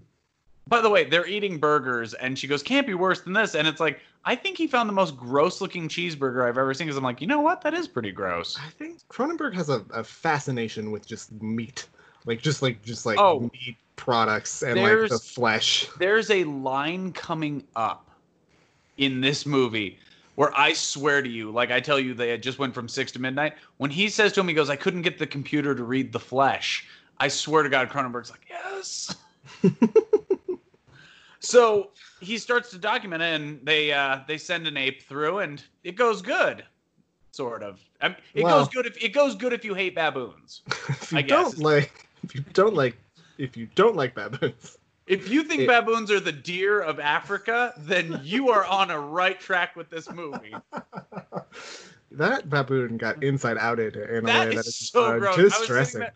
By 0.68 0.82
the 0.82 0.90
way, 0.90 1.06
they're 1.06 1.28
eating 1.28 1.58
burgers, 1.58 2.14
and 2.16 2.38
she 2.38 2.48
goes, 2.48 2.62
"Can't 2.62 2.86
be 2.86 2.94
worse 2.94 3.22
than 3.22 3.34
this." 3.34 3.56
And 3.56 3.68
it's 3.68 3.80
like, 3.80 4.00
I 4.26 4.36
think 4.36 4.58
he 4.58 4.68
found 4.68 4.90
the 4.90 4.94
most 4.94 5.16
gross-looking 5.16 5.88
cheeseburger 5.88 6.48
I've 6.48 6.58
ever 6.58 6.74
seen. 6.74 6.88
Because 6.88 6.98
I'm 6.98 7.04
like, 7.04 7.22
you 7.22 7.28
know 7.28 7.42
what? 7.42 7.62
That 7.62 7.74
is 7.74 7.88
pretty 7.88 8.12
gross. 8.12 8.58
I 8.60 8.70
think 8.72 9.00
Cronenberg 9.10 9.54
has 9.54 9.70
a, 9.70 9.86
a 9.92 10.04
fascination 10.04 10.92
with 10.92 11.08
just 11.08 11.32
meat, 11.42 11.88
like 12.26 12.42
just 12.42 12.62
like 12.62 12.84
just 12.84 13.06
like 13.06 13.20
Oh. 13.20 13.50
meat 13.54 13.78
products 13.96 14.62
and 14.62 14.82
like 14.82 15.10
the 15.10 15.20
flesh. 15.20 15.88
There's 15.98 16.30
a 16.30 16.44
line 16.44 17.14
coming 17.14 17.64
up 17.76 18.10
in 18.98 19.22
this 19.22 19.46
movie 19.46 20.00
where 20.36 20.52
I 20.58 20.74
swear 20.74 21.22
to 21.22 21.30
you, 21.30 21.50
like 21.52 21.72
I 21.72 21.80
tell 21.80 22.00
you, 22.00 22.14
they 22.14 22.30
had 22.30 22.44
just 22.44 22.60
went 22.60 22.74
from 22.74 22.88
six 22.88 23.12
to 23.14 23.20
midnight. 23.20 23.54
When 23.78 23.90
he 23.90 24.08
says 24.10 24.34
to 24.34 24.42
him, 24.42 24.48
he 24.48 24.54
goes, 24.54 24.70
"I 24.70 24.76
couldn't 24.76 25.02
get 25.02 25.18
the 25.18 25.28
computer 25.28 25.74
to 25.74 25.84
read 25.84 26.12
the 26.12 26.20
flesh." 26.20 26.86
I 27.20 27.28
swear 27.28 27.64
to 27.64 27.70
God, 27.70 27.90
Cronenberg's 27.90 28.30
like, 28.30 28.46
"Yes." 28.50 29.16
so 31.48 31.92
he 32.20 32.38
starts 32.38 32.70
to 32.72 32.78
document 32.78 33.24
it, 33.24 33.40
and 33.40 33.60
they 33.66 33.94
uh, 33.94 34.20
they 34.28 34.38
send 34.38 34.68
an 34.68 34.76
ape 34.76 35.04
through, 35.04 35.40
and 35.40 35.64
it 35.84 35.96
goes 35.96 36.22
good, 36.22 36.66
sort 37.32 37.64
of. 37.64 37.80
I 38.02 38.10
mean, 38.10 38.18
it 38.34 38.44
Well- 38.44 38.60
goes 38.60 38.70
good 38.70 38.86
if 38.86 39.02
it 39.02 39.14
goes 39.14 39.36
good 39.36 39.54
if 39.54 39.64
you 39.64 39.74
hate 39.74 39.96
baboons. 39.96 40.62
If 40.90 41.12
you 41.14 41.18
I 41.20 41.22
don't 41.22 41.58
like, 41.60 42.08
if 42.24 42.36
you 42.36 42.44
don't 42.54 42.76
like, 42.76 42.98
if 43.38 43.56
you 43.56 43.68
don't 43.76 43.96
like 43.96 44.14
baboons, 44.14 44.78
If 45.08 45.30
you 45.30 45.44
think 45.44 45.62
It- 45.62 45.68
baboons 45.68 46.12
are 46.12 46.20
the 46.20 46.34
deer 46.34 46.82
of 46.82 47.00
Africa, 47.00 47.74
then 47.78 48.20
you 48.24 48.50
are 48.50 48.66
on 48.66 48.92
a 48.92 49.00
right 49.00 49.40
track 49.40 49.78
with 49.78 49.90
this 49.90 50.12
movie. 50.12 50.54
that 52.12 52.50
baboon 52.50 52.98
got 52.98 53.24
inside 53.24 53.58
outed 53.58 53.96
in 53.96 54.18
a 54.18 54.22
That 54.28 54.50
way 54.50 54.56
that 54.56 54.66
is 54.68 54.90
so 54.90 55.06
uh, 55.06 55.20
gross. 55.20 55.38
I 55.38 55.42
was, 55.44 55.54
sitting 55.54 55.60
distressing. 55.60 56.00
there, 56.02 56.14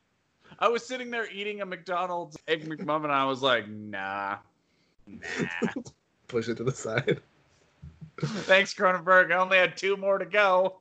I 0.60 0.68
was 0.68 0.86
sitting 0.86 1.10
there 1.10 1.30
eating 1.32 1.62
a 1.62 1.66
McDonald's 1.66 2.38
egg 2.49 2.68
McMuffin, 2.68 3.06
and 3.06 3.14
I 3.14 3.24
was 3.26 3.41
like, 3.41 3.70
nah, 3.70 4.38
nah. 5.07 5.82
Push 6.28 6.49
it 6.49 6.57
to 6.57 6.64
the 6.64 6.72
side. 6.72 7.19
Thanks, 8.22 8.73
Cronenberg. 8.73 9.32
I 9.32 9.38
only 9.38 9.57
had 9.57 9.76
two 9.78 9.98
more 9.98 10.18
to 10.18 10.26
go. 10.26 10.78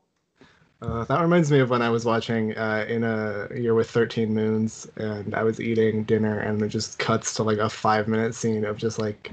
Uh, 0.82 1.05
that 1.05 1.20
reminds 1.20 1.51
me 1.51 1.59
of 1.59 1.68
when 1.68 1.82
I 1.82 1.90
was 1.90 2.05
watching 2.06 2.56
uh, 2.56 2.86
in 2.88 3.05
a 3.05 3.48
year 3.55 3.74
with 3.74 3.90
13 3.90 4.32
moons, 4.32 4.88
and 4.97 5.34
I 5.34 5.42
was 5.42 5.60
eating 5.60 6.05
dinner, 6.05 6.38
and 6.40 6.62
it 6.62 6.68
just 6.68 6.98
cuts 6.98 7.34
to 7.34 7.42
like 7.42 7.59
a 7.59 7.68
five 7.68 8.09
minute 8.09 8.34
scene 8.34 8.64
of 8.64 8.78
just 8.78 8.98
like, 8.98 9.30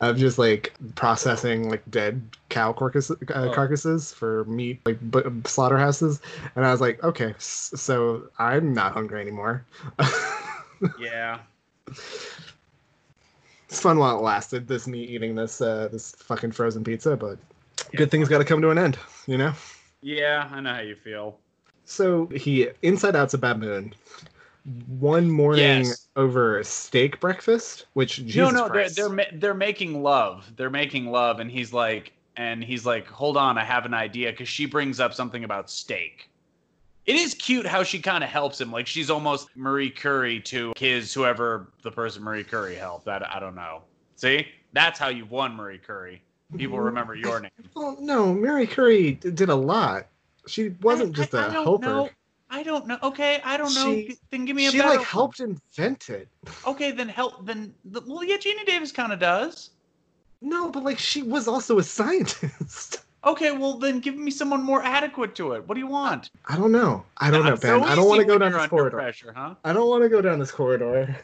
of 0.00 0.16
just 0.16 0.38
like 0.38 0.72
processing 0.94 1.68
like 1.68 1.82
dead 1.90 2.22
cow 2.50 2.72
carcass- 2.72 3.10
uh, 3.10 3.14
Oh. 3.34 3.52
carcasses 3.52 4.12
for 4.14 4.44
meat, 4.44 4.80
like 4.86 4.98
b- 5.10 5.22
slaughterhouses, 5.44 6.20
and 6.54 6.64
I 6.64 6.70
was 6.70 6.80
like, 6.80 7.02
okay, 7.02 7.30
s- 7.36 7.72
so 7.74 8.28
I'm 8.38 8.72
not 8.72 8.92
hungry 8.92 9.20
anymore. 9.20 9.64
Yeah. 10.98 11.40
It's 13.70 13.80
fun 13.80 13.98
while 13.98 14.18
it 14.18 14.22
lasted. 14.22 14.66
This 14.66 14.86
me 14.88 15.02
eating 15.02 15.34
this 15.34 15.60
uh, 15.60 15.88
this 15.92 16.12
fucking 16.12 16.52
frozen 16.52 16.82
pizza, 16.82 17.16
but 17.16 17.38
good 17.96 18.10
things 18.10 18.28
got 18.28 18.38
to 18.38 18.44
come 18.44 18.60
to 18.62 18.70
an 18.70 18.78
end, 18.78 18.98
you 19.26 19.38
know. 19.38 19.52
Yeah, 20.02 20.48
I 20.50 20.60
know 20.60 20.74
how 20.74 20.80
you 20.80 20.96
feel. 20.96 21.38
So 21.84 22.26
he 22.26 22.68
inside 22.82 23.14
out's 23.16 23.34
a 23.34 23.38
baboon. 23.38 23.94
One 24.98 25.30
morning 25.30 25.84
Yes. 25.84 26.08
over 26.16 26.62
steak 26.64 27.20
breakfast, 27.20 27.86
which 27.94 28.16
Jesus 28.16 28.36
no, 28.36 28.50
no, 28.50 28.68
Christ. 28.68 28.96
they're 28.96 29.08
they're 29.08 29.16
ma- 29.16 29.38
they're 29.38 29.54
making 29.54 30.02
love. 30.02 30.52
They're 30.56 30.70
making 30.70 31.06
love, 31.06 31.40
and 31.40 31.50
he's 31.50 31.72
like, 31.72 32.12
and 32.36 32.62
he's 32.62 32.84
like, 32.84 33.06
hold 33.06 33.36
on, 33.36 33.56
I 33.56 33.64
have 33.64 33.86
an 33.86 33.94
idea, 33.94 34.30
because 34.32 34.48
she 34.48 34.66
brings 34.66 35.00
up 35.00 35.14
something 35.14 35.44
about 35.44 35.70
steak. 35.70 36.29
It 37.10 37.16
is 37.16 37.34
cute 37.34 37.66
how 37.66 37.82
she 37.82 37.98
kind 37.98 38.22
of 38.22 38.30
helps 38.30 38.60
him, 38.60 38.70
like 38.70 38.86
she's 38.86 39.10
almost 39.10 39.48
Marie 39.56 39.90
Curie 39.90 40.38
to 40.42 40.72
his 40.76 41.12
whoever 41.12 41.72
the 41.82 41.90
person 41.90 42.22
Marie 42.22 42.44
Curie 42.44 42.76
helped. 42.76 43.08
I, 43.08 43.28
I 43.28 43.40
don't 43.40 43.56
know. 43.56 43.82
See, 44.14 44.46
that's 44.72 44.96
how 44.96 45.08
you've 45.08 45.32
won 45.32 45.56
Marie 45.56 45.78
Curie. 45.78 46.22
People 46.56 46.76
mm-hmm. 46.76 46.84
remember 46.84 47.16
your 47.16 47.40
name. 47.40 47.50
Well, 47.74 47.96
no, 48.00 48.32
Marie 48.32 48.68
Curie 48.68 49.14
did 49.14 49.48
a 49.48 49.54
lot. 49.56 50.06
She 50.46 50.68
wasn't 50.82 51.16
just 51.16 51.34
I 51.34 51.48
a 51.48 51.52
don't 51.52 51.64
helper. 51.64 51.84
know. 51.84 52.10
I 52.48 52.62
don't 52.62 52.86
know. 52.86 52.98
Okay, 53.02 53.40
I 53.44 53.56
don't 53.56 53.74
know. 53.74 53.92
She- 53.92 54.16
then 54.30 54.44
give 54.44 54.54
me 54.54 54.68
a 54.68 54.70
better 54.70 54.82
she 54.82 54.88
like 54.88 54.98
one. 54.98 55.06
helped 55.06 55.40
invent 55.40 56.10
it. 56.10 56.28
Okay, 56.64 56.92
then 56.92 57.08
help. 57.08 57.44
Then 57.44 57.74
well, 58.06 58.22
yeah, 58.22 58.36
Geena 58.36 58.64
Davis 58.64 58.92
kind 58.92 59.12
of 59.12 59.18
does. 59.18 59.70
No, 60.40 60.70
but 60.70 60.84
like 60.84 61.00
she 61.00 61.22
was 61.22 61.48
also 61.48 61.80
a 61.80 61.82
scientist. 61.82 62.98
Okay, 63.24 63.50
well 63.52 63.74
then 63.78 64.00
give 64.00 64.16
me 64.16 64.30
someone 64.30 64.62
more 64.62 64.82
adequate 64.82 65.34
to 65.36 65.52
it. 65.52 65.66
What 65.68 65.74
do 65.74 65.80
you 65.80 65.86
want? 65.86 66.30
I 66.46 66.56
don't 66.56 66.72
know. 66.72 67.04
I 67.18 67.30
don't 67.30 67.44
know, 67.44 67.50
Ben. 67.50 67.80
so 67.80 67.82
I 67.82 67.94
don't 67.94 68.08
want 68.08 68.20
to 68.20 68.26
go 68.26 68.38
down 68.38 68.52
this 68.52 68.66
corridor. 68.66 68.96
Pressure, 68.96 69.32
huh? 69.36 69.54
I 69.64 69.72
don't 69.72 69.88
want 69.88 70.02
to 70.02 70.08
go 70.08 70.22
down 70.22 70.38
this 70.38 70.50
corridor. 70.50 71.14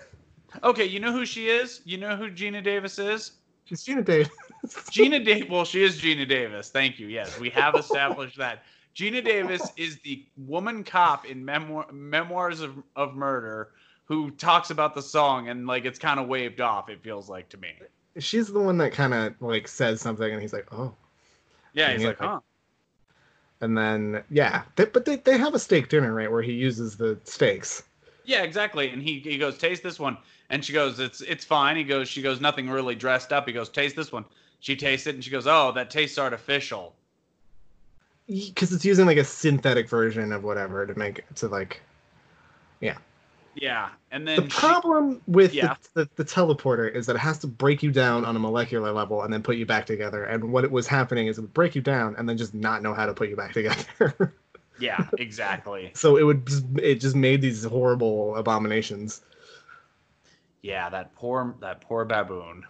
Okay, 0.63 0.85
you 0.85 1.01
know 1.01 1.13
who 1.13 1.25
she 1.25 1.49
is? 1.49 1.81
You 1.85 1.97
know 1.99 2.17
who 2.17 2.31
Geena 2.31 2.63
Davis 2.63 2.99
is? 2.99 3.33
She's 3.65 3.85
Geena 3.85 4.05
Davis. 4.05 4.31
Geena 4.67 5.25
Davis. 5.25 5.49
Well, 5.51 5.65
she 5.65 5.83
is 5.83 6.01
Geena 6.01 6.29
Davis. 6.29 6.71
Thank 6.71 6.99
you. 6.99 7.09
Yes, 7.09 7.39
we 7.41 7.51
have 7.51 7.75
established 7.79 8.37
that. 8.39 8.63
Geena 8.95 9.25
Davis 9.25 9.73
is 9.77 9.99
the 10.01 10.25
woman 10.37 10.85
cop 10.85 11.27
in 11.27 11.45
Memoir- 11.45 11.91
Memoirs 11.93 12.61
of, 12.61 12.77
of 12.95 13.15
Murder 13.15 13.71
who 14.05 14.31
talks 14.33 14.71
about 14.71 14.95
the 14.95 15.03
song 15.03 15.49
and 15.49 15.67
like 15.67 15.85
it's 15.85 15.99
kind 15.99 16.21
of 16.21 16.29
waved 16.29 16.61
off. 16.61 16.89
It 16.89 17.03
feels 17.03 17.29
like 17.29 17.49
to 17.51 17.57
me. 17.57 17.73
She's 18.19 18.49
the 18.49 18.61
one 18.61 18.79
that 18.79 18.93
kind 18.93 19.13
of 19.13 19.35
like 19.41 19.69
says 19.69 20.01
something, 20.01 20.33
and 20.33 20.41
he's 20.41 20.53
like, 20.53 20.67
"Oh." 20.73 20.95
Yeah, 21.77 21.93
he's 21.93 22.01
he, 22.01 22.07
like, 22.09 22.19
huh. 22.19 22.41
And 23.61 23.77
then 23.77 24.25
yeah, 24.31 24.63
they, 24.75 24.87
but 24.87 25.05
they 25.05 25.17
they 25.17 25.39
have 25.39 25.55
a 25.55 25.59
steak 25.59 25.89
dinner 25.89 26.13
right 26.13 26.31
where 26.31 26.43
he 26.43 26.53
uses 26.53 26.97
the 26.97 27.19
steaks. 27.25 27.85
Yeah, 28.25 28.43
exactly. 28.43 28.89
And 28.89 29.03
he 29.03 29.21
he 29.21 29.39
goes, 29.39 29.57
taste 29.59 29.83
this 29.83 30.01
one, 30.01 30.17
and 30.51 30.65
she 30.65 30.73
goes, 30.73 30.99
it's 30.99 31.21
it's 31.21 31.45
fine. 31.45 31.77
He 31.77 31.85
goes, 31.85 32.09
she 32.09 32.23
goes, 32.23 32.41
nothing 32.41 32.69
really 32.69 32.95
dressed 32.95 33.33
up. 33.33 33.47
He 33.47 33.53
goes, 33.53 33.69
taste 33.69 33.95
this 33.95 34.11
one. 34.11 34.25
She 34.61 34.75
tastes 34.75 35.07
it, 35.07 35.15
and 35.15 35.23
she 35.23 35.31
goes, 35.31 35.47
oh, 35.47 35.71
that 35.73 35.91
tastes 35.91 36.19
artificial. 36.19 36.95
because 38.27 38.73
it's 38.73 38.85
using 38.85 39.07
like 39.07 39.19
a 39.19 39.25
synthetic 39.25 39.89
version 39.89 40.33
of 40.33 40.45
whatever 40.45 40.87
to 40.87 40.99
make 40.99 41.25
to 41.37 41.49
like 41.49 41.81
yeah 42.81 42.97
Yeah, 43.59 43.89
and 44.11 44.29
then 44.29 44.45
the 44.45 44.51
she- 44.51 44.59
problem 44.61 45.23
with 45.27 45.55
Yeah. 45.55 45.75
the, 45.95 46.05
the, 46.05 46.11
the 46.17 46.25
teleporter 46.25 46.95
is 46.95 47.07
that 47.07 47.17
it 47.17 47.21
has 47.21 47.39
to 47.39 47.47
break 47.47 47.83
you 47.83 47.91
down 47.91 48.25
on 48.25 48.37
a 48.37 48.39
molecular 48.39 48.93
level 48.93 49.23
and 49.23 49.33
then 49.33 49.43
put 49.43 49.57
you 49.57 49.65
back 49.67 49.87
together 49.87 50.25
and 50.25 50.53
what 50.53 50.63
it 50.65 50.71
was 50.71 50.87
happening 50.87 51.27
is 51.27 51.39
it 51.39 51.41
would 51.41 51.55
break 51.55 51.75
you 51.75 51.81
down 51.81 52.15
and 52.19 52.29
then 52.29 52.37
just 52.37 52.53
not 52.55 52.83
know 52.83 52.93
how 52.93 53.07
to 53.07 53.15
put 53.15 53.29
you 53.31 53.37
back 53.37 53.53
together 53.55 54.35
yeah, 54.79 55.09
exactly. 55.19 55.91
so 55.95 56.17
it 56.19 56.23
would 56.25 56.47
just, 56.47 56.65
it 56.83 56.97
just 57.01 57.17
made 57.17 57.41
these 57.41 57.65
horrible 57.65 58.37
abominations 58.37 59.23
Yeah, 60.63 60.91
that 60.91 61.15
poor 61.15 61.55
that 61.61 61.81
poor 61.81 62.05
baboon. 62.05 62.65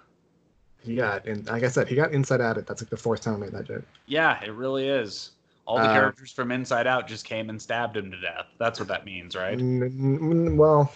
he 0.84 0.94
got 0.94 1.26
and 1.26 1.46
like 1.46 1.64
i 1.64 1.68
said 1.68 1.88
he 1.88 1.96
got 1.96 2.12
inside 2.12 2.40
out 2.40 2.58
it 2.58 2.66
that's 2.66 2.80
like 2.82 2.90
the 2.90 2.96
fourth 2.96 3.22
time 3.22 3.34
i 3.34 3.38
made 3.38 3.52
that 3.52 3.64
joke 3.66 3.84
Yeah, 4.06 4.42
it 4.44 4.52
really 4.52 4.86
is. 4.88 5.32
All 5.66 5.76
the 5.78 5.84
Uh, 5.88 5.92
characters 5.92 6.32
from 6.32 6.52
Inside 6.52 6.86
Out 6.86 7.06
just 7.08 7.24
came 7.24 7.50
and 7.50 7.60
stabbed 7.60 7.96
him 7.96 8.10
to 8.10 8.20
death. 8.20 8.46
That's 8.58 8.78
what 8.78 8.88
that 8.88 9.04
means, 9.04 9.34
right? 9.36 9.58
N- 9.58 10.56
well 10.56 10.92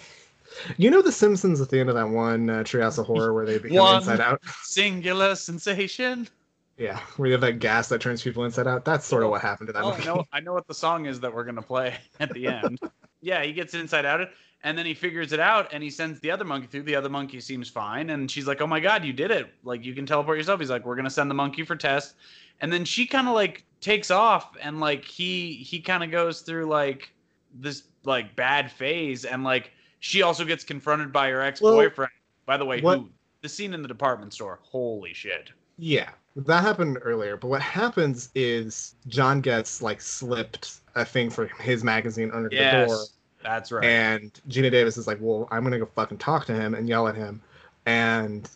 you 0.77 0.91
know 0.91 1.01
the 1.03 1.13
simpsons 1.13 1.61
at 1.61 1.69
the 1.69 1.79
end 1.79 1.89
of 1.89 1.95
that 1.95 2.09
one 2.09 2.51
uh, 2.51 2.55
treehouse 2.65 2.99
of 2.99 3.07
horror 3.07 3.33
where 3.33 3.47
they 3.47 3.59
become 3.59 3.79
One 3.79 3.97
inside 3.97 4.21
out 4.21 4.41
singular 4.63 5.35
sensation. 5.35 6.29
Yeah, 6.77 6.99
where 7.17 7.27
you 7.27 7.33
have 7.33 7.43
that 7.43 7.59
gas 7.59 7.89
that 7.91 8.01
turns 8.01 8.23
people 8.23 8.45
inside 8.45 8.67
out. 8.67 8.85
That's 8.85 9.07
sort 9.07 9.23
of 9.23 9.31
what 9.31 9.43
happened 9.43 9.67
to 9.69 9.73
that 9.75 9.85
Oh, 9.85 9.93
I 9.93 10.05
know, 10.05 10.25
I 10.33 10.41
know 10.41 10.53
what 10.55 10.67
the 10.67 10.75
song 10.75 11.07
is 11.07 11.21
that 11.21 11.33
we're 11.33 11.45
gonna 11.45 11.63
play 11.63 11.95
at 12.21 12.33
the 12.33 12.47
end. 12.47 12.81
yeah, 13.21 13.43
he 13.43 13.53
gets 13.53 13.75
inside 13.75 14.07
out, 14.07 14.29
and 14.65 14.77
then 14.79 14.87
he 14.87 14.95
figures 14.95 15.33
it 15.33 15.41
out, 15.41 15.69
and 15.73 15.83
he 15.83 15.91
sends 15.91 16.21
the 16.21 16.31
other 16.31 16.45
monkey 16.45 16.67
through. 16.69 16.85
The 16.85 16.97
other 16.97 17.11
monkey 17.11 17.41
seems 17.41 17.69
fine, 17.69 18.11
and 18.11 18.31
she's 18.31 18.47
like, 18.47 18.61
"Oh 18.61 18.67
my 18.67 18.81
god, 18.81 19.05
you 19.05 19.13
did 19.13 19.31
it! 19.31 19.53
Like 19.63 19.85
you 19.85 19.95
can 19.95 20.07
teleport 20.07 20.39
yourself." 20.39 20.59
He's 20.59 20.71
like, 20.71 20.87
"We're 20.87 20.97
gonna 20.97 21.11
send 21.11 21.31
the 21.31 21.35
monkey 21.35 21.65
for 21.65 21.77
tests," 21.77 22.15
and 22.61 22.73
then 22.73 22.85
she 22.85 23.07
kind 23.07 23.29
of 23.29 23.35
like 23.35 23.65
takes 23.81 24.11
off, 24.11 24.57
and 24.63 24.81
like 24.81 25.05
he 25.05 25.55
he 25.55 25.81
kind 25.81 26.03
of 26.05 26.11
goes 26.11 26.41
through 26.43 26.67
like 26.67 27.11
this 27.55 27.85
like 28.05 28.35
bad 28.37 28.71
phase, 28.71 29.25
and 29.25 29.45
like 29.45 29.73
she 30.01 30.23
also 30.23 30.45
gets 30.45 30.65
confronted 30.65 31.13
by 31.13 31.31
her 31.31 31.41
ex 31.43 31.61
boyfriend. 31.61 32.13
By 32.47 32.57
the 32.57 32.65
way, 32.65 32.81
what- 32.81 32.99
who 32.99 33.11
the 33.43 33.49
scene 33.49 33.73
in 33.75 33.83
the 33.83 33.89
department 33.89 34.33
store? 34.35 34.59
Holy 34.63 35.15
shit! 35.15 35.51
Yeah, 35.79 36.11
that 36.37 36.63
happened 36.63 36.99
earlier. 37.03 37.37
But 37.37 37.49
what 37.49 37.63
happens 37.63 38.31
is 38.35 38.95
John 39.09 39.41
Getz 39.41 39.81
like 39.83 40.01
slipped 40.01 40.81
a 40.95 41.05
thing 41.05 41.31
for 41.31 41.47
his 41.61 41.83
magazine 41.85 42.31
under 42.35 42.49
the 42.51 42.57
door, 42.57 42.65
Yes, 42.89 43.13
that's 43.43 43.73
right. 43.73 43.85
and 43.85 44.33
Geena 44.49 44.71
Davis 44.71 44.97
is 44.99 45.07
like, 45.07 45.19
"Well, 45.21 45.49
I'm 45.51 45.63
gonna 45.65 45.79
go 45.79 45.87
fucking 45.87 46.19
talk 46.19 46.45
to 46.47 46.55
him 46.55 46.75
and 46.75 46.89
yell 46.89 47.09
at 47.09 47.15
him," 47.15 47.41
and 47.87 48.49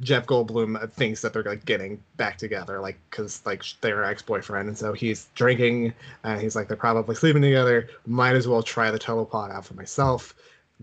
Jeff 0.00 0.26
Goldblum 0.26 0.90
thinks 0.92 1.20
that 1.20 1.32
they're 1.32 1.42
like 1.42 1.64
getting 1.64 2.02
back 2.16 2.38
together, 2.38 2.80
like 2.80 2.98
because 3.10 3.44
like 3.44 3.62
they're 3.80 4.04
ex 4.04 4.22
boyfriend, 4.22 4.68
and 4.68 4.78
so 4.78 4.92
he's 4.92 5.26
drinking, 5.34 5.92
and 6.24 6.40
he's 6.40 6.56
like, 6.56 6.68
they're 6.68 6.76
probably 6.76 7.14
sleeping 7.14 7.42
together. 7.42 7.88
Might 8.06 8.34
as 8.34 8.48
well 8.48 8.62
try 8.62 8.90
the 8.90 8.98
teleport 8.98 9.50
out 9.50 9.66
for 9.66 9.74
myself. 9.74 10.34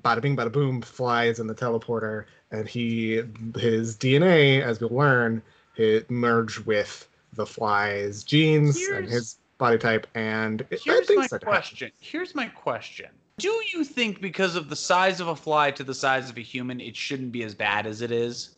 Bada 0.01 0.21
bing, 0.21 0.37
bada 0.37 0.51
boom, 0.51 0.81
flies 0.81 1.39
in 1.39 1.47
the 1.47 1.55
teleporter, 1.55 2.25
and 2.51 2.67
he 2.67 3.23
his 3.55 3.97
DNA, 3.97 4.61
as 4.61 4.79
we'll 4.79 4.91
learn, 4.91 5.41
it 5.75 6.09
merged 6.09 6.59
with 6.65 7.07
the 7.33 7.45
fly's 7.45 8.23
genes 8.23 8.79
and 8.93 9.07
his 9.07 9.37
body 9.57 9.77
type, 9.77 10.07
and 10.15 10.61
it, 10.69 10.81
Here's 10.83 11.09
my 11.09 11.25
start 11.25 11.41
to 11.41 11.47
happen. 11.47 11.47
question. 11.47 11.91
Here's 11.99 12.35
my 12.35 12.47
question. 12.47 13.07
Do 13.39 13.61
you 13.73 13.83
think 13.83 14.21
because 14.21 14.55
of 14.55 14.69
the 14.69 14.75
size 14.75 15.19
of 15.19 15.29
a 15.29 15.35
fly 15.35 15.71
to 15.71 15.83
the 15.83 15.93
size 15.93 16.29
of 16.29 16.37
a 16.37 16.41
human, 16.41 16.81
it 16.81 16.95
shouldn't 16.95 17.31
be 17.31 17.43
as 17.43 17.55
bad 17.55 17.87
as 17.87 18.01
it 18.01 18.11
is? 18.11 18.55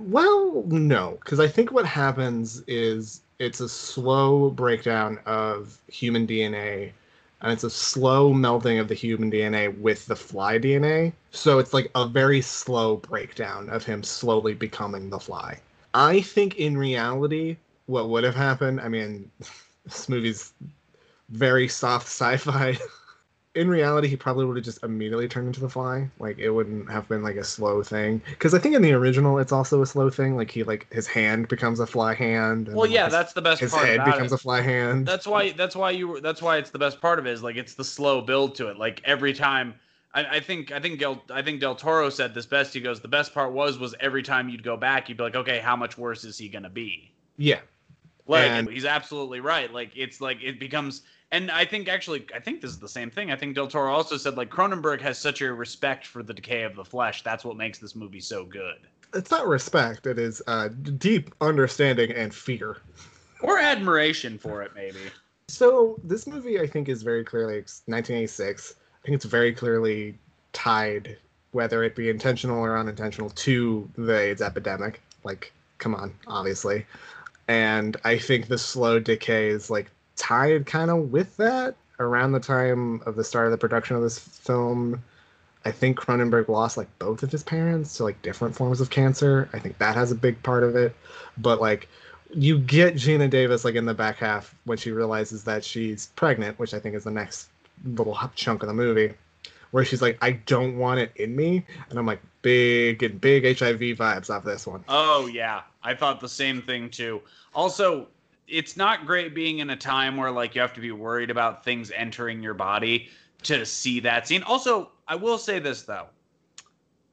Well, 0.00 0.64
no, 0.66 1.18
because 1.22 1.40
I 1.40 1.48
think 1.48 1.72
what 1.72 1.86
happens 1.86 2.62
is 2.66 3.22
it's 3.38 3.60
a 3.60 3.68
slow 3.68 4.50
breakdown 4.50 5.18
of 5.26 5.78
human 5.88 6.26
DNA, 6.26 6.92
and 7.40 7.52
it's 7.52 7.64
a 7.64 7.70
slow 7.70 8.32
melting 8.32 8.78
of 8.78 8.88
the 8.88 8.94
human 8.94 9.30
DNA 9.30 9.76
with 9.80 10.06
the 10.06 10.16
fly 10.16 10.58
DNA. 10.58 11.12
So 11.30 11.58
it's 11.58 11.72
like 11.72 11.90
a 11.94 12.06
very 12.06 12.40
slow 12.40 12.96
breakdown 12.96 13.68
of 13.70 13.84
him 13.84 14.02
slowly 14.02 14.54
becoming 14.54 15.10
the 15.10 15.20
fly. 15.20 15.60
I 15.94 16.20
think 16.20 16.56
in 16.56 16.76
reality, 16.76 17.56
what 17.86 18.08
would 18.08 18.24
have 18.24 18.34
happened, 18.34 18.80
I 18.80 18.88
mean, 18.88 19.30
this 19.84 20.08
movie's 20.08 20.52
very 21.30 21.68
soft 21.68 22.06
sci 22.06 22.36
fi. 22.36 22.78
in 23.58 23.68
reality, 23.68 24.08
he 24.08 24.16
probably 24.16 24.44
would 24.44 24.56
have 24.56 24.64
just 24.64 24.82
immediately 24.82 25.28
turned 25.28 25.48
into 25.48 25.60
the 25.60 25.68
fly. 25.68 26.08
Like 26.18 26.38
it 26.38 26.50
wouldn't 26.50 26.90
have 26.90 27.08
been 27.08 27.22
like 27.22 27.36
a 27.36 27.44
slow 27.44 27.82
thing. 27.82 28.22
Because 28.30 28.54
I 28.54 28.58
think 28.58 28.74
in 28.74 28.82
the 28.82 28.92
original, 28.92 29.38
it's 29.38 29.52
also 29.52 29.82
a 29.82 29.86
slow 29.86 30.08
thing. 30.10 30.36
Like 30.36 30.50
he 30.50 30.62
like 30.62 30.90
his 30.92 31.06
hand 31.06 31.48
becomes 31.48 31.80
a 31.80 31.86
fly 31.86 32.14
hand. 32.14 32.68
and 32.68 32.76
Well, 32.76 32.86
yeah, 32.86 33.04
his- 33.04 33.12
that's 33.12 33.32
the 33.32 33.42
best 33.42 33.60
His 33.60 33.72
part 33.72 33.86
head 33.86 34.04
becomes 34.04 34.32
it. 34.32 34.36
a 34.36 34.38
fly 34.38 34.60
hand. 34.60 35.06
That's 35.06 35.26
why. 35.26 35.50
That's 35.52 35.76
why 35.76 35.90
you. 35.90 36.20
That's 36.20 36.40
why 36.40 36.56
it's 36.58 36.70
the 36.70 36.78
best 36.78 37.00
part 37.00 37.18
of 37.18 37.26
it. 37.26 37.32
Is 37.32 37.42
like 37.42 37.56
it's 37.56 37.74
the 37.74 37.84
slow 37.84 38.20
build 38.20 38.54
to 38.56 38.68
it. 38.68 38.78
Like 38.78 39.00
every 39.04 39.32
time. 39.34 39.74
I, 40.14 40.24
I 40.36 40.40
think. 40.40 40.72
I 40.72 40.80
think. 40.80 40.98
Del, 41.00 41.22
I 41.30 41.42
think 41.42 41.60
Del 41.60 41.74
Toro 41.74 42.08
said 42.08 42.32
this 42.34 42.46
best. 42.46 42.72
He 42.72 42.80
goes. 42.80 43.00
The 43.00 43.08
best 43.08 43.34
part 43.34 43.52
was 43.52 43.78
was 43.78 43.94
every 44.00 44.22
time 44.22 44.48
you'd 44.48 44.62
go 44.62 44.76
back, 44.76 45.08
you'd 45.08 45.18
be 45.18 45.24
like, 45.24 45.36
okay, 45.36 45.58
how 45.58 45.76
much 45.76 45.98
worse 45.98 46.24
is 46.24 46.38
he 46.38 46.48
gonna 46.48 46.70
be? 46.70 47.12
yeah. 47.36 47.60
Like 48.26 48.44
And- 48.50 48.68
he's 48.68 48.84
absolutely 48.84 49.40
right. 49.40 49.72
Like 49.72 49.90
it's 49.96 50.20
like 50.20 50.38
it 50.42 50.60
becomes 50.60 51.02
and 51.30 51.50
I 51.50 51.64
think 51.64 51.88
actually 51.88 52.26
I 52.34 52.40
think 52.40 52.60
this 52.60 52.70
is 52.70 52.78
the 52.78 52.88
same 52.88 53.10
thing. 53.10 53.30
I 53.30 53.36
think 53.36 53.54
Del 53.54 53.68
Toro 53.68 53.92
also 53.92 54.16
said 54.16 54.36
like 54.36 54.50
Cronenberg 54.50 55.00
has 55.00 55.18
such 55.18 55.40
a 55.42 55.52
respect 55.52 56.06
for 56.06 56.22
the 56.22 56.34
decay 56.34 56.62
of 56.62 56.74
the 56.74 56.84
flesh. 56.84 57.22
That's 57.22 57.44
what 57.44 57.56
makes 57.56 57.78
this 57.78 57.94
movie 57.94 58.20
so 58.20 58.44
good. 58.44 58.76
It's 59.14 59.30
not 59.30 59.46
respect. 59.46 60.06
It 60.06 60.18
is 60.18 60.42
uh, 60.46 60.68
deep 60.68 61.34
understanding 61.40 62.10
and 62.12 62.34
fear. 62.34 62.78
Or 63.40 63.58
admiration 63.58 64.38
for 64.38 64.62
it 64.62 64.72
maybe. 64.74 64.98
So 65.48 65.98
this 66.04 66.26
movie, 66.26 66.60
I 66.60 66.66
think, 66.66 66.88
is 66.88 67.02
very 67.02 67.24
clearly 67.24 67.60
1986. 67.86 68.74
I 69.02 69.06
think 69.06 69.14
it's 69.14 69.24
very 69.24 69.52
clearly 69.52 70.18
tied, 70.52 71.16
whether 71.52 71.82
it 71.82 71.96
be 71.96 72.10
intentional 72.10 72.58
or 72.58 72.76
unintentional, 72.76 73.30
to 73.30 73.88
the 73.96 74.18
AIDS 74.18 74.42
epidemic. 74.42 75.00
Like, 75.24 75.52
come 75.78 75.94
on, 75.94 76.12
obviously. 76.26 76.84
And 77.48 77.96
I 78.04 78.18
think 78.18 78.48
the 78.48 78.58
slow 78.58 78.98
decay 78.98 79.48
is 79.48 79.70
like 79.70 79.90
tied 80.18 80.66
kind 80.66 80.90
of 80.90 81.10
with 81.10 81.36
that. 81.38 81.76
Around 82.00 82.30
the 82.30 82.40
time 82.40 83.02
of 83.06 83.16
the 83.16 83.24
start 83.24 83.46
of 83.46 83.50
the 83.50 83.58
production 83.58 83.96
of 83.96 84.02
this 84.02 84.20
film, 84.20 85.02
I 85.64 85.72
think 85.72 85.98
Cronenberg 85.98 86.46
lost 86.48 86.76
like 86.76 86.86
both 87.00 87.24
of 87.24 87.32
his 87.32 87.42
parents 87.42 87.96
to 87.96 88.04
like 88.04 88.22
different 88.22 88.54
forms 88.54 88.80
of 88.80 88.90
cancer. 88.90 89.48
I 89.52 89.58
think 89.58 89.78
that 89.78 89.96
has 89.96 90.12
a 90.12 90.14
big 90.14 90.40
part 90.44 90.62
of 90.62 90.76
it. 90.76 90.94
But 91.38 91.60
like 91.60 91.88
you 92.32 92.58
get 92.58 92.94
Geena 92.94 93.28
Davis 93.28 93.64
like 93.64 93.74
in 93.74 93.84
the 93.84 93.94
back 93.94 94.18
half 94.18 94.54
when 94.64 94.78
she 94.78 94.92
realizes 94.92 95.42
that 95.44 95.64
she's 95.64 96.06
pregnant, 96.14 96.58
which 96.58 96.72
I 96.72 96.78
think 96.78 96.94
is 96.94 97.02
the 97.02 97.10
next 97.10 97.48
little 97.84 98.16
chunk 98.36 98.62
of 98.62 98.68
the 98.68 98.74
movie, 98.74 99.14
where 99.72 99.84
she's 99.84 100.00
like, 100.00 100.18
I 100.22 100.32
don't 100.32 100.78
want 100.78 101.00
it 101.00 101.10
in 101.16 101.34
me. 101.34 101.64
And 101.90 101.98
I'm 101.98 102.06
like, 102.06 102.20
big 102.42 103.02
and 103.02 103.20
big 103.20 103.44
HIV 103.44 103.80
vibes 103.80 104.30
off 104.30 104.44
this 104.44 104.66
one. 104.66 104.84
Oh 104.88 105.26
yeah, 105.26 105.62
I 105.82 105.94
thought 105.94 106.20
the 106.20 106.28
same 106.28 106.62
thing 106.62 106.90
too. 106.90 107.20
Also, 107.54 108.06
it's 108.48 108.76
not 108.76 109.06
great 109.06 109.34
being 109.34 109.58
in 109.58 109.70
a 109.70 109.76
time 109.76 110.16
where 110.16 110.30
like 110.30 110.54
you 110.54 110.60
have 110.60 110.72
to 110.74 110.80
be 110.80 110.92
worried 110.92 111.30
about 111.30 111.64
things 111.64 111.90
entering 111.94 112.42
your 112.42 112.54
body 112.54 113.08
to 113.42 113.64
see 113.64 114.00
that 114.00 114.26
scene. 114.26 114.42
Also, 114.42 114.90
I 115.06 115.14
will 115.14 115.38
say 115.38 115.58
this 115.58 115.82
though. 115.82 116.06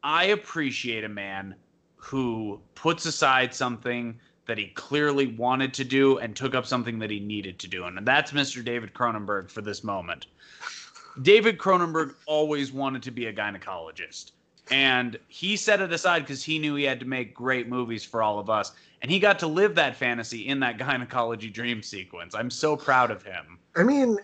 I 0.03 0.25
appreciate 0.25 1.03
a 1.03 1.09
man 1.09 1.55
who 1.95 2.61
puts 2.75 3.05
aside 3.05 3.53
something 3.53 4.19
that 4.45 4.57
he 4.57 4.67
clearly 4.67 5.27
wanted 5.27 5.73
to 5.73 5.83
do 5.83 6.19
and 6.19 6.35
took 6.35 6.53
up 6.53 6.65
something 6.65 6.99
that 6.99 7.09
he 7.09 7.19
needed 7.19 7.57
to 7.59 7.67
do. 7.67 7.85
And 7.85 8.07
that's 8.07 8.31
Mr. 8.31 8.63
David 8.63 8.93
Cronenberg 8.93 9.49
for 9.49 9.61
this 9.61 9.83
moment. 9.83 10.27
David 11.23 11.57
Cronenberg 11.57 12.13
always 12.27 12.71
wanted 12.71 13.01
to 13.03 13.11
be 13.11 13.25
a 13.25 13.33
gynecologist. 13.33 14.31
And 14.71 15.19
he 15.27 15.55
set 15.57 15.81
it 15.81 15.91
aside 15.93 16.19
because 16.19 16.43
he 16.43 16.59
knew 16.59 16.75
he 16.75 16.83
had 16.83 16.99
to 16.99 17.05
make 17.05 17.33
great 17.33 17.67
movies 17.67 18.03
for 18.03 18.23
all 18.23 18.39
of 18.39 18.49
us. 18.49 18.71
And 19.01 19.11
he 19.11 19.19
got 19.19 19.37
to 19.39 19.47
live 19.47 19.75
that 19.75 19.95
fantasy 19.95 20.47
in 20.47 20.59
that 20.61 20.77
gynecology 20.79 21.49
dream 21.49 21.83
sequence. 21.83 22.33
I'm 22.33 22.49
so 22.49 22.75
proud 22.75 23.11
of 23.11 23.23
him. 23.23 23.59
I 23.75 23.83
mean, 23.83 24.17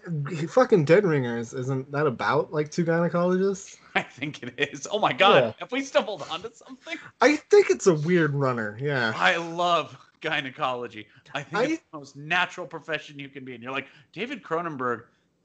fucking 0.48 0.86
Dead 0.86 1.04
Ringers, 1.04 1.54
isn't 1.54 1.92
that 1.92 2.08
about 2.08 2.54
like 2.54 2.72
two 2.72 2.86
gynecologists? 2.86 3.78
I 3.96 4.02
think 4.02 4.42
it 4.42 4.54
is. 4.58 4.88
Oh 4.90 5.00
my 5.00 5.12
God. 5.12 5.44
Yeah. 5.44 5.54
Have 5.60 5.72
we 5.72 5.82
stumbled 5.82 6.26
onto 6.32 6.50
something? 6.54 6.98
I 7.20 7.36
think 7.36 7.70
it's 7.70 7.88
a 7.88 7.94
weird 7.94 8.34
runner, 8.34 8.78
yeah. 8.82 9.14
I 9.16 9.36
love 9.36 9.98
gynecology. 10.22 11.08
I 11.34 11.44
think 11.44 11.72
it's 11.72 11.84
the 11.92 11.98
most 11.98 12.16
natural 12.16 12.66
profession 12.66 13.20
you 13.20 13.28
can 13.28 13.44
be. 13.44 13.54
And 13.54 13.62
you're 13.62 13.74
like, 13.74 13.88
David 14.14 14.42
Cronenberg, 14.42 15.04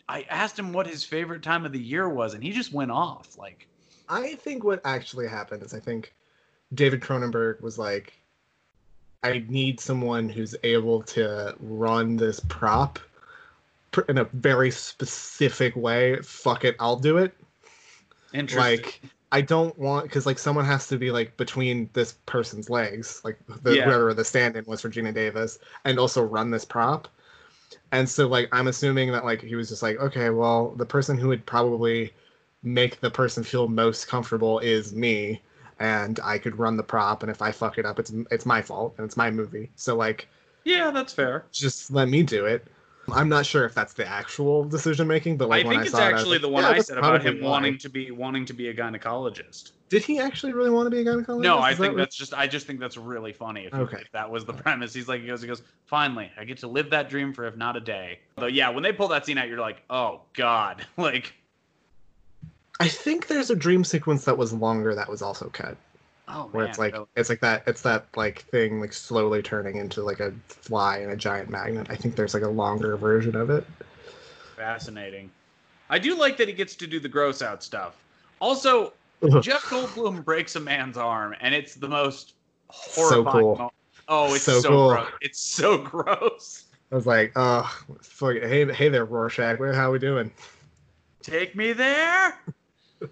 I 0.08 0.22
asked 0.30 0.58
him 0.58 0.72
what 0.72 0.86
his 0.86 1.02
favorite 1.02 1.42
time 1.42 1.66
of 1.66 1.72
the 1.72 1.80
year 1.80 2.08
was, 2.08 2.34
and 2.34 2.42
he 2.42 2.52
just 2.52 2.72
went 2.72 2.92
off. 2.92 3.36
Like, 3.36 3.66
I 4.08 4.34
think 4.36 4.64
what 4.64 4.80
actually 4.84 5.28
happened 5.28 5.62
is 5.62 5.74
I 5.74 5.80
think 5.80 6.14
David 6.74 7.00
Cronenberg 7.00 7.60
was 7.60 7.78
like, 7.78 8.12
I 9.22 9.44
need 9.48 9.80
someone 9.80 10.28
who's 10.28 10.54
able 10.62 11.02
to 11.02 11.54
run 11.60 12.16
this 12.16 12.40
prop 12.48 12.98
in 14.08 14.18
a 14.18 14.24
very 14.24 14.70
specific 14.70 15.74
way. 15.74 16.16
Fuck 16.22 16.64
it, 16.64 16.76
I'll 16.78 16.96
do 16.96 17.18
it. 17.18 17.34
Interesting. 18.32 18.84
Like, 18.84 19.00
I 19.32 19.40
don't 19.40 19.76
want 19.78 20.04
because 20.04 20.26
like 20.26 20.38
someone 20.38 20.64
has 20.64 20.86
to 20.88 20.98
be 20.98 21.10
like 21.10 21.36
between 21.36 21.90
this 21.92 22.12
person's 22.26 22.70
legs, 22.70 23.20
like 23.24 23.38
the, 23.62 23.76
Yeah. 23.76 23.84
whoever 23.84 24.14
the 24.14 24.24
stand-in 24.24 24.64
was 24.66 24.80
for 24.80 24.88
Geena 24.88 25.12
Davis, 25.12 25.58
and 25.84 25.98
also 25.98 26.22
run 26.22 26.50
this 26.50 26.64
prop. 26.64 27.08
And 27.90 28.08
so 28.08 28.28
like 28.28 28.48
I'm 28.52 28.68
assuming 28.68 29.10
that 29.12 29.24
like 29.24 29.42
he 29.42 29.56
was 29.56 29.68
just 29.68 29.82
like, 29.82 29.98
okay, 29.98 30.30
well 30.30 30.70
the 30.76 30.86
person 30.86 31.18
who 31.18 31.28
would 31.28 31.44
probably 31.44 32.12
make 32.66 33.00
the 33.00 33.10
person 33.10 33.44
feel 33.44 33.68
most 33.68 34.08
comfortable 34.08 34.58
is 34.58 34.92
me, 34.94 35.40
and 35.78 36.20
I 36.22 36.38
could 36.38 36.58
run 36.58 36.76
the 36.76 36.82
prop, 36.82 37.22
and 37.22 37.30
if 37.30 37.40
I 37.40 37.52
fuck 37.52 37.78
it 37.78 37.86
up, 37.86 37.98
it's 37.98 38.12
it's 38.30 38.44
my 38.44 38.60
fault 38.60 38.94
and 38.98 39.06
it's 39.06 39.16
my 39.16 39.30
movie. 39.30 39.70
So 39.76 39.96
like 39.96 40.28
Yeah, 40.64 40.90
that's 40.90 41.12
fair. 41.14 41.46
just 41.52 41.90
let 41.90 42.08
me 42.08 42.22
do 42.22 42.44
it. 42.46 42.66
I'm 43.12 43.28
not 43.28 43.46
sure 43.46 43.64
if 43.64 43.72
that's 43.72 43.92
the 43.92 44.04
actual 44.04 44.64
decision 44.64 45.06
making, 45.06 45.36
but 45.36 45.48
like 45.48 45.64
I 45.64 45.68
when 45.68 45.74
think 45.74 45.82
I 45.82 45.82
it's 45.84 45.92
saw 45.92 45.98
it, 45.98 46.06
I 46.06 46.10
actually 46.10 46.38
the 46.38 46.48
one 46.48 46.64
yeah, 46.64 46.70
I 46.70 46.78
said 46.80 46.98
about 46.98 47.22
him 47.22 47.40
why. 47.40 47.50
wanting 47.50 47.78
to 47.78 47.88
be 47.88 48.10
wanting 48.10 48.44
to 48.46 48.52
be 48.52 48.68
a 48.68 48.74
gynecologist. 48.74 49.72
Did 49.88 50.02
he 50.02 50.18
actually 50.18 50.52
really 50.52 50.70
want 50.70 50.86
to 50.86 50.90
be 50.90 51.02
a 51.02 51.04
gynecologist? 51.04 51.42
No, 51.42 51.58
I 51.60 51.70
Is 51.70 51.78
that 51.78 51.82
think 51.84 51.92
what- 51.92 51.98
that's 51.98 52.16
just 52.16 52.34
I 52.34 52.48
just 52.48 52.66
think 52.66 52.80
that's 52.80 52.96
really 52.96 53.32
funny. 53.32 53.66
If, 53.66 53.74
Okay. 53.74 53.98
if 54.00 54.10
that 54.10 54.28
was 54.28 54.44
the 54.44 54.54
premise, 54.54 54.92
he's 54.92 55.06
like 55.06 55.20
he 55.20 55.28
goes 55.28 55.40
he 55.40 55.46
goes 55.46 55.62
finally 55.84 56.32
I 56.36 56.44
get 56.44 56.58
to 56.58 56.66
live 56.66 56.90
that 56.90 57.08
dream 57.08 57.32
for 57.32 57.46
if 57.46 57.56
not 57.56 57.76
a 57.76 57.80
day. 57.80 58.18
Though 58.38 58.46
yeah, 58.46 58.70
when 58.70 58.82
they 58.82 58.92
pull 58.92 59.06
that 59.08 59.24
scene 59.24 59.38
out, 59.38 59.46
you're 59.46 59.60
like 59.60 59.82
oh 59.88 60.22
god, 60.34 60.84
like 60.96 61.32
I 62.80 62.88
think 62.88 63.26
there's 63.26 63.50
a 63.50 63.56
dream 63.56 63.84
sequence 63.84 64.24
that 64.24 64.36
was 64.36 64.52
longer 64.52 64.94
that 64.94 65.08
was 65.08 65.22
also 65.22 65.48
cut. 65.48 65.76
oh 66.28 66.48
Where 66.52 66.64
man, 66.64 66.70
it's 66.70 66.78
like 66.78 66.92
really? 66.94 67.06
it's 67.16 67.28
like 67.30 67.40
that 67.40 67.62
it's 67.66 67.82
that 67.82 68.06
like 68.16 68.42
thing 68.42 68.80
like 68.80 68.92
slowly 68.92 69.42
turning 69.42 69.76
into 69.76 70.02
like 70.02 70.20
a 70.20 70.32
fly 70.48 70.98
and 70.98 71.10
a 71.12 71.16
giant 71.16 71.48
magnet. 71.50 71.86
I 71.90 71.96
think 71.96 72.16
there's 72.16 72.34
like 72.34 72.42
a 72.42 72.48
longer 72.48 72.96
version 72.96 73.34
of 73.36 73.50
it. 73.50 73.64
fascinating. 74.56 75.30
I 75.88 75.98
do 75.98 76.16
like 76.18 76.36
that 76.38 76.48
he 76.48 76.54
gets 76.54 76.74
to 76.76 76.86
do 76.86 76.98
the 77.00 77.08
gross 77.08 77.42
out 77.42 77.62
stuff. 77.62 77.94
Also, 78.40 78.92
Jeff 79.40 79.62
Goldblum 79.64 80.24
breaks 80.24 80.56
a 80.56 80.60
man's 80.60 80.96
arm, 80.96 81.34
and 81.40 81.54
it's 81.54 81.74
the 81.74 81.88
most 81.88 82.34
So 82.70 83.24
cool. 83.24 83.72
Oh, 84.08 84.34
it's 84.34 84.44
So 84.44 84.60
so, 84.60 84.68
cool. 84.68 84.88
gross. 84.90 85.08
It's 85.20 85.40
so 85.40 85.78
gross. 85.78 86.64
I 86.92 86.94
was 86.94 87.06
like, 87.06 87.32
oh, 87.36 87.62
fuck 88.02 88.36
it. 88.36 88.42
hey, 88.44 88.72
hey 88.72 88.88
there, 88.88 89.04
Rorschach. 89.04 89.58
How 89.74 89.90
we 89.90 89.98
doing? 89.98 90.30
Take 91.22 91.56
me 91.56 91.72
there. 91.72 92.38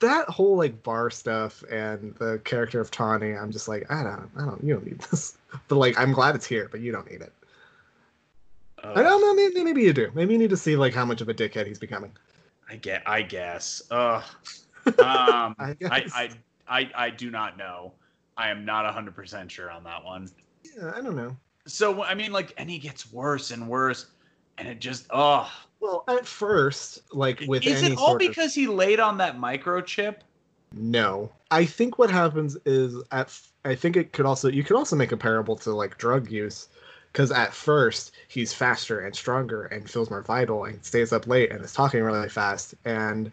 That 0.00 0.28
whole 0.28 0.58
like 0.58 0.82
bar 0.82 1.08
stuff 1.08 1.64
and 1.70 2.14
the 2.16 2.38
character 2.44 2.82
of 2.82 2.90
Tawny, 2.90 3.32
I'm 3.32 3.50
just 3.50 3.66
like, 3.66 3.90
I 3.90 4.02
don't, 4.02 4.30
I 4.36 4.44
don't, 4.44 4.62
you 4.62 4.74
don't 4.74 4.84
need 4.84 4.98
this. 4.98 5.38
But 5.68 5.76
like, 5.76 5.98
I'm 5.98 6.12
glad 6.12 6.34
it's 6.34 6.44
here, 6.44 6.68
but 6.70 6.80
you 6.80 6.92
don't 6.92 7.10
need 7.10 7.22
it. 7.22 7.32
I 8.84 9.02
don't 9.02 9.22
know. 9.22 9.34
Maybe, 9.34 9.64
maybe 9.64 9.82
you 9.82 9.94
do. 9.94 10.10
Maybe 10.14 10.34
you 10.34 10.38
need 10.38 10.50
to 10.50 10.56
see 10.56 10.76
like 10.76 10.92
how 10.92 11.06
much 11.06 11.22
of 11.22 11.30
a 11.30 11.34
dickhead 11.34 11.66
he's 11.66 11.78
becoming. 11.78 12.12
I 12.68 12.76
get. 12.76 13.02
I 13.06 13.22
guess. 13.22 13.82
Ugh. 13.90 14.22
Um, 14.86 15.56
I 15.58 15.76
I. 15.84 16.06
I, 16.14 16.30
I, 16.68 16.90
I 16.94 17.10
do 17.10 17.30
not 17.30 17.56
know. 17.56 17.92
I 18.36 18.50
am 18.50 18.64
not 18.64 18.92
hundred 18.92 19.16
percent 19.16 19.50
sure 19.50 19.70
on 19.70 19.82
that 19.84 20.04
one. 20.04 20.28
Yeah, 20.62 20.92
I 20.94 21.00
don't 21.00 21.16
know. 21.16 21.36
So 21.66 22.04
I 22.04 22.14
mean, 22.14 22.32
like, 22.32 22.52
and 22.56 22.70
he 22.70 22.78
gets 22.78 23.12
worse 23.12 23.50
and 23.50 23.66
worse, 23.68 24.06
and 24.58 24.68
it 24.68 24.78
just, 24.78 25.06
oh. 25.10 25.50
Well, 25.80 26.04
at 26.08 26.26
first, 26.26 27.02
like 27.12 27.42
with 27.46 27.66
Is 27.66 27.82
it 27.82 27.98
all 27.98 28.08
sort 28.08 28.22
of 28.22 28.28
because 28.28 28.54
he 28.54 28.66
laid 28.66 29.00
on 29.00 29.18
that 29.18 29.38
microchip? 29.38 30.16
No. 30.72 31.30
I 31.50 31.64
think 31.64 31.98
what 31.98 32.10
happens 32.10 32.56
is 32.64 32.96
at 33.12 33.26
f- 33.26 33.52
I 33.64 33.74
think 33.74 33.96
it 33.96 34.12
could 34.12 34.26
also 34.26 34.48
you 34.48 34.64
could 34.64 34.76
also 34.76 34.96
make 34.96 35.12
a 35.12 35.16
parable 35.16 35.56
to 35.56 35.72
like 35.72 35.98
drug 35.98 36.30
use 36.30 36.68
cuz 37.12 37.30
at 37.30 37.54
first 37.54 38.12
he's 38.28 38.52
faster 38.52 39.00
and 39.00 39.14
stronger 39.14 39.64
and 39.64 39.88
feels 39.88 40.10
more 40.10 40.22
vital 40.22 40.64
and 40.64 40.84
stays 40.84 41.12
up 41.12 41.26
late 41.26 41.50
and 41.50 41.64
is 41.64 41.72
talking 41.72 42.02
really 42.02 42.28
fast 42.28 42.74
and 42.84 43.30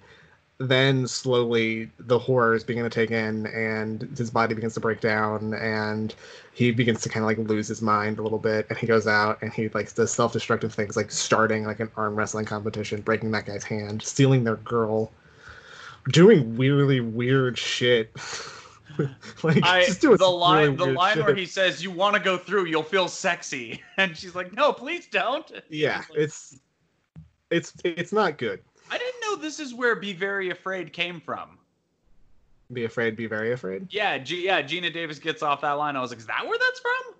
then 0.70 1.08
slowly 1.08 1.90
the 2.00 2.18
horrors 2.20 2.64
begin 2.64 2.84
to 2.84 2.90
take 2.90 3.12
in 3.12 3.48
and 3.48 4.02
his 4.18 4.30
body 4.30 4.54
begins 4.54 4.74
to 4.74 4.80
break 4.80 5.02
down 5.02 5.54
and 5.56 6.16
he 6.54 6.72
begins 6.72 7.02
to 7.02 7.10
kind 7.10 7.24
of 7.24 7.28
like 7.28 7.50
lose 7.50 7.68
his 7.68 7.82
mind 7.82 8.20
a 8.20 8.22
little 8.22 8.40
bit 8.40 8.66
and 8.70 8.78
he 8.78 8.86
goes 8.86 9.08
out 9.08 9.42
and 9.42 9.54
he 9.54 9.70
like 9.70 9.94
does 9.96 10.12
self-destructive 10.12 10.74
things 10.74 10.96
like 10.96 11.12
starting 11.12 11.66
like 11.66 11.80
an 11.80 11.90
arm 11.98 12.16
wrestling 12.16 12.46
competition 12.46 13.02
breaking 13.02 13.32
that 13.32 13.46
guy's 13.46 13.64
hand 13.64 14.02
stealing 14.02 14.44
their 14.44 14.58
girl 14.58 15.12
doing 16.10 16.58
really 16.58 17.00
weird 17.00 17.58
shit. 17.58 18.12
like 19.44 19.64
I 19.64 19.86
the 19.86 20.28
line 20.28 20.76
really 20.76 20.78
the 20.78 20.98
line 20.98 21.20
where 21.24 21.36
he 21.36 21.46
says, 21.46 21.84
"You 21.84 21.92
want 21.92 22.16
to 22.16 22.22
go 22.22 22.38
through, 22.38 22.66
you'll 22.66 22.84
feel 22.84 23.08
sexy," 23.08 23.82
and 23.98 24.16
she's 24.16 24.36
like, 24.36 24.54
"No, 24.54 24.74
please 24.74 25.08
don't." 25.08 25.52
yeah, 25.70 26.04
it's 26.16 26.60
it's 27.50 27.74
it's 27.84 28.14
not 28.14 28.38
good. 28.38 28.62
I 28.92 28.98
didn't 28.98 29.22
know 29.22 29.36
this 29.36 29.60
is 29.60 29.74
where 29.74 29.96
"Be 29.96 30.14
Very 30.14 30.50
Afraid" 30.50 30.94
came 30.94 31.20
from. 31.20 31.58
Be 32.72 32.86
afraid, 32.86 33.16
be 33.16 33.28
very 33.28 33.52
afraid. 33.52 33.88
Yeah, 33.90 34.18
G- 34.18 34.46
yeah. 34.46 34.62
Geena 34.62 34.92
Davis 34.92 35.20
gets 35.20 35.44
off 35.44 35.62
that 35.62 35.74
line. 35.74 35.96
I 35.96 36.02
was 36.02 36.12
like, 36.12 36.20
"Is 36.20 36.26
that 36.28 36.46
where 36.46 36.58
that's 36.58 36.80
from?" 36.80 37.14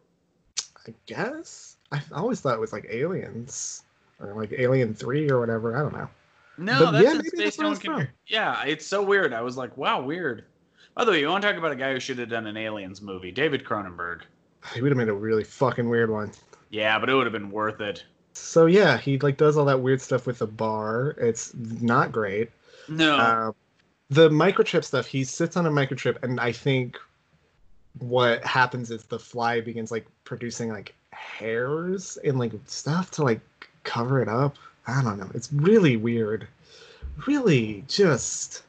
I 0.88 0.94
guess 1.06 1.78
I 1.92 2.02
always 2.14 2.42
thought 2.42 2.56
it 2.56 2.60
was 2.60 2.74
like 2.74 2.88
aliens 2.90 3.84
or 4.20 4.34
like 4.34 4.54
Alien 4.58 4.94
Three 4.94 5.30
or 5.30 5.40
whatever. 5.40 5.78
I 5.78 5.82
don't 5.82 5.94
know. 5.94 6.10
No, 6.58 6.86
But 6.86 6.92
that's 6.92 7.04
yeah, 7.04 7.14
maybe 7.14 7.30
Space 7.30 7.44
that's 7.44 7.58
where 7.58 7.64
No 7.64 7.70
One 7.70 7.76
it's 7.76 7.84
Can 7.84 7.96
from. 7.96 8.08
Yeah, 8.28 8.64
it's 8.64 8.86
so 8.86 9.02
weird. 9.02 9.34
I 9.34 9.42
was 9.42 9.58
like, 9.58 9.76
"Wow, 9.78 10.02
weird." 10.02 10.46
By 10.96 11.06
the 11.06 11.12
way, 11.12 11.20
you 11.20 11.28
want 11.28 11.42
to 11.42 11.48
talk 11.48 11.58
about 11.58 11.72
a 11.72 11.76
guy 11.76 11.94
who 11.94 12.00
should 12.00 12.20
have 12.20 12.30
done 12.30 12.46
an 12.46 12.56
Aliens 12.58 13.02
movie? 13.02 13.32
David 13.32 13.64
Cronenberg. 13.64 14.22
He 14.74 14.82
would 14.82 14.92
have 14.92 14.98
made 14.98 15.10
a 15.10 15.14
really 15.14 15.44
fucking 15.44 15.90
weird 15.90 16.10
one. 16.10 16.32
Yeah, 16.70 17.00
but 17.00 17.10
it 17.10 17.16
would 17.16 17.26
have 17.26 17.34
been 17.34 17.52
worth 17.52 17.82
it. 17.82 18.04
So 18.34 18.66
yeah, 18.66 18.98
he 18.98 19.20
like 19.20 19.38
does 19.38 19.58
all 19.58 19.66
that 19.66 19.80
weird 19.80 20.02
stuff 20.02 20.26
with 20.26 20.40
the 20.40 20.48
bar. 20.48 21.16
It's 21.18 21.54
not 21.54 22.12
great. 22.12 22.50
No. 22.88 23.18
Um, 23.18 23.56
the 24.10 24.30
microchip 24.30 24.84
stuff, 24.84 25.06
he 25.06 25.24
sits 25.24 25.56
on 25.58 25.66
a 25.66 25.72
microchip, 25.72 26.22
and 26.24 26.40
I 26.40 26.52
think 26.52 26.98
what 28.00 28.44
happens 28.44 28.92
is 28.92 29.04
the 29.04 29.20
fly 29.20 29.62
begins 29.62 29.92
like 29.92 30.06
producing 30.24 30.70
like 30.70 30.94
hairs 31.12 32.18
and 32.24 32.40
like 32.40 32.52
stuff 32.66 33.12
to 33.12 33.24
like 33.24 33.40
cover 33.84 34.22
it 34.22 34.28
up. 34.28 34.56
I 34.88 35.02
don't 35.02 35.18
know. 35.18 35.30
It's 35.34 35.52
really 35.54 35.98
weird. 35.98 36.48
Really 37.28 37.86
just 37.88 38.64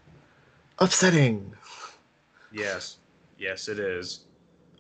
upsetting. 0.79 1.53
Yes. 2.53 2.99
Yes, 3.39 3.69
it 3.69 3.79
is. 3.79 4.21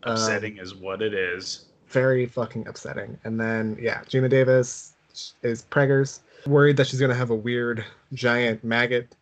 Um, 0.04 0.14
Upsetting 0.14 0.58
is 0.58 0.74
what 0.74 1.02
it 1.02 1.14
is. 1.14 1.64
Very 1.94 2.26
fucking 2.26 2.66
upsetting. 2.66 3.16
And 3.22 3.40
then 3.40 3.78
yeah, 3.80 4.00
Geena 4.02 4.28
Davis 4.28 4.94
is 5.42 5.64
preggers, 5.70 6.18
worried 6.44 6.76
that 6.76 6.88
she's 6.88 7.00
gonna 7.00 7.14
have 7.14 7.30
a 7.30 7.36
weird 7.36 7.84
giant 8.12 8.64
maggot 8.64 9.14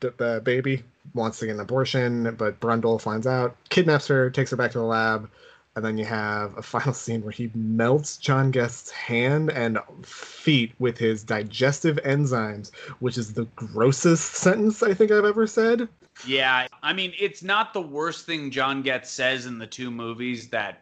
d- 0.00 0.08
uh, 0.18 0.40
baby. 0.40 0.82
Wants 1.12 1.38
to 1.40 1.46
get 1.46 1.54
an 1.54 1.60
abortion, 1.60 2.34
but 2.36 2.60
Brundle 2.60 2.98
finds 2.98 3.26
out, 3.26 3.56
kidnaps 3.68 4.06
her, 4.06 4.30
takes 4.30 4.50
her 4.50 4.56
back 4.56 4.70
to 4.72 4.78
the 4.78 4.84
lab, 4.84 5.28
and 5.76 5.84
then 5.84 5.98
you 5.98 6.06
have 6.06 6.56
a 6.56 6.62
final 6.74 6.94
scene 6.94 7.22
where 7.22 7.30
he 7.30 7.50
melts 7.54 8.16
John 8.16 8.50
Getz's 8.50 8.90
hand 8.90 9.50
and 9.50 9.78
feet 10.02 10.72
with 10.78 10.96
his 10.96 11.22
digestive 11.22 11.98
enzymes, 12.06 12.74
which 13.00 13.18
is 13.18 13.34
the 13.34 13.44
grossest 13.54 14.34
sentence 14.34 14.82
I 14.82 14.94
think 14.94 15.10
I've 15.10 15.26
ever 15.26 15.46
said. 15.46 15.88
Yeah, 16.26 16.68
I 16.82 16.94
mean, 16.94 17.12
it's 17.18 17.42
not 17.42 17.74
the 17.74 17.82
worst 17.82 18.24
thing 18.24 18.50
John 18.50 18.80
Getz 18.80 19.10
says 19.10 19.44
in 19.44 19.58
the 19.58 19.66
two 19.66 19.90
movies 19.90 20.48
that 20.48 20.80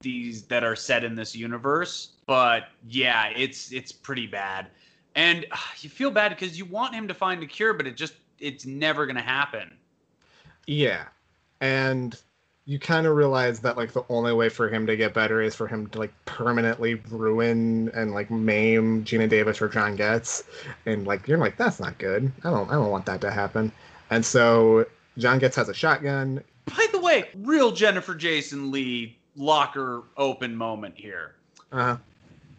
these 0.00 0.42
that 0.44 0.64
are 0.64 0.76
set 0.76 1.04
in 1.04 1.14
this 1.14 1.34
universe, 1.34 2.10
but 2.26 2.64
yeah, 2.88 3.28
it's 3.36 3.72
it's 3.72 3.92
pretty 3.92 4.26
bad. 4.26 4.68
And 5.14 5.46
uh, 5.50 5.56
you 5.80 5.88
feel 5.88 6.10
bad 6.10 6.30
because 6.30 6.58
you 6.58 6.64
want 6.64 6.94
him 6.94 7.08
to 7.08 7.14
find 7.14 7.42
a 7.42 7.46
cure, 7.46 7.72
but 7.72 7.86
it 7.86 7.96
just 7.96 8.14
it's 8.38 8.66
never 8.66 9.06
going 9.06 9.16
to 9.16 9.22
happen. 9.22 9.76
Yeah. 10.66 11.04
And 11.60 12.20
you 12.66 12.78
kind 12.78 13.06
of 13.06 13.14
realize 13.14 13.60
that 13.60 13.76
like 13.76 13.92
the 13.92 14.04
only 14.08 14.32
way 14.32 14.48
for 14.48 14.68
him 14.68 14.86
to 14.88 14.96
get 14.96 15.14
better 15.14 15.40
is 15.40 15.54
for 15.54 15.68
him 15.68 15.86
to 15.88 16.00
like 16.00 16.12
permanently 16.24 16.96
ruin 17.10 17.90
and 17.94 18.12
like 18.12 18.30
maim 18.30 19.04
Geena 19.04 19.28
Davis 19.28 19.62
or 19.62 19.68
John 19.68 19.94
Getz. 19.96 20.42
And 20.84 21.06
like 21.06 21.26
you're 21.28 21.38
like, 21.38 21.56
that's 21.56 21.80
not 21.80 21.96
good. 21.98 22.30
I 22.44 22.50
don't 22.50 22.68
I 22.68 22.74
don't 22.74 22.90
want 22.90 23.06
that 23.06 23.20
to 23.22 23.30
happen. 23.30 23.72
And 24.10 24.24
so 24.24 24.84
John 25.16 25.38
Getz 25.38 25.56
has 25.56 25.68
a 25.68 25.74
shotgun. 25.74 26.42
By 26.66 26.86
the 26.92 27.00
way, 27.00 27.30
real 27.36 27.70
Jennifer 27.70 28.14
Jason 28.14 28.72
Lee 28.72 29.16
locker 29.36 30.04
open 30.16 30.54
moment 30.54 30.94
here. 30.96 31.36
Uh 31.72 31.96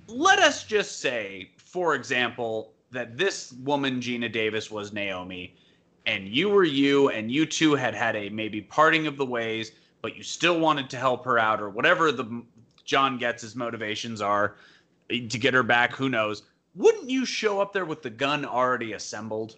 Let 0.08 0.40
us 0.40 0.64
just 0.64 1.00
say, 1.00 1.52
for 1.58 1.96
example, 1.96 2.74
that 2.92 3.18
this 3.18 3.52
woman, 3.64 4.00
Geena 4.00 4.32
Davis, 4.32 4.72
was 4.72 4.94
Naomi, 4.94 5.56
and 6.06 6.28
you 6.28 6.50
were 6.50 6.64
you, 6.64 7.10
and 7.10 7.32
you 7.32 7.46
two 7.46 7.76
had 7.76 7.94
had 7.94 8.16
a 8.16 8.30
maybe 8.30 8.62
parting 8.62 9.08
of 9.08 9.18
the 9.18 9.26
ways, 9.26 9.74
but 10.02 10.16
you 10.16 10.24
still 10.24 10.60
wanted 10.60 10.90
to 10.92 10.98
help 10.98 11.26
her 11.26 11.38
out, 11.38 11.62
or 11.62 11.70
whatever 11.70 12.12
the 12.12 12.44
John 12.86 13.20
Getz's 13.20 13.56
motivations 13.56 14.22
are 14.22 14.56
to 15.10 15.20
get 15.20 15.54
her 15.54 15.64
back. 15.64 15.94
Who 15.94 16.10
knows? 16.10 16.44
Wouldn't 16.76 17.10
you 17.10 17.26
show 17.26 17.60
up 17.60 17.74
there 17.74 17.86
with 17.86 18.02
the 18.02 18.10
gun 18.10 18.46
already 18.46 18.94
assembled? 18.94 19.58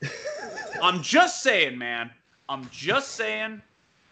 I'm 0.82 1.02
just 1.02 1.42
saying, 1.42 1.76
man. 1.76 2.10
I'm 2.48 2.68
just 2.70 3.12
saying, 3.12 3.62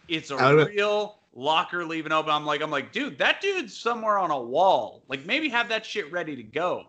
it's 0.07 0.31
a 0.31 0.65
real 0.65 1.18
locker 1.33 1.85
leaving 1.85 2.11
open. 2.11 2.31
I'm 2.31 2.45
like, 2.45 2.61
I'm 2.61 2.71
like, 2.71 2.91
dude, 2.91 3.17
that 3.19 3.41
dude's 3.41 3.75
somewhere 3.75 4.17
on 4.17 4.31
a 4.31 4.39
wall. 4.39 5.03
Like, 5.07 5.25
maybe 5.25 5.49
have 5.49 5.69
that 5.69 5.85
shit 5.85 6.11
ready 6.11 6.35
to 6.35 6.43
go. 6.43 6.85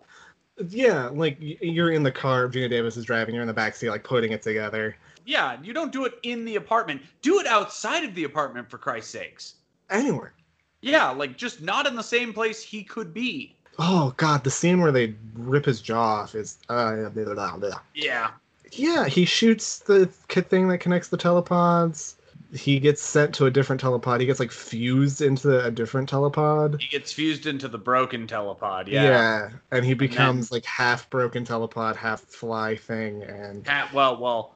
Yeah, 0.68 1.08
like 1.08 1.38
you're 1.40 1.92
in 1.92 2.02
the 2.02 2.12
car. 2.12 2.48
Geena 2.48 2.68
Davis 2.68 2.96
is 2.96 3.04
driving. 3.04 3.34
You're 3.34 3.42
in 3.42 3.48
the 3.48 3.54
backseat, 3.54 3.88
like 3.90 4.04
putting 4.04 4.32
it 4.32 4.42
together. 4.42 4.96
Yeah, 5.24 5.56
you 5.62 5.72
don't 5.72 5.92
do 5.92 6.04
it 6.04 6.14
in 6.22 6.44
the 6.44 6.56
apartment. 6.56 7.02
Do 7.22 7.40
it 7.40 7.46
outside 7.46 8.04
of 8.04 8.14
the 8.14 8.24
apartment, 8.24 8.70
for 8.70 8.76
Christ's 8.76 9.10
sakes. 9.10 9.54
Anywhere. 9.88 10.34
Yeah, 10.82 11.10
like 11.10 11.36
just 11.38 11.62
not 11.62 11.86
in 11.86 11.94
the 11.94 12.02
same 12.02 12.32
place 12.32 12.62
he 12.62 12.82
could 12.82 13.14
be. 13.14 13.56
Oh 13.78 14.12
God, 14.18 14.44
the 14.44 14.50
scene 14.50 14.80
where 14.80 14.92
they 14.92 15.14
rip 15.34 15.64
his 15.64 15.80
jaw 15.80 16.20
off 16.20 16.34
is. 16.34 16.58
Uh, 16.68 17.08
blah, 17.08 17.34
blah, 17.34 17.56
blah. 17.56 17.80
Yeah. 17.94 18.30
Yeah, 18.72 19.06
he 19.06 19.24
shoots 19.24 19.78
the 19.78 20.06
thing 20.06 20.68
that 20.68 20.78
connects 20.78 21.08
the 21.08 21.18
telepods. 21.18 22.14
He 22.52 22.80
gets 22.80 23.00
sent 23.00 23.34
to 23.36 23.46
a 23.46 23.50
different 23.50 23.80
telepod. 23.80 24.20
He 24.20 24.26
gets 24.26 24.40
like 24.40 24.50
fused 24.50 25.20
into 25.22 25.64
a 25.64 25.70
different 25.70 26.10
telepod. 26.10 26.80
He 26.80 26.88
gets 26.88 27.12
fused 27.12 27.46
into 27.46 27.68
the 27.68 27.78
broken 27.78 28.26
telepod. 28.26 28.88
Yeah. 28.88 29.02
Yeah, 29.04 29.50
and 29.70 29.84
he 29.84 29.94
becomes 29.94 30.50
like 30.50 30.64
half 30.64 31.08
broken 31.10 31.44
telepod, 31.44 31.96
half 31.96 32.20
fly 32.22 32.76
thing, 32.76 33.22
and 33.22 33.66
Ha- 33.68 33.90
well, 33.94 34.16
well, 34.20 34.54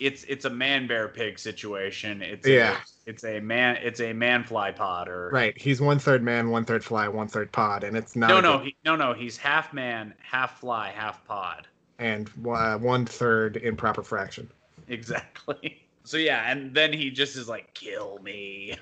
it's 0.00 0.24
it's 0.24 0.44
a 0.44 0.50
man 0.50 0.86
bear 0.86 1.08
pig 1.08 1.38
situation. 1.38 2.22
It's 2.22 2.46
Yeah. 2.46 2.78
A, 3.06 3.10
it's 3.10 3.24
a 3.24 3.40
man. 3.40 3.76
It's 3.82 4.00
a 4.00 4.12
man 4.14 4.42
fly 4.44 4.70
pod 4.72 5.08
or 5.08 5.28
right. 5.30 5.56
He's 5.60 5.80
one 5.80 5.98
third 5.98 6.22
man, 6.22 6.48
one 6.50 6.64
third 6.64 6.82
fly, 6.82 7.08
one 7.08 7.28
third 7.28 7.52
pod, 7.52 7.84
and 7.84 7.96
it's 7.96 8.16
not. 8.16 8.28
no 8.30 8.40
no 8.40 8.56
good- 8.58 8.66
he, 8.68 8.76
no 8.86 8.96
no. 8.96 9.12
He's 9.12 9.36
half 9.36 9.72
man, 9.74 10.14
half 10.18 10.60
fly, 10.60 10.90
half 10.96 11.24
pod. 11.26 11.66
and 11.98 12.30
uh, 12.48 12.78
one 12.78 13.04
third 13.06 13.56
improper 13.58 14.02
fraction. 14.02 14.48
Exactly. 14.88 15.80
So 16.04 16.18
yeah, 16.18 16.50
and 16.50 16.74
then 16.74 16.92
he 16.92 17.10
just 17.10 17.36
is 17.36 17.48
like, 17.48 17.72
"Kill 17.74 18.18
me." 18.22 18.76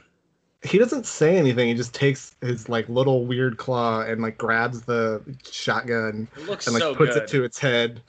He 0.65 0.79
doesn't 0.79 1.07
say 1.07 1.37
anything. 1.37 1.69
He 1.69 1.75
just 1.75 1.95
takes 1.95 2.37
his 2.41 2.69
like 2.69 2.89
little 2.89 3.25
weird 3.27 3.57
claw 3.57 4.03
and 4.03 4.21
like 4.23 4.39
grabs 4.39 4.83
the 4.83 5.21
shotgun 5.51 6.29
looks 6.47 6.67
and 6.67 6.75
like 6.75 6.83
so 6.83 6.95
puts 6.95 7.15
good. 7.15 7.25
it 7.25 7.29
to 7.31 7.45
its 7.45 7.59
head, 7.59 8.01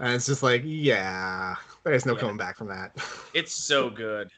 and 0.00 0.14
it's 0.14 0.26
just 0.26 0.42
like, 0.42 0.62
yeah, 0.64 1.54
there's 1.84 2.06
no 2.06 2.16
coming 2.16 2.36
back 2.36 2.56
from 2.56 2.68
that. 2.68 2.96
It's 3.34 3.52
so 3.54 3.88
good. 3.90 4.30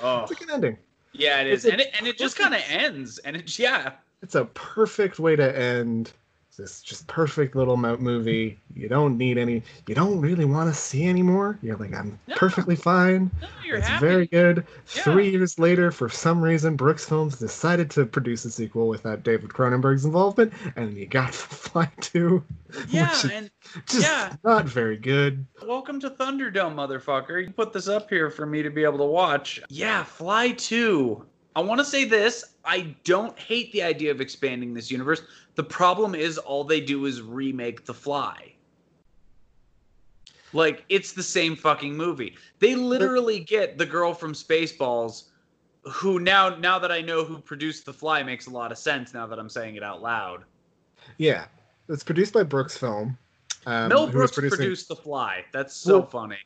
Oh, 0.00 0.22
It's 0.22 0.30
a 0.32 0.34
oh. 0.34 0.38
good 0.38 0.50
ending. 0.50 0.78
yeah, 1.12 1.40
it 1.40 1.46
is, 1.48 1.64
It's 1.64 1.72
and 1.72 1.80
it 1.80 1.90
and 1.98 2.06
it 2.06 2.16
just 2.18 2.36
kind 2.36 2.54
of 2.54 2.62
ends, 2.68 3.18
and 3.18 3.36
it's 3.36 3.58
yeah, 3.58 3.92
It's 4.22 4.34
a 4.34 4.44
perfect 4.46 5.18
way 5.18 5.36
to 5.36 5.58
end 5.58 6.12
this 6.60 6.82
just 6.82 7.06
perfect 7.06 7.56
little 7.56 7.76
mo- 7.76 7.96
movie. 7.96 8.58
You 8.74 8.88
don't 8.88 9.16
need 9.16 9.38
any. 9.38 9.62
You 9.86 9.94
don't 9.94 10.20
really 10.20 10.44
want 10.44 10.72
to 10.72 10.78
see 10.78 11.08
anymore. 11.08 11.58
You're 11.62 11.76
like, 11.76 11.94
I'm 11.94 12.18
perfectly 12.36 12.76
fine. 12.76 13.30
you're 13.64 13.78
it's 13.78 13.88
happy. 13.88 14.06
very 14.06 14.26
good. 14.26 14.66
Yeah. 14.94 15.02
Three 15.02 15.30
years 15.30 15.58
later, 15.58 15.90
for 15.90 16.08
some 16.08 16.40
reason, 16.42 16.76
Brooks 16.76 17.04
Films 17.06 17.38
decided 17.38 17.90
to 17.92 18.04
produce 18.06 18.44
a 18.44 18.50
sequel 18.50 18.88
without 18.88 19.22
David 19.22 19.50
Cronenberg's 19.50 20.04
involvement, 20.04 20.52
and 20.76 20.96
you 20.96 21.06
got 21.06 21.34
Fly 21.34 21.90
2, 22.00 22.42
yeah, 22.88 23.14
and 23.32 23.50
just 23.86 24.02
yeah. 24.02 24.34
not 24.44 24.66
very 24.66 24.96
good. 24.96 25.46
Welcome 25.66 26.00
to 26.00 26.10
Thunderdome, 26.10 26.74
motherfucker. 26.74 27.44
You 27.44 27.52
put 27.52 27.72
this 27.72 27.88
up 27.88 28.10
here 28.10 28.30
for 28.30 28.46
me 28.46 28.62
to 28.62 28.70
be 28.70 28.84
able 28.84 28.98
to 28.98 29.04
watch. 29.04 29.60
Yeah, 29.68 30.04
Fly 30.04 30.52
2. 30.52 31.24
I 31.56 31.60
want 31.60 31.78
to 31.80 31.84
say 31.84 32.04
this. 32.04 32.44
I 32.64 32.94
don't 33.04 33.36
hate 33.38 33.72
the 33.72 33.82
idea 33.82 34.10
of 34.10 34.20
expanding 34.20 34.72
this 34.74 34.90
universe. 34.90 35.22
The 35.56 35.64
problem 35.64 36.14
is 36.14 36.38
all 36.38 36.62
they 36.64 36.80
do 36.80 37.06
is 37.06 37.22
remake 37.22 37.84
The 37.84 37.94
Fly. 37.94 38.52
Like, 40.52 40.84
it's 40.88 41.12
the 41.12 41.22
same 41.22 41.54
fucking 41.56 41.96
movie. 41.96 42.36
They 42.58 42.74
literally 42.74 43.40
get 43.40 43.78
the 43.78 43.86
girl 43.86 44.12
from 44.14 44.32
Spaceballs, 44.32 45.24
who 45.84 46.18
now 46.18 46.56
now 46.56 46.78
that 46.78 46.90
I 46.92 47.00
know 47.00 47.24
who 47.24 47.38
produced 47.38 47.86
The 47.86 47.92
Fly 47.92 48.22
makes 48.22 48.46
a 48.46 48.50
lot 48.50 48.72
of 48.72 48.78
sense 48.78 49.14
now 49.14 49.26
that 49.26 49.38
I'm 49.38 49.48
saying 49.48 49.76
it 49.76 49.82
out 49.82 50.02
loud. 50.02 50.44
Yeah, 51.18 51.46
it's 51.88 52.02
produced 52.02 52.32
by 52.32 52.42
Brooks 52.42 52.76
Film. 52.76 53.16
Um, 53.66 53.88
Mel 53.88 54.06
Brooks 54.08 54.32
producing- 54.32 54.56
produced 54.56 54.88
The 54.88 54.96
Fly. 54.96 55.44
That's 55.52 55.74
so 55.74 55.98
Well, 56.00 56.06
funny. 56.08 56.38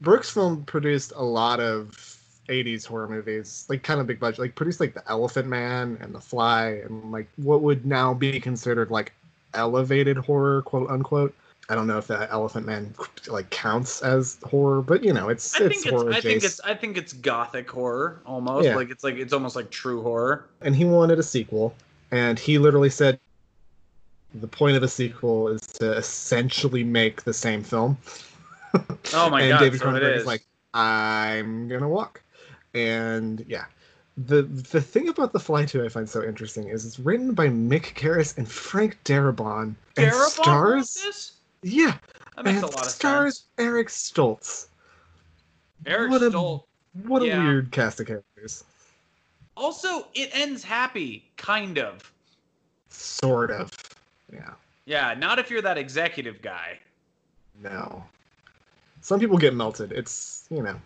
Brooks 0.00 0.30
Film 0.30 0.64
produced 0.64 1.12
a 1.16 1.22
lot 1.24 1.58
of 1.58 2.17
80s 2.48 2.86
horror 2.86 3.08
movies, 3.08 3.66
like 3.68 3.82
kind 3.82 4.00
of 4.00 4.06
big 4.06 4.20
budget, 4.20 4.40
like 4.40 4.54
produced 4.54 4.80
like 4.80 4.94
The 4.94 5.08
Elephant 5.08 5.46
Man 5.46 5.98
and 6.00 6.14
The 6.14 6.20
Fly, 6.20 6.80
and 6.84 7.12
like 7.12 7.28
what 7.36 7.62
would 7.62 7.86
now 7.86 8.14
be 8.14 8.40
considered 8.40 8.90
like 8.90 9.12
elevated 9.54 10.16
horror, 10.16 10.62
quote 10.62 10.90
unquote. 10.90 11.34
I 11.70 11.74
don't 11.74 11.86
know 11.86 11.98
if 11.98 12.06
that 12.06 12.30
Elephant 12.30 12.66
Man 12.66 12.94
like 13.26 13.50
counts 13.50 14.00
as 14.00 14.38
horror, 14.42 14.80
but 14.80 15.04
you 15.04 15.12
know, 15.12 15.28
it's 15.28 15.60
I 15.60 15.64
it's 15.64 15.74
think 15.74 15.86
it's 15.86 15.90
horror 15.90 16.12
I 16.12 16.20
think 16.20 16.42
it's 16.42 16.60
I 16.60 16.74
think 16.74 16.96
it's 16.96 17.12
gothic 17.12 17.70
horror 17.70 18.20
almost. 18.24 18.66
Yeah. 18.66 18.76
Like 18.76 18.90
it's 18.90 19.04
like 19.04 19.16
it's 19.16 19.32
almost 19.32 19.54
like 19.54 19.70
true 19.70 20.02
horror. 20.02 20.46
and 20.62 20.74
he 20.74 20.84
wanted 20.86 21.18
a 21.18 21.22
sequel, 21.22 21.74
and 22.10 22.38
he 22.38 22.58
literally 22.58 22.90
said 22.90 23.20
the 24.34 24.46
point 24.46 24.76
of 24.76 24.82
a 24.82 24.88
sequel 24.88 25.48
is 25.48 25.60
to 25.60 25.92
essentially 25.92 26.84
make 26.84 27.22
the 27.24 27.32
same 27.32 27.62
film. 27.62 27.96
Oh 29.12 29.30
my 29.30 29.40
god. 29.40 29.40
and 29.42 29.50
god, 29.50 29.60
David 29.60 29.80
so 29.80 29.86
Cronenberg 29.86 30.14
is. 30.14 30.20
is 30.22 30.26
like, 30.26 30.44
I'm 30.74 31.68
gonna 31.68 31.88
walk, 31.88 32.22
and 32.78 33.44
yeah. 33.48 33.64
The 34.16 34.42
the 34.42 34.80
thing 34.80 35.08
about 35.08 35.32
The 35.32 35.38
Fly 35.38 35.64
2 35.64 35.84
I 35.84 35.88
find 35.88 36.08
so 36.08 36.24
interesting 36.24 36.68
is 36.68 36.84
it's 36.84 36.98
written 36.98 37.34
by 37.34 37.48
Mick 37.48 37.94
Garris 37.94 38.36
and 38.36 38.48
Frank 38.48 38.98
Darabont 39.04 39.74
and 39.96 40.12
Darabont 40.12 40.84
stars 40.84 41.32
yeah 41.62 41.98
That 42.34 42.44
makes 42.44 42.56
and 42.56 42.64
a 42.64 42.74
lot 42.74 42.84
of 42.84 42.90
stars 42.90 43.36
sense. 43.36 43.48
Eric 43.58 43.88
Stoltz. 43.88 44.66
Eric 45.86 46.10
what 46.10 46.22
a 46.22 46.30
Stoltz. 46.30 46.64
what 47.04 47.22
a 47.22 47.26
weird 47.26 47.70
cast 47.70 48.00
of 48.00 48.08
characters. 48.08 48.64
Also, 49.56 50.06
it 50.14 50.30
ends 50.32 50.62
happy, 50.62 51.28
kind 51.36 51.78
of. 51.78 52.12
Sort 52.90 53.50
of. 53.50 53.72
Yeah. 54.32 54.50
Yeah, 54.84 55.14
not 55.14 55.38
if 55.38 55.50
you're 55.50 55.62
that 55.62 55.78
executive 55.78 56.40
guy. 56.42 56.78
No. 57.62 58.04
Some 59.00 59.20
people 59.20 59.36
get 59.38 59.54
melted. 59.54 59.92
It's 59.92 60.46
you 60.50 60.62
know. 60.62 60.76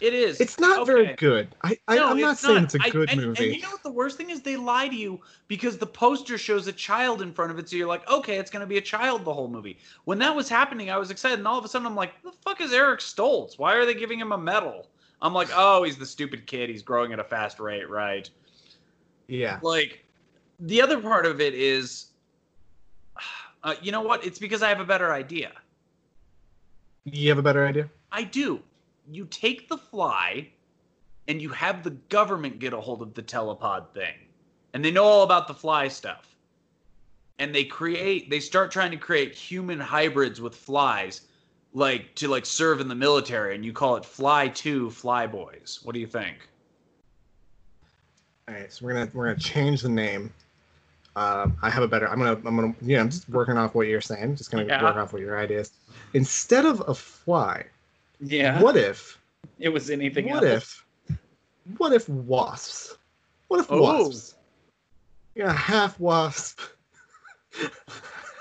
It 0.00 0.14
is. 0.14 0.40
It's 0.40 0.58
not 0.58 0.86
very 0.86 1.14
good. 1.16 1.54
I, 1.62 1.78
I 1.86 1.96
No, 1.96 2.08
I'm 2.08 2.20
not 2.20 2.38
saying 2.38 2.64
it's 2.64 2.74
a 2.74 2.78
good 2.78 3.10
and, 3.10 3.20
movie. 3.20 3.44
And 3.44 3.56
you 3.56 3.62
know 3.62 3.70
what 3.70 3.82
the 3.82 3.92
worst 3.92 4.16
thing 4.16 4.30
is? 4.30 4.40
They 4.40 4.56
lie 4.56 4.88
to 4.88 4.94
you 4.94 5.20
because 5.46 5.76
the 5.76 5.86
poster 5.86 6.38
shows 6.38 6.66
a 6.68 6.72
child 6.72 7.20
in 7.20 7.32
front 7.34 7.50
of 7.50 7.58
it, 7.58 7.68
so 7.68 7.76
you're 7.76 7.86
like, 7.86 8.08
okay, 8.08 8.38
it's 8.38 8.50
gonna 8.50 8.66
be 8.66 8.78
a 8.78 8.82
child 8.82 9.26
the 9.26 9.32
whole 9.32 9.48
movie. 9.48 9.78
When 10.04 10.18
that 10.20 10.34
was 10.34 10.48
happening, 10.48 10.90
I 10.90 10.96
was 10.96 11.10
excited, 11.10 11.38
and 11.38 11.46
all 11.46 11.58
of 11.58 11.64
a 11.66 11.68
sudden 11.68 11.86
I'm 11.86 11.94
like, 11.94 12.20
the 12.22 12.32
fuck 12.44 12.62
is 12.62 12.72
Eric 12.72 13.00
Stoltz? 13.00 13.58
Why 13.58 13.74
are 13.74 13.84
they 13.84 13.94
giving 13.94 14.18
him 14.18 14.32
a 14.32 14.38
medal? 14.38 14.88
I'm 15.22 15.34
like, 15.34 15.48
oh, 15.54 15.82
he's 15.82 15.98
the 15.98 16.06
stupid 16.06 16.46
kid. 16.46 16.70
He's 16.70 16.82
growing 16.82 17.12
at 17.12 17.18
a 17.18 17.24
fast 17.24 17.60
rate, 17.60 17.88
right? 17.88 18.28
yeah. 19.28 19.58
Like, 19.62 20.04
the 20.60 20.80
other 20.80 20.98
part 21.00 21.26
of 21.26 21.40
it 21.40 21.54
is, 21.54 22.06
uh, 23.62 23.74
you 23.82 23.92
know 23.92 24.00
what? 24.00 24.24
It's 24.24 24.38
because 24.38 24.62
I 24.62 24.68
have 24.70 24.80
a 24.80 24.84
better 24.84 25.12
idea. 25.12 25.52
You 27.04 27.28
have 27.28 27.38
a 27.38 27.42
better 27.42 27.66
idea? 27.66 27.88
I 28.12 28.24
do. 28.24 28.62
You 29.08 29.26
take 29.26 29.68
the 29.68 29.78
fly 29.78 30.48
and 31.28 31.40
you 31.40 31.50
have 31.50 31.82
the 31.82 31.90
government 31.90 32.58
get 32.58 32.72
a 32.72 32.80
hold 32.80 33.02
of 33.02 33.14
the 33.14 33.22
telepod 33.22 33.92
thing. 33.92 34.14
And 34.72 34.84
they 34.84 34.90
know 34.90 35.04
all 35.04 35.22
about 35.22 35.48
the 35.48 35.54
fly 35.54 35.88
stuff. 35.88 36.34
And 37.38 37.54
they 37.54 37.64
create 37.64 38.30
they 38.30 38.40
start 38.40 38.70
trying 38.70 38.90
to 38.90 38.96
create 38.96 39.34
human 39.34 39.80
hybrids 39.80 40.40
with 40.40 40.54
flies 40.54 41.22
like 41.72 42.14
to 42.16 42.28
like 42.28 42.44
serve 42.44 42.80
in 42.80 42.88
the 42.88 42.94
military 42.94 43.54
and 43.54 43.64
you 43.64 43.72
call 43.72 43.96
it 43.96 44.04
Fly 44.04 44.48
2 44.48 44.90
Fly 44.90 45.26
Boys. 45.26 45.80
What 45.82 45.94
do 45.94 46.00
you 46.00 46.06
think? 46.06 46.48
All 48.48 48.54
right, 48.54 48.72
so 48.72 48.84
we're 48.84 48.94
gonna 48.94 49.10
we're 49.14 49.26
gonna 49.26 49.38
change 49.38 49.82
the 49.82 49.88
name. 49.88 50.32
Um, 51.16 51.56
I 51.62 51.70
have 51.70 51.82
a 51.82 51.88
better. 51.88 52.08
I'm 52.08 52.18
gonna 52.18 52.36
I'm 52.44 52.56
gonna 52.56 52.74
yeah. 52.82 53.00
I'm 53.00 53.10
just 53.10 53.28
working 53.28 53.56
off 53.56 53.74
what 53.74 53.86
you're 53.86 54.00
saying. 54.00 54.36
Just 54.36 54.50
gonna 54.50 54.64
Yeah. 54.66 54.82
work 54.82 54.96
off 54.96 55.12
what 55.12 55.22
your 55.22 55.38
ideas. 55.38 55.72
Instead 56.14 56.66
of 56.66 56.82
a 56.88 56.94
fly, 56.94 57.64
Yeah. 58.20 58.60
what 58.60 58.76
if 58.76 59.18
It 59.58 59.68
was 59.70 59.90
anything 59.90 60.28
what 60.30 60.44
else. 60.44 60.82
if 61.08 61.18
what 61.78 61.92
if 61.92 62.08
wasps? 62.08 62.96
What 63.48 63.60
if 63.60 63.66
Oh. 63.70 63.80
wasps? 63.82 64.34
Yeah, 65.34 65.52
half 65.52 65.98
wasp, 66.00 66.60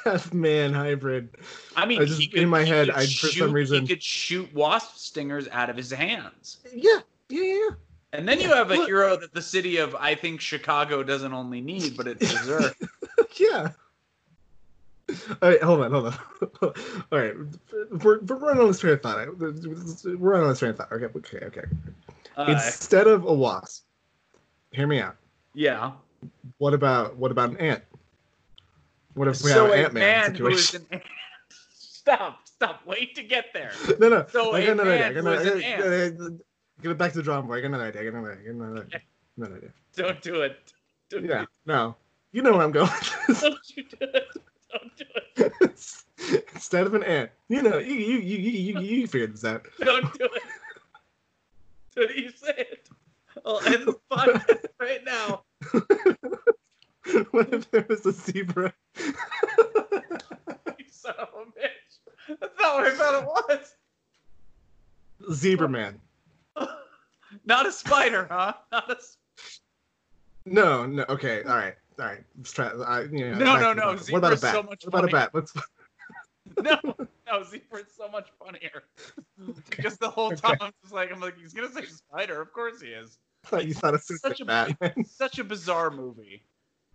half 0.06 0.34
man 0.34 0.74
hybrid. 0.74 1.30
I 1.76 1.86
mean, 1.86 2.02
I 2.02 2.06
just 2.06 2.32
could- 2.32 2.42
in 2.42 2.50
my 2.50 2.64
head, 2.64 2.90
I 2.90 3.02
for 3.06 3.08
shoot- 3.28 3.40
some 3.40 3.52
reason 3.52 3.82
he 3.82 3.88
could 3.88 4.04
shoot 4.04 4.52
wasp 4.54 4.98
stingers 4.98 5.48
out 5.50 5.70
of 5.70 5.78
his 5.78 5.92
hands. 5.92 6.58
yeah 6.74 7.00
yeah 7.30 7.42
yeah. 7.44 7.70
And 8.12 8.28
then 8.28 8.40
you 8.42 8.50
have 8.50 8.72
a 8.72 8.76
Look- 8.76 8.88
hero 8.88 9.16
that 9.18 9.34
the 9.36 9.42
city 9.42 9.78
of 9.78 9.96
I 9.96 10.16
think 10.16 10.42
Chicago 10.42 11.04
doesn't 11.04 11.32
only 11.34 11.62
need, 11.62 11.96
but 11.96 12.08
it 12.08 12.20
deserves. 12.20 12.74
yeah. 13.38 13.70
All 15.42 15.50
right, 15.50 15.62
hold 15.64 15.82
on, 15.82 15.92
hold 15.92 16.06
on. 16.08 16.14
All 17.12 17.20
right, 17.20 17.34
we're, 18.04 18.20
we're 18.20 18.36
running 18.38 18.62
on 18.62 18.68
this 18.68 18.80
train 18.80 18.94
of 18.94 19.02
thought. 19.02 19.18
We're 19.38 20.16
running 20.16 20.44
on 20.44 20.50
this 20.50 20.60
train 20.60 20.72
of 20.72 20.78
thought. 20.78 20.92
Okay, 20.92 21.06
okay, 21.06 21.46
okay. 21.46 21.64
Uh, 22.38 22.46
Instead 22.50 23.08
of 23.08 23.26
a 23.26 23.34
wasp, 23.34 23.86
hear 24.72 24.88
me 24.88 25.00
out. 25.00 25.16
yeah. 25.54 25.92
What 26.58 26.74
about 26.74 27.16
what 27.16 27.32
about 27.32 27.52
an 27.52 27.58
ant? 27.58 27.82
What 29.14 29.28
if 29.30 29.42
we 29.42 29.52
so 29.52 29.66
have 29.66 29.74
an 29.74 29.80
Ant 29.86 29.94
Man 29.94 30.02
man 30.32 30.36
who 30.36 30.48
is 30.48 30.68
situation? 30.68 30.88
an 30.92 30.96
ant. 30.98 31.04
Stop. 31.74 32.40
Stop. 32.46 32.82
Wait 32.86 33.16
to 33.16 33.24
get 33.24 33.54
there. 33.54 33.72
No, 34.00 34.10
no. 34.10 34.26
So 34.30 34.54
I 34.54 34.66
got 34.66 34.72
another 34.74 34.92
idea. 34.92 35.08
I 35.08 35.14
got 35.14 35.20
another 35.20 35.52
an 35.52 35.58
idea. 35.58 36.06
ant. 36.06 36.42
Get 36.82 36.92
it 36.92 36.98
back 36.98 37.12
to 37.12 37.18
the 37.18 37.24
drawing 37.24 37.46
board. 37.46 37.60
I 37.60 37.62
got 37.62 37.68
another 37.68 37.86
idea. 37.86 38.02
I 38.02 38.04
got 38.06 38.14
another 38.16 38.32
idea. 38.34 38.44
I 38.44 38.54
got 38.54 38.64
another 38.64 38.86
idea. 38.86 39.02
Another 39.38 39.56
idea. 39.56 39.70
Don't 39.96 40.22
do 40.22 40.42
it. 40.42 40.74
Don't 41.10 41.26
Yeah. 41.26 41.46
No. 41.66 41.96
You 42.32 42.42
know 42.42 42.52
where 42.54 42.62
I'm 42.62 42.72
going. 42.72 42.90
Don't 43.28 43.58
you 43.78 43.84
do 43.84 43.98
it. 44.02 44.28
Don't 44.72 44.98
do 44.98 45.06
it. 45.38 45.54
Instead 46.54 46.86
of 46.86 46.94
an 46.94 47.04
ant. 47.04 47.32
You 47.48 47.62
know, 47.62 47.78
you 47.78 47.94
you 47.94 48.18
you 48.20 48.38
you 48.38 48.52
you, 48.52 48.80
you 48.82 49.08
figured 49.08 49.34
this 49.34 49.46
out. 49.46 49.66
Don't 49.80 50.14
do 50.18 50.26
it. 50.26 50.42
Don't 51.96 52.16
you 52.16 52.32
say 52.32 52.54
it. 52.58 52.90
I'll 53.46 53.60
end 53.66 53.88
the 53.88 54.00
podcast 54.12 54.66
right 54.80 55.04
now. 55.06 55.44
what 57.32 57.54
if 57.54 57.72
there 57.72 57.86
was 57.88 58.06
a 58.06 58.12
zebra? 58.12 58.74
You 58.98 59.14
son 60.92 61.16
of 61.18 61.30
a 61.36 61.46
bitch. 61.60 62.38
That's 62.40 62.60
not 62.60 62.76
what 62.76 62.88
I 62.88 62.96
thought 62.96 63.24
it 63.24 63.26
was. 63.26 63.76
Zebra 65.36 65.70
man. 65.70 66.00
Not 67.46 67.66
a 67.66 67.72
spider, 67.72 68.28
huh? 68.30 68.54
Not 68.72 68.92
a. 68.92 68.98
No, 70.46 70.86
no. 70.86 71.06
Okay, 71.10 71.44
all 71.44 71.56
right, 71.56 71.76
all 72.00 72.06
right. 72.06 72.24
Let's 72.38 72.52
try. 72.52 72.68
I, 72.68 73.02
you 73.04 73.32
know, 73.32 73.38
No, 73.38 73.60
no, 73.60 73.74
no. 73.74 73.88
What 74.10 74.18
about 74.20 74.34
a 74.34 74.38
bat? 74.38 74.54
so 74.54 74.64
much 74.64 74.84
what 74.86 74.88
about 74.88 75.04
a 75.06 75.08
bat? 75.12 75.32
Let's. 75.34 75.54
No, 76.64 76.80
no, 77.28 77.44
zebra's 77.44 77.86
so 77.96 78.10
much 78.10 78.30
funnier. 78.44 78.84
Because 79.70 79.98
the 79.98 80.10
whole 80.10 80.32
time 80.32 80.58
I'm 80.60 80.72
just 80.82 80.92
like, 80.94 81.12
I'm 81.12 81.20
like, 81.20 81.38
he's 81.38 81.54
gonna 81.54 81.72
say 81.72 81.86
spider. 81.86 82.42
Of 82.42 82.52
course 82.54 82.82
he 82.82 82.88
is. 82.88 83.20
Thought 83.46 83.68
you 83.68 83.74
thought 83.76 83.94
it 83.94 84.02
was 84.10 84.20
Such 84.20 84.42
a 84.42 84.46
bat. 84.46 84.76
such 85.06 85.38
a 85.40 85.44
bizarre 85.44 85.92
movie. 85.92 86.44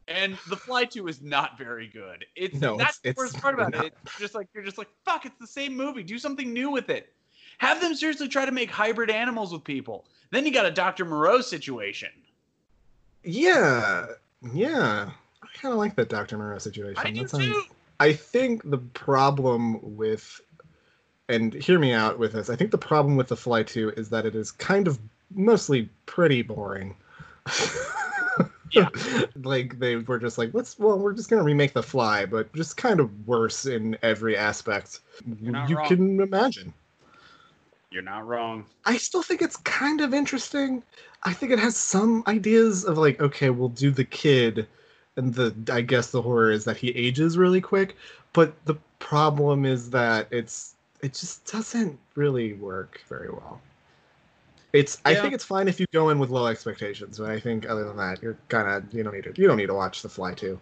And 0.09 0.36
The 0.51 0.56
Fly 0.56 0.85
2 0.85 1.06
is 1.09 1.22
not 1.22 1.56
very 1.56 1.86
good. 1.86 2.26
It's 2.36 2.60
No, 2.60 2.76
that's 2.76 2.98
it's- 3.05 3.14
the 3.14 3.20
worst 3.22 3.35
it's 3.35 3.40
part 3.43 3.55
about 3.55 3.72
not. 3.72 3.85
it. 3.86 3.94
It's 4.02 4.18
just 4.18 4.35
like 4.35 4.48
you're 4.52 4.64
just 4.64 4.76
like, 4.76 4.89
fuck, 5.05 5.24
it's 5.24 5.39
the 5.40 5.47
same 5.47 5.74
movie. 5.76 6.02
Do 6.02 6.18
something 6.18 6.52
new 6.52 6.68
with 6.70 6.90
it. 6.90 7.12
Have 7.59 7.81
them 7.81 7.94
seriously 7.94 8.26
try 8.28 8.44
to 8.44 8.52
make 8.52 8.70
hybrid 8.70 9.10
animals 9.10 9.52
with 9.52 9.62
people. 9.64 10.05
Then 10.31 10.44
you 10.44 10.52
got 10.52 10.66
a 10.66 10.70
Dr. 10.72 11.05
Moreau 11.05 11.40
situation. 11.40 12.10
Yeah, 13.22 14.06
yeah. 14.52 15.10
I 15.42 15.46
kind 15.58 15.72
of 15.72 15.78
like 15.78 15.94
that 15.96 16.08
Dr. 16.08 16.38
Moreau 16.38 16.58
situation. 16.58 17.02
I 17.04 17.10
do 17.10 17.26
sounds- 17.26 17.46
too. 17.46 17.62
I 18.00 18.12
think 18.12 18.68
the 18.68 18.78
problem 18.78 19.78
with, 19.96 20.40
and 21.28 21.54
hear 21.54 21.78
me 21.78 21.92
out 21.92 22.18
with 22.18 22.32
this. 22.32 22.50
I 22.50 22.56
think 22.56 22.72
the 22.72 22.78
problem 22.78 23.16
with 23.16 23.28
the 23.28 23.36
Fly 23.36 23.62
Two 23.62 23.90
is 23.96 24.10
that 24.10 24.26
it 24.26 24.34
is 24.34 24.50
kind 24.50 24.88
of 24.88 24.98
mostly 25.32 25.88
pretty 26.06 26.42
boring. 26.42 26.96
Yeah. 28.72 28.88
like 29.44 29.78
they 29.78 29.96
were 29.96 30.18
just 30.18 30.38
like, 30.38 30.52
let's 30.52 30.78
well, 30.78 30.98
we're 30.98 31.12
just 31.12 31.30
gonna 31.30 31.44
remake 31.44 31.72
the 31.72 31.82
Fly, 31.82 32.26
but 32.26 32.52
just 32.54 32.76
kind 32.76 33.00
of 33.00 33.26
worse 33.26 33.66
in 33.66 33.96
every 34.02 34.36
aspect 34.36 35.00
you 35.40 35.52
wrong. 35.52 35.86
can 35.86 36.20
imagine. 36.20 36.74
You're 37.94 38.02
not 38.02 38.26
wrong. 38.26 38.64
I 38.84 38.96
still 38.96 39.22
think 39.22 39.40
it's 39.40 39.56
kind 39.58 40.00
of 40.00 40.12
interesting. 40.12 40.82
I 41.22 41.32
think 41.32 41.52
it 41.52 41.60
has 41.60 41.76
some 41.76 42.24
ideas 42.26 42.84
of 42.84 42.98
like, 42.98 43.20
okay, 43.20 43.50
we'll 43.50 43.68
do 43.68 43.92
the 43.92 44.04
kid, 44.04 44.66
and 45.14 45.32
the 45.32 45.54
I 45.72 45.80
guess 45.80 46.10
the 46.10 46.20
horror 46.20 46.50
is 46.50 46.64
that 46.64 46.76
he 46.76 46.88
ages 46.90 47.38
really 47.38 47.60
quick. 47.60 47.96
But 48.32 48.52
the 48.64 48.74
problem 48.98 49.64
is 49.64 49.90
that 49.90 50.26
it's 50.32 50.74
it 51.02 51.14
just 51.14 51.50
doesn't 51.50 51.96
really 52.16 52.54
work 52.54 53.00
very 53.08 53.30
well. 53.30 53.60
It's 54.72 55.00
I 55.04 55.14
think 55.14 55.32
it's 55.32 55.44
fine 55.44 55.68
if 55.68 55.78
you 55.78 55.86
go 55.92 56.10
in 56.10 56.18
with 56.18 56.30
low 56.30 56.48
expectations, 56.48 57.20
but 57.20 57.30
I 57.30 57.38
think 57.38 57.70
other 57.70 57.84
than 57.84 57.96
that, 57.98 58.20
you're 58.20 58.36
kind 58.48 58.66
of 58.68 58.92
you 58.92 59.04
don't 59.04 59.14
need 59.14 59.22
to 59.22 59.40
you 59.40 59.46
don't 59.46 59.56
need 59.56 59.66
to 59.66 59.74
watch 59.74 60.02
The 60.02 60.08
Fly 60.08 60.34
too. 60.34 60.58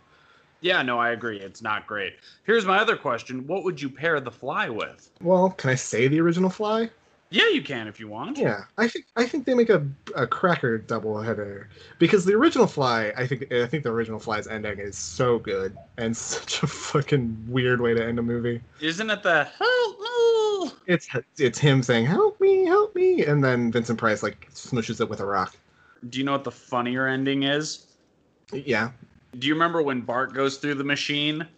Yeah, 0.61 0.83
no, 0.83 0.99
I 0.99 1.13
agree. 1.13 1.41
It's 1.41 1.63
not 1.63 1.87
great. 1.87 2.13
Here's 2.45 2.67
my 2.67 2.79
other 2.79 2.97
question. 2.97 3.47
What 3.47 3.65
would 3.65 3.81
you 3.81 3.89
pair 3.89 4.21
The 4.21 4.31
Fly 4.31 4.69
with? 4.69 5.11
Well, 5.23 5.51
can 5.51 5.71
I 5.71 5.77
say 5.77 6.09
the 6.09 6.21
original 6.21 6.51
Fly? 6.51 6.91
Yeah, 7.33 7.49
you 7.49 7.63
can 7.63 7.89
if 7.89 7.99
you 7.99 8.09
want. 8.09 8.37
Yeah, 8.37 8.65
I 8.77 8.89
think 8.89 9.07
I 9.17 9.25
think 9.25 9.47
they 9.47 9.55
make 9.55 9.71
a 9.71 9.87
a 10.15 10.27
cracker 10.27 10.79
doubleheader 10.79 11.67
because 11.99 12.27
the 12.27 12.35
original 12.35 12.67
Fly, 12.67 13.13
I 13.17 13.27
think 13.27 13.51
I 13.51 13.67
think 13.67 13.85
the 13.85 13.91
original 13.91 14.19
Fly's 14.19 14.47
ending 14.47 14.79
is 14.79 14.97
so 14.99 15.39
good 15.39 15.75
and 15.97 16.15
such 16.35 16.63
a 16.63 16.67
fucking 16.67 17.47
weird 17.49 17.81
way 17.81 17.95
to 17.95 18.05
end 18.05 18.19
a 18.19 18.23
movie. 18.23 18.61
Isn't 18.81 19.09
it 19.09 19.23
the 19.23 19.45
help 19.45 20.01
me? 20.01 20.73
It's 20.87 21.09
it's 21.39 21.59
him 21.59 21.83
saying 21.83 22.05
"Help 22.07 22.41
me, 22.41 22.67
help 22.67 22.95
me," 22.95 23.25
and 23.25 23.43
then 23.43 23.73
Vincent 23.73 23.99
Price 23.99 24.23
like 24.23 24.49
smushes 24.53 25.01
it 25.01 25.09
with 25.09 25.21
a 25.21 25.27
rock. 25.27 25.57
Do 26.11 26.19
you 26.19 26.25
know 26.25 26.33
what 26.33 26.45
the 26.45 26.53
funnier 26.53 27.07
ending 27.07 27.45
is? 27.45 27.87
Yeah, 28.53 28.91
Do 29.39 29.47
you 29.47 29.55
remember 29.55 29.81
when 29.81 30.03
Bart 30.03 30.35
goes 30.35 30.59
through 30.59 30.75
the 30.75 30.85
machine 30.85 31.49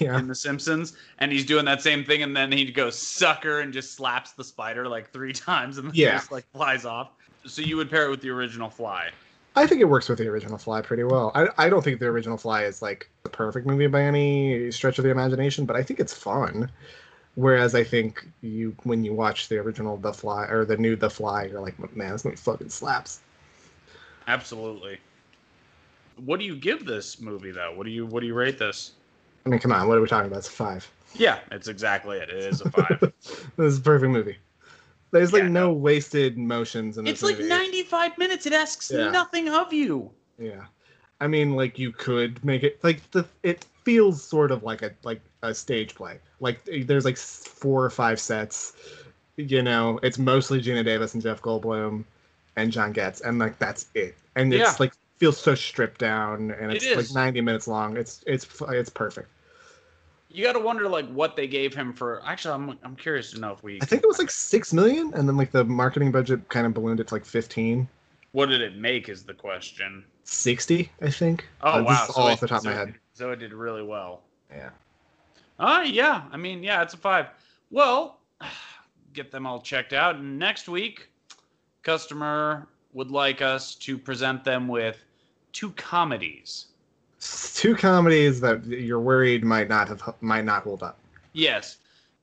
yeah. 0.00 0.18
in 0.18 0.26
The 0.28 0.34
Simpsons 0.34 0.94
and 1.18 1.30
he's 1.32 1.44
doing 1.44 1.64
that 1.66 1.82
same 1.82 2.04
thing 2.04 2.22
and 2.22 2.36
then 2.36 2.50
he 2.52 2.70
goes 2.70 2.96
sucker 2.98 3.60
and 3.60 3.72
just 3.72 3.94
slaps 3.94 4.32
the 4.32 4.44
spider 4.44 4.88
like 4.88 5.10
three 5.12 5.32
times 5.32 5.78
and 5.78 5.88
then 5.88 5.94
Yeah. 5.94 6.12
just 6.12 6.32
like 6.32 6.44
flies 6.52 6.84
off? 6.84 7.10
So 7.44 7.62
you 7.62 7.76
would 7.76 7.90
pair 7.90 8.06
it 8.06 8.10
with 8.10 8.20
the 8.20 8.30
original 8.30 8.68
Fly. 8.70 9.10
I 9.54 9.66
think 9.66 9.80
it 9.80 9.84
works 9.84 10.08
with 10.08 10.18
the 10.18 10.26
original 10.28 10.58
Fly 10.58 10.82
pretty 10.82 11.04
well. 11.04 11.32
I 11.34 11.46
I 11.56 11.68
don't 11.70 11.82
think 11.82 12.00
the 12.00 12.06
original 12.06 12.36
Fly 12.36 12.64
is 12.64 12.82
like 12.82 13.08
the 13.22 13.28
perfect 13.30 13.66
movie 13.66 13.86
by 13.86 14.02
any 14.02 14.70
stretch 14.70 14.98
of 14.98 15.04
the 15.04 15.10
imagination, 15.10 15.64
but 15.64 15.76
I 15.76 15.82
think 15.82 15.98
it's 16.00 16.12
fun. 16.12 16.70
Whereas 17.36 17.74
I 17.74 17.84
think 17.84 18.26
you 18.42 18.74
when 18.82 19.04
you 19.04 19.14
watch 19.14 19.48
the 19.48 19.58
original 19.58 19.96
The 19.96 20.12
Fly 20.12 20.46
or 20.46 20.64
the 20.64 20.76
new 20.76 20.96
The 20.96 21.08
Fly, 21.10 21.44
you're 21.44 21.60
like, 21.60 21.78
man, 21.96 22.12
this 22.12 22.24
movie 22.24 22.36
fucking 22.36 22.68
slaps. 22.70 23.20
Absolutely. 24.26 24.98
What 26.24 26.38
do 26.40 26.46
you 26.46 26.56
give 26.56 26.84
this 26.84 27.20
movie 27.20 27.50
though? 27.50 27.72
What 27.74 27.84
do 27.84 27.90
you 27.90 28.06
what 28.06 28.20
do 28.20 28.26
you 28.26 28.34
rate 28.34 28.58
this? 28.58 28.92
I 29.46 29.48
mean, 29.48 29.60
come 29.60 29.72
on, 29.72 29.86
what 29.86 29.96
are 29.96 30.00
we 30.00 30.08
talking 30.08 30.26
about? 30.26 30.38
It's 30.40 30.48
a 30.48 30.52
five. 30.52 30.90
Yeah, 31.14 31.38
it's 31.52 31.68
exactly 31.68 32.18
it. 32.18 32.28
It 32.28 32.36
is 32.36 32.60
a 32.60 32.70
five. 32.70 33.00
This 33.56 33.72
is 33.72 33.78
a 33.78 33.80
perfect 33.82 34.10
movie. 34.12 34.36
There's 35.12 35.32
like 35.32 35.44
Yeah, 35.44 35.48
no 35.48 35.72
wasted 35.72 36.36
motions 36.36 36.98
in 36.98 37.04
this 37.04 37.12
it's 37.14 37.22
like 37.22 37.38
movie. 37.38 37.48
95 37.48 38.18
minutes. 38.18 38.44
It 38.46 38.52
asks 38.52 38.90
Yeah. 38.90 39.10
nothing 39.10 39.48
of 39.48 39.72
you. 39.72 40.10
Yeah, 40.38 40.64
I 41.20 41.28
mean, 41.28 41.54
like 41.54 41.78
you 41.78 41.92
could 41.92 42.44
make 42.44 42.64
it 42.64 42.82
like 42.82 43.08
the 43.12 43.24
it 43.44 43.64
feels 43.84 44.22
sort 44.22 44.50
of 44.50 44.64
like 44.64 44.82
a 44.82 44.90
like 45.04 45.20
a 45.42 45.54
stage 45.54 45.94
play. 45.94 46.18
Like 46.40 46.60
eh, 46.70 46.82
there's 46.84 47.04
like 47.04 47.16
four 47.16 47.84
or 47.84 47.90
five 47.90 48.18
sets. 48.18 48.72
You 49.36 49.62
know, 49.62 50.00
it's 50.02 50.18
mostly 50.18 50.60
Geena 50.60 50.84
Davis 50.84 51.14
and 51.14 51.22
Jeff 51.22 51.40
Goldblum 51.40 52.04
and 52.56 52.72
John 52.72 52.92
Getz, 52.92 53.20
and 53.20 53.38
like 53.38 53.58
that's 53.60 53.86
it. 53.94 54.16
And 54.34 54.52
it's 54.52 54.72
Yeah. 54.72 54.76
like 54.80 54.92
feels 55.18 55.38
so 55.38 55.54
stripped 55.54 56.00
down, 56.00 56.50
and 56.50 56.72
it's 56.72 56.84
is. 56.84 56.96
like 56.96 57.10
90 57.14 57.40
minutes 57.42 57.68
long. 57.68 57.96
It's 57.96 58.22
it's 58.26 58.46
it's 58.68 58.90
perfect. 58.90 59.28
You 60.36 60.44
got 60.44 60.52
to 60.52 60.58
wonder 60.60 60.86
like 60.86 61.08
what 61.12 61.34
they 61.34 61.46
gave 61.46 61.74
him 61.74 61.94
for. 61.94 62.20
Actually, 62.26 62.54
I'm 62.54 62.78
I'm 62.84 62.94
curious 62.94 63.30
to 63.30 63.40
know 63.40 63.52
if 63.52 63.62
we. 63.62 63.78
I 63.80 63.86
think 63.86 64.02
it 64.02 64.06
was 64.06 64.18
like 64.18 64.30
six 64.30 64.70
million, 64.70 65.10
and 65.14 65.26
then 65.26 65.38
like 65.38 65.50
the 65.50 65.64
marketing 65.64 66.12
budget 66.12 66.46
kind 66.50 66.66
of 66.66 66.74
ballooned 66.74 67.00
it 67.00 67.06
to 67.08 67.14
like 67.14 67.24
15. 67.24 67.88
What 68.32 68.50
did 68.50 68.60
it 68.60 68.76
make 68.76 69.08
is 69.08 69.24
the 69.24 69.32
question. 69.32 70.04
60, 70.24 70.90
I 71.00 71.08
think. 71.10 71.46
Oh 71.62 71.78
Uh, 71.78 71.82
wow! 71.84 72.06
So 72.08 72.12
all 72.20 72.28
it- 72.28 72.32
off 72.32 72.40
the 72.40 72.48
top 72.48 72.62
so 72.62 72.68
of 72.68 72.76
my 72.76 72.82
it- 72.82 72.86
head. 72.86 72.94
So 73.14 73.30
it 73.30 73.36
did 73.36 73.54
really 73.54 73.82
well. 73.82 74.24
Yeah. 74.50 74.68
Ah, 75.58 75.80
yeah. 75.84 76.24
I 76.30 76.36
mean, 76.36 76.62
yeah, 76.62 76.82
it's 76.82 76.92
a 76.92 76.98
five. 76.98 77.28
Well, 77.70 78.18
get 79.14 79.30
them 79.30 79.46
all 79.46 79.62
checked 79.62 79.94
out. 79.94 80.16
And 80.16 80.38
next 80.38 80.68
week, 80.68 81.08
customer 81.82 82.68
would 82.92 83.10
like 83.10 83.40
us 83.40 83.74
to 83.76 83.96
present 83.96 84.44
them 84.44 84.68
with 84.68 85.02
two 85.52 85.70
comedies. 85.70 86.66
Two 87.20 87.74
comedies 87.74 88.40
that 88.40 88.64
you're 88.64 89.00
worried 89.00 89.44
might 89.44 89.68
not 89.68 89.88
have 89.88 90.14
might 90.20 90.44
not 90.44 90.62
hold 90.62 90.82
up. 90.82 90.98
Yes. 91.32 91.78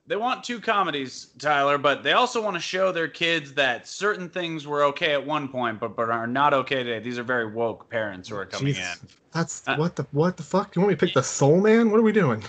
They 0.06 0.16
want 0.16 0.44
two 0.44 0.60
comedies, 0.60 1.28
Tyler, 1.38 1.78
but 1.78 2.02
they 2.02 2.12
also 2.12 2.42
want 2.42 2.56
to 2.56 2.60
show 2.60 2.92
their 2.92 3.08
kids 3.08 3.54
that 3.54 3.88
certain 3.88 4.28
things 4.28 4.66
were 4.66 4.82
okay 4.84 5.12
at 5.14 5.26
one 5.26 5.48
point, 5.48 5.80
but, 5.80 5.96
but 5.96 6.10
are 6.10 6.26
not 6.26 6.52
okay 6.52 6.82
today. 6.82 6.98
These 6.98 7.18
are 7.18 7.22
very 7.22 7.50
woke 7.50 7.88
parents 7.88 8.28
who 8.28 8.36
are 8.36 8.44
coming 8.44 8.74
Jeez. 8.74 9.02
in. 9.02 9.08
That's 9.32 9.62
Uh, 9.66 9.76
what 9.76 9.96
the 9.96 10.06
what 10.12 10.36
the 10.36 10.42
fuck? 10.42 10.76
You 10.76 10.82
want 10.82 10.90
me 10.90 10.96
to 10.96 11.06
pick 11.06 11.14
the 11.14 11.22
Soul 11.22 11.60
Man? 11.60 11.90
What 11.90 12.00
are 12.00 12.02
we 12.02 12.12
doing? 12.12 12.44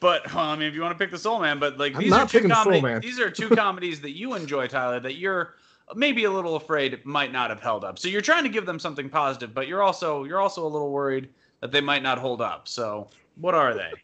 But 0.00 0.34
well, 0.34 0.44
I 0.46 0.56
mean, 0.56 0.66
if 0.66 0.74
you 0.74 0.80
want 0.80 0.98
to 0.98 0.98
pick 0.98 1.12
the 1.12 1.18
Soul 1.18 1.40
Man, 1.40 1.60
but 1.60 1.78
like 1.78 1.94
I'm 1.94 2.00
these 2.00 2.12
are 2.12 2.26
two 2.26 2.48
comedies. 2.48 3.00
These 3.02 3.20
are 3.20 3.30
two 3.30 3.48
comedies 3.56 4.00
that 4.00 4.16
you 4.16 4.34
enjoy, 4.34 4.66
Tyler. 4.66 4.98
That 4.98 5.14
you're 5.14 5.54
maybe 5.94 6.24
a 6.24 6.30
little 6.30 6.56
afraid 6.56 7.04
might 7.04 7.30
not 7.32 7.50
have 7.50 7.60
held 7.60 7.84
up. 7.84 7.98
So 7.98 8.08
you're 8.08 8.20
trying 8.20 8.42
to 8.44 8.50
give 8.50 8.66
them 8.66 8.78
something 8.78 9.08
positive, 9.08 9.54
but 9.54 9.68
you're 9.68 9.82
also 9.82 10.24
you're 10.24 10.40
also 10.40 10.66
a 10.66 10.68
little 10.68 10.90
worried 10.90 11.28
that 11.60 11.72
they 11.72 11.80
might 11.80 12.02
not 12.02 12.18
hold 12.18 12.40
up. 12.40 12.68
So 12.68 13.08
what 13.36 13.54
are 13.54 13.74
they? 13.74 13.92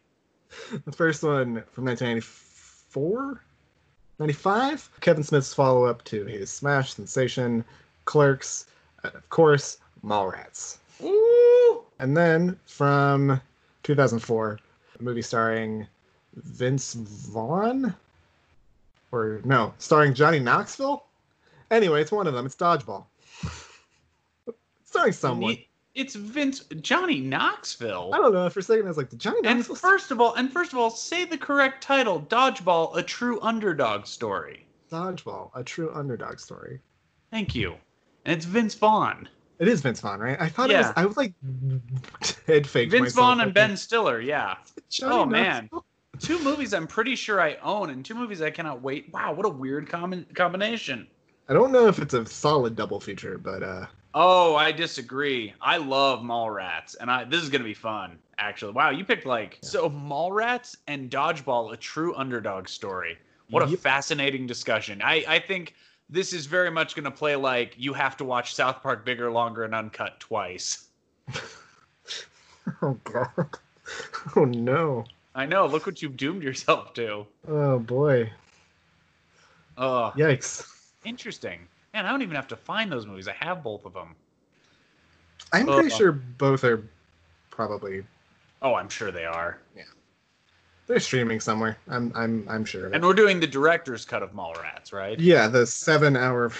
The 0.85 0.91
first 0.93 1.23
one 1.23 1.61
from 1.71 1.85
1994, 1.85 3.43
95. 4.19 4.89
Kevin 5.01 5.23
Smith's 5.23 5.53
follow 5.53 5.85
up 5.85 6.03
to 6.05 6.25
his 6.25 6.49
smash 6.49 6.93
sensation, 6.93 7.65
Clerks, 8.05 8.65
and 9.03 9.13
of 9.13 9.29
course, 9.29 9.77
Mallrats. 10.03 10.77
Ooh, 11.03 11.83
And 11.99 12.15
then 12.15 12.57
from 12.65 13.39
2004, 13.83 14.59
a 14.99 15.03
movie 15.03 15.21
starring 15.21 15.85
Vince 16.35 16.93
Vaughn, 16.93 17.93
or 19.11 19.41
no, 19.43 19.73
starring 19.77 20.13
Johnny 20.13 20.39
Knoxville. 20.39 21.03
Anyway, 21.71 22.01
it's 22.01 22.11
one 22.11 22.25
of 22.25 22.33
them. 22.33 22.45
It's 22.45 22.55
Dodgeball. 22.55 23.05
starring 24.85 25.13
someone. 25.13 25.57
It's 25.97 26.13
Vince 26.13 26.63
Johnny 26.81 27.19
Knoxville. 27.19 28.11
I 28.13 28.17
don't 28.17 28.31
know. 28.31 28.47
For 28.51 28.59
a 28.59 28.63
second, 28.63 28.85
I 28.85 28.87
was 28.87 28.97
like, 28.97 29.09
the 29.09 29.15
Johnny 29.15 29.41
Knoxville? 29.41 29.49
And 29.49 29.59
Knoxville. 29.67 29.89
first 29.89 30.11
of 30.11 30.21
all, 30.21 30.35
and 30.35 30.53
first 30.53 30.71
of 30.71 30.77
all, 30.77 30.91
say 30.91 31.25
the 31.25 31.39
correct 31.39 31.81
title: 31.81 32.21
Dodgeball, 32.29 32.95
a 32.95 33.01
true 33.01 33.41
underdog 33.41 34.05
story. 34.05 34.67
Dodgeball, 34.91 35.49
a 35.55 35.63
true 35.63 35.91
underdog 35.91 36.39
story. 36.39 36.81
Thank 37.31 37.55
you. 37.55 37.73
And 38.25 38.37
it's 38.37 38.45
Vince 38.45 38.75
Vaughn. 38.75 39.27
It 39.57 39.67
is 39.67 39.81
Vince 39.81 39.99
Vaughn, 39.99 40.19
right? 40.19 40.39
I 40.39 40.49
thought 40.49 40.69
it 40.69 40.77
was. 40.77 40.93
I 40.95 41.03
was 41.03 41.17
like 41.17 41.33
head 42.45 42.67
faked 42.67 42.91
Vince. 42.91 43.13
Vaughn 43.13 43.41
and 43.41 43.51
Ben 43.51 43.75
Stiller, 43.75 44.21
yeah. 44.21 44.57
Johnny 44.91 45.15
oh 45.15 45.25
man, 45.25 45.67
two 46.19 46.37
movies 46.43 46.75
I'm 46.75 46.85
pretty 46.85 47.15
sure 47.15 47.41
I 47.41 47.55
own, 47.63 47.89
and 47.89 48.05
two 48.05 48.13
movies 48.13 48.43
I 48.43 48.51
cannot 48.51 48.83
wait. 48.83 49.11
Wow, 49.11 49.33
what 49.33 49.47
a 49.47 49.49
weird 49.49 49.89
com- 49.89 50.27
combination. 50.35 51.07
I 51.49 51.53
don't 51.53 51.71
know 51.71 51.87
if 51.87 51.97
it's 51.97 52.13
a 52.13 52.23
solid 52.27 52.75
double 52.75 52.99
feature, 52.99 53.39
but 53.39 53.63
uh, 53.63 53.87
Oh, 54.13 54.55
I 54.55 54.71
disagree. 54.71 55.53
I 55.61 55.77
love 55.77 56.21
Mallrats, 56.21 56.95
and 56.99 57.11
I 57.11 57.23
this 57.25 57.43
is 57.43 57.49
gonna 57.49 57.63
be 57.63 57.73
fun. 57.73 58.17
Actually, 58.39 58.71
wow, 58.73 58.89
you 58.89 59.03
picked 59.05 59.25
like 59.25 59.59
so 59.61 59.89
Mallrats 59.89 60.75
and 60.87 61.09
Dodgeball, 61.09 61.73
a 61.73 61.77
true 61.77 62.15
underdog 62.15 62.67
story. 62.67 63.17
What 63.49 63.63
a 63.63 63.77
fascinating 63.77 64.45
discussion. 64.47 65.01
I 65.03 65.23
I 65.27 65.39
think 65.39 65.75
this 66.09 66.33
is 66.33 66.45
very 66.45 66.71
much 66.71 66.95
gonna 66.95 67.11
play 67.11 67.35
like 67.35 67.75
you 67.77 67.93
have 67.93 68.17
to 68.17 68.25
watch 68.25 68.55
South 68.55 68.81
Park 68.81 69.05
bigger, 69.05 69.31
longer, 69.31 69.63
and 69.63 69.73
uncut 69.75 70.19
twice. 70.19 70.87
oh 72.81 72.97
god, 73.03 73.29
oh 74.35 74.45
no, 74.45 75.05
I 75.35 75.45
know. 75.45 75.65
Look 75.67 75.85
what 75.85 76.01
you've 76.01 76.17
doomed 76.17 76.43
yourself 76.43 76.93
to. 76.95 77.25
oh 77.47 77.79
boy, 77.79 78.31
Oh, 79.77 80.11
yikes! 80.15 80.67
interesting. 81.05 81.67
Man, 81.97 82.05
I 82.05 82.11
don't 82.11 82.21
even 82.21 82.35
have 82.35 82.47
to 82.49 82.55
find 82.55 82.91
those 82.91 83.07
movies. 83.07 83.27
I 83.27 83.33
have 83.43 83.63
both 83.63 83.83
of 83.83 83.93
them. 83.93 84.13
I'm 85.51 85.65
pretty 85.65 85.91
Uh, 85.91 85.97
sure 85.97 86.11
both 86.11 86.63
are 86.63 86.87
probably 87.49 88.03
Oh, 88.61 88.75
I'm 88.75 88.87
sure 88.87 89.09
they 89.11 89.25
are. 89.25 89.57
Yeah, 89.75 89.81
they're 90.85 90.99
streaming 90.99 91.39
somewhere. 91.39 91.75
I'm 91.89 92.11
I'm 92.13 92.45
I'm 92.47 92.65
sure. 92.65 92.85
Of 92.85 92.91
it. 92.91 92.97
And 92.97 93.03
we're 93.03 93.15
doing 93.15 93.39
the 93.39 93.47
director's 93.47 94.05
cut 94.05 94.21
of 94.21 94.31
Mallrats, 94.33 94.93
right? 94.93 95.19
Yeah, 95.19 95.47
the 95.47 95.65
seven 95.65 96.15
hour. 96.15 96.51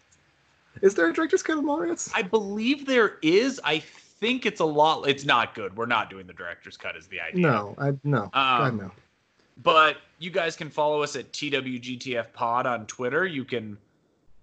Is 0.80 0.94
there 0.94 1.10
a 1.10 1.12
director's 1.12 1.42
cut 1.42 1.58
of 1.58 1.64
Mallrats? 1.64 2.10
I 2.14 2.22
believe 2.22 2.86
there 2.86 3.18
is. 3.20 3.60
I 3.64 3.80
think 3.80 4.46
it's 4.46 4.60
a 4.60 4.64
lot. 4.64 5.06
It's 5.06 5.26
not 5.26 5.54
good. 5.54 5.76
We're 5.76 5.84
not 5.84 6.08
doing 6.08 6.26
the 6.26 6.32
director's 6.32 6.78
cut. 6.78 6.96
Is 6.96 7.06
the 7.08 7.20
idea? 7.20 7.42
No, 7.42 7.74
I 7.78 7.92
no. 8.02 8.30
God 8.32 8.62
Um, 8.70 8.76
no. 8.78 8.90
But 9.62 9.98
you 10.20 10.30
guys 10.30 10.56
can 10.56 10.70
follow 10.70 11.02
us 11.02 11.16
at 11.16 11.30
TWGTF 11.32 12.32
Pod 12.32 12.66
on 12.66 12.86
Twitter. 12.86 13.26
You 13.26 13.44
can 13.44 13.76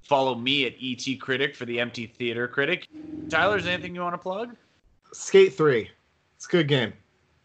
follow 0.03 0.36
me 0.36 0.65
at 0.65 0.73
ET 0.82 1.19
Critic 1.19 1.56
for 1.56 1.65
the 1.65 1.80
Empty 1.80 2.07
Theater 2.07 2.48
Critic. 2.48 2.88
Tyler, 3.30 3.57
is 3.57 3.65
anything 3.65 3.95
you 3.95 4.02
want 4.02 4.14
to 4.14 4.18
plug? 4.18 4.56
Skate 5.14 5.53
three. 5.53 5.90
It's 6.36 6.48
a 6.48 6.49
good 6.52 6.68
game. 6.68 6.94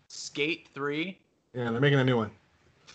Skate 0.08 0.68
Three. 0.72 1.18
Yeah, 1.54 1.70
they're 1.70 1.80
making 1.80 1.98
a 1.98 2.04
new 2.04 2.16
one. 2.16 2.30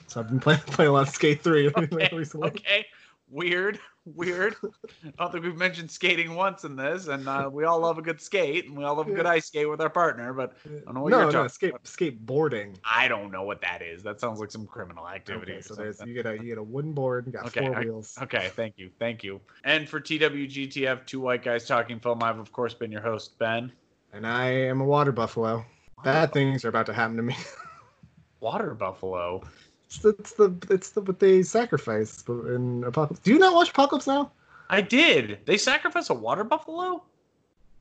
So 0.08 0.20
I've 0.20 0.30
been 0.30 0.40
playing 0.40 0.60
playing 0.68 0.90
a 0.90 0.94
lot 0.94 1.08
of 1.08 1.14
Skate 1.14 1.42
three 1.42 1.68
Okay. 1.78 2.10
recently. 2.12 2.48
okay. 2.50 2.86
Weird. 3.30 3.80
Weird. 4.06 4.56
I 5.04 5.12
don't 5.20 5.32
think 5.32 5.44
we've 5.44 5.58
mentioned 5.58 5.92
skating 5.92 6.34
once 6.34 6.64
in 6.64 6.76
this, 6.76 7.08
and 7.08 7.28
uh, 7.28 7.50
we 7.52 7.66
all 7.66 7.80
love 7.80 8.00
a 8.00 8.02
good 8.02 8.20
skate, 8.20 8.68
and 8.68 8.76
we 8.76 8.84
all 8.84 8.96
love 8.96 9.08
a 9.08 9.14
good 9.14 9.28
ice 9.28 9.46
skate 9.46 9.70
with 9.70 9.80
our 9.80 9.92
partner. 9.92 10.34
But 10.34 10.54
I 10.66 10.70
don't 10.86 10.96
know 10.96 11.02
what 11.02 11.12
no, 11.12 11.20
you're 11.22 11.32
talking 11.32 11.44
no, 11.44 11.48
skate 11.48 11.74
skateboarding. 11.84 12.78
I 12.84 13.08
don't 13.08 13.32
know 13.32 13.44
what 13.44 13.62
that 13.62 13.84
is. 13.84 14.02
That 14.02 14.20
sounds 14.20 14.40
like 14.40 14.50
some 14.50 14.66
criminal 14.66 15.08
activity. 15.08 15.54
Okay, 15.54 15.62
so 15.62 15.76
there's 15.76 16.02
you 16.04 16.16
get 16.16 16.26
a 16.26 16.34
you 16.36 16.46
get 16.46 16.58
a 16.58 16.64
wooden 16.64 16.94
board, 16.94 17.28
you 17.28 17.34
got 17.34 17.46
Okay, 17.46 17.60
four 17.60 17.76
I- 17.76 17.82
wheels. 17.82 18.18
Okay, 18.24 18.50
thank 18.56 18.78
you, 18.78 18.90
thank 18.98 19.24
you. 19.24 19.40
And 19.66 19.88
for 19.88 20.02
TWGTF, 20.02 21.06
two 21.06 21.20
white 21.20 21.44
guys 21.44 21.68
talking 21.68 22.00
film, 22.00 22.24
I've 22.24 22.40
of 22.40 22.52
course 22.52 22.74
been 22.74 22.92
your 22.92 23.02
host, 23.02 23.38
Ben. 23.38 23.72
And 24.14 24.26
I 24.26 24.50
am 24.50 24.82
a 24.82 24.86
water 24.86 25.12
buffalo. 25.12 25.64
Bad 26.04 26.34
things 26.34 26.66
are 26.66 26.70
about 26.70 26.88
to 26.88 26.94
happen 26.94 27.18
to 27.18 27.24
me. 27.24 27.36
Water 28.40 28.74
Buffalo. 28.74 29.44
It's 29.92 30.00
the 30.00 30.10
it's 30.20 30.32
the 30.34 30.56
it's 30.70 30.90
the 30.92 31.02
what 31.02 31.20
they 31.20 31.44
sacrifice 31.44 32.24
in 32.30 32.86
Apocalypse. 32.86 33.20
Do 33.24 33.34
you 33.34 33.40
not 33.40 33.54
watch 33.54 33.72
Apocalypse 33.72 34.08
Now? 34.08 34.32
I 34.70 34.80
did. 34.80 35.40
They 35.46 35.58
sacrifice 35.58 36.10
a 36.10 36.14
water 36.14 36.46
buffalo? 36.46 37.04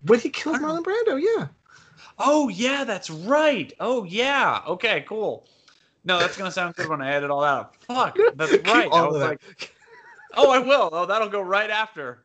When 0.02 0.18
he 0.18 0.28
kills 0.28 0.58
Marlon 0.58 0.82
Brando, 0.82 1.22
yeah. 1.22 1.46
Oh 2.18 2.48
yeah, 2.48 2.82
that's 2.82 3.10
right. 3.10 3.72
Oh 3.78 4.02
yeah. 4.02 4.60
Okay, 4.66 5.04
cool. 5.08 5.46
No, 6.02 6.18
that's 6.18 6.36
gonna 6.36 6.50
sound 6.50 6.74
good 6.74 6.88
when 6.88 7.00
I 7.00 7.12
edit 7.12 7.30
all 7.30 7.42
that 7.42 7.46
out. 7.46 7.76
Fuck, 7.84 8.18
that's 8.34 8.52
right. 8.66 8.88
I 8.92 9.06
was 9.06 9.14
of 9.14 9.20
that. 9.20 9.28
like, 9.28 9.74
oh, 10.34 10.50
I 10.50 10.58
will. 10.58 10.88
Oh, 10.90 11.06
that'll 11.06 11.28
go 11.28 11.40
right 11.40 11.70
after. 11.70 12.24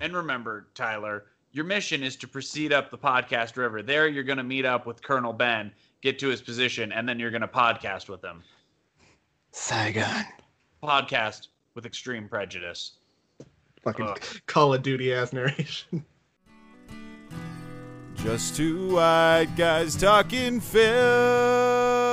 And 0.00 0.14
remember, 0.14 0.68
Tyler, 0.74 1.24
your 1.50 1.64
mission 1.64 2.04
is 2.04 2.14
to 2.16 2.28
proceed 2.28 2.72
up 2.72 2.88
the 2.88 2.98
podcast 2.98 3.56
river. 3.56 3.82
There, 3.82 4.06
you're 4.06 4.22
gonna 4.22 4.44
meet 4.44 4.64
up 4.64 4.86
with 4.86 5.02
Colonel 5.02 5.32
Ben, 5.32 5.72
get 6.02 6.20
to 6.20 6.28
his 6.28 6.40
position, 6.40 6.92
and 6.92 7.08
then 7.08 7.18
you're 7.18 7.32
gonna 7.32 7.48
podcast 7.48 8.08
with 8.08 8.22
him. 8.22 8.44
Saigon. 9.56 10.24
Podcast 10.82 11.46
with 11.76 11.86
extreme 11.86 12.28
prejudice. 12.28 12.98
Fucking 13.84 14.04
Ugh. 14.04 14.20
Call 14.46 14.74
of 14.74 14.82
Duty 14.82 15.14
ass 15.14 15.32
narration. 15.32 16.04
Just 18.16 18.56
two 18.56 18.94
white 18.96 19.46
guys 19.56 19.94
talking 19.94 20.58
film. 20.58 22.03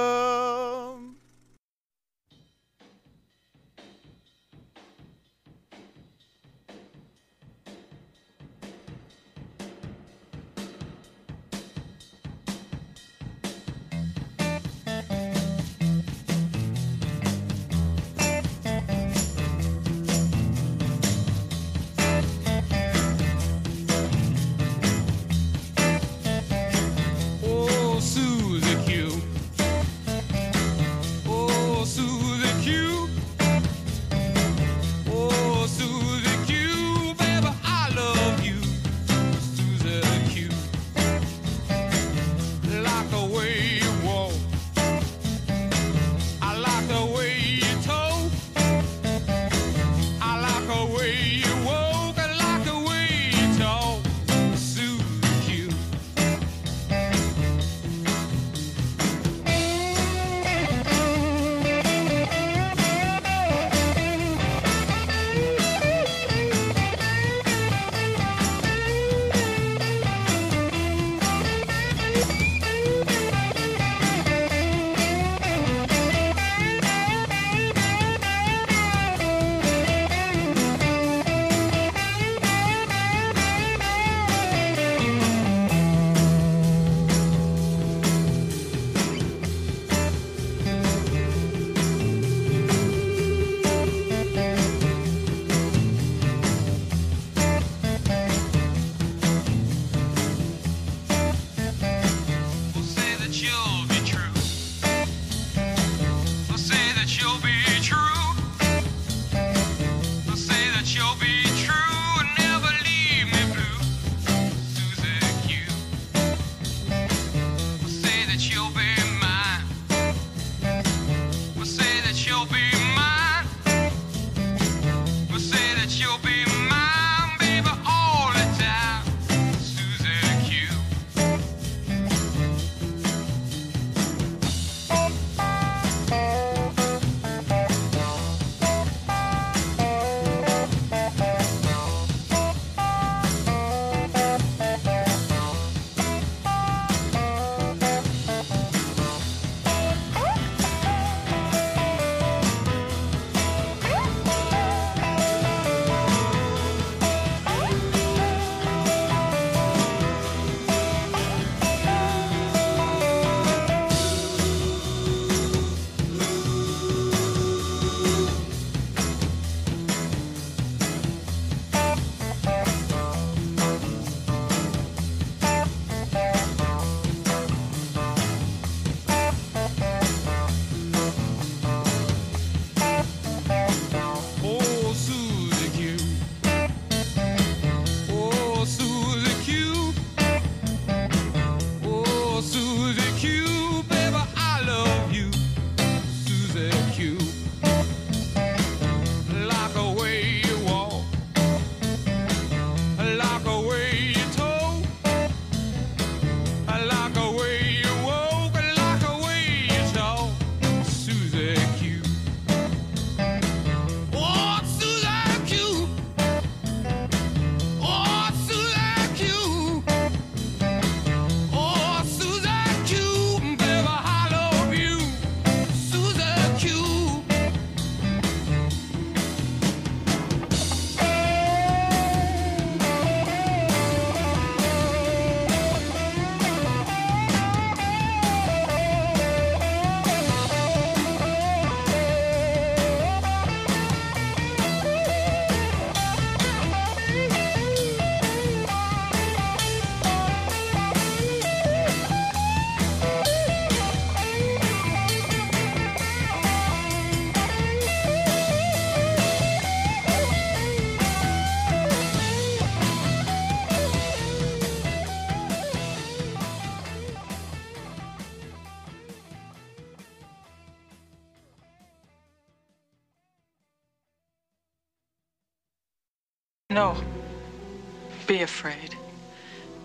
Be 278.41 278.45
afraid. 278.45 278.95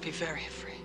Be 0.00 0.10
very 0.10 0.46
afraid. 0.46 0.80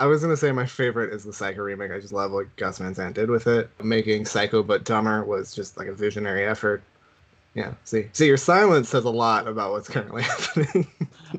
I 0.00 0.06
was 0.06 0.20
gonna 0.20 0.36
say 0.36 0.50
my 0.50 0.66
favorite 0.66 1.12
is 1.12 1.22
the 1.22 1.32
Psycho 1.32 1.62
remake. 1.62 1.92
I 1.92 2.00
just 2.00 2.12
love 2.12 2.32
what 2.32 2.56
Gus 2.56 2.78
Van 2.78 2.92
Sant 2.92 3.14
did 3.14 3.30
with 3.30 3.46
it. 3.46 3.70
Making 3.80 4.26
Psycho 4.26 4.64
but 4.64 4.82
dumber 4.82 5.24
was 5.24 5.54
just 5.54 5.76
like 5.76 5.86
a 5.86 5.94
visionary 5.94 6.44
effort. 6.44 6.82
Yeah. 7.54 7.74
See, 7.84 8.08
see, 8.12 8.26
your 8.26 8.36
silence 8.36 8.88
says 8.88 9.04
a 9.04 9.10
lot 9.10 9.46
about 9.46 9.70
what's 9.70 9.88
currently 9.88 10.22
happening. 10.24 10.88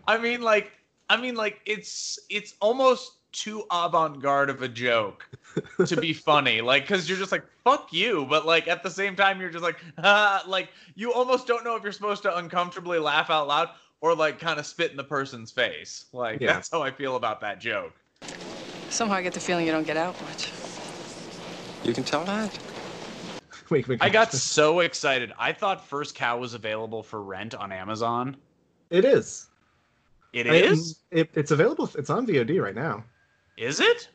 I 0.07 0.17
mean, 0.17 0.41
like, 0.41 0.71
I 1.09 1.17
mean, 1.17 1.35
like, 1.35 1.59
it's 1.65 2.17
it's 2.29 2.53
almost 2.61 3.17
too 3.33 3.65
avant-garde 3.69 4.49
of 4.49 4.61
a 4.61 4.69
joke 4.69 5.27
to 5.85 5.97
be 5.97 6.13
funny. 6.13 6.61
Like, 6.61 6.83
because 6.83 7.09
you're 7.09 7.17
just 7.17 7.33
like, 7.33 7.43
"Fuck 7.65 7.91
you," 7.91 8.25
but 8.29 8.45
like 8.45 8.69
at 8.69 8.81
the 8.81 8.89
same 8.89 9.17
time, 9.17 9.41
you're 9.41 9.49
just 9.49 9.61
like, 9.61 9.75
ah, 9.97 10.41
like 10.47 10.69
you 10.95 11.11
almost 11.11 11.47
don't 11.47 11.65
know 11.65 11.75
if 11.75 11.83
you're 11.83 11.91
supposed 11.91 12.23
to 12.23 12.37
uncomfortably 12.37 12.97
laugh 12.97 13.29
out 13.29 13.49
loud 13.49 13.71
or 14.01 14.15
like 14.15 14.39
kind 14.39 14.59
of 14.59 14.65
spit 14.65 14.91
in 14.91 14.97
the 14.97 15.03
person's 15.03 15.51
face. 15.51 16.05
Like 16.13 16.41
Yeah. 16.41 16.53
that's 16.53 16.69
how 16.71 16.81
I 16.81 16.91
feel 16.91 17.15
about 17.15 17.41
that 17.41 17.59
joke. 17.59 17.93
Somehow 18.89 19.15
I 19.15 19.21
get 19.23 19.33
the 19.33 19.39
feeling 19.39 19.65
you 19.65 19.71
don't 19.71 19.85
get 19.87 19.97
out 19.97 20.19
much. 20.23 20.51
You 21.83 21.93
can 21.93 22.03
tell 22.03 22.23
that. 22.25 22.57
Wait, 23.71 23.87
wait, 23.87 23.97
I 23.99 24.09
got 24.09 24.31
so 24.31 24.81
excited. 24.81 25.33
I 25.39 25.51
thought 25.51 25.83
First 25.83 26.13
Cow 26.13 26.37
was 26.37 26.53
available 26.53 27.01
for 27.01 27.23
rent 27.23 27.55
on 27.55 27.71
Amazon. 27.71 28.37
It 28.91 29.03
is. 29.05 29.47
It 30.33 30.45
I- 30.45 30.51
is. 30.53 30.99
It, 31.09 31.31
it's 31.33 31.49
available. 31.49 31.89
It's 31.97 32.11
on 32.11 32.27
VOD 32.27 32.61
right 32.61 32.75
now. 32.75 33.03
Is 33.57 33.79
it? 33.79 34.09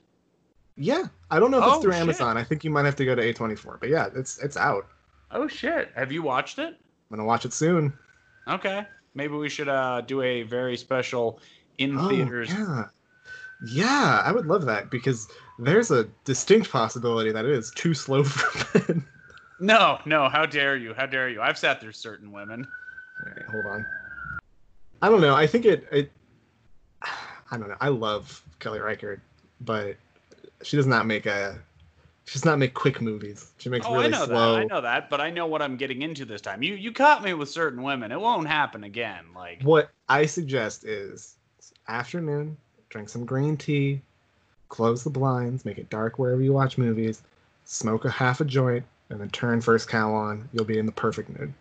Yeah. 0.76 1.06
I 1.32 1.40
don't 1.40 1.50
know 1.50 1.58
if 1.58 1.64
it's 1.64 1.72
Oh, 1.74 1.80
through 1.82 1.92
shit. 1.94 2.00
Amazon. 2.02 2.36
I 2.36 2.44
think 2.44 2.62
you 2.62 2.70
might 2.70 2.84
have 2.84 2.94
to 2.96 3.04
go 3.04 3.16
to 3.16 3.22
A24. 3.34 3.80
But 3.80 3.88
yeah, 3.88 4.08
it's 4.14 4.38
it's 4.38 4.56
out. 4.56 4.86
Oh 5.32 5.48
shit! 5.48 5.90
Have 5.96 6.12
you 6.12 6.22
watched 6.22 6.58
it? 6.60 6.68
I'm 7.10 7.16
gonna 7.16 7.24
watch 7.24 7.44
it 7.44 7.52
soon. 7.52 7.92
Okay. 8.46 8.86
Maybe 9.20 9.34
we 9.34 9.50
should 9.50 9.68
uh, 9.68 10.00
do 10.00 10.22
a 10.22 10.44
very 10.44 10.78
special 10.78 11.40
in 11.76 11.94
Oh, 11.98 12.08
theaters. 12.08 12.48
yeah. 12.48 12.86
Yeah, 13.62 14.22
I 14.24 14.32
would 14.32 14.46
love 14.46 14.64
that 14.64 14.90
because 14.90 15.28
there's 15.58 15.90
a 15.90 16.04
distinct 16.24 16.70
possibility 16.70 17.30
that 17.30 17.44
it 17.44 17.50
is 17.50 17.70
too 17.72 17.92
slow 17.92 18.24
for 18.24 18.78
bed. 18.78 19.02
No, 19.58 19.98
no. 20.06 20.30
How 20.30 20.46
dare 20.46 20.74
you? 20.78 20.94
How 20.94 21.04
dare 21.04 21.28
you? 21.28 21.42
I've 21.42 21.58
sat 21.58 21.82
through 21.82 21.92
certain 21.92 22.32
women. 22.32 22.66
All 23.26 23.30
right, 23.30 23.44
hold 23.44 23.66
on. 23.66 23.84
I 25.02 25.10
don't 25.10 25.20
know. 25.20 25.34
I 25.34 25.46
think 25.46 25.66
it. 25.66 25.86
it 25.92 26.10
I 27.02 27.58
don't 27.58 27.68
know. 27.68 27.76
I 27.78 27.88
love 27.88 28.42
Kelly 28.58 28.80
Reichardt, 28.80 29.20
but 29.60 29.96
she 30.62 30.78
does 30.78 30.86
not 30.86 31.04
make 31.04 31.26
a. 31.26 31.58
She 32.30 32.38
does 32.38 32.44
not 32.44 32.60
make 32.60 32.74
quick 32.74 33.00
movies. 33.00 33.50
She 33.58 33.68
makes 33.68 33.84
Oh, 33.88 33.94
really 33.94 34.04
I 34.04 34.08
know 34.08 34.24
slow. 34.24 34.52
that. 34.52 34.60
I 34.60 34.64
know 34.66 34.80
that, 34.82 35.10
but 35.10 35.20
I 35.20 35.30
know 35.30 35.48
what 35.48 35.62
I'm 35.62 35.76
getting 35.76 36.02
into 36.02 36.24
this 36.24 36.40
time. 36.40 36.62
You 36.62 36.74
you 36.76 36.92
caught 36.92 37.24
me 37.24 37.34
with 37.34 37.48
certain 37.48 37.82
women. 37.82 38.12
It 38.12 38.20
won't 38.20 38.46
happen 38.46 38.84
again. 38.84 39.24
Like 39.34 39.62
What 39.62 39.90
I 40.08 40.26
suggest 40.26 40.84
is 40.84 41.34
afternoon, 41.88 42.56
drink 42.88 43.08
some 43.08 43.24
green 43.24 43.56
tea, 43.56 44.00
close 44.68 45.02
the 45.02 45.10
blinds, 45.10 45.64
make 45.64 45.78
it 45.78 45.90
dark 45.90 46.20
wherever 46.20 46.40
you 46.40 46.52
watch 46.52 46.78
movies, 46.78 47.20
smoke 47.64 48.04
a 48.04 48.10
half 48.10 48.40
a 48.40 48.44
joint, 48.44 48.84
and 49.08 49.20
then 49.20 49.30
turn 49.30 49.60
first 49.60 49.88
cow 49.88 50.12
on. 50.14 50.48
You'll 50.52 50.64
be 50.64 50.78
in 50.78 50.86
the 50.86 50.92
perfect 50.92 51.36
mood. 51.36 51.52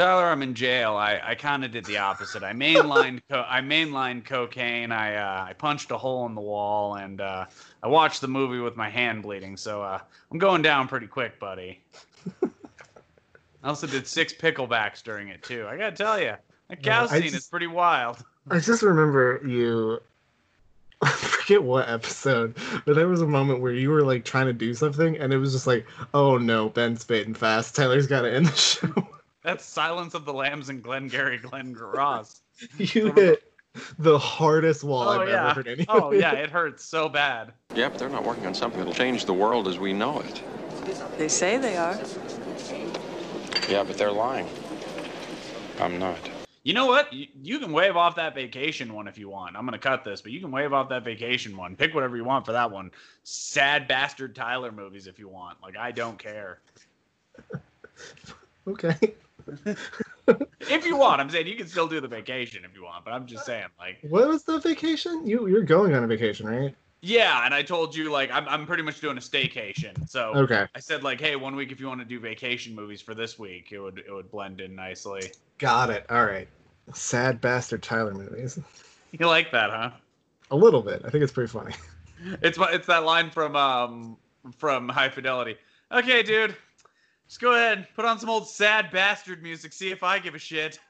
Tyler, 0.00 0.28
I'm 0.28 0.40
in 0.40 0.54
jail. 0.54 0.96
I, 0.96 1.20
I 1.22 1.34
kind 1.34 1.62
of 1.62 1.72
did 1.72 1.84
the 1.84 1.98
opposite. 1.98 2.42
I 2.42 2.54
mainlined 2.54 3.20
co- 3.30 3.44
I 3.46 3.60
mainlined 3.60 4.24
cocaine. 4.24 4.92
I 4.92 5.16
uh, 5.16 5.44
I 5.46 5.52
punched 5.52 5.90
a 5.90 5.98
hole 5.98 6.24
in 6.24 6.34
the 6.34 6.40
wall, 6.40 6.94
and 6.94 7.20
uh, 7.20 7.44
I 7.82 7.86
watched 7.86 8.22
the 8.22 8.28
movie 8.28 8.60
with 8.60 8.76
my 8.76 8.88
hand 8.88 9.22
bleeding. 9.22 9.58
So 9.58 9.82
uh, 9.82 9.98
I'm 10.32 10.38
going 10.38 10.62
down 10.62 10.88
pretty 10.88 11.06
quick, 11.06 11.38
buddy. 11.38 11.82
I 12.42 12.48
also 13.68 13.86
did 13.86 14.06
six 14.06 14.32
picklebacks 14.32 15.02
during 15.02 15.28
it 15.28 15.42
too. 15.42 15.66
I 15.68 15.76
gotta 15.76 15.94
tell 15.94 16.18
you, 16.18 16.32
that 16.70 16.82
cow 16.82 17.02
Yeah, 17.02 17.06
scene 17.08 17.34
is 17.34 17.46
pretty 17.48 17.66
wild. 17.66 18.24
I 18.50 18.58
just 18.58 18.80
remember 18.80 19.42
you. 19.46 20.00
I 21.02 21.10
forget 21.10 21.62
what 21.62 21.90
episode, 21.90 22.56
but 22.86 22.94
there 22.94 23.06
was 23.06 23.20
a 23.20 23.26
moment 23.26 23.60
where 23.60 23.72
you 23.72 23.90
were 23.90 24.02
like 24.02 24.24
trying 24.24 24.46
to 24.46 24.54
do 24.54 24.72
something, 24.72 25.18
and 25.18 25.30
it 25.30 25.36
was 25.36 25.52
just 25.52 25.66
like, 25.66 25.86
"Oh 26.14 26.38
no, 26.38 26.70
Ben's 26.70 27.04
fading 27.04 27.34
fast. 27.34 27.76
Tyler's 27.76 28.06
got 28.06 28.22
to 28.22 28.32
end 28.32 28.46
the 28.46 28.52
show." 28.56 29.06
That's 29.42 29.64
Silence 29.64 30.14
of 30.14 30.24
the 30.24 30.32
Lambs 30.32 30.68
and 30.68 30.82
Glengarry 30.82 31.38
Glen 31.38 31.74
Ross. 31.74 32.42
you 32.78 33.12
hit 33.12 33.42
the 33.98 34.18
hardest 34.18 34.84
wall 34.84 35.08
Oh 35.08 35.20
I've 35.20 35.28
yeah. 35.28 35.50
ever 35.50 35.54
heard 35.54 35.68
anyone. 35.68 35.86
Oh 35.88 36.12
yeah, 36.12 36.32
it 36.34 36.50
hurts 36.50 36.84
so 36.84 37.08
bad. 37.08 37.52
Yeah, 37.74 37.88
but 37.88 37.98
they're 37.98 38.10
not 38.10 38.24
working 38.24 38.46
on 38.46 38.54
something 38.54 38.78
that'll 38.78 38.92
change 38.92 39.24
the 39.24 39.34
world 39.34 39.66
as 39.68 39.78
we 39.78 39.92
know 39.92 40.20
it. 40.20 40.42
They 41.16 41.28
say 41.28 41.56
they 41.56 41.76
are. 41.76 41.98
Yeah, 43.68 43.84
but 43.84 43.96
they're 43.96 44.10
lying. 44.10 44.48
I'm 45.80 45.98
not. 45.98 46.18
You 46.62 46.74
know 46.74 46.86
what? 46.86 47.10
You, 47.12 47.26
you 47.42 47.58
can 47.58 47.72
wave 47.72 47.96
off 47.96 48.16
that 48.16 48.34
vacation 48.34 48.92
one 48.92 49.08
if 49.08 49.16
you 49.16 49.30
want. 49.30 49.56
I'm 49.56 49.64
gonna 49.64 49.78
cut 49.78 50.04
this, 50.04 50.20
but 50.20 50.32
you 50.32 50.40
can 50.40 50.50
wave 50.50 50.74
off 50.74 50.90
that 50.90 51.04
vacation 51.04 51.56
one. 51.56 51.76
Pick 51.76 51.94
whatever 51.94 52.16
you 52.16 52.24
want 52.24 52.44
for 52.44 52.52
that 52.52 52.70
one. 52.70 52.90
Sad 53.22 53.88
bastard 53.88 54.34
Tyler 54.34 54.70
movies 54.70 55.06
if 55.06 55.18
you 55.18 55.28
want. 55.28 55.62
Like 55.62 55.78
I 55.78 55.92
don't 55.92 56.18
care. 56.18 56.58
Okay. 58.68 59.14
If 60.60 60.86
you 60.86 60.96
want, 60.96 61.20
I'm 61.20 61.28
saying 61.30 61.46
you 61.46 61.56
can 61.56 61.66
still 61.66 61.88
do 61.88 62.00
the 62.00 62.06
vacation 62.08 62.64
if 62.64 62.74
you 62.74 62.84
want. 62.84 63.04
But 63.04 63.12
I'm 63.12 63.26
just 63.26 63.44
saying, 63.44 63.66
like, 63.78 63.98
What 64.02 64.28
was 64.28 64.44
the 64.44 64.58
vacation? 64.60 65.26
You 65.26 65.46
you're 65.48 65.62
going 65.62 65.94
on 65.94 66.04
a 66.04 66.06
vacation, 66.06 66.46
right? 66.46 66.74
yeah. 67.02 67.44
And 67.44 67.52
I 67.54 67.62
told 67.62 67.96
you, 67.96 68.10
like, 68.10 68.30
I'm 68.30 68.46
I'm 68.48 68.66
pretty 68.66 68.82
much 68.82 69.00
doing 69.00 69.16
a 69.16 69.20
staycation. 69.20 70.08
So 70.08 70.32
Okay. 70.36 70.66
I 70.74 70.78
said, 70.80 71.02
like, 71.02 71.20
hey, 71.20 71.34
one 71.36 71.56
week 71.56 71.72
if 71.72 71.80
you 71.80 71.86
want 71.88 72.00
to 72.00 72.06
do 72.06 72.20
vacation 72.20 72.74
movies 72.74 73.00
for 73.00 73.14
this 73.14 73.38
week, 73.38 73.68
it 73.72 73.80
would 73.80 73.98
it 73.98 74.12
would 74.12 74.30
blend 74.30 74.60
in 74.60 74.76
nicely. 74.76 75.32
Got 75.58 75.90
it. 75.90 76.06
All 76.10 76.24
right. 76.24 76.48
Sad 76.94 77.40
bastard 77.40 77.82
Tyler 77.82 78.14
movies. 78.14 78.58
You 79.18 79.26
like 79.26 79.50
that, 79.50 79.70
huh? 79.70 79.90
A 80.52 80.56
little 80.56 80.82
bit. 80.82 81.02
I 81.04 81.10
think 81.10 81.24
it's 81.24 81.32
pretty 81.32 81.50
funny. 81.50 81.74
It's 82.42 82.56
it's 82.60 82.86
that 82.86 83.02
line 83.04 83.30
from 83.30 83.56
um 83.56 84.16
from 84.56 84.88
High 84.88 85.08
Fidelity. 85.08 85.56
Okay, 85.90 86.22
dude, 86.22 86.54
just 87.30 87.40
go 87.40 87.52
ahead, 87.52 87.86
put 87.94 88.04
on 88.04 88.18
some 88.18 88.28
old 88.28 88.48
sad 88.48 88.90
bastard 88.90 89.40
music, 89.40 89.72
see 89.72 89.92
if 89.92 90.02
I 90.02 90.18
give 90.18 90.34
a 90.34 90.38
shit. 90.38 90.80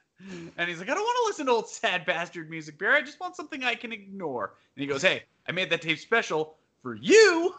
And 0.57 0.69
he's 0.69 0.79
like, 0.79 0.89
I 0.89 0.95
don't 0.95 1.03
want 1.03 1.17
to 1.23 1.27
listen 1.29 1.45
to 1.47 1.53
old 1.53 1.69
sad 1.69 2.07
bastard 2.07 2.49
music, 2.49 2.79
Bear. 2.79 2.95
I 2.95 3.03
just 3.03 3.21
want 3.21 3.37
something 3.37 3.63
I 3.63 3.75
can 3.75 3.93
ignore. 3.93 4.55
And 4.75 4.81
he 4.81 4.87
goes, 4.87 5.03
Hey, 5.03 5.25
I 5.47 5.53
made 5.53 5.69
that 5.69 5.83
tape 5.83 5.99
special 5.99 6.55
for 6.83 6.95
you. 6.95 7.55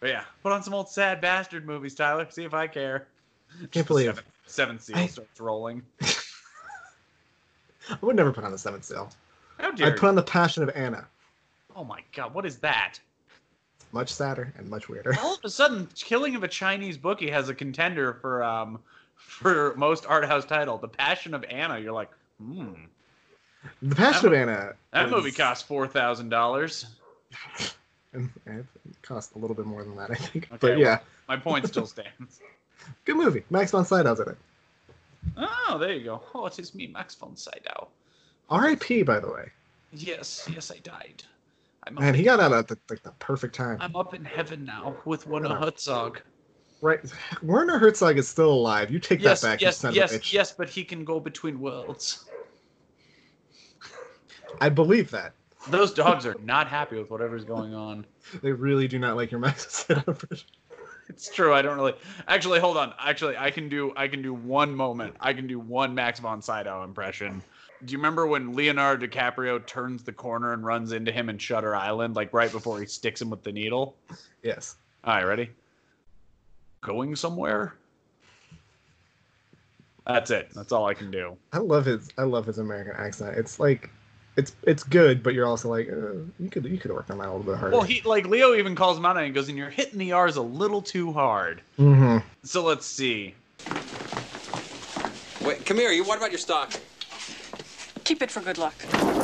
But 0.00 0.08
yeah, 0.08 0.24
put 0.42 0.52
on 0.52 0.62
some 0.62 0.72
old 0.72 0.88
sad 0.88 1.20
bastard 1.20 1.66
movies, 1.66 1.94
Tyler. 1.94 2.26
See 2.30 2.44
if 2.44 2.54
I 2.54 2.66
care. 2.66 3.08
Can't 3.72 3.86
believe 3.86 4.06
Seven, 4.06 4.24
seven 4.46 4.78
Seal 4.78 4.96
I- 4.96 5.06
starts 5.06 5.38
rolling. 5.38 5.82
I 7.90 7.98
would 8.00 8.16
never 8.16 8.32
put 8.32 8.44
on 8.44 8.52
the 8.52 8.58
Seventh 8.58 8.84
Seal. 8.84 9.10
How 9.60 9.70
dare 9.70 9.88
I'd 9.88 9.98
put 9.98 10.08
on 10.08 10.14
the 10.14 10.22
Passion 10.22 10.62
of 10.62 10.70
Anna. 10.74 11.06
Oh 11.74 11.84
my 11.84 12.00
god, 12.14 12.32
what 12.32 12.46
is 12.46 12.56
that? 12.58 12.98
Much 13.96 14.12
sadder 14.12 14.52
and 14.58 14.68
much 14.68 14.88
weirder. 14.90 15.14
all 15.22 15.34
of 15.34 15.40
a 15.42 15.48
sudden 15.48 15.88
killing 15.94 16.34
of 16.36 16.42
a 16.44 16.48
chinese 16.48 16.98
bookie 16.98 17.30
has 17.30 17.48
a 17.48 17.54
contender 17.54 18.12
for 18.12 18.44
um 18.44 18.78
for 19.16 19.74
most 19.76 20.04
art 20.06 20.26
house 20.26 20.44
title 20.44 20.76
the 20.76 20.86
passion 20.88 21.32
of 21.32 21.42
anna 21.44 21.78
you're 21.78 21.92
like 21.94 22.10
hmm 22.38 22.74
The 23.82 23.94
Passion 23.94 24.26
of 24.28 24.34
Anna. 24.34 24.74
that 24.92 25.06
is- 25.06 25.10
movie 25.12 25.32
cost 25.32 25.66
four 25.66 25.88
thousand 25.88 26.28
dollars 26.28 26.84
and 28.12 28.30
It 28.46 28.66
cost 29.00 29.34
a 29.34 29.38
little 29.38 29.56
bit 29.56 29.64
more 29.66 29.82
than 29.82 29.96
that, 29.96 30.10
I 30.10 30.14
think. 30.14 30.44
Okay, 30.52 30.58
but 30.60 30.78
yeah, 30.78 30.84
well, 30.96 31.00
my 31.28 31.36
point 31.38 31.66
still 31.66 31.86
stands 31.86 32.40
good 33.06 33.16
movie. 33.16 33.44
Max 33.50 33.70
von 33.70 33.84
Sydow's 33.86 34.20
in 34.20 34.28
it. 34.28 34.38
oh 35.38 35.78
there 35.80 35.92
you 35.94 36.04
go 36.04 36.20
oh 36.34 36.44
it 36.46 36.58
is 36.58 36.74
me 36.74 36.86
max 36.86 37.14
von 37.14 37.34
sydow 37.34 37.88
R.I.P. 38.50 39.02
By 39.04 39.18
the 39.20 39.32
way, 39.32 39.50
yes 39.92 40.46
yes 40.52 40.70
i 40.70 40.78
died 40.80 41.24
i'm 41.86 41.94
man, 41.94 42.14
he 42.14 42.22
got 42.22 42.40
out 42.40 42.52
at 42.52 42.68
the, 42.68 42.78
like 42.90 43.02
the 43.02 43.12
perfect 43.12 43.54
time. 43.54 43.78
i'm 43.80 43.94
up 43.96 44.14
in 44.14 44.24
heaven 44.24 44.64
now 44.64 44.96
with 45.04 45.26
Werner 45.26 45.54
Herzog. 45.54 46.20
Right, 46.82 47.00
Werner 47.42 47.78
Herzog 47.78 48.18
is 48.18 48.28
still 48.28 48.52
alive. 48.52 48.90
You 48.90 48.98
take 48.98 49.22
yes 49.22 49.40
that 49.40 49.48
back, 49.48 49.60
yes 49.62 49.82
yes 49.82 49.84
of 49.84 49.96
a 49.96 50.20
bitch. 50.20 50.32
yes 50.32 50.52
but 50.52 50.68
he 50.68 50.84
can 50.84 51.04
go 51.04 51.18
between 51.20 51.58
worlds 51.60 52.24
I 54.60 54.68
believe 54.68 55.10
that. 55.10 55.34
those 55.68 55.92
dogs 55.92 56.24
are 56.26 56.36
not 56.42 56.68
happy 56.68 56.98
with 56.98 57.10
whatever's 57.10 57.44
going 57.44 57.74
on 57.74 58.06
They 58.42 58.52
really 58.52 58.88
do 58.88 58.98
not 58.98 59.16
like 59.16 59.30
your 59.30 59.40
Max 59.40 59.84
von 59.84 59.96
Sydow 59.96 60.12
version. 60.12 60.48
It's 61.08 61.32
true. 61.32 61.54
I 61.54 61.62
don't 61.62 61.76
really. 61.76 61.94
Actually, 62.26 62.58
hold 62.58 62.76
on. 62.76 62.92
Actually, 62.98 63.36
I 63.36 63.50
can 63.52 63.68
do. 63.68 63.92
I 63.96 64.08
can 64.08 64.22
do 64.22 64.34
one 64.34 64.74
moment. 64.74 65.14
I 65.20 65.32
can 65.34 65.46
do 65.46 65.60
one 65.60 65.94
Max 65.94 66.18
von 66.18 66.42
Sydow 66.42 66.82
impression. 66.82 67.42
Do 67.84 67.92
you 67.92 67.98
remember 67.98 68.26
when 68.26 68.54
Leonardo 68.54 69.06
DiCaprio 69.06 69.64
turns 69.66 70.02
the 70.02 70.12
corner 70.12 70.52
and 70.52 70.64
runs 70.64 70.92
into 70.92 71.12
him 71.12 71.28
in 71.28 71.38
Shutter 71.38 71.76
Island, 71.76 72.16
like 72.16 72.32
right 72.32 72.50
before 72.50 72.80
he 72.80 72.86
sticks 72.86 73.20
him 73.20 73.30
with 73.30 73.42
the 73.42 73.52
needle? 73.52 73.96
Yes. 74.42 74.76
All 75.04 75.14
right, 75.14 75.24
ready? 75.24 75.50
Going 76.80 77.16
somewhere? 77.16 77.74
That's 80.06 80.30
it. 80.30 80.50
That's 80.54 80.72
all 80.72 80.86
I 80.86 80.94
can 80.94 81.10
do. 81.10 81.36
I 81.52 81.58
love 81.58 81.84
his. 81.84 82.08
I 82.16 82.22
love 82.22 82.46
his 82.46 82.58
American 82.58 82.94
accent. 82.96 83.36
It's 83.36 83.58
like, 83.58 83.90
it's 84.36 84.54
it's 84.62 84.84
good, 84.84 85.22
but 85.22 85.34
you're 85.34 85.46
also 85.46 85.68
like, 85.68 85.88
uh, 85.88 86.12
you 86.38 86.48
could 86.48 86.64
you 86.64 86.78
could 86.78 86.92
work 86.92 87.10
on 87.10 87.18
that 87.18 87.28
a 87.28 87.32
little 87.32 87.42
bit 87.42 87.56
harder. 87.56 87.76
Well, 87.76 87.84
he 87.84 88.02
like 88.02 88.26
Leo 88.26 88.54
even 88.54 88.76
calls 88.76 88.98
him 88.98 89.04
out 89.04 89.16
and 89.16 89.26
he 89.26 89.32
goes, 89.32 89.48
"And 89.48 89.58
you're 89.58 89.70
hitting 89.70 89.98
the 89.98 90.12
R's 90.12 90.36
a 90.36 90.42
little 90.42 90.80
too 90.80 91.12
hard." 91.12 91.60
Mm-hmm. 91.78 92.18
So 92.44 92.62
let's 92.62 92.86
see. 92.86 93.34
Wait, 95.44 95.66
come 95.66 95.76
here. 95.76 95.90
You. 95.90 96.04
What 96.04 96.18
about 96.18 96.30
your 96.30 96.38
stocking? 96.38 96.80
Keep 98.06 98.22
it 98.22 98.30
for 98.30 98.40
good 98.40 98.56
luck. 98.56 99.15